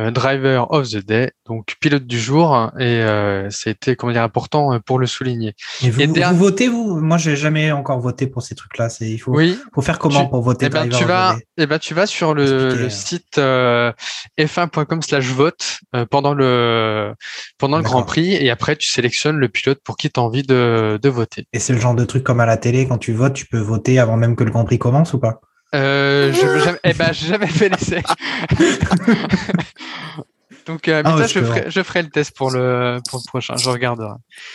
euh, 0.00 0.10
driver 0.10 0.72
of 0.72 0.88
the 0.90 0.96
day, 0.96 1.30
donc 1.46 1.76
pilote 1.78 2.04
du 2.04 2.18
jour, 2.18 2.72
et 2.80 2.82
euh, 2.82 3.48
c'était 3.50 3.94
comment 3.94 4.12
dire 4.12 4.24
important 4.24 4.74
euh, 4.74 4.80
pour 4.80 4.98
le 4.98 5.06
souligner. 5.06 5.54
Et 5.84 5.90
vous, 5.90 6.12
vous, 6.12 6.36
votez 6.36 6.66
vous? 6.66 6.96
Moi, 7.00 7.16
j'ai 7.16 7.36
jamais 7.36 7.70
encore 7.70 8.00
voté 8.00 8.26
pour 8.26 8.42
ces 8.42 8.56
trucs-là. 8.56 8.88
C'est 8.88 9.08
il 9.08 9.18
faut, 9.18 9.30
oui. 9.30 9.56
faut 9.72 9.82
faire 9.82 10.00
comment 10.00 10.26
pour 10.26 10.42
voter 10.42 10.66
eh 10.66 10.68
ben, 10.68 10.88
tu 10.88 11.04
vas, 11.04 11.36
eh 11.58 11.66
ben, 11.66 11.78
tu 11.78 11.94
vas 11.94 12.06
sur 12.06 12.34
le, 12.34 12.74
le 12.74 12.90
site 12.90 13.38
euh, 13.38 13.92
f1.com/vote 14.36 15.78
pendant 16.10 16.34
le 16.34 17.14
pendant 17.58 17.76
le 17.76 17.84
Grand 17.84 18.02
Prix, 18.02 18.34
et 18.34 18.50
après 18.50 18.74
tu 18.74 18.90
sélectionnes 18.90 19.36
le 19.36 19.48
pilote 19.48 19.78
pour 19.84 19.96
qui 19.96 20.08
as 20.08 20.20
envie 20.34 20.42
de, 20.42 20.98
de 21.00 21.08
voter. 21.08 21.46
Et 21.52 21.58
c'est 21.58 21.72
le 21.72 21.80
genre 21.80 21.94
de 21.94 22.04
truc 22.04 22.24
comme 22.24 22.40
à 22.40 22.46
la 22.46 22.56
télé 22.56 22.88
quand 22.88 22.98
tu 22.98 23.12
votes, 23.12 23.34
tu 23.34 23.46
peux 23.46 23.58
voter 23.58 23.98
avant 23.98 24.16
même 24.16 24.34
que 24.34 24.44
le 24.44 24.50
Grand 24.50 24.64
Prix 24.64 24.78
commence 24.78 25.12
ou 25.12 25.20
pas? 25.20 25.40
Euh, 25.74 26.32
je 26.32 26.64
jamais, 26.64 26.78
eh 26.84 26.94
ben, 26.94 27.12
j'ai 27.12 27.26
jamais 27.26 27.46
fait 27.46 27.68
l'essai. 27.68 28.02
donc, 30.66 30.88
euh, 30.88 31.02
ah, 31.04 31.26
je, 31.26 31.40
ferai, 31.40 31.64
je 31.68 31.82
ferai 31.82 32.02
le 32.02 32.10
test 32.10 32.36
pour 32.36 32.50
le, 32.50 32.98
pour 33.08 33.18
le 33.18 33.26
prochain. 33.26 33.56
Je 33.56 33.68
regarderai. 33.68 34.14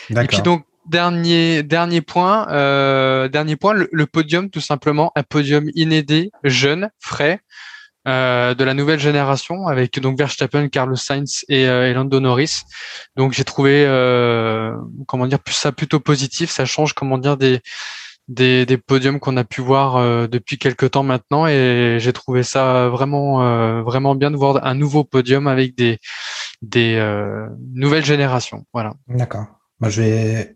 Et 0.10 0.28
puis 0.28 0.42
donc, 0.42 0.64
dernier, 0.88 1.64
dernier 1.64 2.02
point, 2.02 2.48
euh, 2.52 3.28
dernier 3.28 3.58
point, 3.58 3.74
le, 3.74 4.06
podium, 4.06 4.50
tout 4.50 4.62
simplement, 4.62 5.12
un 5.16 5.24
podium 5.24 5.70
inédit, 5.76 6.32
jeune, 6.44 6.90
frais, 7.00 7.42
euh, 8.10 8.53
de 8.53 8.64
la 8.64 8.74
nouvelle 8.74 8.99
génération, 8.99 9.68
avec 9.68 9.99
donc 9.99 10.18
Verstappen, 10.18 10.68
Carlos 10.70 10.95
Sainz 10.95 11.45
et, 11.47 11.68
euh, 11.68 11.93
Lando 11.93 12.20
Norris. 12.20 12.64
Donc, 13.16 13.34
j'ai 13.34 13.43
trouvé, 13.43 13.86
euh, 13.86 14.74
comment 15.07 15.28
dire, 15.28 15.39
ça 15.49 15.72
plutôt 15.72 15.99
positif. 15.99 16.49
Ça 16.49 16.66
change, 16.66 16.93
comment 16.93 17.18
dire, 17.18 17.38
des 17.38 17.62
des, 18.30 18.66
des 18.66 18.78
podiums 18.78 19.20
qu'on 19.20 19.36
a 19.38 19.43
pu 19.43 19.60
voir 19.60 19.97
euh, 19.97 20.28
depuis 20.28 20.57
quelques 20.57 20.91
temps 20.91 21.03
maintenant 21.03 21.47
et 21.47 21.97
j'ai 21.99 22.14
trouvé 22.14 22.43
ça 22.43 22.88
vraiment 22.88 23.41
euh, 23.41 23.82
vraiment 23.82 24.16
bien 24.16 24.32
de 24.32 24.38
voir 24.38 24.66
un 24.66 24.76
nouveau 24.76 25.03
podium 25.03 25.47
avec 25.47 25.76
des 25.76 25.99
des 26.62 26.95
euh, 26.95 27.47
nouvelles 27.74 28.05
générations. 28.05 28.66
Voilà. 28.72 28.93
D'accord. 29.07 29.47
Moi, 29.80 29.89
je 29.89 30.01
vais 30.01 30.55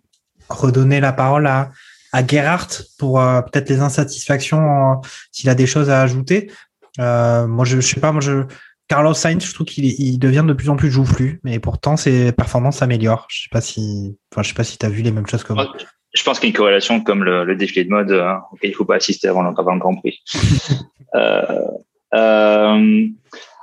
redonner 0.50 1.00
la 1.00 1.12
parole 1.12 1.48
à 1.48 1.72
à 2.16 2.26
Gerhardt 2.26 2.84
pour 3.00 3.20
peut-être 3.20 3.70
les 3.70 3.80
insatisfactions 3.80 5.02
s'il 5.32 5.50
a 5.50 5.56
des 5.56 5.66
choses 5.66 5.90
à 5.90 6.00
ajouter. 6.04 6.52
Moi, 6.98 7.66
je, 7.66 7.80
je 7.80 7.88
sais 7.88 8.00
pas, 8.00 8.12
moi 8.12 8.22
je 8.22 8.44
Carlos 8.90 9.14
Sainz, 9.14 9.46
je 9.46 9.54
trouve 9.54 9.66
qu'il 9.66 9.86
il 9.86 10.20
devient 10.20 10.44
de 10.46 10.54
plus 10.54 10.70
en 10.70 10.76
plus 10.76 10.92
joufflu, 10.92 11.40
mais 11.44 11.60
pourtant 11.60 11.98
ses 11.98 12.32
performances 12.32 12.78
s'améliorent. 12.78 13.28
Je 13.30 13.44
sais 13.44 13.50
pas 13.50 13.62
si, 13.62 14.18
enfin, 14.32 14.44
je 14.44 14.50
sais 14.50 14.54
pas 14.54 14.64
si 14.64 14.78
tu 14.78 14.86
as 14.86 14.90
vu 14.90 15.02
les 15.02 15.12
mêmes 15.12 15.26
choses 15.28 15.44
que 15.44 15.54
moi 15.54 15.74
je 16.14 16.24
pense 16.24 16.40
qu'il 16.40 16.48
y 16.48 16.50
a 16.50 16.52
une 16.52 16.58
corrélation 16.58 17.02
comme 17.02 17.24
le, 17.24 17.44
le 17.44 17.56
défilé 17.56 17.86
de 17.86 17.90
mode 17.90 18.12
hein, 18.12 18.44
auquel 18.52 18.70
il 18.70 18.74
faut 18.74 18.86
pas 18.86 18.96
assister 18.96 19.28
avant 19.28 19.44
avant 19.46 19.74
le 19.74 19.80
Grand 19.80 19.96
Prix. 19.96 20.22
euh, 21.16 21.68
euh, 22.14 23.08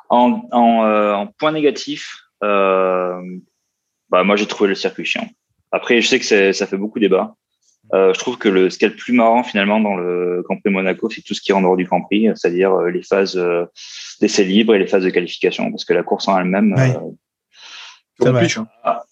en, 0.09 0.43
en, 0.51 0.85
euh, 0.85 1.13
en, 1.15 1.27
point 1.29 1.53
négatif, 1.53 2.19
euh, 2.43 3.21
bah 4.11 4.25
moi 4.25 4.35
j'ai 4.35 4.47
trouvé 4.47 4.69
le 4.69 4.75
circuit 4.75 5.05
chiant. 5.05 5.29
Après, 5.71 6.01
je 6.01 6.09
sais 6.09 6.19
que 6.19 6.53
ça 6.53 6.67
fait 6.67 6.77
beaucoup 6.77 6.99
débat. 6.99 7.37
Euh, 7.93 8.13
je 8.15 8.19
trouve 8.19 8.39
que 8.39 8.49
le, 8.49 8.71
ce 8.71 8.79
qui 8.79 8.85
est 8.85 8.89
le 8.89 8.97
plus 8.97 9.13
marrant 9.13 9.43
finalement 9.43 9.81
dans 9.81 9.97
le 9.97 10.43
Grand 10.43 10.57
Prix 10.59 10.71
Monaco, 10.71 11.09
c'est 11.11 11.23
tout 11.23 11.35
ce 11.35 11.41
qui 11.41 11.51
est 11.51 11.55
en 11.55 11.63
dehors 11.63 11.77
du 11.77 11.85
Grand 11.85 12.03
Prix, 12.03 12.29
c'est-à-dire 12.35 12.79
les 12.83 13.03
phases 13.03 13.41
d'essai 14.21 14.45
libre 14.45 14.75
et 14.75 14.79
les 14.79 14.87
phases 14.87 15.05
de 15.05 15.11
qualification, 15.11 15.71
parce 15.71 15.85
que 15.85 15.93
la 15.93 16.03
course 16.03 16.29
en 16.29 16.39
elle-même, 16.39 16.75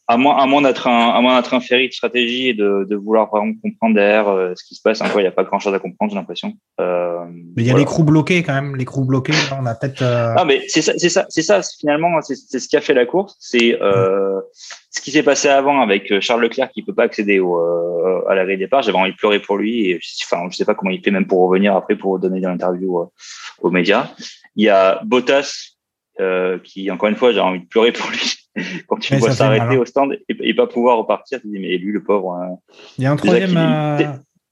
à, 0.07 0.17
moins, 0.17 0.37
à 0.37 0.47
moins 0.47 0.63
d'être 0.63 0.87
un, 0.87 1.11
à 1.11 1.21
moins 1.21 1.37
d'être 1.37 1.55
un 1.55 1.61
ferry 1.61 1.89
de 1.89 1.93
stratégie 1.93 2.49
et 2.49 2.55
de, 2.55 2.87
de 2.89 2.97
vouloir 2.97 3.29
vraiment 3.31 3.53
comprendre 3.63 3.95
derrière 3.95 4.29
euh, 4.29 4.53
ce 4.55 4.65
qui 4.65 4.75
se 4.75 4.83
passe. 4.83 5.01
Il 5.15 5.21
n'y 5.21 5.27
a 5.27 5.31
pas 5.31 5.45
grand 5.45 5.59
chose 5.59 5.75
à 5.75 5.79
comprendre, 5.79 6.13
j'ai 6.13 6.19
l'impression. 6.19 6.55
Euh, 6.81 7.25
mais 7.57 7.63
il 7.63 7.67
y 7.67 7.71
a 7.71 7.77
les 7.77 7.85
crews 7.85 8.05
bloqués 8.05 8.43
quand 8.43 8.55
même, 8.55 8.77
les 8.77 8.85
crews 8.85 9.05
bloqués. 9.05 9.33
on 9.59 9.67
a 9.67 9.75
peut-être. 9.75 10.03
Euh... 10.03 10.35
Ah, 10.37 10.45
mais 10.45 10.63
c'est 10.69 10.83
ça, 10.83 10.93
c'est 10.97 11.09
ça, 11.09 11.27
c'est 11.29 11.43
ça. 11.43 11.61
Finalement, 11.79 12.21
c'est, 12.23 12.37
ce 12.37 12.69
qui 12.69 12.77
a 12.77 12.81
fait 12.81 12.95
la 12.95 13.07
course. 13.07 13.37
C'est 13.39 13.81
euh, 13.81 14.41
ce 14.99 15.03
qui 15.03 15.11
s'est 15.11 15.23
passé 15.23 15.49
avant 15.49 15.81
avec 15.81 16.11
euh, 16.13 16.21
Charles 16.21 16.43
Leclerc 16.43 16.71
qui 16.71 16.83
peut 16.83 16.95
pas 16.95 17.05
accéder 17.05 17.39
au, 17.39 17.59
euh, 17.59 18.29
à 18.29 18.35
la 18.35 18.45
grille 18.45 18.59
départ. 18.59 18.83
J'avais 18.83 18.99
envie 18.99 19.13
de 19.13 19.17
pleurer 19.17 19.41
pour 19.41 19.57
lui. 19.57 19.91
Et, 19.91 20.01
enfin, 20.25 20.49
je 20.51 20.57
sais 20.57 20.65
pas 20.65 20.75
comment 20.75 20.91
il 20.91 21.03
fait 21.03 21.11
même 21.11 21.27
pour 21.27 21.49
revenir 21.49 21.75
après 21.75 21.97
pour 21.97 22.19
donner 22.19 22.41
des 22.41 22.47
interviews 22.47 23.11
aux 23.61 23.71
médias. 23.71 24.11
Il 24.57 24.65
y 24.65 24.69
a 24.69 25.01
Bottas 25.05 25.77
euh, 26.21 26.59
qui, 26.59 26.91
encore 26.91 27.09
une 27.09 27.15
fois, 27.15 27.33
j'ai 27.33 27.39
envie 27.39 27.61
de 27.61 27.67
pleurer 27.67 27.93
pour 27.93 28.11
lui 28.11 28.35
quand 28.89 28.97
tu 28.97 29.15
vois 29.17 29.31
s'arrêter 29.31 29.77
au 29.77 29.85
stand 29.85 30.17
et, 30.29 30.55
pas 30.55 30.67
pouvoir 30.67 30.99
repartir. 30.99 31.41
Tu 31.41 31.47
dis, 31.47 31.61
mais 31.61 31.77
lui, 31.77 31.93
le 31.93 32.03
pauvre. 32.03 32.35
Euh, 32.35 32.75
il 32.99 33.05
y 33.05 33.07
a 33.07 33.13
un 33.13 33.17
troisième, 33.17 33.57
euh, 33.57 34.03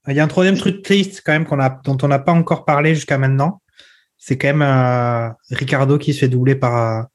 il 0.07 0.15
y 0.15 0.19
a 0.19 0.23
un 0.23 0.29
troisième 0.29 0.57
truc 0.57 0.81
triste 0.81 1.21
quand 1.25 1.33
même 1.33 1.45
qu'on 1.45 1.59
a, 1.59 1.69
dont 1.69 1.97
on 2.01 2.07
n'a 2.07 2.19
pas 2.19 2.31
encore 2.31 2.63
parlé 2.63 2.95
jusqu'à 2.95 3.17
maintenant. 3.17 3.61
C'est 4.17 4.37
quand 4.37 4.53
même 4.53 5.35
Ricardo 5.51 5.97
qui 5.97 6.13
se 6.13 6.19
fait 6.19 6.27
doubler 6.29 6.55
par, 6.55 7.07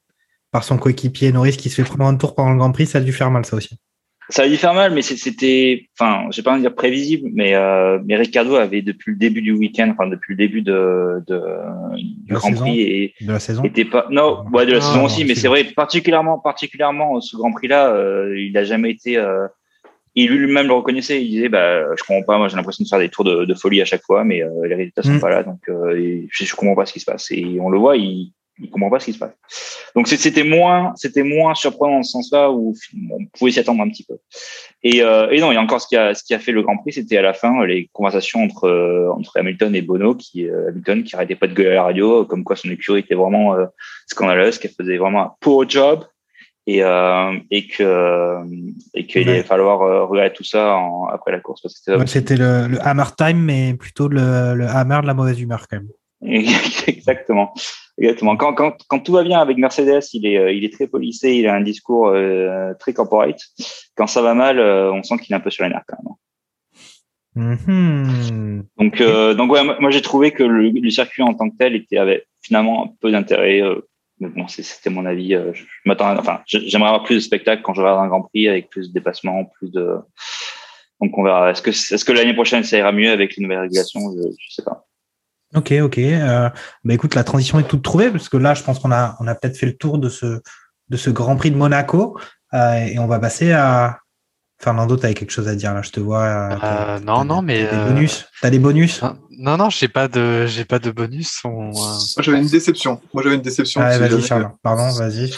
par 0.53 0.63
son 0.63 0.79
coéquipier 0.79 1.33
Norris 1.33 1.57
qui 1.57 1.71
se 1.71 1.83
fait 1.83 1.89
prendre 1.89 2.05
un 2.05 2.17
tour 2.17 2.35
pendant 2.35 2.53
le 2.53 2.59
Grand 2.59 2.71
Prix. 2.71 2.87
Ça 2.87 2.99
a 2.99 3.01
dû 3.01 3.13
faire 3.13 3.31
mal, 3.31 3.45
ça 3.45 3.57
aussi 3.57 3.79
ça 4.29 4.45
a 4.45 4.49
dû 4.49 4.57
faire 4.57 4.73
mal, 4.73 4.95
mais 4.95 5.03
c'était, 5.03 5.89
enfin, 5.99 6.29
je 6.31 6.37
vais 6.39 6.43
pas 6.43 6.59
dire 6.59 6.75
prévisible, 6.75 7.29
mais 7.35 7.55
euh, 7.55 7.99
mais 8.05 8.17
Ricardo 8.17 8.55
avait 8.55 8.81
depuis 8.81 9.13
le 9.13 9.19
début 9.19 9.43
du 9.43 9.53
week-end, 9.53 9.91
enfin 9.93 10.09
depuis 10.09 10.33
le 10.35 10.37
début 10.39 10.63
de, 10.63 11.23
de 11.27 11.41
du 11.97 12.33
Grand 12.33 12.53
Prix 12.55 12.81
et 12.81 13.15
de 13.21 13.33
la 13.33 13.41
saison. 13.41 13.63
Était 13.65 13.85
pas, 13.85 14.07
non, 14.11 14.45
ouais, 14.53 14.65
de 14.65 14.73
la 14.73 14.79
ah, 14.79 14.81
saison 14.81 15.05
aussi, 15.05 15.25
mais 15.25 15.35
c'est 15.35 15.49
vrai 15.49 15.65
particulièrement, 15.65 16.39
particulièrement 16.39 17.21
ce 17.21 17.37
Grand 17.37 17.53
Prix-là, 17.53 17.93
euh, 17.93 18.39
il 18.39 18.57
a 18.57 18.65
jamais 18.65 18.91
été. 18.91 19.17
Euh, 19.17 19.47
il 20.15 20.29
lui-même 20.29 20.67
le 20.67 20.75
reconnaissait. 20.75 21.23
Il 21.23 21.31
disait, 21.31 21.49
bah, 21.49 21.85
je 21.97 22.03
comprends 22.05 22.23
pas. 22.23 22.37
Moi, 22.37 22.49
j'ai 22.49 22.57
l'impression 22.57 22.85
de 22.85 22.89
faire 22.89 22.99
des 22.99 23.09
tours 23.09 23.25
de, 23.25 23.47
de 23.47 23.55
folie 23.55 23.81
à 23.81 23.87
chaque 23.87 24.03
fois, 24.03 24.25
mais 24.25 24.43
euh, 24.43 24.67
les 24.67 24.75
résultats 24.75 25.03
sont 25.03 25.15
mm. 25.15 25.21
pas 25.21 25.31
là, 25.31 25.43
donc 25.43 25.61
je, 25.69 26.27
je 26.31 26.55
comprends 26.55 26.75
pas 26.75 26.87
ce 26.87 26.93
qui 26.93 27.01
se 27.01 27.07
passe. 27.07 27.31
Et 27.31 27.59
on 27.61 27.71
le 27.71 27.79
voit, 27.79 27.97
il 27.97 28.33
il 28.63 28.71
comprend 28.71 28.91
pas 28.91 29.01
ce 29.01 29.07
qui 29.07 29.13
se 29.13 29.19
passe. 29.19 29.33
Donc 29.95 30.09
c'était 30.09 30.45
moins, 30.45 30.93
c'était 30.97 31.23
moins 31.23 31.55
surprenant 31.55 31.97
dans 31.97 32.03
ce 32.03 32.13
sens-là 32.13 32.51
où 32.51 32.75
on 33.11 33.25
pouvait 33.27 33.51
s'y 33.51 33.61
attendre 33.61 33.83
un 33.83 33.89
petit 33.89 34.05
peu. 34.05 34.15
Et, 34.83 35.03
euh, 35.03 35.29
et 35.31 35.41
non, 35.41 35.53
il 35.53 35.55
y 35.55 35.59
a 35.59 35.61
encore 35.61 35.81
ce 35.81 35.89
qui 35.89 35.97
a, 35.97 36.15
ce 36.15 36.25
qui 36.25 36.35
a 36.35 36.39
fait 36.39 36.53
le 36.53 36.63
Grand 36.63 36.79
Prix, 36.79 36.95
c'était 36.95 37.19
à 37.19 37.23
la 37.23 37.35
fin 37.35 37.65
les 37.67 37.91
conversations 37.93 38.43
entre 38.43 38.65
euh, 38.65 39.11
entre 39.13 39.39
Hamilton 39.39 39.75
et 39.75 39.83
Bono, 39.83 40.15
qui 40.15 40.49
euh, 40.49 40.69
Hamilton 40.69 41.05
qui 41.05 41.15
arrêtait 41.15 41.37
pas 41.37 41.47
de 41.47 41.55
gueuler 41.55 41.71
à 41.71 41.75
la 41.75 41.83
radio, 41.85 42.25
comme 42.25 42.45
quoi 42.45 42.57
son 42.57 42.71
écurie 42.71 43.01
était 43.01 43.15
vraiment 43.15 43.55
euh, 43.55 43.67
scandaleuse, 44.07 44.59
qu'elle 44.59 44.73
faisait 44.73 44.97
vraiment 44.97 45.23
un 45.23 45.33
poor 45.41 45.69
job 45.69 46.05
et 46.67 46.83
euh, 46.83 47.33
et 47.51 47.67
que 47.67 48.37
et 48.95 49.07
qu'il 49.07 49.29
allait 49.29 49.43
falloir 49.43 50.09
regarder 50.09 50.33
tout 50.33 50.45
ça 50.45 50.77
en, 50.77 51.07
après 51.09 51.33
la 51.33 51.41
course 51.41 51.67
c'était 52.07 52.37
le, 52.37 52.69
le, 52.69 52.79
hammer 52.87 53.03
time 53.19 53.39
mais 53.39 53.75
plutôt 53.75 54.07
le, 54.07 54.55
le 54.55 54.67
hammer 54.69 55.01
de 55.03 55.09
la 55.09 55.15
mauvaise 55.15 55.41
humeur 55.41 55.67
quand 55.69 55.79
même 55.79 55.89
exactement 56.87 57.55
Exactement. 57.99 58.37
Quand, 58.37 58.55
quand, 58.55 58.73
quand, 58.89 59.01
tout 59.01 59.13
va 59.13 59.23
bien 59.23 59.39
avec 59.39 59.59
Mercedes, 59.59 60.03
il 60.15 60.27
est, 60.27 60.39
euh, 60.39 60.53
il 60.53 60.65
est 60.65 60.73
très 60.73 60.87
polissé, 60.87 61.35
il 61.35 61.47
a 61.47 61.55
un 61.55 61.61
discours 61.61 62.09
euh, 62.09 62.73
très 62.81 62.95
corporate. 62.95 63.39
Quand 63.97 64.07
ça 64.07 64.23
va 64.23 64.35
mal, 64.35 64.59
euh, 64.59 64.91
on 64.93 65.03
sent 65.03 65.19
qu'il 65.19 65.33
est 65.35 65.37
un 65.37 65.41
peu 65.41 65.51
sur 65.51 65.65
les 65.65 65.71
nerfs 65.71 65.85
quand 65.87 65.99
même. 66.03 66.15
Mhm. 67.35 68.65
Donc, 68.79 69.01
euh, 69.01 69.35
donc 69.35 69.53
ouais, 69.53 69.63
moi, 69.63 69.91
j'ai 69.91 70.03
trouvé 70.03 70.33
que 70.33 70.43
le, 70.43 70.71
le 70.71 70.91
circuit 70.91 71.23
en 71.23 71.35
tant 71.35 71.51
que 71.51 71.57
tel 71.59 71.75
était 71.75 71.99
avait 71.99 72.27
finalement 72.43 72.87
un 72.87 72.91
peu 73.01 73.11
d'intérêt. 73.11 73.63
euh, 73.63 73.81
mais 74.21 74.29
bon, 74.29 74.49
c'était 74.49 74.91
mon 74.91 75.05
avis. 75.05 75.35
euh, 75.35 75.53
je, 75.53 75.63
je 75.63 75.69
m'attends, 75.85 76.17
enfin, 76.17 76.41
j'aimerais 76.47 76.89
avoir 76.89 77.03
plus 77.05 77.17
de 77.17 77.21
spectacles 77.21 77.63
quand 77.63 77.75
je 77.75 77.81
regarde 77.83 78.05
un 78.05 78.09
Grand 78.09 78.23
Prix 78.23 78.49
avec 78.49 78.71
plus 78.71 78.89
de 78.89 78.95
dépassements, 78.95 79.45
plus 79.45 79.71
de. 79.71 79.97
Donc 81.01 81.17
on 81.19 81.25
verra. 81.25 81.51
Est-ce 81.51 81.63
que 81.63 81.71
est-ce 81.71 82.05
que 82.05 82.13
l'année 82.13 82.35
prochaine 82.35 82.63
ça 82.65 82.79
ira 82.79 82.93
mieux 82.93 83.11
avec 83.11 83.37
les 83.37 83.43
nouvelles 83.43 83.61
régulations? 83.61 84.01
Je, 84.17 84.29
je 84.39 84.55
sais 84.55 84.63
pas. 84.63 84.87
Ok, 85.55 85.73
ok. 85.83 85.99
Euh, 85.99 86.49
bah 86.85 86.95
écoute, 86.95 87.15
la 87.15 87.25
transition 87.25 87.59
est 87.59 87.69
toute 87.69 87.83
trouvée 87.83 88.11
parce 88.11 88.29
que 88.29 88.37
là, 88.37 88.55
je 88.55 88.63
pense 88.63 88.79
qu'on 88.79 88.93
a, 88.93 89.17
on 89.21 89.27
a 89.27 89.35
peut-être 89.35 89.57
fait 89.57 89.67
le 89.67 89.77
tour 89.77 89.99
de 89.99 90.09
ce, 90.09 90.41
de 90.89 90.97
ce 90.97 91.11
Grand 91.11 91.37
Prix 91.37 91.51
de 91.51 91.57
Monaco 91.57 92.19
euh, 92.55 92.75
et 92.87 92.99
on 92.99 93.07
va 93.07 93.19
passer 93.19 93.53
à 93.53 93.99
Fernando. 94.61 94.97
Tu 94.97 95.05
avais 95.05 95.15
quelque 95.15 95.31
chose 95.31 95.49
à 95.49 95.55
dire 95.55 95.75
là, 95.75 95.83
je 95.83 95.91
te 95.91 96.01
vois. 96.01 96.23
euh, 96.25 96.57
t'as- 96.61 96.95
Euh, 96.97 97.01
non, 97.01 97.25
non, 97.25 97.43
mais 97.43 97.65
t'as 97.67 97.71
des 97.77 97.83
euh, 97.83 97.85
bonus. 97.87 98.27
T'as 98.41 98.51
des 98.51 98.59
bonus? 98.59 99.03
Non, 99.31 99.57
non, 99.57 99.71
j'ai 99.71 99.89
pas 99.89 100.09
de, 100.09 100.47
j'ai 100.47 100.65
pas 100.65 100.79
de 100.79 100.91
bonus. 100.91 101.41
On, 101.45 101.69
euh, 101.71 101.73
Moi, 101.73 101.99
j'avais 102.21 102.39
une 102.41 102.49
déception. 102.49 103.01
Moi, 103.13 103.23
j'avais 103.23 103.35
une 103.37 103.43
déception. 103.43 103.81
Ah, 103.83 103.99
vas-y, 103.99 104.23
Charles. 104.23 104.53
Pardon, 104.63 104.89
vas-y. 104.91 105.33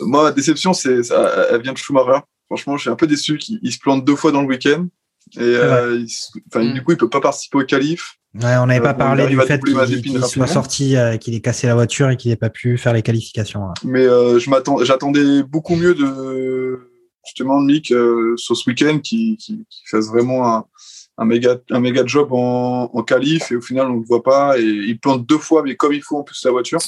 Moi, 0.00 0.22
ma 0.24 0.32
déception, 0.32 0.72
c'est, 0.72 1.02
ça- 1.02 1.46
elle 1.50 1.62
vient 1.62 1.72
de 1.72 1.78
Schumacher. 1.78 2.20
Franchement, 2.46 2.76
je 2.76 2.82
suis 2.82 2.90
un 2.90 2.96
peu 2.96 3.06
déçu 3.06 3.38
qu'il 3.38 3.58
il 3.62 3.72
se 3.72 3.78
plante 3.78 4.04
deux 4.04 4.16
fois 4.16 4.30
dans 4.32 4.42
le 4.42 4.48
week-end. 4.48 4.86
Et 5.36 5.40
euh, 5.42 5.98
il 5.98 6.06
Mm. 6.70 6.72
du 6.74 6.82
coup, 6.82 6.92
il 6.92 6.96
peut 6.98 7.08
pas 7.08 7.20
participer 7.20 7.58
au 7.58 7.64
qualif. 7.64 8.16
Ouais, 8.34 8.56
on 8.58 8.66
n'avait 8.66 8.80
Euh, 8.80 8.82
pas 8.82 8.92
bon, 8.92 8.98
parlé 8.98 9.26
du 9.26 9.36
fait 9.40 9.60
qu'il 9.62 10.22
soit 10.22 10.46
sorti, 10.46 10.96
euh, 10.96 11.16
qu'il 11.16 11.34
ait 11.34 11.40
cassé 11.40 11.66
la 11.66 11.74
voiture 11.74 12.10
et 12.10 12.16
qu'il 12.16 12.30
n'ait 12.30 12.36
pas 12.36 12.50
pu 12.50 12.78
faire 12.78 12.92
les 12.92 13.02
qualifications. 13.02 13.60
là. 13.66 13.74
Mais 13.84 14.04
euh, 14.06 14.38
je 14.38 14.48
m'attends, 14.50 14.82
j'attendais 14.84 15.42
beaucoup 15.42 15.74
mieux 15.74 15.94
de 15.94 16.78
justement 17.26 17.60
de 17.60 17.66
Mick 17.66 17.90
euh, 17.92 18.34
sur 18.36 18.56
ce 18.56 18.68
week-end 18.70 18.98
qui, 19.00 19.36
qui, 19.36 19.64
qui 19.68 19.82
fasse 19.90 20.06
vraiment 20.08 20.48
un, 20.56 20.64
un 21.18 21.24
méga 21.24 21.56
un 21.70 21.80
méga 21.80 22.02
job 22.06 22.32
en, 22.32 22.90
en 22.94 23.02
qualif 23.02 23.50
et 23.52 23.56
au 23.56 23.60
final 23.60 23.88
on 23.88 23.96
le 23.96 24.04
voit 24.06 24.22
pas 24.22 24.58
et 24.58 24.62
il 24.62 24.98
plante 24.98 25.26
deux 25.26 25.36
fois 25.38 25.62
mais 25.64 25.74
comme 25.76 25.92
il 25.92 26.02
faut 26.02 26.16
en 26.18 26.22
plus 26.22 26.40
la 26.44 26.50
voiture. 26.52 26.78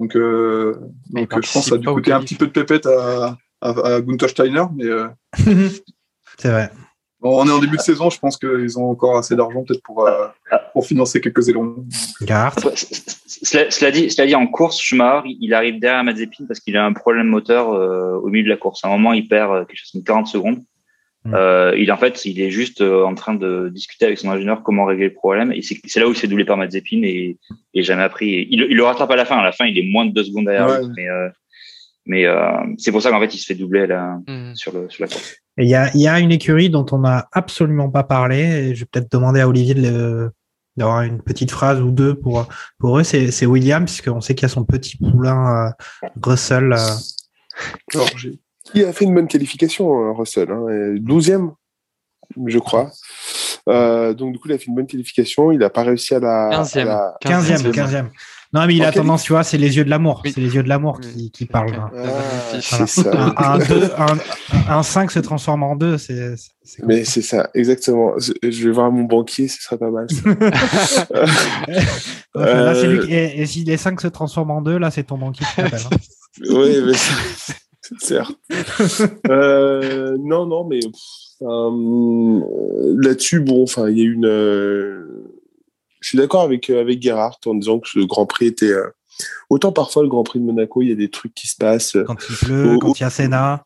Donc, 0.00 0.16
euh, 0.16 0.74
je 1.14 1.24
pense 1.26 1.50
que 1.52 1.60
ça 1.60 1.74
a 1.76 1.78
dû 1.78 1.86
coûter 1.86 2.12
un 2.12 2.20
petit 2.20 2.34
peu 2.34 2.46
de 2.46 2.50
pépette 2.52 2.86
à, 2.86 3.38
à, 3.60 3.68
à 3.94 4.00
Gunther 4.00 4.28
Steiner, 4.30 4.64
mais 4.74 4.86
euh, 4.86 5.06
C'est 6.38 6.48
vrai. 6.50 6.70
Bon, 7.22 7.40
on 7.42 7.46
est 7.46 7.52
en 7.52 7.58
début 7.60 7.76
de 7.76 7.82
saison, 7.82 8.10
je 8.10 8.18
pense 8.18 8.36
qu'ils 8.36 8.78
ont 8.78 8.90
encore 8.90 9.16
assez 9.16 9.36
d'argent 9.36 9.62
peut-être 9.62 9.82
pour, 9.82 10.06
euh, 10.06 10.26
pour 10.72 10.84
financer 10.86 11.20
quelques 11.20 11.48
c- 12.76 12.86
Cela, 13.44 13.70
cela 13.70 13.90
dit, 13.90 14.10
cela 14.10 14.26
dit, 14.26 14.34
en 14.34 14.46
course, 14.46 14.80
Schumacher, 14.80 15.28
il- 15.40 15.54
arrive 15.54 15.78
derrière 15.80 16.04
Mazepin 16.04 16.44
parce 16.46 16.60
qu'il 16.60 16.76
a 16.76 16.84
un 16.84 16.92
problème 16.92 17.28
moteur 17.28 17.72
euh, 17.72 18.18
au 18.22 18.28
milieu 18.28 18.44
de 18.44 18.48
la 18.48 18.56
course. 18.56 18.84
À 18.84 18.88
un 18.88 18.90
moment, 18.90 19.12
il 19.12 19.28
perd 19.28 19.50
euh, 19.52 19.64
quelque 19.64 19.78
chose 19.78 19.90
comme 19.92 20.04
40 20.04 20.26
secondes. 20.26 20.62
Mm. 21.24 21.34
Euh, 21.34 21.74
il 21.78 21.92
en 21.92 21.96
fait, 21.96 22.24
il 22.24 22.40
est 22.40 22.50
juste 22.50 22.80
euh, 22.80 23.04
en 23.04 23.14
train 23.14 23.34
de 23.34 23.70
discuter 23.72 24.06
avec 24.06 24.18
son 24.18 24.28
ingénieur 24.28 24.62
comment 24.64 24.84
régler 24.84 25.06
le 25.08 25.14
problème. 25.14 25.52
Et 25.52 25.62
c'est 25.62 25.78
c'est 25.86 26.00
là 26.00 26.08
où 26.08 26.10
il 26.10 26.16
s'est 26.16 26.26
doublé 26.26 26.44
par 26.44 26.56
Mazepin 26.56 27.02
et, 27.04 27.38
et 27.74 27.82
jamais 27.84 28.02
appris. 28.02 28.48
Il, 28.50 28.66
il 28.68 28.76
le 28.76 28.82
rattrape 28.84 29.10
à 29.12 29.16
la 29.16 29.24
fin. 29.24 29.36
À 29.38 29.44
la 29.44 29.52
fin, 29.52 29.66
il 29.66 29.78
est 29.78 29.88
moins 29.88 30.04
de 30.06 30.10
deux 30.12 30.24
secondes 30.24 30.46
derrière. 30.46 30.68
Ouais. 30.68 30.80
lui. 30.80 30.92
Mais, 30.96 31.08
euh, 31.08 31.28
mais 32.06 32.26
euh, 32.26 32.50
c'est 32.78 32.90
pour 32.90 33.00
ça 33.02 33.10
qu'en 33.10 33.20
fait, 33.20 33.32
il 33.34 33.38
se 33.38 33.46
fait 33.46 33.54
doubler 33.54 33.86
là, 33.86 34.18
hmm. 34.26 34.54
sur, 34.56 34.72
le, 34.72 34.90
sur 34.90 35.04
la 35.04 35.08
course. 35.08 35.36
Il 35.58 35.68
y 35.68 35.74
a, 35.74 35.90
il 35.94 36.00
y 36.00 36.08
a 36.08 36.18
une 36.18 36.32
écurie 36.32 36.70
dont 36.70 36.86
on 36.92 36.98
n'a 36.98 37.28
absolument 37.32 37.90
pas 37.90 38.04
parlé, 38.04 38.38
et 38.40 38.74
je 38.74 38.80
vais 38.80 38.86
peut-être 38.90 39.10
demander 39.12 39.40
à 39.40 39.48
Olivier 39.48 39.74
d'avoir 40.76 41.02
une 41.02 41.20
petite 41.20 41.50
phrase 41.50 41.80
ou 41.82 41.90
deux 41.90 42.14
pour, 42.14 42.46
pour 42.78 42.98
eux, 42.98 43.02
c'est 43.04 43.44
William, 43.46 43.84
puisqu'on 43.84 44.20
sait 44.22 44.34
qu'il 44.34 44.44
y 44.44 44.46
a 44.46 44.54
son 44.54 44.64
petit 44.64 44.96
poulain 44.96 45.66
euh, 45.66 46.08
Russell. 46.22 46.72
euh, 46.72 46.76
Alors, 47.94 48.08
Qui 48.64 48.84
a 48.84 48.92
fait 48.92 49.04
une 49.04 49.14
bonne 49.14 49.28
qualification, 49.28 50.08
euh, 50.08 50.12
Russell, 50.12 50.50
hein, 50.50 50.66
et 50.70 50.98
12e, 51.00 51.52
je 52.46 52.58
crois. 52.58 52.90
Euh, 53.68 54.14
donc, 54.14 54.32
du 54.32 54.38
coup, 54.38 54.48
il 54.48 54.54
a 54.54 54.58
fait 54.58 54.66
une 54.66 54.74
bonne 54.74 54.86
qualification. 54.86 55.52
Il 55.52 55.58
n'a 55.58 55.68
pas 55.70 55.82
réussi 55.82 56.14
à 56.14 56.20
la. 56.20 56.48
15e. 56.50 56.80
à 56.80 56.84
la- 56.84 57.14
15e, 57.22 57.70
15e. 57.72 58.08
Non, 58.54 58.66
mais 58.66 58.74
il 58.74 58.84
a 58.84 58.92
tendance, 58.92 59.22
tu 59.22 59.32
vois, 59.32 59.44
c'est 59.44 59.56
les 59.56 59.76
yeux 59.78 59.84
de 59.84 59.88
l'amour. 59.90 60.20
Oui. 60.24 60.32
C'est 60.34 60.40
les 60.42 60.54
yeux 60.54 60.62
de 60.62 60.68
l'amour 60.68 61.00
qui, 61.00 61.30
qui 61.30 61.46
parlent. 61.46 61.72
Ah, 61.74 61.90
Voilà. 62.70 62.86
ça. 62.86 63.10
Un, 63.10 63.34
un, 63.54 63.58
deux- 63.58 63.90
un- 63.96 64.18
un 64.78 64.82
5 64.82 65.10
se 65.10 65.20
transforme 65.20 65.62
en 65.62 65.74
2, 65.74 65.96
c'est 65.96 66.34
Mais 66.86 67.04
c'est 67.04 67.22
ça, 67.22 67.48
exactement. 67.54 68.12
Je 68.18 68.64
vais 68.64 68.70
voir 68.72 68.92
mon 68.92 69.04
banquier, 69.04 69.48
ce 69.48 69.62
serait 69.62 69.78
pas 69.78 69.90
mal. 69.90 70.06
ça. 70.10 71.08
Enfin, 72.34 72.46
là, 72.64 72.74
c'est 72.74 72.86
Euh, 72.86 72.92
lui 72.92 73.06
qui- 73.06 73.14
et, 73.14 73.40
et 73.42 73.46
si 73.46 73.64
les 73.64 73.76
5 73.76 74.00
se 74.00 74.08
transforment 74.08 74.50
en 74.52 74.62
2, 74.62 74.78
là, 74.78 74.90
c'est 74.90 75.04
ton 75.04 75.18
banquier 75.18 75.44
qui 75.46 75.56
t'appelle. 75.56 75.80
hein. 75.90 75.96
oui, 76.50 76.76
mais 76.86 76.94
c'est- 76.94 77.54
c'est 77.80 78.00
certes. 78.00 78.36
Euh, 79.28 80.16
non, 80.20 80.46
non, 80.46 80.64
mais 80.66 80.80
pff, 80.80 80.92
euh, 81.42 82.40
là-dessus, 83.02 83.40
bon, 83.40 83.62
enfin, 83.64 83.88
il 83.90 83.98
y 83.98 84.02
a 84.02 84.04
une. 84.04 84.24
euh, 84.26 85.11
je 86.02 86.08
suis 86.08 86.18
d'accord 86.18 86.42
avec 86.42 86.68
euh, 86.68 86.80
avec 86.82 87.00
Gerhardt 87.02 87.38
en 87.46 87.54
disant 87.54 87.78
que 87.80 87.88
le 87.96 88.04
Grand 88.06 88.26
Prix 88.26 88.46
était. 88.46 88.66
euh, 88.72 88.88
autant 89.50 89.72
parfois 89.72 90.02
le 90.02 90.08
Grand 90.08 90.22
Prix 90.24 90.40
de 90.40 90.44
Monaco, 90.44 90.82
il 90.82 90.88
y 90.88 90.92
a 90.92 90.96
des 90.96 91.10
trucs 91.10 91.32
qui 91.34 91.46
se 91.48 91.56
passent. 91.56 91.96
euh, 91.96 92.04
Quand 92.04 92.16
il 92.28 92.36
pleut, 92.36 92.74
Ou- 92.74 92.78
quand 92.78 92.98
il 92.98 93.02
y 93.02 93.06
a 93.06 93.10
Senna. 93.10 93.64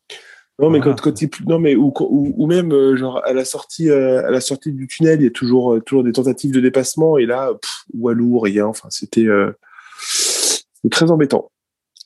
Non, 0.58 0.70
mais 0.70 0.80
quand, 0.80 0.98
quand 0.98 1.20
il, 1.20 1.28
non, 1.46 1.58
mais 1.58 1.74
ou, 1.76 1.92
ou, 2.00 2.32
ou 2.34 2.46
même 2.46 2.72
genre 2.96 3.20
à 3.26 3.34
la 3.34 3.44
sortie, 3.44 3.90
euh, 3.90 4.26
à 4.26 4.30
la 4.30 4.40
sortie 4.40 4.72
du 4.72 4.86
tunnel, 4.86 5.20
il 5.20 5.24
y 5.24 5.26
a 5.26 5.30
toujours 5.30 5.74
euh, 5.74 5.80
toujours 5.80 6.02
des 6.02 6.12
tentatives 6.12 6.50
de 6.50 6.60
dépassement 6.60 7.18
et 7.18 7.26
là, 7.26 7.50
pff, 7.60 7.70
Walou, 7.92 8.38
rien. 8.38 8.64
Enfin, 8.66 8.88
c'était 8.90 9.26
euh, 9.26 9.52
très 10.90 11.10
embêtant. 11.10 11.50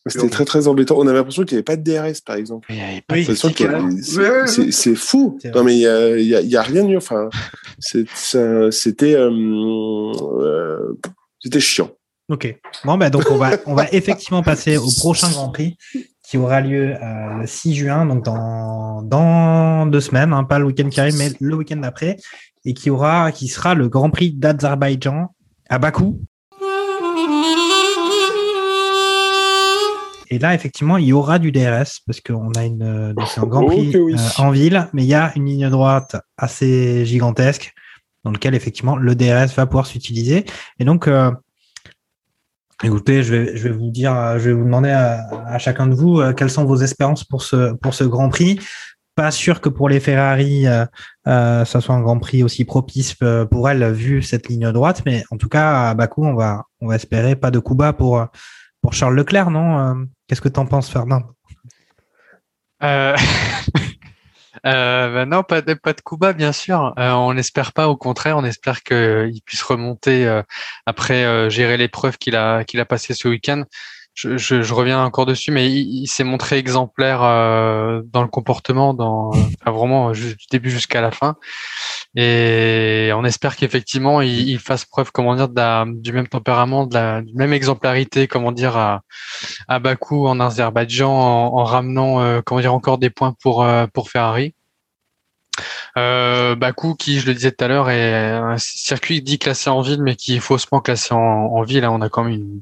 C'était 0.07 0.31
très 0.31 0.47
très 0.47 0.67
embêtant. 0.67 0.97
On 0.99 1.07
avait 1.07 1.19
l'impression 1.19 1.45
qu'il 1.45 1.57
n'y 1.57 1.59
avait 1.59 1.63
pas 1.63 1.77
de 1.77 1.83
DRS, 1.83 2.23
par 2.25 2.37
exemple. 2.37 2.67
Il 2.71 2.77
y 2.79 2.81
avait 2.81 3.03
pas 3.07 3.15
Oui, 3.15 3.27
de 3.27 4.71
C'est 4.73 4.95
fou. 4.97 5.39
Non 5.55 5.63
mais 5.63 5.75
il 5.77 5.81
y 5.81 5.87
a, 5.87 6.17
il 6.19 6.27
y 6.27 6.35
a, 6.35 6.41
il 6.41 6.49
y 6.49 6.57
a 6.57 6.63
rien 6.63 6.83
de 6.85 6.89
mieux. 6.89 6.97
Enfin, 6.97 7.29
c'était 7.81 9.15
euh, 9.15 9.31
euh, 9.31 10.99
c'était 11.41 11.61
chiant. 11.61 11.91
Ok. 12.29 12.55
Bon, 12.85 12.97
bah, 12.97 13.11
donc, 13.11 13.25
on 13.31 13.37
va, 13.37 13.51
on 13.67 13.75
va 13.75 13.89
effectivement 13.91 14.43
passer 14.43 14.77
au 14.77 14.89
prochain 14.99 15.29
Grand 15.31 15.49
Prix 15.49 15.77
qui 16.31 16.39
aura 16.39 16.61
lieu 16.61 16.95
euh, 16.95 17.41
le 17.41 17.47
6 17.47 17.75
juin, 17.75 18.07
donc 18.07 18.25
dans, 18.25 19.03
dans 19.03 19.85
deux 19.87 20.01
semaines, 20.01 20.33
hein, 20.33 20.45
pas 20.45 20.61
le 20.61 20.67
week-end 20.67 20.89
qui 20.89 21.01
arrive, 21.01 21.17
mais 21.19 21.33
le 21.41 21.57
week-end 21.57 21.79
d'après, 21.79 22.19
et 22.65 22.73
qui 22.73 22.89
aura, 22.89 23.33
qui 23.33 23.49
sera 23.49 23.75
le 23.75 23.89
Grand 23.89 24.11
Prix 24.11 24.31
d'Azerbaïdjan 24.31 25.35
à 25.69 25.79
Bakou. 25.81 26.21
Et 30.33 30.39
là, 30.39 30.55
effectivement, 30.55 30.97
il 30.97 31.07
y 31.07 31.13
aura 31.13 31.41
du 31.41 31.51
DRS 31.51 31.99
parce 32.07 32.21
qu'on 32.25 32.53
a 32.53 32.65
une, 32.65 32.83
euh, 32.83 33.13
c'est 33.27 33.41
un 33.41 33.47
Grand 33.47 33.65
Oh 33.65 33.67
Prix 33.67 33.97
oui. 33.97 34.15
euh, 34.15 34.43
en 34.43 34.51
ville, 34.51 34.89
mais 34.93 35.03
il 35.03 35.09
y 35.09 35.15
a 35.15 35.33
une 35.35 35.47
ligne 35.47 35.69
droite 35.69 36.17
assez 36.39 37.05
gigantesque 37.05 37.73
dans 38.23 38.31
lequel 38.31 38.55
effectivement 38.55 38.97
le 38.97 39.15
DRS 39.17 39.53
va 39.57 39.67
pouvoir 39.67 39.87
s'utiliser. 39.87 40.45
Et 40.79 40.85
donc, 40.85 41.09
euh, 41.09 41.33
écoutez, 42.85 43.25
je 43.25 43.35
vais, 43.35 43.57
je 43.57 43.69
vais 43.69 43.75
vous 43.75 43.91
dire, 43.91 44.39
je 44.39 44.51
vais 44.51 44.53
vous 44.53 44.65
demander 44.65 44.91
à, 44.91 45.27
à 45.47 45.59
chacun 45.59 45.89
de 45.89 45.95
vous 45.95 46.21
euh, 46.21 46.33
quelles 46.33 46.51
sont 46.51 46.65
vos 46.65 46.77
espérances 46.77 47.25
pour 47.25 47.43
ce, 47.43 47.73
pour 47.75 47.93
ce 47.93 48.05
Grand 48.05 48.29
Prix. 48.29 48.61
Pas 49.17 49.33
sûr 49.33 49.61
que 49.61 49.69
pour 49.69 49.89
les 49.89 49.99
Ferrari, 49.99 50.67
ça 51.27 51.67
soit 51.67 51.95
un 51.95 52.01
Grand 52.01 52.19
Prix 52.21 52.43
aussi 52.43 52.65
propice 52.65 53.17
pour 53.51 53.69
elles 53.69 53.93
vu 53.93 54.23
cette 54.23 54.49
ligne 54.49 54.71
droite, 54.73 55.03
mais 55.05 55.25
en 55.31 55.37
tout 55.37 55.49
cas 55.49 55.91
à 55.91 55.95
Bakou, 55.95 56.25
on 56.25 56.35
va, 56.35 56.65
on 56.81 56.87
va 56.87 56.95
espérer 56.95 57.37
pas 57.37 57.51
de 57.51 57.59
coup 57.59 57.75
bas 57.75 57.93
pour, 57.93 58.25
pour 58.83 58.95
Charles 58.95 59.15
Leclerc, 59.15 59.51
non 59.51 59.79
Euh, 59.79 60.05
Qu'est-ce 60.27 60.41
que 60.41 60.49
tu 60.49 60.61
en 60.61 60.67
penses, 60.67 60.91
Fernand 60.91 61.23
Euh... 62.83 63.17
euh, 64.67 65.15
bah 65.15 65.27
non, 65.27 65.43
pas 65.43 65.61
de, 65.61 65.75
pas 65.75 66.33
bien 66.33 66.53
sûr. 66.53 66.95
Euh, 66.99 67.11
on 67.13 67.35
n'espère 67.35 67.73
pas, 67.73 67.89
au 67.89 67.97
contraire, 67.97 68.37
on 68.37 68.45
espère 68.45 68.83
qu'il 68.83 69.41
puisse 69.45 69.63
remonter 69.63 70.43
après 70.87 71.51
gérer 71.51 71.77
l'épreuve 71.77 72.19
qu'il 72.19 72.37
a, 72.37 72.65
qu'il 72.65 72.81
a 72.81 72.85
passée 72.85 73.15
ce 73.15 73.29
week-end. 73.29 73.65
Je, 74.15 74.75
reviens 74.75 75.03
encore 75.03 75.25
dessus, 75.25 75.51
mais 75.51 75.71
il, 75.71 76.07
s'est 76.07 76.25
montré 76.25 76.59
exemplaire 76.59 77.23
euh, 77.23 78.03
dans 78.05 78.23
le 78.23 78.29
comportement, 78.29 78.93
dans 78.93 79.29
enfin, 79.29 79.71
vraiment 79.71 80.13
ju- 80.13 80.35
du 80.37 80.47
début 80.51 80.71
jusqu'à 80.71 81.01
la 81.01 81.11
fin. 81.11 81.37
Et 82.17 83.11
on 83.15 83.25
espère 83.25 83.57
qu'effectivement 83.57 84.21
il, 84.21 84.59
fasse 84.59 84.85
preuve, 84.85 85.11
comment 85.13 85.37
dire, 85.37 85.49
du 85.49 86.13
même 86.13 86.29
tempérament, 86.29 86.87
de 86.87 86.95
la 86.95 87.23
même 87.35 87.53
exemplarité, 87.53 88.27
comment 88.27 88.53
dire, 88.53 88.77
à, 88.77 89.03
à 89.69 89.79
Bakou 89.79 90.27
en 90.27 90.41
Azerbaïdjan, 90.41 91.11
en, 91.11 91.59
en 91.59 91.65
ramenant, 91.65 92.21
euh, 92.21 92.41
comment 92.45 92.61
dire, 92.61 92.75
encore 92.75 92.99
des 92.99 93.11
points 93.11 93.35
pour 93.41 93.63
euh, 93.65 93.87
pour 93.87 94.11
Ferrari. 94.11 94.55
Euh, 95.97 96.57
qui, 96.99 97.21
je 97.21 97.27
le 97.27 97.35
disais 97.35 97.53
tout 97.53 97.65
à 97.65 97.69
l'heure, 97.69 97.91
est 97.91 98.31
un 98.31 98.57
circuit 98.59 99.23
dit 99.23 99.39
classé 99.39 99.71
en 99.71 99.81
ville, 99.83 100.03
mais 100.03 100.17
qui 100.17 100.37
est 100.37 100.41
faussement 100.41 100.81
classé 100.81 101.15
en, 101.15 101.63
ville. 101.63 101.85
hein. 101.85 101.91
On 101.93 102.01
a 102.01 102.09
quand 102.09 102.25
même 102.25 102.61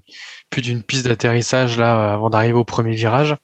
plus 0.50 0.62
d'une 0.62 0.82
piste 0.82 1.06
d'atterrissage 1.06 1.78
là 1.78 2.14
avant 2.14 2.30
d'arriver 2.30 2.54
au 2.58 2.64
premier 2.64 2.94
virage. 2.94 3.36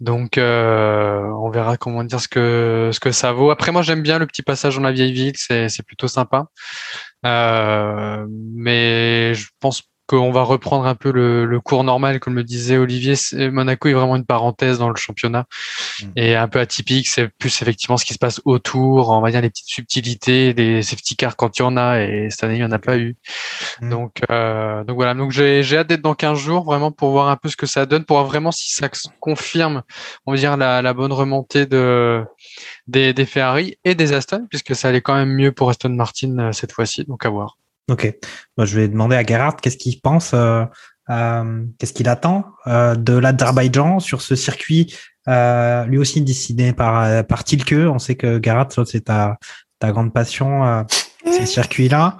Donc, 0.00 0.38
euh, 0.38 1.22
on 1.40 1.50
verra 1.50 1.76
comment 1.76 2.04
dire 2.04 2.20
ce 2.20 2.28
que 2.28 2.90
ce 2.92 3.00
que 3.00 3.10
ça 3.10 3.32
vaut. 3.32 3.50
Après, 3.50 3.72
moi, 3.72 3.82
j'aime 3.82 4.02
bien 4.02 4.18
le 4.18 4.26
petit 4.26 4.42
passage 4.42 4.76
dans 4.76 4.82
la 4.82 4.92
vieille 4.92 5.12
ville, 5.12 5.32
c'est 5.36 5.68
c'est 5.68 5.82
plutôt 5.82 6.08
sympa. 6.08 6.46
Euh, 7.26 8.26
mais 8.54 9.34
je 9.34 9.48
pense 9.60 9.82
qu'on 10.08 10.32
va 10.32 10.42
reprendre 10.42 10.86
un 10.86 10.94
peu 10.94 11.12
le, 11.12 11.44
le, 11.44 11.60
cours 11.60 11.84
normal, 11.84 12.18
comme 12.18 12.34
le 12.34 12.42
disait 12.42 12.78
Olivier. 12.78 13.14
Monaco 13.52 13.88
est 13.88 13.92
vraiment 13.92 14.16
une 14.16 14.24
parenthèse 14.24 14.78
dans 14.78 14.88
le 14.88 14.96
championnat 14.96 15.44
mm. 16.02 16.06
et 16.16 16.34
un 16.34 16.48
peu 16.48 16.60
atypique. 16.60 17.08
C'est 17.08 17.28
plus 17.28 17.60
effectivement 17.60 17.98
ce 17.98 18.06
qui 18.06 18.14
se 18.14 18.18
passe 18.18 18.40
autour, 18.46 19.10
on 19.10 19.20
va 19.20 19.30
dire 19.30 19.42
les 19.42 19.50
petites 19.50 19.68
subtilités, 19.68 20.54
des 20.54 20.82
safety 20.82 21.14
cars 21.14 21.36
quand 21.36 21.58
il 21.58 21.62
y 21.62 21.64
en 21.64 21.76
a, 21.76 22.00
et 22.00 22.28
cette 22.30 22.42
année 22.42 22.54
il 22.54 22.60
n'y 22.60 22.64
en 22.64 22.72
a 22.72 22.78
pas 22.78 22.96
eu. 22.96 23.16
Mm. 23.82 23.90
Donc, 23.90 24.22
euh, 24.30 24.82
donc 24.84 24.96
voilà. 24.96 25.12
Donc 25.12 25.30
j'ai 25.30 25.62
hâte 25.76 25.88
d'être 25.88 26.00
dans 26.00 26.14
15 26.14 26.38
jours 26.38 26.64
vraiment 26.64 26.90
pour 26.90 27.10
voir 27.10 27.28
un 27.28 27.36
peu 27.36 27.50
ce 27.50 27.56
que 27.56 27.66
ça 27.66 27.84
donne, 27.84 28.04
pour 28.06 28.16
voir 28.16 28.26
vraiment 28.26 28.50
si 28.50 28.72
ça 28.72 28.88
confirme, 29.20 29.82
on 30.24 30.32
va 30.32 30.38
dire 30.38 30.56
la, 30.56 30.80
la 30.80 30.94
bonne 30.94 31.12
remontée 31.12 31.66
de 31.66 32.24
des, 32.86 33.12
des 33.12 33.26
Ferrari 33.26 33.76
et 33.84 33.94
des 33.94 34.14
Aston, 34.14 34.46
puisque 34.48 34.74
ça 34.74 34.88
allait 34.88 35.02
quand 35.02 35.14
même 35.14 35.34
mieux 35.34 35.52
pour 35.52 35.68
Aston 35.68 35.90
Martin 35.90 36.38
euh, 36.38 36.52
cette 36.52 36.72
fois-ci. 36.72 37.04
Donc 37.04 37.26
à 37.26 37.28
voir. 37.28 37.58
Ok. 37.88 38.14
Moi, 38.56 38.66
je 38.66 38.78
vais 38.78 38.88
demander 38.88 39.16
à 39.16 39.24
Gerhard 39.24 39.56
qu'est-ce 39.56 39.78
qu'il 39.78 40.00
pense, 40.00 40.32
euh, 40.34 40.64
euh, 41.10 41.64
qu'est-ce 41.78 41.92
qu'il 41.92 42.08
attend 42.08 42.44
euh, 42.66 42.94
de 42.94 43.14
l'Azerbaïdjan 43.14 43.98
sur 43.98 44.20
ce 44.20 44.36
circuit, 44.36 44.94
euh, 45.28 45.84
lui 45.86 45.98
aussi 45.98 46.20
dessiné 46.20 46.72
par, 46.72 47.24
par 47.26 47.44
Tilke. 47.44 47.72
On 47.72 47.98
sait 47.98 48.14
que 48.14 48.40
Gerhard, 48.42 48.68
c'est 48.86 49.04
ta, 49.06 49.38
ta 49.78 49.90
grande 49.92 50.12
passion, 50.12 50.84
ces 51.24 51.46
circuits-là. 51.46 52.16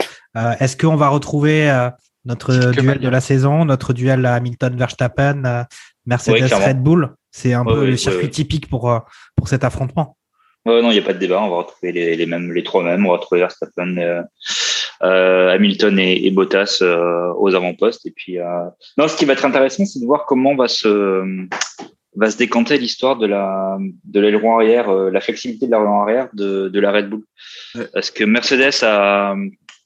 Est-ce 0.60 0.76
qu'on 0.76 0.96
va 0.96 1.08
retrouver 1.08 1.88
notre 2.24 2.70
duel 2.70 2.98
de 2.98 3.08
la 3.08 3.20
saison, 3.20 3.64
notre 3.64 3.92
duel 3.92 4.24
Hamilton-Verstappen, 4.24 5.66
Mercedes-Red 6.06 6.82
Bull? 6.82 7.14
C'est 7.30 7.52
un 7.52 7.64
peu 7.64 7.86
le 7.86 7.96
circuit 7.96 8.30
typique 8.30 8.68
pour, 8.70 9.02
pour 9.36 9.48
cet 9.48 9.64
affrontement. 9.64 10.16
non, 10.66 10.90
il 10.90 10.94
n'y 10.94 10.98
a 10.98 11.02
pas 11.02 11.12
de 11.12 11.18
débat. 11.18 11.40
On 11.42 11.50
va 11.50 11.56
retrouver 11.58 11.92
les, 11.92 12.16
les, 12.16 12.26
mêmes, 12.26 12.52
les 12.52 12.62
trois 12.62 12.82
mêmes. 12.82 13.04
On 13.06 13.10
va 13.10 13.16
retrouver 13.16 13.40
Verstappen, 13.40 13.96
euh, 13.98 14.22
Hamilton 15.00 15.98
et, 15.98 16.26
et 16.26 16.30
Bottas 16.30 16.78
euh, 16.82 17.32
aux 17.36 17.54
avant-postes. 17.54 18.04
Et 18.06 18.10
puis, 18.10 18.38
euh, 18.38 18.44
non, 18.96 19.08
ce 19.08 19.16
qui 19.16 19.24
va 19.24 19.34
être 19.34 19.44
intéressant, 19.44 19.84
c'est 19.84 20.00
de 20.00 20.06
voir 20.06 20.26
comment 20.26 20.56
va 20.56 20.68
se 20.68 21.46
va 22.16 22.30
se 22.30 22.36
décanter 22.36 22.78
l'histoire 22.78 23.16
de 23.16 23.26
la 23.26 23.78
de 24.04 24.20
l'aileron 24.20 24.56
arrière, 24.56 24.92
la 24.92 25.20
flexibilité 25.20 25.66
de 25.66 25.72
l'aileron 25.72 26.02
arrière 26.02 26.28
de, 26.32 26.68
de 26.68 26.80
la 26.80 26.90
Red 26.90 27.08
Bull. 27.10 27.22
Parce 27.92 28.10
que 28.10 28.24
Mercedes 28.24 28.82
a, 28.82 29.36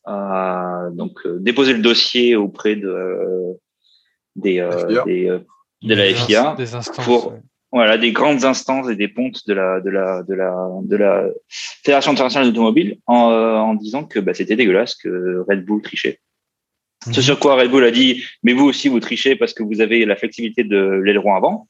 a 0.06 0.88
donc 0.92 1.18
déposé 1.40 1.74
le 1.74 1.82
dossier 1.82 2.36
auprès 2.36 2.76
de 2.76 3.54
des, 4.36 4.66
des 5.04 5.38
de 5.82 5.94
la 5.94 6.14
FIA 6.14 6.54
des 6.56 6.74
instances, 6.74 7.04
pour 7.04 7.34
voilà 7.72 7.96
des 7.96 8.12
grandes 8.12 8.44
instances 8.44 8.88
et 8.90 8.96
des 8.96 9.08
pontes 9.08 9.46
de 9.46 9.54
la 9.54 9.80
de 9.80 9.90
la 9.90 10.22
de 10.22 10.34
la 10.34 10.68
de 10.82 10.96
la 10.96 11.24
Fédération 11.48 12.12
internationale 12.12 12.48
d'automobile 12.48 12.98
en, 13.06 13.30
euh, 13.30 13.56
en 13.56 13.74
disant 13.74 14.04
que 14.04 14.20
bah, 14.20 14.34
c'était 14.34 14.56
dégueulasse 14.56 14.94
que 14.94 15.44
Red 15.48 15.64
Bull 15.64 15.80
trichait. 15.82 16.20
Ce 17.10 17.20
sur 17.20 17.40
quoi 17.40 17.56
Red 17.56 17.70
Bull 17.70 17.84
a 17.84 17.90
dit 17.90 18.22
mais 18.42 18.52
vous 18.52 18.66
aussi 18.66 18.88
vous 18.88 19.00
trichez 19.00 19.34
parce 19.34 19.54
que 19.54 19.62
vous 19.62 19.80
avez 19.80 20.04
la 20.04 20.16
flexibilité 20.16 20.62
de 20.64 21.00
l'aileron 21.02 21.34
avant. 21.34 21.68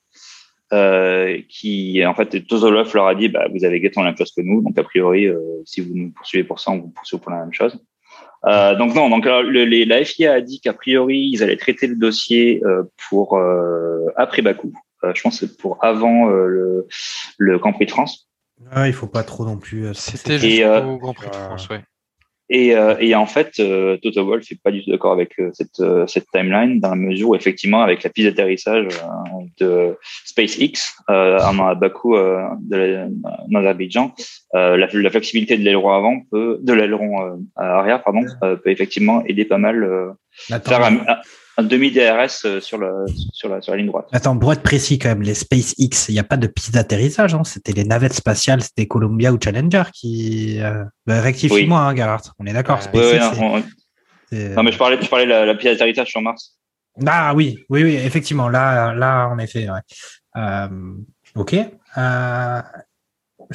Euh, 0.73 1.39
qui 1.51 2.03
en 2.07 2.15
fait 2.15 2.47
Tozolov 2.47 2.95
leur 2.95 3.07
a 3.07 3.15
dit 3.15 3.29
bah 3.29 3.47
vous 3.53 3.63
avez 3.63 3.77
exactement 3.77 4.05
la 4.05 4.13
même 4.13 4.17
chose 4.17 4.33
que 4.35 4.41
nous 4.41 4.63
donc 4.63 4.79
a 4.79 4.83
priori 4.83 5.27
euh, 5.27 5.39
si 5.67 5.83
vous 5.83 5.95
nous 5.95 6.11
poursuivez 6.13 6.45
pour 6.45 6.61
ça 6.61 6.71
on 6.71 6.79
vous 6.79 6.89
poursuit 6.89 7.19
pour 7.19 7.31
la 7.31 7.41
même 7.41 7.53
chose 7.53 7.79
euh, 8.47 8.75
donc 8.75 8.95
non 8.95 9.11
donc 9.11 9.27
le, 9.27 9.67
les, 9.67 9.85
la 9.85 10.03
FIA 10.03 10.33
a 10.33 10.41
dit 10.41 10.63
qu'a 10.63 10.73
priori 10.73 11.29
ils 11.31 11.43
allaient 11.43 11.59
traiter 11.59 11.89
le 11.89 11.97
dossier 11.97 12.63
euh, 12.65 12.85
pour 13.11 13.39
après 14.17 14.41
Bakou 14.41 14.73
je 15.15 15.21
pense 15.23 15.41
que 15.41 15.47
c'est 15.47 15.57
pour 15.57 15.85
avant 15.85 16.31
euh, 16.31 16.47
le, 16.47 16.87
le 17.39 17.59
Grand 17.59 17.73
Prix 17.73 17.87
de 17.87 17.91
France. 17.91 18.29
Ah, 18.71 18.87
il 18.87 18.95
faut 18.95 19.07
pas 19.07 19.25
trop 19.25 19.45
non 19.45 19.57
plus. 19.57 19.87
Euh, 19.87 19.93
C'était 19.95 20.39
jusqu'au 20.39 20.99
Grand 20.99 21.15
Prix 21.15 21.29
de 21.29 21.35
France, 21.35 21.69
ouais. 21.69 21.81
Et, 22.55 22.77
euh, 22.77 22.97
et, 23.01 23.15
en 23.15 23.25
fait, 23.25 23.61
euh, 23.61 23.97
Toto 23.97 24.27
Wolff 24.27 24.51
n'est 24.51 24.59
pas 24.63 24.71
du 24.71 24.85
tout 24.85 24.91
d'accord 24.91 25.13
avec 25.13 25.41
cette, 25.55 25.83
cette 26.07 26.27
timeline, 26.35 26.81
dans 26.81 26.91
la 26.91 26.97
mesure 26.97 27.31
où, 27.31 27.35
effectivement, 27.35 27.81
avec 27.81 28.03
la 28.03 28.11
piste 28.11 28.29
d'atterrissage 28.29 28.89
de 29.59 29.97
SpaceX 30.27 30.97
en 31.09 31.67
à 31.67 31.75
Bakou 31.75 32.15
de 32.15 33.09
l'Azerbaïdjan, 33.49 34.15
la, 34.53 34.77
la, 34.77 35.11
flexibilité 35.11 35.57
de 35.57 35.63
l'aileron 35.63 35.93
avant 35.95 36.21
peut, 36.31 36.59
de 36.61 36.73
l'aileron 36.75 37.43
arrière, 37.57 38.03
pardon, 38.03 38.21
peut 38.41 38.61
effectivement 38.67 39.25
aider 39.25 39.47
pas 39.47 39.59
mal 39.59 40.15
faire 40.51 40.91
un, 41.57 41.63
un 41.63 41.67
demi 41.67 41.91
DRS 41.91 42.45
euh, 42.45 42.61
sur, 42.61 42.79
le, 42.79 43.05
sur, 43.33 43.49
la, 43.49 43.61
sur 43.61 43.73
la 43.73 43.79
ligne 43.79 43.87
droite. 43.87 44.09
Attends, 44.13 44.39
pour 44.39 44.53
être 44.53 44.63
précis 44.63 44.99
quand 44.99 45.09
même, 45.09 45.23
les 45.23 45.35
SpaceX, 45.35 46.09
il 46.09 46.13
n'y 46.13 46.19
a 46.19 46.25
pas 46.25 46.37
de 46.37 46.47
piste 46.47 46.75
d'atterrissage, 46.75 47.35
hein. 47.35 47.45
c'était 47.45 47.73
les 47.73 47.85
navettes 47.85 48.15
spatiales, 48.15 48.63
c'était 48.63 48.87
Columbia 48.87 49.33
ou 49.33 49.39
Challenger 49.43 49.85
qui... 49.93 50.61
Euh... 50.61 50.85
Bah, 51.07 51.21
Rectifie-moi, 51.21 51.79
hein, 51.79 51.97
Gerhard, 51.97 52.23
on 52.39 52.47
est 52.47 52.53
d'accord. 52.53 52.81
Euh, 52.95 53.13
oui, 53.13 53.19
non, 53.41 53.63
non, 54.57 54.63
mais 54.63 54.73
je 54.73 54.79
parlais, 54.79 54.99
je 55.01 55.09
parlais 55.09 55.27
de 55.27 55.31
la, 55.31 55.45
la 55.45 55.55
piste 55.55 55.73
d'atterrissage 55.73 56.09
sur 56.09 56.23
Mars. 56.23 56.59
Ah 57.07 57.35
oui, 57.35 57.65
oui, 57.71 57.85
oui, 57.85 57.95
effectivement, 57.97 58.49
là, 58.49 58.95
là 58.95 59.29
en 59.29 59.39
effet, 59.39 59.69
ouais. 59.69 59.81
Euh, 60.37 60.69
ok. 61.35 61.55
Euh, 61.99 62.63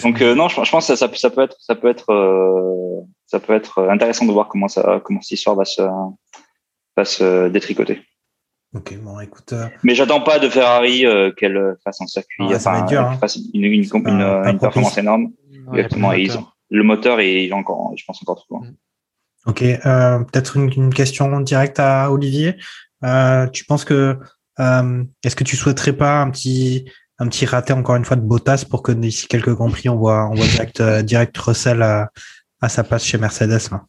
Donc 0.03 0.21
euh, 0.21 0.35
non, 0.35 0.47
je, 0.47 0.63
je, 0.63 0.71
pense 0.71 0.87
que 0.87 0.95
ça, 0.95 1.07
ça, 1.07 1.13
ça, 1.13 1.29
peut 1.29 1.41
être, 1.41 1.55
ça 1.59 1.75
peut 1.75 1.89
être, 1.89 2.11
euh, 2.11 3.01
ça 3.25 3.39
peut 3.39 3.53
être 3.53 3.87
intéressant 3.89 4.25
de 4.25 4.31
voir 4.31 4.47
comment 4.47 4.67
ça, 4.67 5.01
comment 5.03 5.21
cette 5.21 5.31
histoire 5.31 5.55
va 5.55 5.65
se, 5.65 5.81
fasse 6.97 7.21
euh, 7.21 7.47
détricoter. 7.49 8.01
Ok, 8.75 8.97
bon, 9.01 9.19
écoute. 9.19 9.53
Euh... 9.53 9.67
Mais 9.83 9.95
j'attends 9.95 10.21
pas 10.21 10.39
de 10.39 10.49
Ferrari 10.49 11.05
euh, 11.05 11.31
qu'elle 11.31 11.75
fasse 11.83 12.01
un 12.01 12.07
circuit, 12.07 12.43
enfin, 12.43 12.85
dur, 12.85 13.01
hein. 13.01 13.17
fasse 13.19 13.37
une, 13.53 13.63
une, 13.63 13.73
une, 13.73 13.83
une, 13.83 14.21
une 14.21 14.59
performance 14.59 14.97
énorme. 14.97 15.31
Ouais, 15.67 15.79
Exactement. 15.79 16.13
Et 16.13 16.21
ils 16.21 16.37
ont, 16.37 16.45
le 16.69 16.83
moteur 16.83 17.19
est, 17.19 17.45
il 17.45 17.49
est 17.49 17.53
encore, 17.53 17.93
je 17.95 18.03
pense, 18.05 18.21
encore 18.21 18.35
trop 18.37 18.57
loin. 18.57 18.67
Ok, 19.45 19.61
euh, 19.61 20.19
peut-être 20.19 20.57
une, 20.57 20.71
une, 20.75 20.93
question 20.93 21.39
directe 21.39 21.79
à 21.79 22.11
Olivier. 22.11 22.57
Euh, 23.05 23.47
tu 23.47 23.63
penses 23.63 23.85
que 23.85 24.17
euh, 24.59 25.03
est-ce 25.23 25.35
que 25.35 25.45
tu 25.45 25.55
souhaiterais 25.55 25.93
pas 25.93 26.19
un 26.21 26.29
petit 26.29 26.91
un 27.19 27.27
petit 27.27 27.45
raté 27.45 27.73
encore 27.73 27.95
une 27.95 28.05
fois 28.05 28.17
de 28.17 28.21
Bottas 28.21 28.65
pour 28.69 28.83
que 28.83 28.91
d'ici 28.91 29.27
quelques 29.27 29.53
grands 29.53 29.69
prix 29.69 29.89
on 29.89 29.95
voit 29.95 30.27
on 30.29 30.35
voit 30.35 30.45
direct 30.45 30.81
direct 31.03 31.37
Russell 31.37 31.81
à, 31.81 32.11
à 32.61 32.69
sa 32.69 32.83
place 32.83 33.05
chez 33.05 33.17
Mercedes 33.17 33.71
là? 33.71 33.85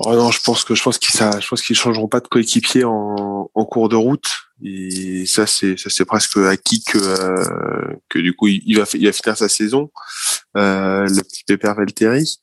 Oh 0.00 0.14
non, 0.14 0.30
je 0.30 0.40
pense 0.42 0.64
que 0.64 0.74
je 0.74 0.82
pense 0.82 0.98
qu'ils 0.98 1.14
ça, 1.14 1.40
je 1.40 1.48
pense 1.48 1.62
qu'ils 1.62 1.76
changeront 1.76 2.08
pas 2.08 2.20
de 2.20 2.28
coéquipier 2.28 2.84
en, 2.84 3.50
en 3.52 3.64
cours 3.64 3.88
de 3.88 3.96
route. 3.96 4.30
Et 4.62 5.24
ça, 5.24 5.46
c'est 5.46 5.78
ça, 5.78 5.88
c'est 5.88 6.04
presque 6.04 6.36
acquis 6.36 6.82
que 6.84 6.98
euh, 6.98 7.94
que 8.10 8.18
du 8.18 8.34
coup, 8.34 8.46
il, 8.48 8.76
va 8.76 8.84
il 8.92 9.06
va 9.06 9.12
finir 9.12 9.36
sa 9.36 9.48
saison, 9.48 9.90
euh, 10.56 11.06
le 11.06 11.22
petit 11.22 11.44
Pépère 11.46 11.74
Valtteri. 11.74 12.40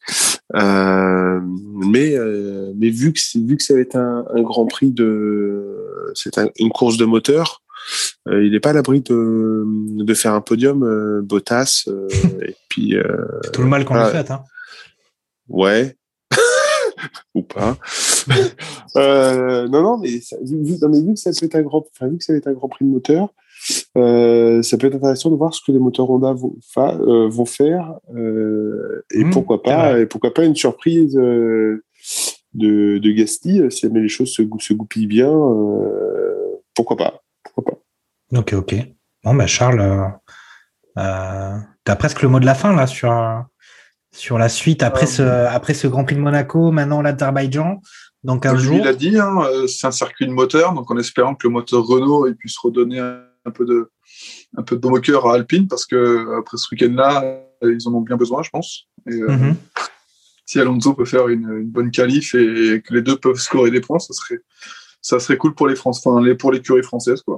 Euh, 0.56 1.40
mais 1.44 2.16
euh, 2.16 2.74
mais 2.76 2.90
vu 2.90 3.14
que 3.14 3.20
vu 3.46 3.58
que 3.58 3.64
ça 3.64 3.76
va 3.76 3.82
être 3.82 3.98
un, 3.98 4.26
un 4.34 4.42
Grand 4.42 4.66
Prix 4.66 4.92
de, 4.92 5.78
c'est 6.16 6.40
un, 6.40 6.50
une 6.58 6.70
course 6.70 6.98
de 6.98 7.06
moteur. 7.06 7.62
Euh, 8.28 8.44
il 8.44 8.52
n'est 8.52 8.60
pas 8.60 8.72
à 8.72 8.74
l'abri 8.74 9.02
de, 9.02 9.64
de 9.66 10.14
faire 10.16 10.34
un 10.34 10.42
podium, 10.42 10.84
euh, 10.84 11.22
Bottas. 11.22 11.88
et 12.42 12.56
puis 12.70 12.96
tout 13.54 13.62
le 13.62 13.68
mal 13.68 13.86
qu'on 13.86 13.94
voilà. 13.94 14.12
lui 14.12 14.18
fait. 14.18 14.32
Hein. 14.32 14.44
Ouais, 15.50 15.97
ou 17.36 17.44
pas. 17.44 17.78
euh, 18.96 19.68
non, 19.68 19.82
non, 19.82 19.98
mais, 19.98 20.20
ça, 20.22 20.36
vu, 20.42 20.78
non, 20.82 20.90
mais 20.90 21.02
vu 21.02 21.14
que 21.14 21.20
ça 21.20 21.32
peut 21.32 21.46
être 21.46 21.56
un 21.56 21.62
grand, 21.62 21.86
enfin, 21.94 22.08
vu 22.08 22.18
que 22.18 22.24
ça 22.24 22.34
va 22.34 22.38
être 22.38 22.48
un 22.48 22.54
grand 22.54 22.70
prix 22.70 22.86
de 22.86 22.90
moteur, 22.90 23.34
euh, 23.98 24.62
ça 24.62 24.78
peut 24.78 24.88
être 24.88 24.96
intéressant 24.96 25.32
de 25.32 25.36
voir 25.36 25.54
ce 25.54 25.62
que 25.66 25.72
les 25.72 25.80
moteurs 25.80 26.10
Honda 26.10 26.34
vont, 26.34 26.56
fa, 26.74 26.96
euh, 26.96 27.28
vont 27.28 27.46
faire 27.46 27.96
et 29.12 29.24
mmh, 29.24 29.32
pourquoi 29.32 29.64
pas, 29.64 30.00
et 30.00 30.06
pourquoi 30.06 30.34
pas 30.34 30.46
une 30.46 30.56
surprise 30.56 31.14
de, 31.16 31.84
de 32.54 33.12
Gasly 33.12 33.72
si 33.72 33.82
jamais 33.82 34.02
les 34.02 34.10
choses 34.10 34.32
se, 34.32 34.44
se 34.60 34.74
goupillent 34.74 35.08
bien. 35.08 35.32
Pourquoi 36.76 36.98
pas, 36.98 37.22
pourquoi 37.44 37.64
pas. 37.74 38.40
Ok, 38.40 38.54
ok. 38.54 38.76
Bon, 39.24 39.34
bah 39.34 39.48
Charles, 39.48 40.14
t'as 40.96 41.96
presque 41.98 42.22
le 42.22 42.30
mot 42.30 42.40
de 42.40 42.46
la 42.46 42.56
fin 42.56 42.76
là 42.76 42.86
sur 42.86 43.10
sur 44.12 44.38
la 44.38 44.50
suite 44.50 44.84
après 44.84 45.06
ce 45.06 45.24
après 45.24 45.74
ce 45.74 45.88
Grand 45.88 46.04
Prix 46.04 46.16
de 46.16 46.22
Monaco, 46.22 46.72
maintenant 46.72 47.02
l'Azerbaïdjan. 47.02 47.82
Donc 48.24 48.46
un 48.46 48.58
jour. 48.58 48.78
Il 48.78 48.88
a 48.88 48.94
dit, 48.94 49.18
hein, 49.18 49.40
c'est 49.68 49.88
un 49.88 49.92
circuit 49.92 50.26
de 50.26 50.32
moteur, 50.32 50.74
donc 50.74 50.90
en 50.92 50.98
espérant 50.98 51.36
que 51.36 51.48
le 51.48 51.54
moteur 51.54 51.86
Renault 51.86 52.28
puisse 52.38 52.58
redonner 52.58 53.00
un 53.00 53.52
peu 53.54 53.66
de 53.66 53.92
un 54.58 54.64
peu 54.64 54.76
de 54.76 54.82
bon 54.82 55.00
cœur 55.00 55.28
à 55.28 55.36
Alpine, 55.36 55.68
parce 55.68 55.86
que 55.86 56.40
après 56.40 56.58
ce 56.58 56.68
week-end-là, 56.72 57.42
ils 57.64 57.88
en 57.88 57.94
ont 57.94 58.02
bien 58.02 58.18
besoin, 58.18 58.44
je 58.44 58.50
pense. 58.50 58.88
Et, 59.10 59.14
euh, 59.14 59.28
mm 59.28 59.52
-hmm. 59.52 59.56
Si 60.46 60.60
Alonso 60.62 60.94
peut 60.94 61.06
faire 61.06 61.28
une, 61.28 61.50
une, 61.62 61.72
bonne 61.76 61.92
qualif 61.92 62.34
et 62.34 62.82
que 62.84 62.94
les 62.94 63.02
deux 63.02 63.18
peuvent 63.18 63.42
scorer 63.48 63.70
des 63.70 63.82
points, 63.82 64.00
ça 64.00 64.14
serait 64.14 64.40
ça 65.02 65.20
serait 65.20 65.38
cool 65.38 65.54
pour 65.54 65.68
les 65.68 65.76
France, 65.76 65.98
enfin 66.00 66.22
les 66.28 66.36
pour 66.36 66.52
l'écurie 66.54 66.84
française, 66.84 67.22
quoi. 67.28 67.38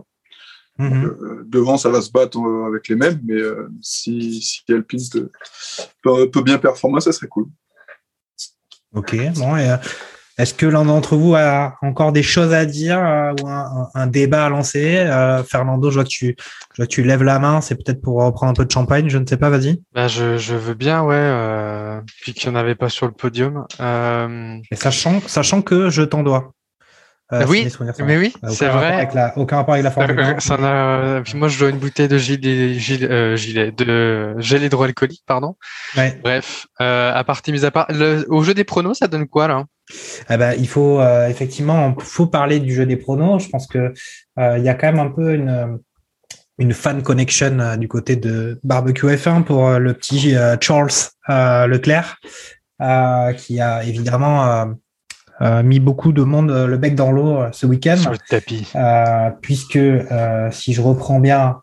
Mmh. 0.80 0.90
Donc, 0.90 1.04
euh, 1.04 1.46
devant, 1.46 1.78
ça 1.78 1.90
va 1.90 2.02
se 2.02 2.10
battre 2.10 2.40
euh, 2.40 2.68
avec 2.68 2.88
les 2.88 2.96
mêmes, 2.96 3.20
mais 3.26 3.34
euh, 3.34 3.70
si, 3.82 4.42
si 4.42 4.64
Alpine 4.70 5.02
peut, 5.12 5.30
peut, 6.02 6.32
peut, 6.32 6.42
bien 6.42 6.58
performer, 6.58 7.02
ça 7.02 7.12
serait 7.12 7.28
cool. 7.28 7.48
Ok, 8.96 9.18
bon, 9.36 9.58
et, 9.58 9.76
est-ce 10.38 10.54
que 10.54 10.66
l'un 10.66 10.86
d'entre 10.86 11.18
vous 11.18 11.36
a 11.36 11.76
encore 11.82 12.14
des 12.14 12.24
choses 12.24 12.54
à 12.54 12.66
dire 12.66 12.98
ou 12.98 13.48
un, 13.48 13.90
un, 13.94 14.08
débat 14.08 14.46
à 14.46 14.50
lancer? 14.50 15.06
Fernando, 15.46 15.90
je 15.90 15.96
vois, 15.96 16.06
que 16.06 16.10
tu, 16.10 16.38
je 16.38 16.78
vois 16.78 16.86
que 16.88 16.92
tu 16.92 17.04
lèves 17.04 17.24
la 17.24 17.40
main, 17.40 17.60
c'est 17.60 17.76
peut-être 17.76 18.02
pour 18.02 18.24
reprendre 18.24 18.52
un 18.52 18.54
peu 18.54 18.64
de 18.64 18.72
champagne, 18.72 19.10
je 19.10 19.18
ne 19.18 19.26
sais 19.26 19.36
pas, 19.36 19.50
vas-y. 19.50 19.82
Bah, 19.94 20.08
je, 20.08 20.38
je, 20.38 20.56
veux 20.56 20.76
bien, 20.76 21.04
ouais, 21.04 21.14
euh, 21.14 22.00
puis 22.22 22.34
qu'il 22.34 22.50
n'y 22.50 22.56
en 22.56 22.60
avait 22.60 22.76
pas 22.76 22.88
sur 22.88 23.06
le 23.06 23.12
podium. 23.12 23.66
Et 24.72 24.76
sachant, 24.78 25.20
sachant 25.28 25.62
que 25.62 25.90
je 25.90 26.04
t'en 26.04 26.24
dois. 26.24 26.54
Euh, 27.32 27.46
oui, 27.48 27.70
souvenirs 27.70 27.96
sont 27.96 28.06
mais 28.06 28.18
oui, 28.18 28.34
Euh, 28.38 28.48
aucun 28.48 28.56
c'est 28.56 28.68
vrai. 28.70 28.94
avec 28.94 29.14
la- 29.14 29.38
aucun 29.38 29.58
rapport 29.58 29.76
avec 29.76 29.84
la 29.84 29.92
Formule 29.92 30.20
1. 30.20 30.36
Euh, 30.36 30.40
ça 30.40 30.58
n'a- 30.58 31.22
Puis 31.24 31.38
moi, 31.38 31.48
je 31.48 31.60
dois 31.60 31.70
une 31.70 31.78
bouteille 31.78 32.08
de 32.08 32.18
gilet, 32.18 32.74
gilet, 32.74 33.08
euh, 33.10 33.36
gilet- 33.36 33.72
de 33.72 34.34
gel 34.40 34.64
hydroalcoolique, 34.64 35.22
pardon. 35.28 35.56
Ouais. 35.96 36.20
Bref, 36.24 36.66
euh, 36.82 37.14
à 37.14 37.24
partir 37.24 37.54
mis 37.54 37.66
à 37.66 37.70
part, 37.72 37.86
le- 37.90 38.26
au 38.30 38.42
jeu 38.44 38.56
des 38.56 38.64
pronos, 38.64 38.98
ça 38.98 39.08
donne 39.08 39.28
quoi 39.28 39.48
là? 39.48 39.66
Eh 40.30 40.38
ben, 40.38 40.54
il 40.58 40.68
faut 40.68 41.00
euh, 41.00 41.28
effectivement, 41.28 41.96
faut 42.00 42.26
parler 42.28 42.60
du 42.60 42.74
jeu 42.74 42.86
des 42.88 42.98
pronos. 42.98 43.44
Je 43.44 43.50
pense 43.50 43.68
que 43.68 43.94
euh, 44.40 44.58
il 44.58 44.64
y 44.64 44.70
a 44.70 44.74
quand 44.74 44.88
même 44.92 45.00
un 45.00 45.10
peu 45.12 45.34
une 45.34 45.80
une 46.58 46.74
fan 46.74 47.02
connection 47.04 47.58
euh, 47.60 47.78
du 47.78 47.88
côté 47.88 48.16
de 48.18 48.60
barbecue 48.64 49.08
F1 49.08 49.44
pour 49.44 49.68
euh, 49.68 49.80
le 49.80 49.94
petit 49.94 50.36
euh, 50.36 50.58
Charles 50.60 50.90
euh, 51.30 51.68
Leclerc, 51.68 52.18
euh, 52.82 53.32
qui 53.34 53.62
a 53.62 53.84
évidemment 53.84 54.46
euh, 54.46 54.66
euh, 54.66 54.74
mis 55.64 55.80
beaucoup 55.80 56.12
de 56.12 56.24
monde 56.24 56.52
euh, 56.52 56.68
le 56.68 56.78
bec 56.78 56.96
dans 56.96 57.12
l'eau 57.12 57.38
euh, 57.38 57.50
ce 57.52 57.66
week-end. 57.66 57.98
sur 57.98 58.12
le 58.12 58.18
tapis 58.30 58.68
Euh, 58.76 59.30
puisque 59.42 59.76
euh, 59.78 60.50
si 60.52 60.74
je 60.74 60.82
reprends 60.82 61.20
bien 61.20 61.58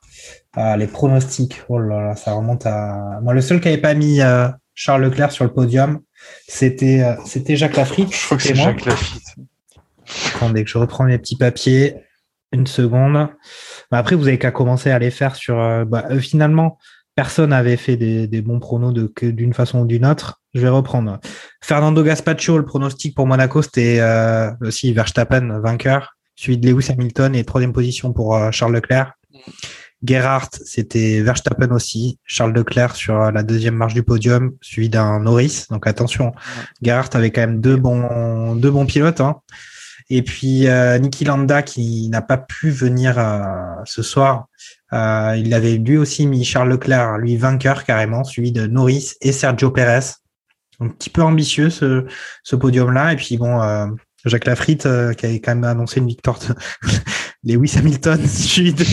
euh, 0.56 0.76
les 0.76 0.86
pronostics, 0.86 1.62
oh 1.68 1.78
là 1.78 2.00
là, 2.00 2.16
ça 2.16 2.32
remonte 2.32 2.64
à 2.66 3.18
moi 3.22 3.34
le 3.34 3.40
seul 3.40 3.60
qui 3.60 3.68
avait 3.68 3.76
pas 3.78 3.94
mis 3.94 4.20
euh, 4.22 4.48
Charles 4.74 5.02
Leclerc 5.02 5.30
sur 5.32 5.44
le 5.44 5.52
podium, 5.52 6.00
c'était 6.48 7.02
euh, 7.02 7.14
c'était 7.26 7.56
Jacques 7.56 7.76
Lafrique. 7.76 8.14
Je 8.18 8.24
crois 8.24 8.36
que 8.38 8.42
c'est. 8.42 8.54
Jacques 8.54 8.84
Lafitte. 8.86 9.34
Attendez 10.34 10.64
que 10.64 10.70
je 10.70 10.78
reprends 10.78 11.04
mes 11.04 11.18
petits 11.18 11.36
papiers. 11.36 11.96
Une 12.52 12.66
seconde. 12.66 13.28
Bah, 13.90 13.98
après, 13.98 14.14
vous 14.14 14.28
avez 14.28 14.38
qu'à 14.38 14.52
commencer 14.52 14.90
à 14.90 14.98
les 14.98 15.10
faire 15.10 15.34
sur. 15.34 15.58
euh, 15.58 15.84
bah, 15.84 16.04
euh, 16.10 16.20
finalement, 16.20 16.78
personne 17.16 17.50
n'avait 17.50 17.78
fait 17.78 17.96
des, 17.96 18.28
des 18.28 18.42
bons 18.42 18.60
pronos 18.60 18.92
d'une 18.92 19.54
façon 19.54 19.80
ou 19.80 19.86
d'une 19.86 20.06
autre. 20.06 20.40
Je 20.54 20.60
vais 20.60 20.68
reprendre. 20.68 21.18
Fernando 21.62 22.02
Gaspacho, 22.04 22.58
le 22.58 22.64
pronostic 22.64 23.14
pour 23.14 23.26
Monaco, 23.26 23.62
c'était 23.62 23.98
euh, 24.00 24.50
aussi 24.60 24.92
Verstappen 24.92 25.60
vainqueur, 25.60 26.16
suivi 26.36 26.58
de 26.58 26.70
Lewis 26.70 26.88
Hamilton 26.90 27.34
et 27.34 27.44
troisième 27.44 27.72
position 27.72 28.12
pour 28.12 28.36
euh, 28.36 28.50
Charles 28.52 28.74
Leclerc. 28.74 29.14
Gerhardt, 30.04 30.50
c'était 30.64 31.22
Verstappen 31.22 31.70
aussi, 31.70 32.18
Charles 32.24 32.52
Leclerc 32.52 32.94
sur 32.94 33.20
euh, 33.20 33.30
la 33.30 33.42
deuxième 33.42 33.74
marche 33.74 33.94
du 33.94 34.02
podium, 34.02 34.52
suivi 34.60 34.90
d'un 34.90 35.18
Norris. 35.20 35.64
Donc 35.70 35.86
attention, 35.86 36.32
Gerhardt 36.82 37.16
avait 37.16 37.30
quand 37.30 37.40
même 37.40 37.60
deux 37.62 37.76
bons, 37.76 38.56
deux 38.56 38.70
bons 38.70 38.86
pilotes. 38.86 39.22
Hein. 39.22 39.36
Et 40.10 40.22
puis 40.22 40.68
euh, 40.68 40.98
Niki 40.98 41.24
Landa 41.24 41.62
qui 41.62 42.08
n'a 42.10 42.22
pas 42.22 42.36
pu 42.36 42.70
venir 42.70 43.16
ce 43.84 44.02
soir. 44.02 44.48
Euh, 44.92 45.34
il 45.36 45.52
avait 45.54 45.76
lui 45.78 45.96
aussi 45.98 46.26
mis 46.26 46.44
Charles 46.44 46.70
Leclerc, 46.70 47.18
lui 47.18 47.36
vainqueur 47.36 47.84
carrément, 47.84 48.22
suivi 48.24 48.52
de 48.52 48.66
Norris 48.66 49.14
et 49.20 49.32
Sergio 49.32 49.70
Perez. 49.70 50.12
Un 50.80 50.88
petit 50.88 51.10
peu 51.10 51.22
ambitieux 51.22 51.70
ce, 51.70 52.04
ce 52.42 52.54
podium-là. 52.56 53.12
Et 53.12 53.16
puis 53.16 53.36
bon, 53.38 53.60
euh, 53.62 53.86
Jacques 54.24 54.44
Lafritte 54.44 54.86
euh, 54.86 55.12
qui 55.14 55.26
avait 55.26 55.40
quand 55.40 55.54
même 55.54 55.64
annoncé 55.64 56.00
une 56.00 56.06
victoire 56.06 56.38
de 56.38 56.54
Lewis 57.44 57.74
Hamilton, 57.78 58.26
suivi 58.26 58.74
de... 58.74 58.84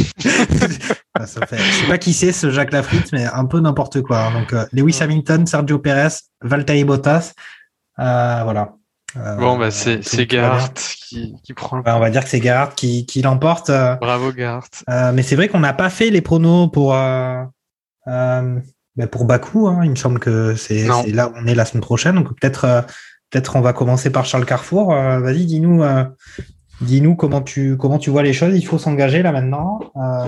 Ah, 1.16 1.26
ça 1.28 1.46
fait- 1.46 1.58
Je 1.58 1.82
sais 1.82 1.88
pas 1.88 1.98
qui 1.98 2.14
c'est 2.14 2.32
ce 2.32 2.50
Jacques 2.52 2.72
Lafritte, 2.72 3.12
mais 3.12 3.26
un 3.26 3.46
peu 3.46 3.60
n'importe 3.60 4.02
quoi. 4.02 4.26
hein. 4.28 4.32
Donc 4.40 4.54
euh, 4.54 4.66
Lewis 4.74 4.98
Hamilton, 5.02 5.46
Sergio 5.46 5.78
Perez, 5.80 6.16
Valtteri 6.42 6.84
Bottas. 6.86 7.34
Euh, 8.00 8.42
voilà. 8.44 8.74
Euh, 9.18 9.36
Bon, 9.38 9.58
bah, 9.58 9.70
c'est. 9.72 10.02
Gerhardt 10.30 10.74
qui, 11.10 11.36
qui 11.44 11.54
prend 11.54 11.78
le 11.78 11.84
Ouais, 11.84 11.92
on 11.92 12.00
va 12.00 12.10
dire 12.10 12.24
que 12.24 12.30
c'est 12.30 12.42
Gerhardt 12.42 12.74
qui, 12.76 13.06
qui 13.06 13.22
l'emporte. 13.22 13.70
euh, 13.70 13.96
Bravo, 13.96 14.32
Gerhardt. 14.36 14.68
euh, 14.90 15.12
mais 15.14 15.22
c'est 15.24 15.36
vrai 15.36 15.48
qu'on 15.48 15.60
n'a 15.60 15.74
pas 15.74 15.90
fait 15.90 16.10
les 16.10 16.22
pronos 16.22 16.70
pour, 16.72 16.96
euh, 16.96 17.44
euh, 18.08 18.60
ben, 18.96 19.08
pour 19.08 19.26
Bakou. 19.26 19.68
hein. 19.68 19.82
Il 19.84 19.92
me 19.92 19.96
semble 19.96 20.20
que 20.20 20.56
c'est 20.56 20.88
là 21.12 21.30
où 21.30 21.34
on 21.36 21.46
est 21.48 21.56
la 21.56 21.66
semaine 21.66 21.82
prochaine. 21.84 22.16
Donc 22.16 22.30
peut-être 22.40 22.66
euh, 22.66 22.82
peut-être 23.30 23.56
on 23.56 23.62
va 23.62 23.74
commencer 23.74 24.10
par 24.12 24.26
Charles 24.26 24.46
Carrefour. 24.46 24.94
Euh, 24.94 25.20
Vas-y, 25.20 25.46
dis-nous 25.46 25.84
euh, 25.84 26.06
dis-nous 26.82 27.16
comment 27.16 27.42
tu 27.42 27.78
comment 27.78 28.00
tu 28.00 28.10
vois 28.10 28.24
les 28.24 28.34
choses. 28.34 28.56
Il 28.56 28.66
faut 28.66 28.78
s'engager 28.80 29.22
là 29.22 29.32
maintenant. 29.32 29.80
Euh, 29.96 30.28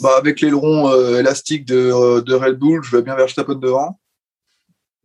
Bah, 0.00 0.10
avec 0.18 0.40
l'aileron 0.40 0.90
euh, 0.90 1.20
élastique 1.20 1.64
de, 1.66 2.20
de 2.20 2.34
Red 2.34 2.58
Bull, 2.58 2.82
je 2.82 2.96
vais 2.96 3.02
bien 3.02 3.14
Verstappen 3.14 3.54
devant. 3.54 4.00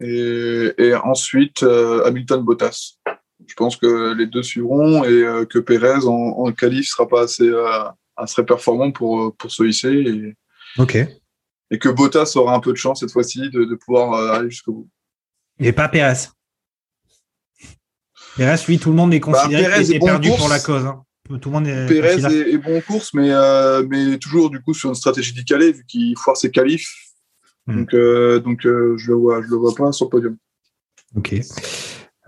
Et, 0.02 0.74
et 0.78 0.96
ensuite, 0.96 1.64
euh, 1.64 2.06
Hamilton 2.06 2.42
Bottas. 2.44 2.94
Je 3.48 3.54
pense 3.56 3.78
que 3.78 4.14
les 4.14 4.28
deux 4.28 4.44
suivront 4.44 5.04
et 5.04 5.08
euh, 5.24 5.46
que 5.46 5.60
Perez 5.60 6.06
en, 6.06 6.12
en 6.12 6.52
qualif 6.52 6.88
sera 6.88 7.08
pas 7.08 7.24
assez, 7.24 7.48
euh, 7.48 7.84
assez 8.16 8.44
performant 8.44 8.92
pour, 8.92 9.36
pour 9.36 9.52
se 9.52 9.64
hisser. 9.64 9.90
Et, 9.92 10.36
ok. 10.78 10.96
et 11.72 11.80
que 11.80 11.90
Bottas 11.90 12.34
aura 12.36 12.54
un 12.56 12.60
peu 12.60 12.72
de 12.72 12.78
chance 12.78 13.00
cette 13.02 13.12
fois-ci 13.12 13.50
de, 13.50 13.66
de 13.66 13.76
pouvoir 13.76 14.14
aller 14.34 14.50
jusqu'au 14.50 14.74
bout. 14.74 14.90
Et 15.60 15.72
pas 15.74 15.90
Pérez. 15.90 16.28
Pérez, 18.38 18.56
lui, 18.68 18.80
tout 18.80 18.90
le 18.90 18.96
monde 18.96 19.14
est 19.14 19.20
considéré 19.20 19.64
Bah, 19.64 19.70
Pérez 19.70 19.84
qu'il 19.86 19.96
est 19.96 20.00
bon 20.00 20.06
en 20.06 20.10
perdu 20.12 20.28
course. 20.30 20.40
pour 20.42 20.50
la 20.50 20.60
cause. 20.60 20.86
hein. 20.86 21.04
Tout 21.28 21.50
le 21.50 21.52
monde 21.52 21.68
est 21.68 21.86
Pérez 21.88 22.22
est, 22.34 22.54
est 22.54 22.58
bon 22.58 22.78
en 22.78 22.82
course, 22.82 23.14
mais, 23.14 23.30
euh, 23.32 23.86
mais 23.90 24.18
toujours 24.18 24.50
du 24.50 24.62
coup 24.62 24.74
sur 24.74 24.90
une 24.90 24.96
stratégie 24.96 25.34
décalée 25.34 25.72
vu 25.74 25.84
qu'il 25.86 26.18
foire 26.18 26.38
ses 26.38 26.50
qualifs. 26.50 26.88
Hmm. 27.70 27.78
Donc, 27.78 27.94
euh, 27.94 28.40
donc 28.40 28.66
euh, 28.66 28.98
je 28.98 29.12
le 29.12 29.18
vois, 29.18 29.42
je 29.42 29.48
le 29.48 29.58
vois 29.58 29.76
pas 29.76 29.92
sur 29.92 30.08
le 30.08 30.10
podium. 30.10 30.38
Ok. 31.16 31.36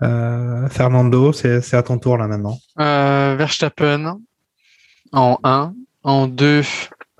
Euh, 0.02 0.68
Fernando, 0.68 1.32
c'est 1.32 1.60
c'est 1.60 1.76
à 1.76 1.82
ton 1.82 1.98
tour 1.98 2.16
là 2.16 2.26
maintenant. 2.28 2.58
Euh, 2.78 3.34
Verstappen 3.36 4.20
en 5.12 5.38
1. 5.42 5.74
En 6.04 6.26
2, 6.26 6.62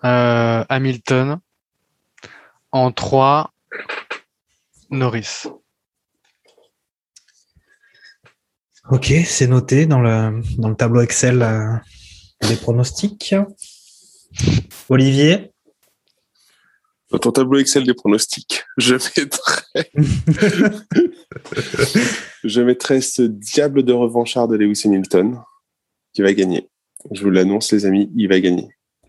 euh, 0.04 0.64
Hamilton. 0.68 1.38
En 2.72 2.90
3, 2.90 3.52
Norris. 4.90 5.44
Ok, 8.90 9.12
c'est 9.24 9.46
noté 9.46 9.86
dans 9.86 10.00
le, 10.00 10.42
dans 10.58 10.68
le 10.68 10.74
tableau 10.74 11.00
Excel 11.02 11.42
euh, 11.42 11.76
des 12.48 12.56
pronostics. 12.56 13.36
Olivier? 14.88 15.51
Dans 17.12 17.18
ton 17.18 17.30
tableau 17.30 17.58
Excel 17.58 17.84
des 17.84 17.92
pronostics, 17.94 18.64
je 18.78 18.94
mettrais, 18.94 19.90
je 22.42 22.60
mettrais 22.62 23.00
ce 23.02 23.22
diable 23.22 23.82
de 23.82 23.92
revanchard 23.92 24.48
de 24.48 24.56
Lewis 24.56 24.82
Hamilton 24.86 25.38
qui 26.14 26.22
va 26.22 26.32
gagner. 26.32 26.70
Je 27.10 27.22
vous 27.22 27.30
l'annonce, 27.30 27.70
les 27.72 27.84
amis, 27.84 28.10
il 28.16 28.28
va 28.28 28.40
gagner. 28.40 28.68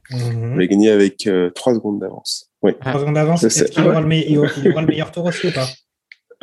Il 0.09 0.55
va 0.57 0.65
gagner 0.67 0.89
avec 0.89 1.29
3 1.55 1.75
secondes 1.75 1.99
d'avance. 1.99 2.51
Oui. 2.61 2.73
Trois 2.79 2.99
secondes 2.99 3.15
d'avance, 3.15 3.43
est-ce 3.43 3.65
qu'il 3.65 3.83
aura, 3.83 4.01
le 4.01 4.07
meilleur 4.07 5.11
tour 5.11 5.25
aussi 5.25 5.47
ou 5.47 5.51
pas? 5.51 5.67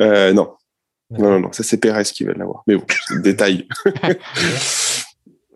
Euh, 0.01 0.33
non. 0.33 0.53
Non, 1.11 1.29
non, 1.29 1.39
non, 1.41 1.51
ça 1.51 1.63
c'est 1.63 1.77
Perez 1.77 2.03
qui 2.05 2.23
va 2.23 2.33
l'avoir. 2.33 2.63
Mais 2.67 2.75
bon, 2.75 2.85
détail. 3.21 3.67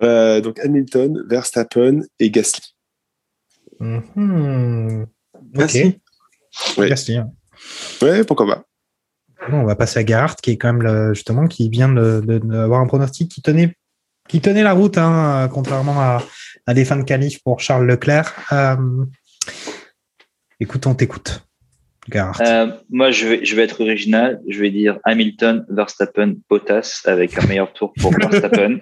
Euh, 0.03 0.41
donc 0.41 0.59
Hamilton, 0.59 1.23
Verstappen 1.29 2.01
et 2.19 2.29
Gasly. 2.29 2.75
Mhm. 3.79 5.05
Gasly. 5.05 5.14
Gasly, 6.89 7.17
hein. 7.17 7.31
Ouais, 8.01 8.23
pourquoi 8.23 8.45
pas. 8.47 8.63
Bon, 9.49 9.59
on 9.61 9.65
va 9.65 9.75
passer 9.75 9.99
à 9.99 10.05
Gerhardt, 10.05 10.35
qui 10.41 10.51
est 10.51 10.57
quand 10.57 10.73
même 10.73 10.81
le- 10.81 11.13
justement 11.13 11.47
qui 11.47 11.69
vient 11.69 11.89
de- 11.89 12.21
de- 12.25 12.39
d'avoir 12.39 12.81
un 12.81 12.87
pronostic 12.87 13.29
qui 13.31 13.41
tenait, 13.41 13.75
qui 14.27 14.41
tenait 14.41 14.63
la 14.63 14.73
route, 14.73 14.97
hein, 14.97 15.49
contrairement 15.53 15.99
à, 16.01 16.23
à 16.65 16.73
des 16.73 16.83
fins 16.85 16.95
de 16.97 17.03
qualif 17.03 17.43
pour 17.43 17.59
Charles 17.59 17.85
Leclerc. 17.85 18.33
Euh, 18.51 19.05
écoute, 20.59 20.87
on 20.87 20.95
t'écoute. 20.95 21.41
Euh, 22.13 22.67
moi, 22.89 23.11
je 23.11 23.27
vais, 23.27 23.45
je 23.45 23.55
vais 23.55 23.63
être 23.63 23.81
original. 23.81 24.39
Je 24.47 24.59
vais 24.59 24.69
dire 24.69 24.99
Hamilton, 25.05 25.65
Verstappen, 25.69 26.35
Bottas 26.49 27.01
avec 27.05 27.37
un 27.37 27.45
meilleur 27.47 27.73
tour 27.73 27.93
pour 27.99 28.11
Verstappen. 28.19 28.77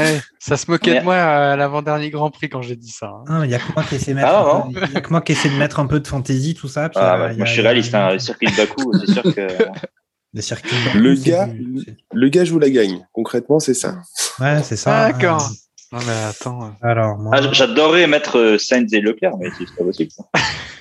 Eh, 0.00 0.18
ça 0.38 0.56
se 0.56 0.70
moquait 0.70 0.92
Mais- 0.94 0.98
de 1.00 1.04
moi 1.04 1.16
à 1.16 1.56
l'avant-dernier 1.56 2.08
Grand 2.10 2.30
Prix 2.30 2.48
quand 2.48 2.62
j'ai 2.62 2.76
dit 2.76 2.90
ça. 2.90 3.06
hein. 3.08 3.24
Ah, 3.28 3.40
Il 3.44 3.50
y 3.50 3.54
a 3.54 3.58
que 3.58 3.72
moi 3.74 3.84
qui 3.84 3.96
essaie 3.96 4.12
de 4.12 4.16
mettre, 4.16 4.28
Ah, 4.30 4.66
un 4.66 4.96
a 4.96 5.00
que 5.02 5.10
moi 5.10 5.20
qui 5.20 5.32
essaie 5.32 5.50
de 5.50 5.56
mettre 5.56 5.80
un 5.80 5.86
peu 5.86 6.00
de 6.00 6.06
fantaisie, 6.08 6.54
tout 6.54 6.68
ça. 6.68 6.88
puis, 6.88 6.98
Ah, 7.00 7.14
euh, 7.14 7.28
bah, 7.28 7.34
moi, 7.34 7.42
a- 7.42 7.46
je 7.46 7.52
suis 7.52 7.62
y 7.62 7.66
a- 7.66 7.68
réaliste. 7.68 7.94
Hein, 7.94 8.12
le 8.14 8.18
circuit 8.18 8.46
de 8.50 8.56
Bakou, 8.56 8.92
c'est 8.98 9.12
sûr 9.12 9.22
que. 9.22 9.46
Le 10.34 10.42
circuit 10.42 10.76
Bakou, 10.84 10.98
Le 10.98 11.14
gars, 11.14 11.46
du- 11.46 11.96
le 12.12 12.28
gars 12.28 12.44
joue 12.44 12.58
la 12.58 12.68
gagne. 12.68 13.06
Concrètement, 13.12 13.58
c'est 13.60 13.72
ça. 13.74 13.96
Ouais, 14.38 14.62
c'est 14.62 14.76
ça. 14.76 15.10
D'accord. 15.10 15.42
Non 15.90 16.00
mais 16.06 16.12
attends. 16.28 16.74
Alors, 16.82 17.16
moi, 17.16 17.32
Ah, 17.34 17.50
J'adorerais 17.50 18.06
mettre 18.06 18.36
euh, 18.38 18.58
Sainz 18.58 18.92
et 18.92 19.00
Leclerc, 19.00 19.32
mais 19.40 19.48
c'est 19.58 19.64
pas 19.74 19.84
possible. 19.84 20.10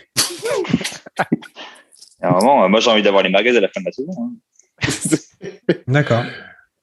un 2.21 2.31
moment, 2.31 2.63
euh, 2.63 2.67
moi, 2.67 2.79
j'ai 2.79 2.89
envie 2.89 3.01
d'avoir 3.01 3.23
les 3.23 3.29
magasins 3.29 3.57
à 3.57 3.61
la 3.61 3.69
fin 3.69 3.81
de 3.81 3.85
la 3.85 3.91
saison. 3.91 4.11
hein. 4.21 5.73
d'accord. 5.87 6.23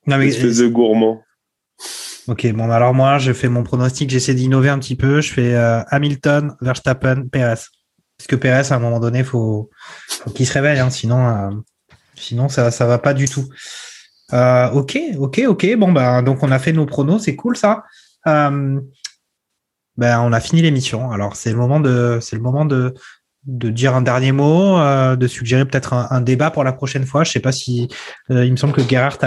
Non, 0.06 0.18
mais, 0.18 0.28
Espèce 0.28 0.58
de 0.58 0.68
gourmand. 0.68 1.22
ok, 2.28 2.52
bon, 2.52 2.70
alors 2.70 2.94
moi, 2.94 3.18
je 3.18 3.32
fais 3.32 3.48
mon 3.48 3.62
pronostic, 3.62 4.10
j'essaie 4.10 4.34
d'innover 4.34 4.68
un 4.68 4.78
petit 4.78 4.96
peu. 4.96 5.20
Je 5.20 5.32
fais 5.32 5.54
euh, 5.54 5.82
Hamilton, 5.88 6.56
Verstappen, 6.60 7.28
Perez. 7.30 7.60
Parce 8.16 8.26
que 8.28 8.36
Perez, 8.36 8.72
à 8.72 8.76
un 8.76 8.78
moment 8.78 9.00
donné, 9.00 9.24
faut, 9.24 9.70
faut 10.08 10.30
qu'il 10.30 10.46
se 10.46 10.52
réveille, 10.52 10.78
hein, 10.78 10.90
sinon, 10.90 11.26
euh, 11.26 11.50
sinon 12.16 12.48
ça, 12.48 12.70
ça 12.70 12.86
va 12.86 12.98
pas 12.98 13.14
du 13.14 13.28
tout. 13.28 13.48
Euh, 14.32 14.70
ok, 14.70 14.98
ok, 15.18 15.42
ok. 15.48 15.76
Bon, 15.76 15.92
ben, 15.92 16.22
donc 16.22 16.42
on 16.42 16.50
a 16.50 16.58
fait 16.58 16.72
nos 16.72 16.86
pronos, 16.86 17.22
c'est 17.22 17.36
cool 17.36 17.56
ça. 17.56 17.84
Euh, 18.26 18.80
ben, 19.96 20.20
on 20.20 20.32
a 20.32 20.40
fini 20.40 20.62
l'émission. 20.62 21.10
Alors, 21.10 21.36
c'est 21.36 21.50
le 21.50 21.56
moment 21.56 21.80
de, 21.80 22.18
c'est 22.20 22.36
le 22.36 22.42
moment 22.42 22.64
de, 22.64 22.94
de 23.46 23.70
dire 23.70 23.94
un 23.94 24.02
dernier 24.02 24.32
mot, 24.32 24.78
euh, 24.78 25.16
de 25.16 25.26
suggérer 25.26 25.64
peut-être 25.64 25.92
un, 25.92 26.20
débat 26.20 26.50
pour 26.50 26.64
la 26.64 26.72
prochaine 26.72 27.04
fois. 27.04 27.24
Je 27.24 27.32
sais 27.32 27.40
pas 27.40 27.52
si 27.52 27.88
il 28.30 28.50
me 28.50 28.56
semble 28.56 28.72
que 28.72 28.82
Gerhardt 28.82 29.18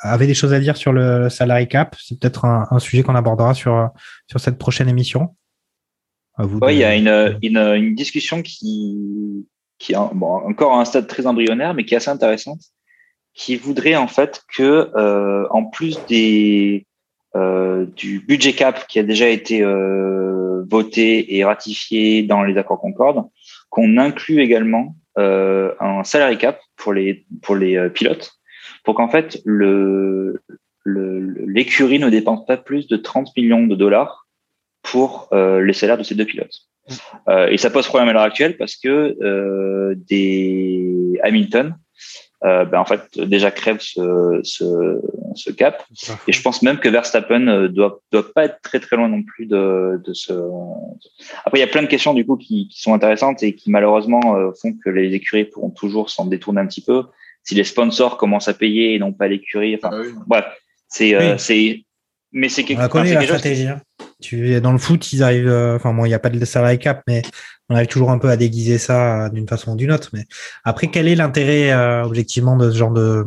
avait 0.00 0.26
des 0.26 0.34
choses 0.34 0.52
à 0.52 0.60
dire 0.60 0.76
sur 0.76 0.92
le 0.92 1.28
salary 1.28 1.68
cap. 1.68 1.96
C'est 2.00 2.18
peut-être 2.18 2.44
un, 2.44 2.78
sujet 2.78 3.02
qu'on 3.02 3.14
abordera 3.14 3.54
sur 3.54 3.90
sur 4.28 4.40
cette 4.40 4.58
prochaine 4.58 4.88
émission. 4.88 5.34
Oui, 6.38 6.74
il 6.74 6.78
y 6.78 6.84
a 6.84 6.94
une, 6.94 7.38
une, 7.42 7.58
une, 7.58 7.94
discussion 7.94 8.42
qui 8.42 9.46
qui 9.78 9.94
est 9.94 9.96
bon, 10.12 10.26
encore 10.48 10.74
à 10.74 10.80
un 10.80 10.84
stade 10.84 11.06
très 11.06 11.26
embryonnaire, 11.26 11.74
mais 11.74 11.84
qui 11.84 11.94
est 11.94 11.96
assez 11.96 12.10
intéressante, 12.10 12.60
qui 13.34 13.56
voudrait 13.56 13.96
en 13.96 14.08
fait 14.08 14.42
que 14.54 14.90
en 15.50 15.64
plus 15.64 15.98
des 16.06 16.86
euh, 17.36 17.84
du 17.96 18.20
budget 18.20 18.54
cap 18.54 18.86
qui 18.86 18.98
a 18.98 19.02
déjà 19.02 19.28
été 19.28 19.60
euh, 19.60 20.64
voté 20.70 21.36
et 21.36 21.44
ratifié 21.44 22.22
dans 22.22 22.42
les 22.42 22.56
accords 22.56 22.80
Concorde, 22.80 23.24
qu'on 23.76 23.98
inclut 23.98 24.40
également 24.40 24.96
euh, 25.18 25.74
un 25.80 26.02
salary 26.02 26.38
cap 26.38 26.58
pour 26.76 26.94
les 26.94 27.26
pour 27.42 27.56
les 27.56 27.90
pilotes, 27.90 28.32
pour 28.84 28.94
qu'en 28.94 29.10
fait 29.10 29.42
le 29.44 30.40
l'écurie 30.86 31.98
ne 31.98 32.08
dépense 32.08 32.46
pas 32.46 32.56
plus 32.56 32.86
de 32.86 32.96
30 32.96 33.36
millions 33.36 33.66
de 33.66 33.74
dollars 33.74 34.26
pour 34.82 35.28
les 35.32 35.72
salaires 35.72 35.98
de 35.98 36.04
ces 36.04 36.14
deux 36.14 36.24
pilotes. 36.24 36.68
et 37.50 37.58
ça 37.58 37.70
pose 37.70 37.88
problème 37.88 38.08
à 38.08 38.12
l'heure 38.12 38.22
actuelle 38.22 38.56
parce 38.56 38.76
que 38.76 39.94
des 40.08 41.18
Hamilton 41.24 41.76
euh, 42.44 42.66
ben 42.66 42.78
en 42.78 42.84
fait 42.84 43.18
déjà 43.18 43.50
crève 43.50 43.78
ce, 43.80 44.40
ce, 44.42 45.00
ce, 45.34 45.50
cap. 45.50 45.82
Et 46.28 46.32
je 46.32 46.42
pense 46.42 46.62
même 46.62 46.78
que 46.78 46.88
Verstappen 46.88 47.48
euh, 47.48 47.68
doit 47.68 48.02
doit 48.12 48.30
pas 48.34 48.44
être 48.44 48.60
très 48.62 48.78
très 48.78 48.96
loin 48.96 49.08
non 49.08 49.22
plus 49.22 49.46
de, 49.46 50.00
de 50.04 50.12
ce. 50.12 50.34
Après, 51.46 51.58
il 51.58 51.60
y 51.60 51.64
a 51.64 51.66
plein 51.66 51.82
de 51.82 51.86
questions 51.86 52.12
du 52.12 52.26
coup 52.26 52.36
qui, 52.36 52.68
qui 52.68 52.82
sont 52.82 52.92
intéressantes 52.92 53.42
et 53.42 53.54
qui 53.54 53.70
malheureusement 53.70 54.36
euh, 54.36 54.50
font 54.60 54.74
que 54.74 54.90
les 54.90 55.14
écuries 55.14 55.46
pourront 55.46 55.70
toujours 55.70 56.10
s'en 56.10 56.26
détourner 56.26 56.60
un 56.60 56.66
petit 56.66 56.82
peu. 56.82 57.04
Si 57.42 57.54
les 57.54 57.64
sponsors 57.64 58.18
commencent 58.18 58.48
à 58.48 58.54
payer 58.54 58.94
et 58.94 58.98
non 58.98 59.12
pas 59.12 59.28
l'écurie, 59.28 59.74
enfin, 59.74 59.90
ah 59.92 60.22
bref, 60.26 60.44
c'est 60.88 61.38
c'est 61.38 61.84
mais 62.32 62.50
c'est 62.50 62.64
quelque, 62.64 62.82
chose. 62.82 63.12
la 63.12 63.22
stratégie. 63.22 63.68
Hein. 63.68 63.80
Tu 64.20 64.60
dans 64.60 64.72
le 64.72 64.78
foot, 64.78 65.12
ils 65.12 65.22
arrivent. 65.22 65.52
Enfin, 65.76 65.92
bon, 65.92 66.04
il 66.04 66.08
n'y 66.08 66.14
a 66.14 66.18
pas 66.18 66.30
de 66.30 66.44
salary 66.44 66.78
cap, 66.78 67.02
mais 67.06 67.22
on 67.68 67.74
arrive 67.74 67.88
toujours 67.88 68.10
un 68.10 68.18
peu 68.18 68.28
à 68.28 68.36
déguiser 68.36 68.78
ça 68.78 69.26
euh, 69.26 69.28
d'une 69.28 69.48
façon 69.48 69.72
ou 69.72 69.76
d'une 69.76 69.92
autre. 69.92 70.10
Mais 70.12 70.24
après, 70.64 70.88
quel 70.88 71.08
est 71.08 71.16
l'intérêt 71.16 71.72
euh, 71.72 72.04
objectivement 72.04 72.56
de 72.56 72.70
ce 72.70 72.76
genre 72.76 72.92
de, 72.92 73.24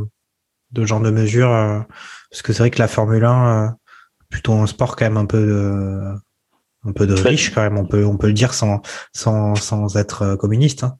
de 0.71 0.85
genre 0.85 1.01
de 1.01 1.11
mesure 1.11 1.51
euh, 1.51 1.79
Parce 2.31 2.41
que 2.41 2.53
c'est 2.53 2.63
vrai 2.63 2.71
que 2.71 2.79
la 2.79 2.87
Formule 2.87 3.25
1, 3.25 3.75
plutôt 4.29 4.53
un 4.53 4.67
sport 4.67 4.95
quand 4.95 5.05
même 5.05 5.17
un 5.17 5.25
peu 5.25 5.45
de, 5.45 6.01
un 6.87 6.93
peu 6.93 7.05
de 7.05 7.13
riche 7.13 7.53
quand 7.53 7.61
même. 7.61 7.77
On 7.77 7.85
peut 7.85 8.05
on 8.05 8.17
peut 8.17 8.27
le 8.27 8.33
dire 8.33 8.53
sans 8.53 8.81
sans 9.13 9.55
sans 9.55 9.97
être 9.97 10.35
communiste. 10.35 10.83
Hein. 10.83 10.97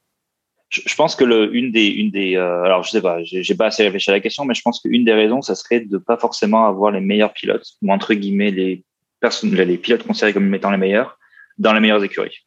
Je, 0.70 0.94
pense 0.96 1.16
que 1.16 1.24
le, 1.24 1.56
une 1.56 1.72
des 1.72 1.88
une 1.88 2.12
des 2.12 2.36
alors 2.36 2.84
je 2.84 2.92
sais 2.92 3.02
pas, 3.02 3.24
j'ai 3.24 3.56
pas 3.56 3.68
assez 3.68 3.84
réfléchi 3.84 4.12
à 4.12 4.14
la 4.14 4.20
question, 4.20 4.46
mais 4.46 4.54
je 4.54 4.62
pense 4.62 4.82
qu'une 4.82 5.04
des 5.04 5.14
raisons, 5.14 5.42
ça 5.42 5.56
serait 5.56 5.80
de 5.80 5.98
pas 5.98 6.18
forcément 6.18 6.68
avoir 6.68 6.92
les 6.92 7.00
meilleurs 7.00 7.34
pilotes 7.34 7.66
ou 7.82 7.92
entre 7.92 8.14
guillemets 8.14 8.52
les 8.52 8.84
personnes 9.20 9.54
les 9.54 9.78
pilotes 9.78 10.06
considérés 10.06 10.34
comme 10.34 10.54
étant 10.54 10.72
les 10.72 10.78
meilleurs 10.78 11.18
dans 11.58 11.74
les 11.74 11.80
meilleures 11.80 12.04
écuries 12.04 12.46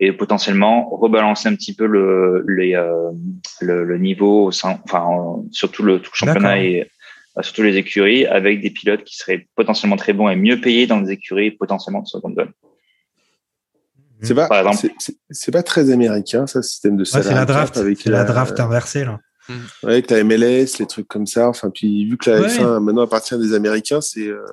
et 0.00 0.12
potentiellement 0.12 0.88
rebalancer 0.90 1.48
un 1.48 1.54
petit 1.54 1.74
peu 1.74 1.86
le, 1.86 2.44
les, 2.48 2.74
euh, 2.74 3.10
le, 3.60 3.84
le, 3.84 3.98
niveau 3.98 4.46
au 4.46 4.52
sein, 4.52 4.80
enfin, 4.84 5.42
surtout 5.50 5.82
le, 5.82 6.00
tout 6.00 6.10
le 6.12 6.16
championnat 6.16 6.62
et 6.62 6.90
euh, 7.36 7.42
surtout 7.42 7.62
les 7.62 7.76
écuries 7.76 8.24
avec 8.26 8.60
des 8.60 8.70
pilotes 8.70 9.02
qui 9.02 9.16
seraient 9.16 9.48
potentiellement 9.56 9.96
très 9.96 10.12
bons 10.12 10.28
et 10.28 10.36
mieux 10.36 10.60
payés 10.60 10.86
dans 10.86 11.00
les 11.00 11.10
écuries 11.10 11.50
potentiellement 11.50 12.02
de 12.02 12.06
seconde 12.06 12.36
zone. 12.36 12.52
C'est 14.20 14.34
pas, 14.34 14.48
c'est 15.30 15.52
pas 15.52 15.62
très 15.62 15.90
américain, 15.90 16.46
ça, 16.48 16.60
ce 16.60 16.68
système 16.68 16.96
de 16.96 17.04
salaire. 17.04 17.28
c'est 17.28 17.34
la 17.34 17.44
draft, 17.44 17.76
avec 17.76 18.04
la, 18.04 18.24
draft 18.24 18.58
inversée, 18.58 19.04
là. 19.04 19.20
Mmh. 19.48 19.54
Ouais, 19.84 19.92
avec 19.92 20.10
la 20.10 20.24
MLS, 20.24 20.78
les 20.80 20.86
trucs 20.86 21.06
comme 21.06 21.26
ça. 21.26 21.48
Enfin, 21.48 21.70
puis 21.70 22.04
vu 22.04 22.18
que 22.18 22.28
la 22.28 22.48
F1 22.48 22.80
maintenant 22.80 23.02
appartient 23.02 23.38
des 23.38 23.54
Américains, 23.54 24.00
c'est, 24.00 24.26
euh, 24.26 24.44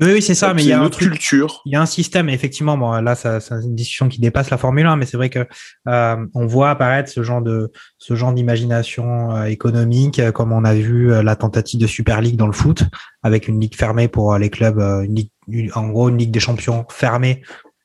oui, 0.00 0.12
oui 0.14 0.22
c'est 0.22 0.34
ça, 0.34 0.54
mais 0.54 0.62
il 0.62 0.68
y 0.68 0.72
a 0.72 0.78
une 0.78 0.84
autre 0.84 0.98
culture. 0.98 1.60
Il 1.66 1.72
y 1.72 1.76
a 1.76 1.82
un 1.82 1.86
système, 1.86 2.30
effectivement. 2.30 2.78
Bon, 2.78 2.90
là, 2.92 3.14
ça, 3.14 3.38
c'est 3.38 3.54
une 3.54 3.74
discussion 3.74 4.08
qui 4.08 4.18
dépasse 4.18 4.48
la 4.48 4.56
Formule 4.56 4.86
1, 4.86 4.96
mais 4.96 5.04
c'est 5.04 5.18
vrai 5.18 5.28
que 5.28 5.46
euh, 5.88 6.26
on 6.34 6.46
voit 6.46 6.70
apparaître 6.70 7.10
ce 7.10 7.22
genre 7.22 7.42
de 7.42 7.70
ce 7.98 8.14
genre 8.14 8.32
d'imagination 8.32 9.36
euh, 9.36 9.44
économique, 9.44 10.18
euh, 10.18 10.32
comme 10.32 10.52
on 10.52 10.64
a 10.64 10.74
vu 10.74 11.10
la 11.22 11.36
tentative 11.36 11.78
de 11.78 11.86
Super 11.86 12.22
League 12.22 12.36
dans 12.36 12.46
le 12.46 12.54
foot, 12.54 12.84
avec 13.22 13.46
une 13.46 13.60
ligue 13.60 13.76
fermée 13.76 14.08
pour 14.08 14.38
les 14.38 14.48
clubs, 14.48 14.78
une 14.78 15.14
ligue, 15.14 15.70
en 15.74 15.88
gros 15.88 16.08
une 16.08 16.16
ligue 16.16 16.30
des 16.30 16.40
champions 16.40 16.86
fermée 16.88 17.42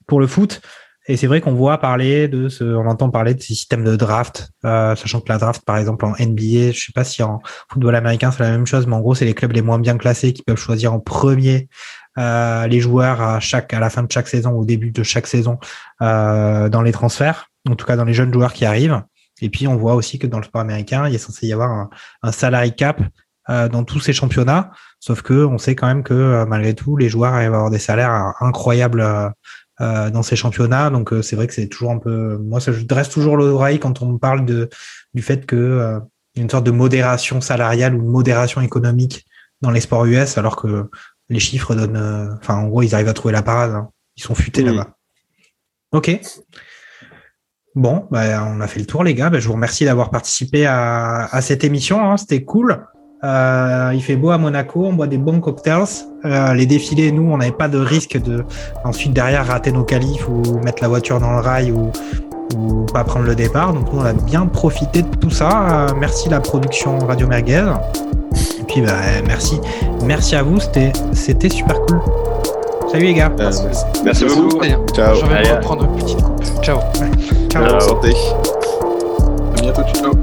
pour 0.08 0.22
le 0.22 0.28
foot. 0.28 0.62
Et 1.08 1.18
c'est 1.18 1.28
vrai 1.28 1.40
qu'on 1.40 1.54
voit 1.54 1.78
parler 1.78 2.28
de 2.28 2.50
ce, 2.50 2.64
on 2.64 2.88
entend 2.88 3.12
parler 3.12 3.36
de 3.36 3.42
ces 3.42 3.54
systèmes 3.54 3.84
de 3.84 3.96
draft, 3.96 4.50
sachant 4.64 5.20
que 5.20 5.32
la 5.32 5.38
draft, 5.38 5.64
par 5.64 5.78
exemple, 5.78 6.04
en 6.06 6.14
NBA, 6.14 6.72
je 6.72 6.86
sais 6.86 6.94
pas 6.96 7.04
si 7.04 7.22
en 7.22 7.42
football 7.72 7.94
américain 7.94 8.32
c'est 8.32 8.42
la 8.42 8.50
même 8.50 8.66
chose, 8.66 8.88
mais 8.88 8.96
en 8.96 9.02
gros, 9.02 9.14
c'est 9.14 9.26
les 9.26 9.36
clubs 9.36 9.52
les 9.52 9.62
moins 9.62 9.78
bien 9.78 9.98
classés 9.98 10.34
qui 10.34 10.42
peuvent 10.42 10.58
choisir 10.58 10.94
en 10.94 11.00
premier 11.00 11.70
euh, 12.18 12.68
les 12.68 12.80
joueurs 12.80 13.22
à 13.22 13.40
chaque 13.40 13.74
à 13.74 13.80
la 13.80 13.90
fin 13.90 14.04
de 14.04 14.12
chaque 14.12 14.28
saison, 14.28 14.52
au 14.52 14.66
début 14.66 14.92
de 14.92 15.04
chaque 15.04 15.28
saison, 15.28 15.60
euh, 16.02 16.70
dans 16.70 16.82
les 16.82 16.92
transferts, 16.92 17.50
en 17.70 17.76
tout 17.76 17.86
cas 17.86 17.96
dans 17.96 18.06
les 18.06 18.14
jeunes 18.14 18.34
joueurs 18.34 18.54
qui 18.54 18.66
arrivent. 18.66 19.02
Et 19.42 19.50
puis 19.50 19.68
on 19.68 19.76
voit 19.76 19.96
aussi 19.96 20.18
que 20.20 20.28
dans 20.28 20.38
le 20.38 20.46
sport 20.46 20.62
américain, 20.62 21.08
il 21.08 21.16
est 21.16 21.20
censé 21.20 21.48
y 21.48 21.54
avoir 21.54 21.70
un, 21.72 21.90
un 22.24 22.32
salary 22.32 22.74
cap 22.76 23.02
euh, 23.52 23.70
dans 23.70 23.84
tous 23.84 24.00
ces 24.00 24.12
championnats, 24.12 24.72
sauf 25.00 25.22
que 25.22 25.46
on 25.46 25.60
sait 25.60 25.76
quand 25.76 25.86
même 25.86 26.02
que 26.02 26.16
euh, 26.16 26.46
malgré 26.48 26.74
tout, 26.74 26.98
les 26.98 27.10
joueurs 27.10 27.36
arrivent 27.36 27.54
à 27.54 27.58
avoir 27.58 27.70
des 27.70 27.78
salaires 27.78 28.34
incroyables 28.40 29.02
euh, 29.82 30.10
dans 30.10 30.24
ces 30.24 30.36
championnats. 30.36 30.90
Donc 30.90 31.14
c'est 31.22 31.36
vrai 31.36 31.46
que 31.46 31.54
c'est 31.54 31.68
toujours 31.68 31.92
un 31.92 32.00
peu, 32.00 32.38
moi 32.40 32.60
ça 32.60 32.72
je 32.72 32.84
dresse 32.86 33.10
toujours 33.10 33.38
l'oreille 33.38 33.78
quand 33.80 34.02
on 34.02 34.14
me 34.14 34.18
parle 34.18 34.46
de 34.46 34.68
du 35.14 35.22
fait 35.22 35.46
que 35.46 36.00
y 36.36 36.40
a 36.40 36.44
une 36.44 36.50
sorte 36.50 36.66
de 36.66 36.72
modération 36.72 37.40
salariale 37.40 37.94
ou 37.94 38.02
de 38.02 38.08
modération 38.10 38.62
économique 38.62 39.28
dans 39.62 39.70
les 39.70 39.80
sports 39.80 40.06
US, 40.06 40.40
alors 40.40 40.56
que 40.56 40.90
les 41.30 41.39
chiffres 41.39 41.76
donnent. 41.76 41.97
Euh, 41.97 42.34
enfin, 42.41 42.56
en 42.56 42.68
gros, 42.68 42.81
ils 42.81 42.93
arrivent 42.93 43.07
à 43.07 43.14
trouver 43.14 43.34
la 43.34 43.41
parade. 43.41 43.72
Hein. 43.72 43.89
Ils 44.18 44.23
sont 44.23 44.35
futés 44.35 44.64
là-bas. 44.64 44.95
Ok. 45.91 46.19
Bon, 47.76 48.07
bah, 48.10 48.45
on 48.47 48.61
a 48.61 48.68
fait 48.68 48.80
le 48.80 48.85
tour, 48.85 49.03
les 49.03 49.14
gars. 49.14 49.30
Bah, 49.30 49.39
je 49.39 49.47
vous 49.47 49.53
remercie 49.53 49.85
d'avoir 49.85 50.10
participé 50.10 50.65
à, 50.65 51.39
cette 51.41 51.64
émission. 51.64 52.10
Hein. 52.10 52.18
C'était 52.18 52.43
cool. 52.43 52.85
Euh, 53.23 53.91
il 53.93 54.03
fait 54.03 54.15
beau 54.15 54.30
à 54.30 54.38
Monaco, 54.38 54.85
on 54.85 54.93
boit 54.93 55.07
des 55.07 55.18
bons 55.18 55.39
cocktails. 55.39 55.85
Euh, 56.26 56.53
les 56.53 56.68
défilés, 56.68 57.11
nous, 57.11 57.23
on 57.23 57.38
n'avait 57.38 57.52
pas 57.52 57.68
de 57.68 57.80
risque 57.80 58.22
de 58.22 58.45
ensuite 58.84 59.14
derrière 59.14 59.47
rater 59.47 59.72
nos 59.72 59.84
qualifs 59.84 60.27
ou 60.27 60.60
mettre 60.60 60.84
la 60.84 60.89
voiture 60.89 61.19
dans 61.19 61.31
le 61.31 61.39
rail 61.39 61.72
ou, 61.72 61.91
ou 62.56 62.85
pas 62.85 63.03
prendre 63.03 63.26
le 63.26 63.35
départ. 63.35 63.73
Donc 63.73 63.91
nous, 63.91 63.99
on 63.99 64.06
a 64.06 64.14
bien 64.14 64.45
profité 64.45 65.02
de 65.02 65.15
tout 65.15 65.31
ça. 65.31 65.88
merci 65.97 66.30
la 66.30 66.39
production 66.39 66.99
Radio 66.99 67.27
Merguez. 67.27 67.73
Et 68.60 68.64
puis, 68.68 68.82
bah, 68.82 68.94
merci. 69.26 69.60
Merci 70.03 70.36
à 70.36 70.44
vous. 70.44 70.60
C'était, 70.60 70.91
c'était 71.14 71.49
super 71.49 71.80
cool. 71.82 71.99
Salut 72.91 73.06
les 73.06 73.14
gars. 73.14 73.32
Euh, 73.40 73.52
merci, 74.03 74.26
beaucoup. 74.26 74.62
Ciao. 74.94 75.16
Je 75.16 75.26
vais 75.26 75.60
prendre 75.62 75.84
une 75.86 75.95
petite 75.95 76.22
coupe. 76.22 76.44
Ciao. 76.64 76.80
Ciao. 77.49 77.80
Santé. 77.80 78.14
À 79.57 79.62
bientôt. 79.62 79.82
Ciao. 79.94 80.15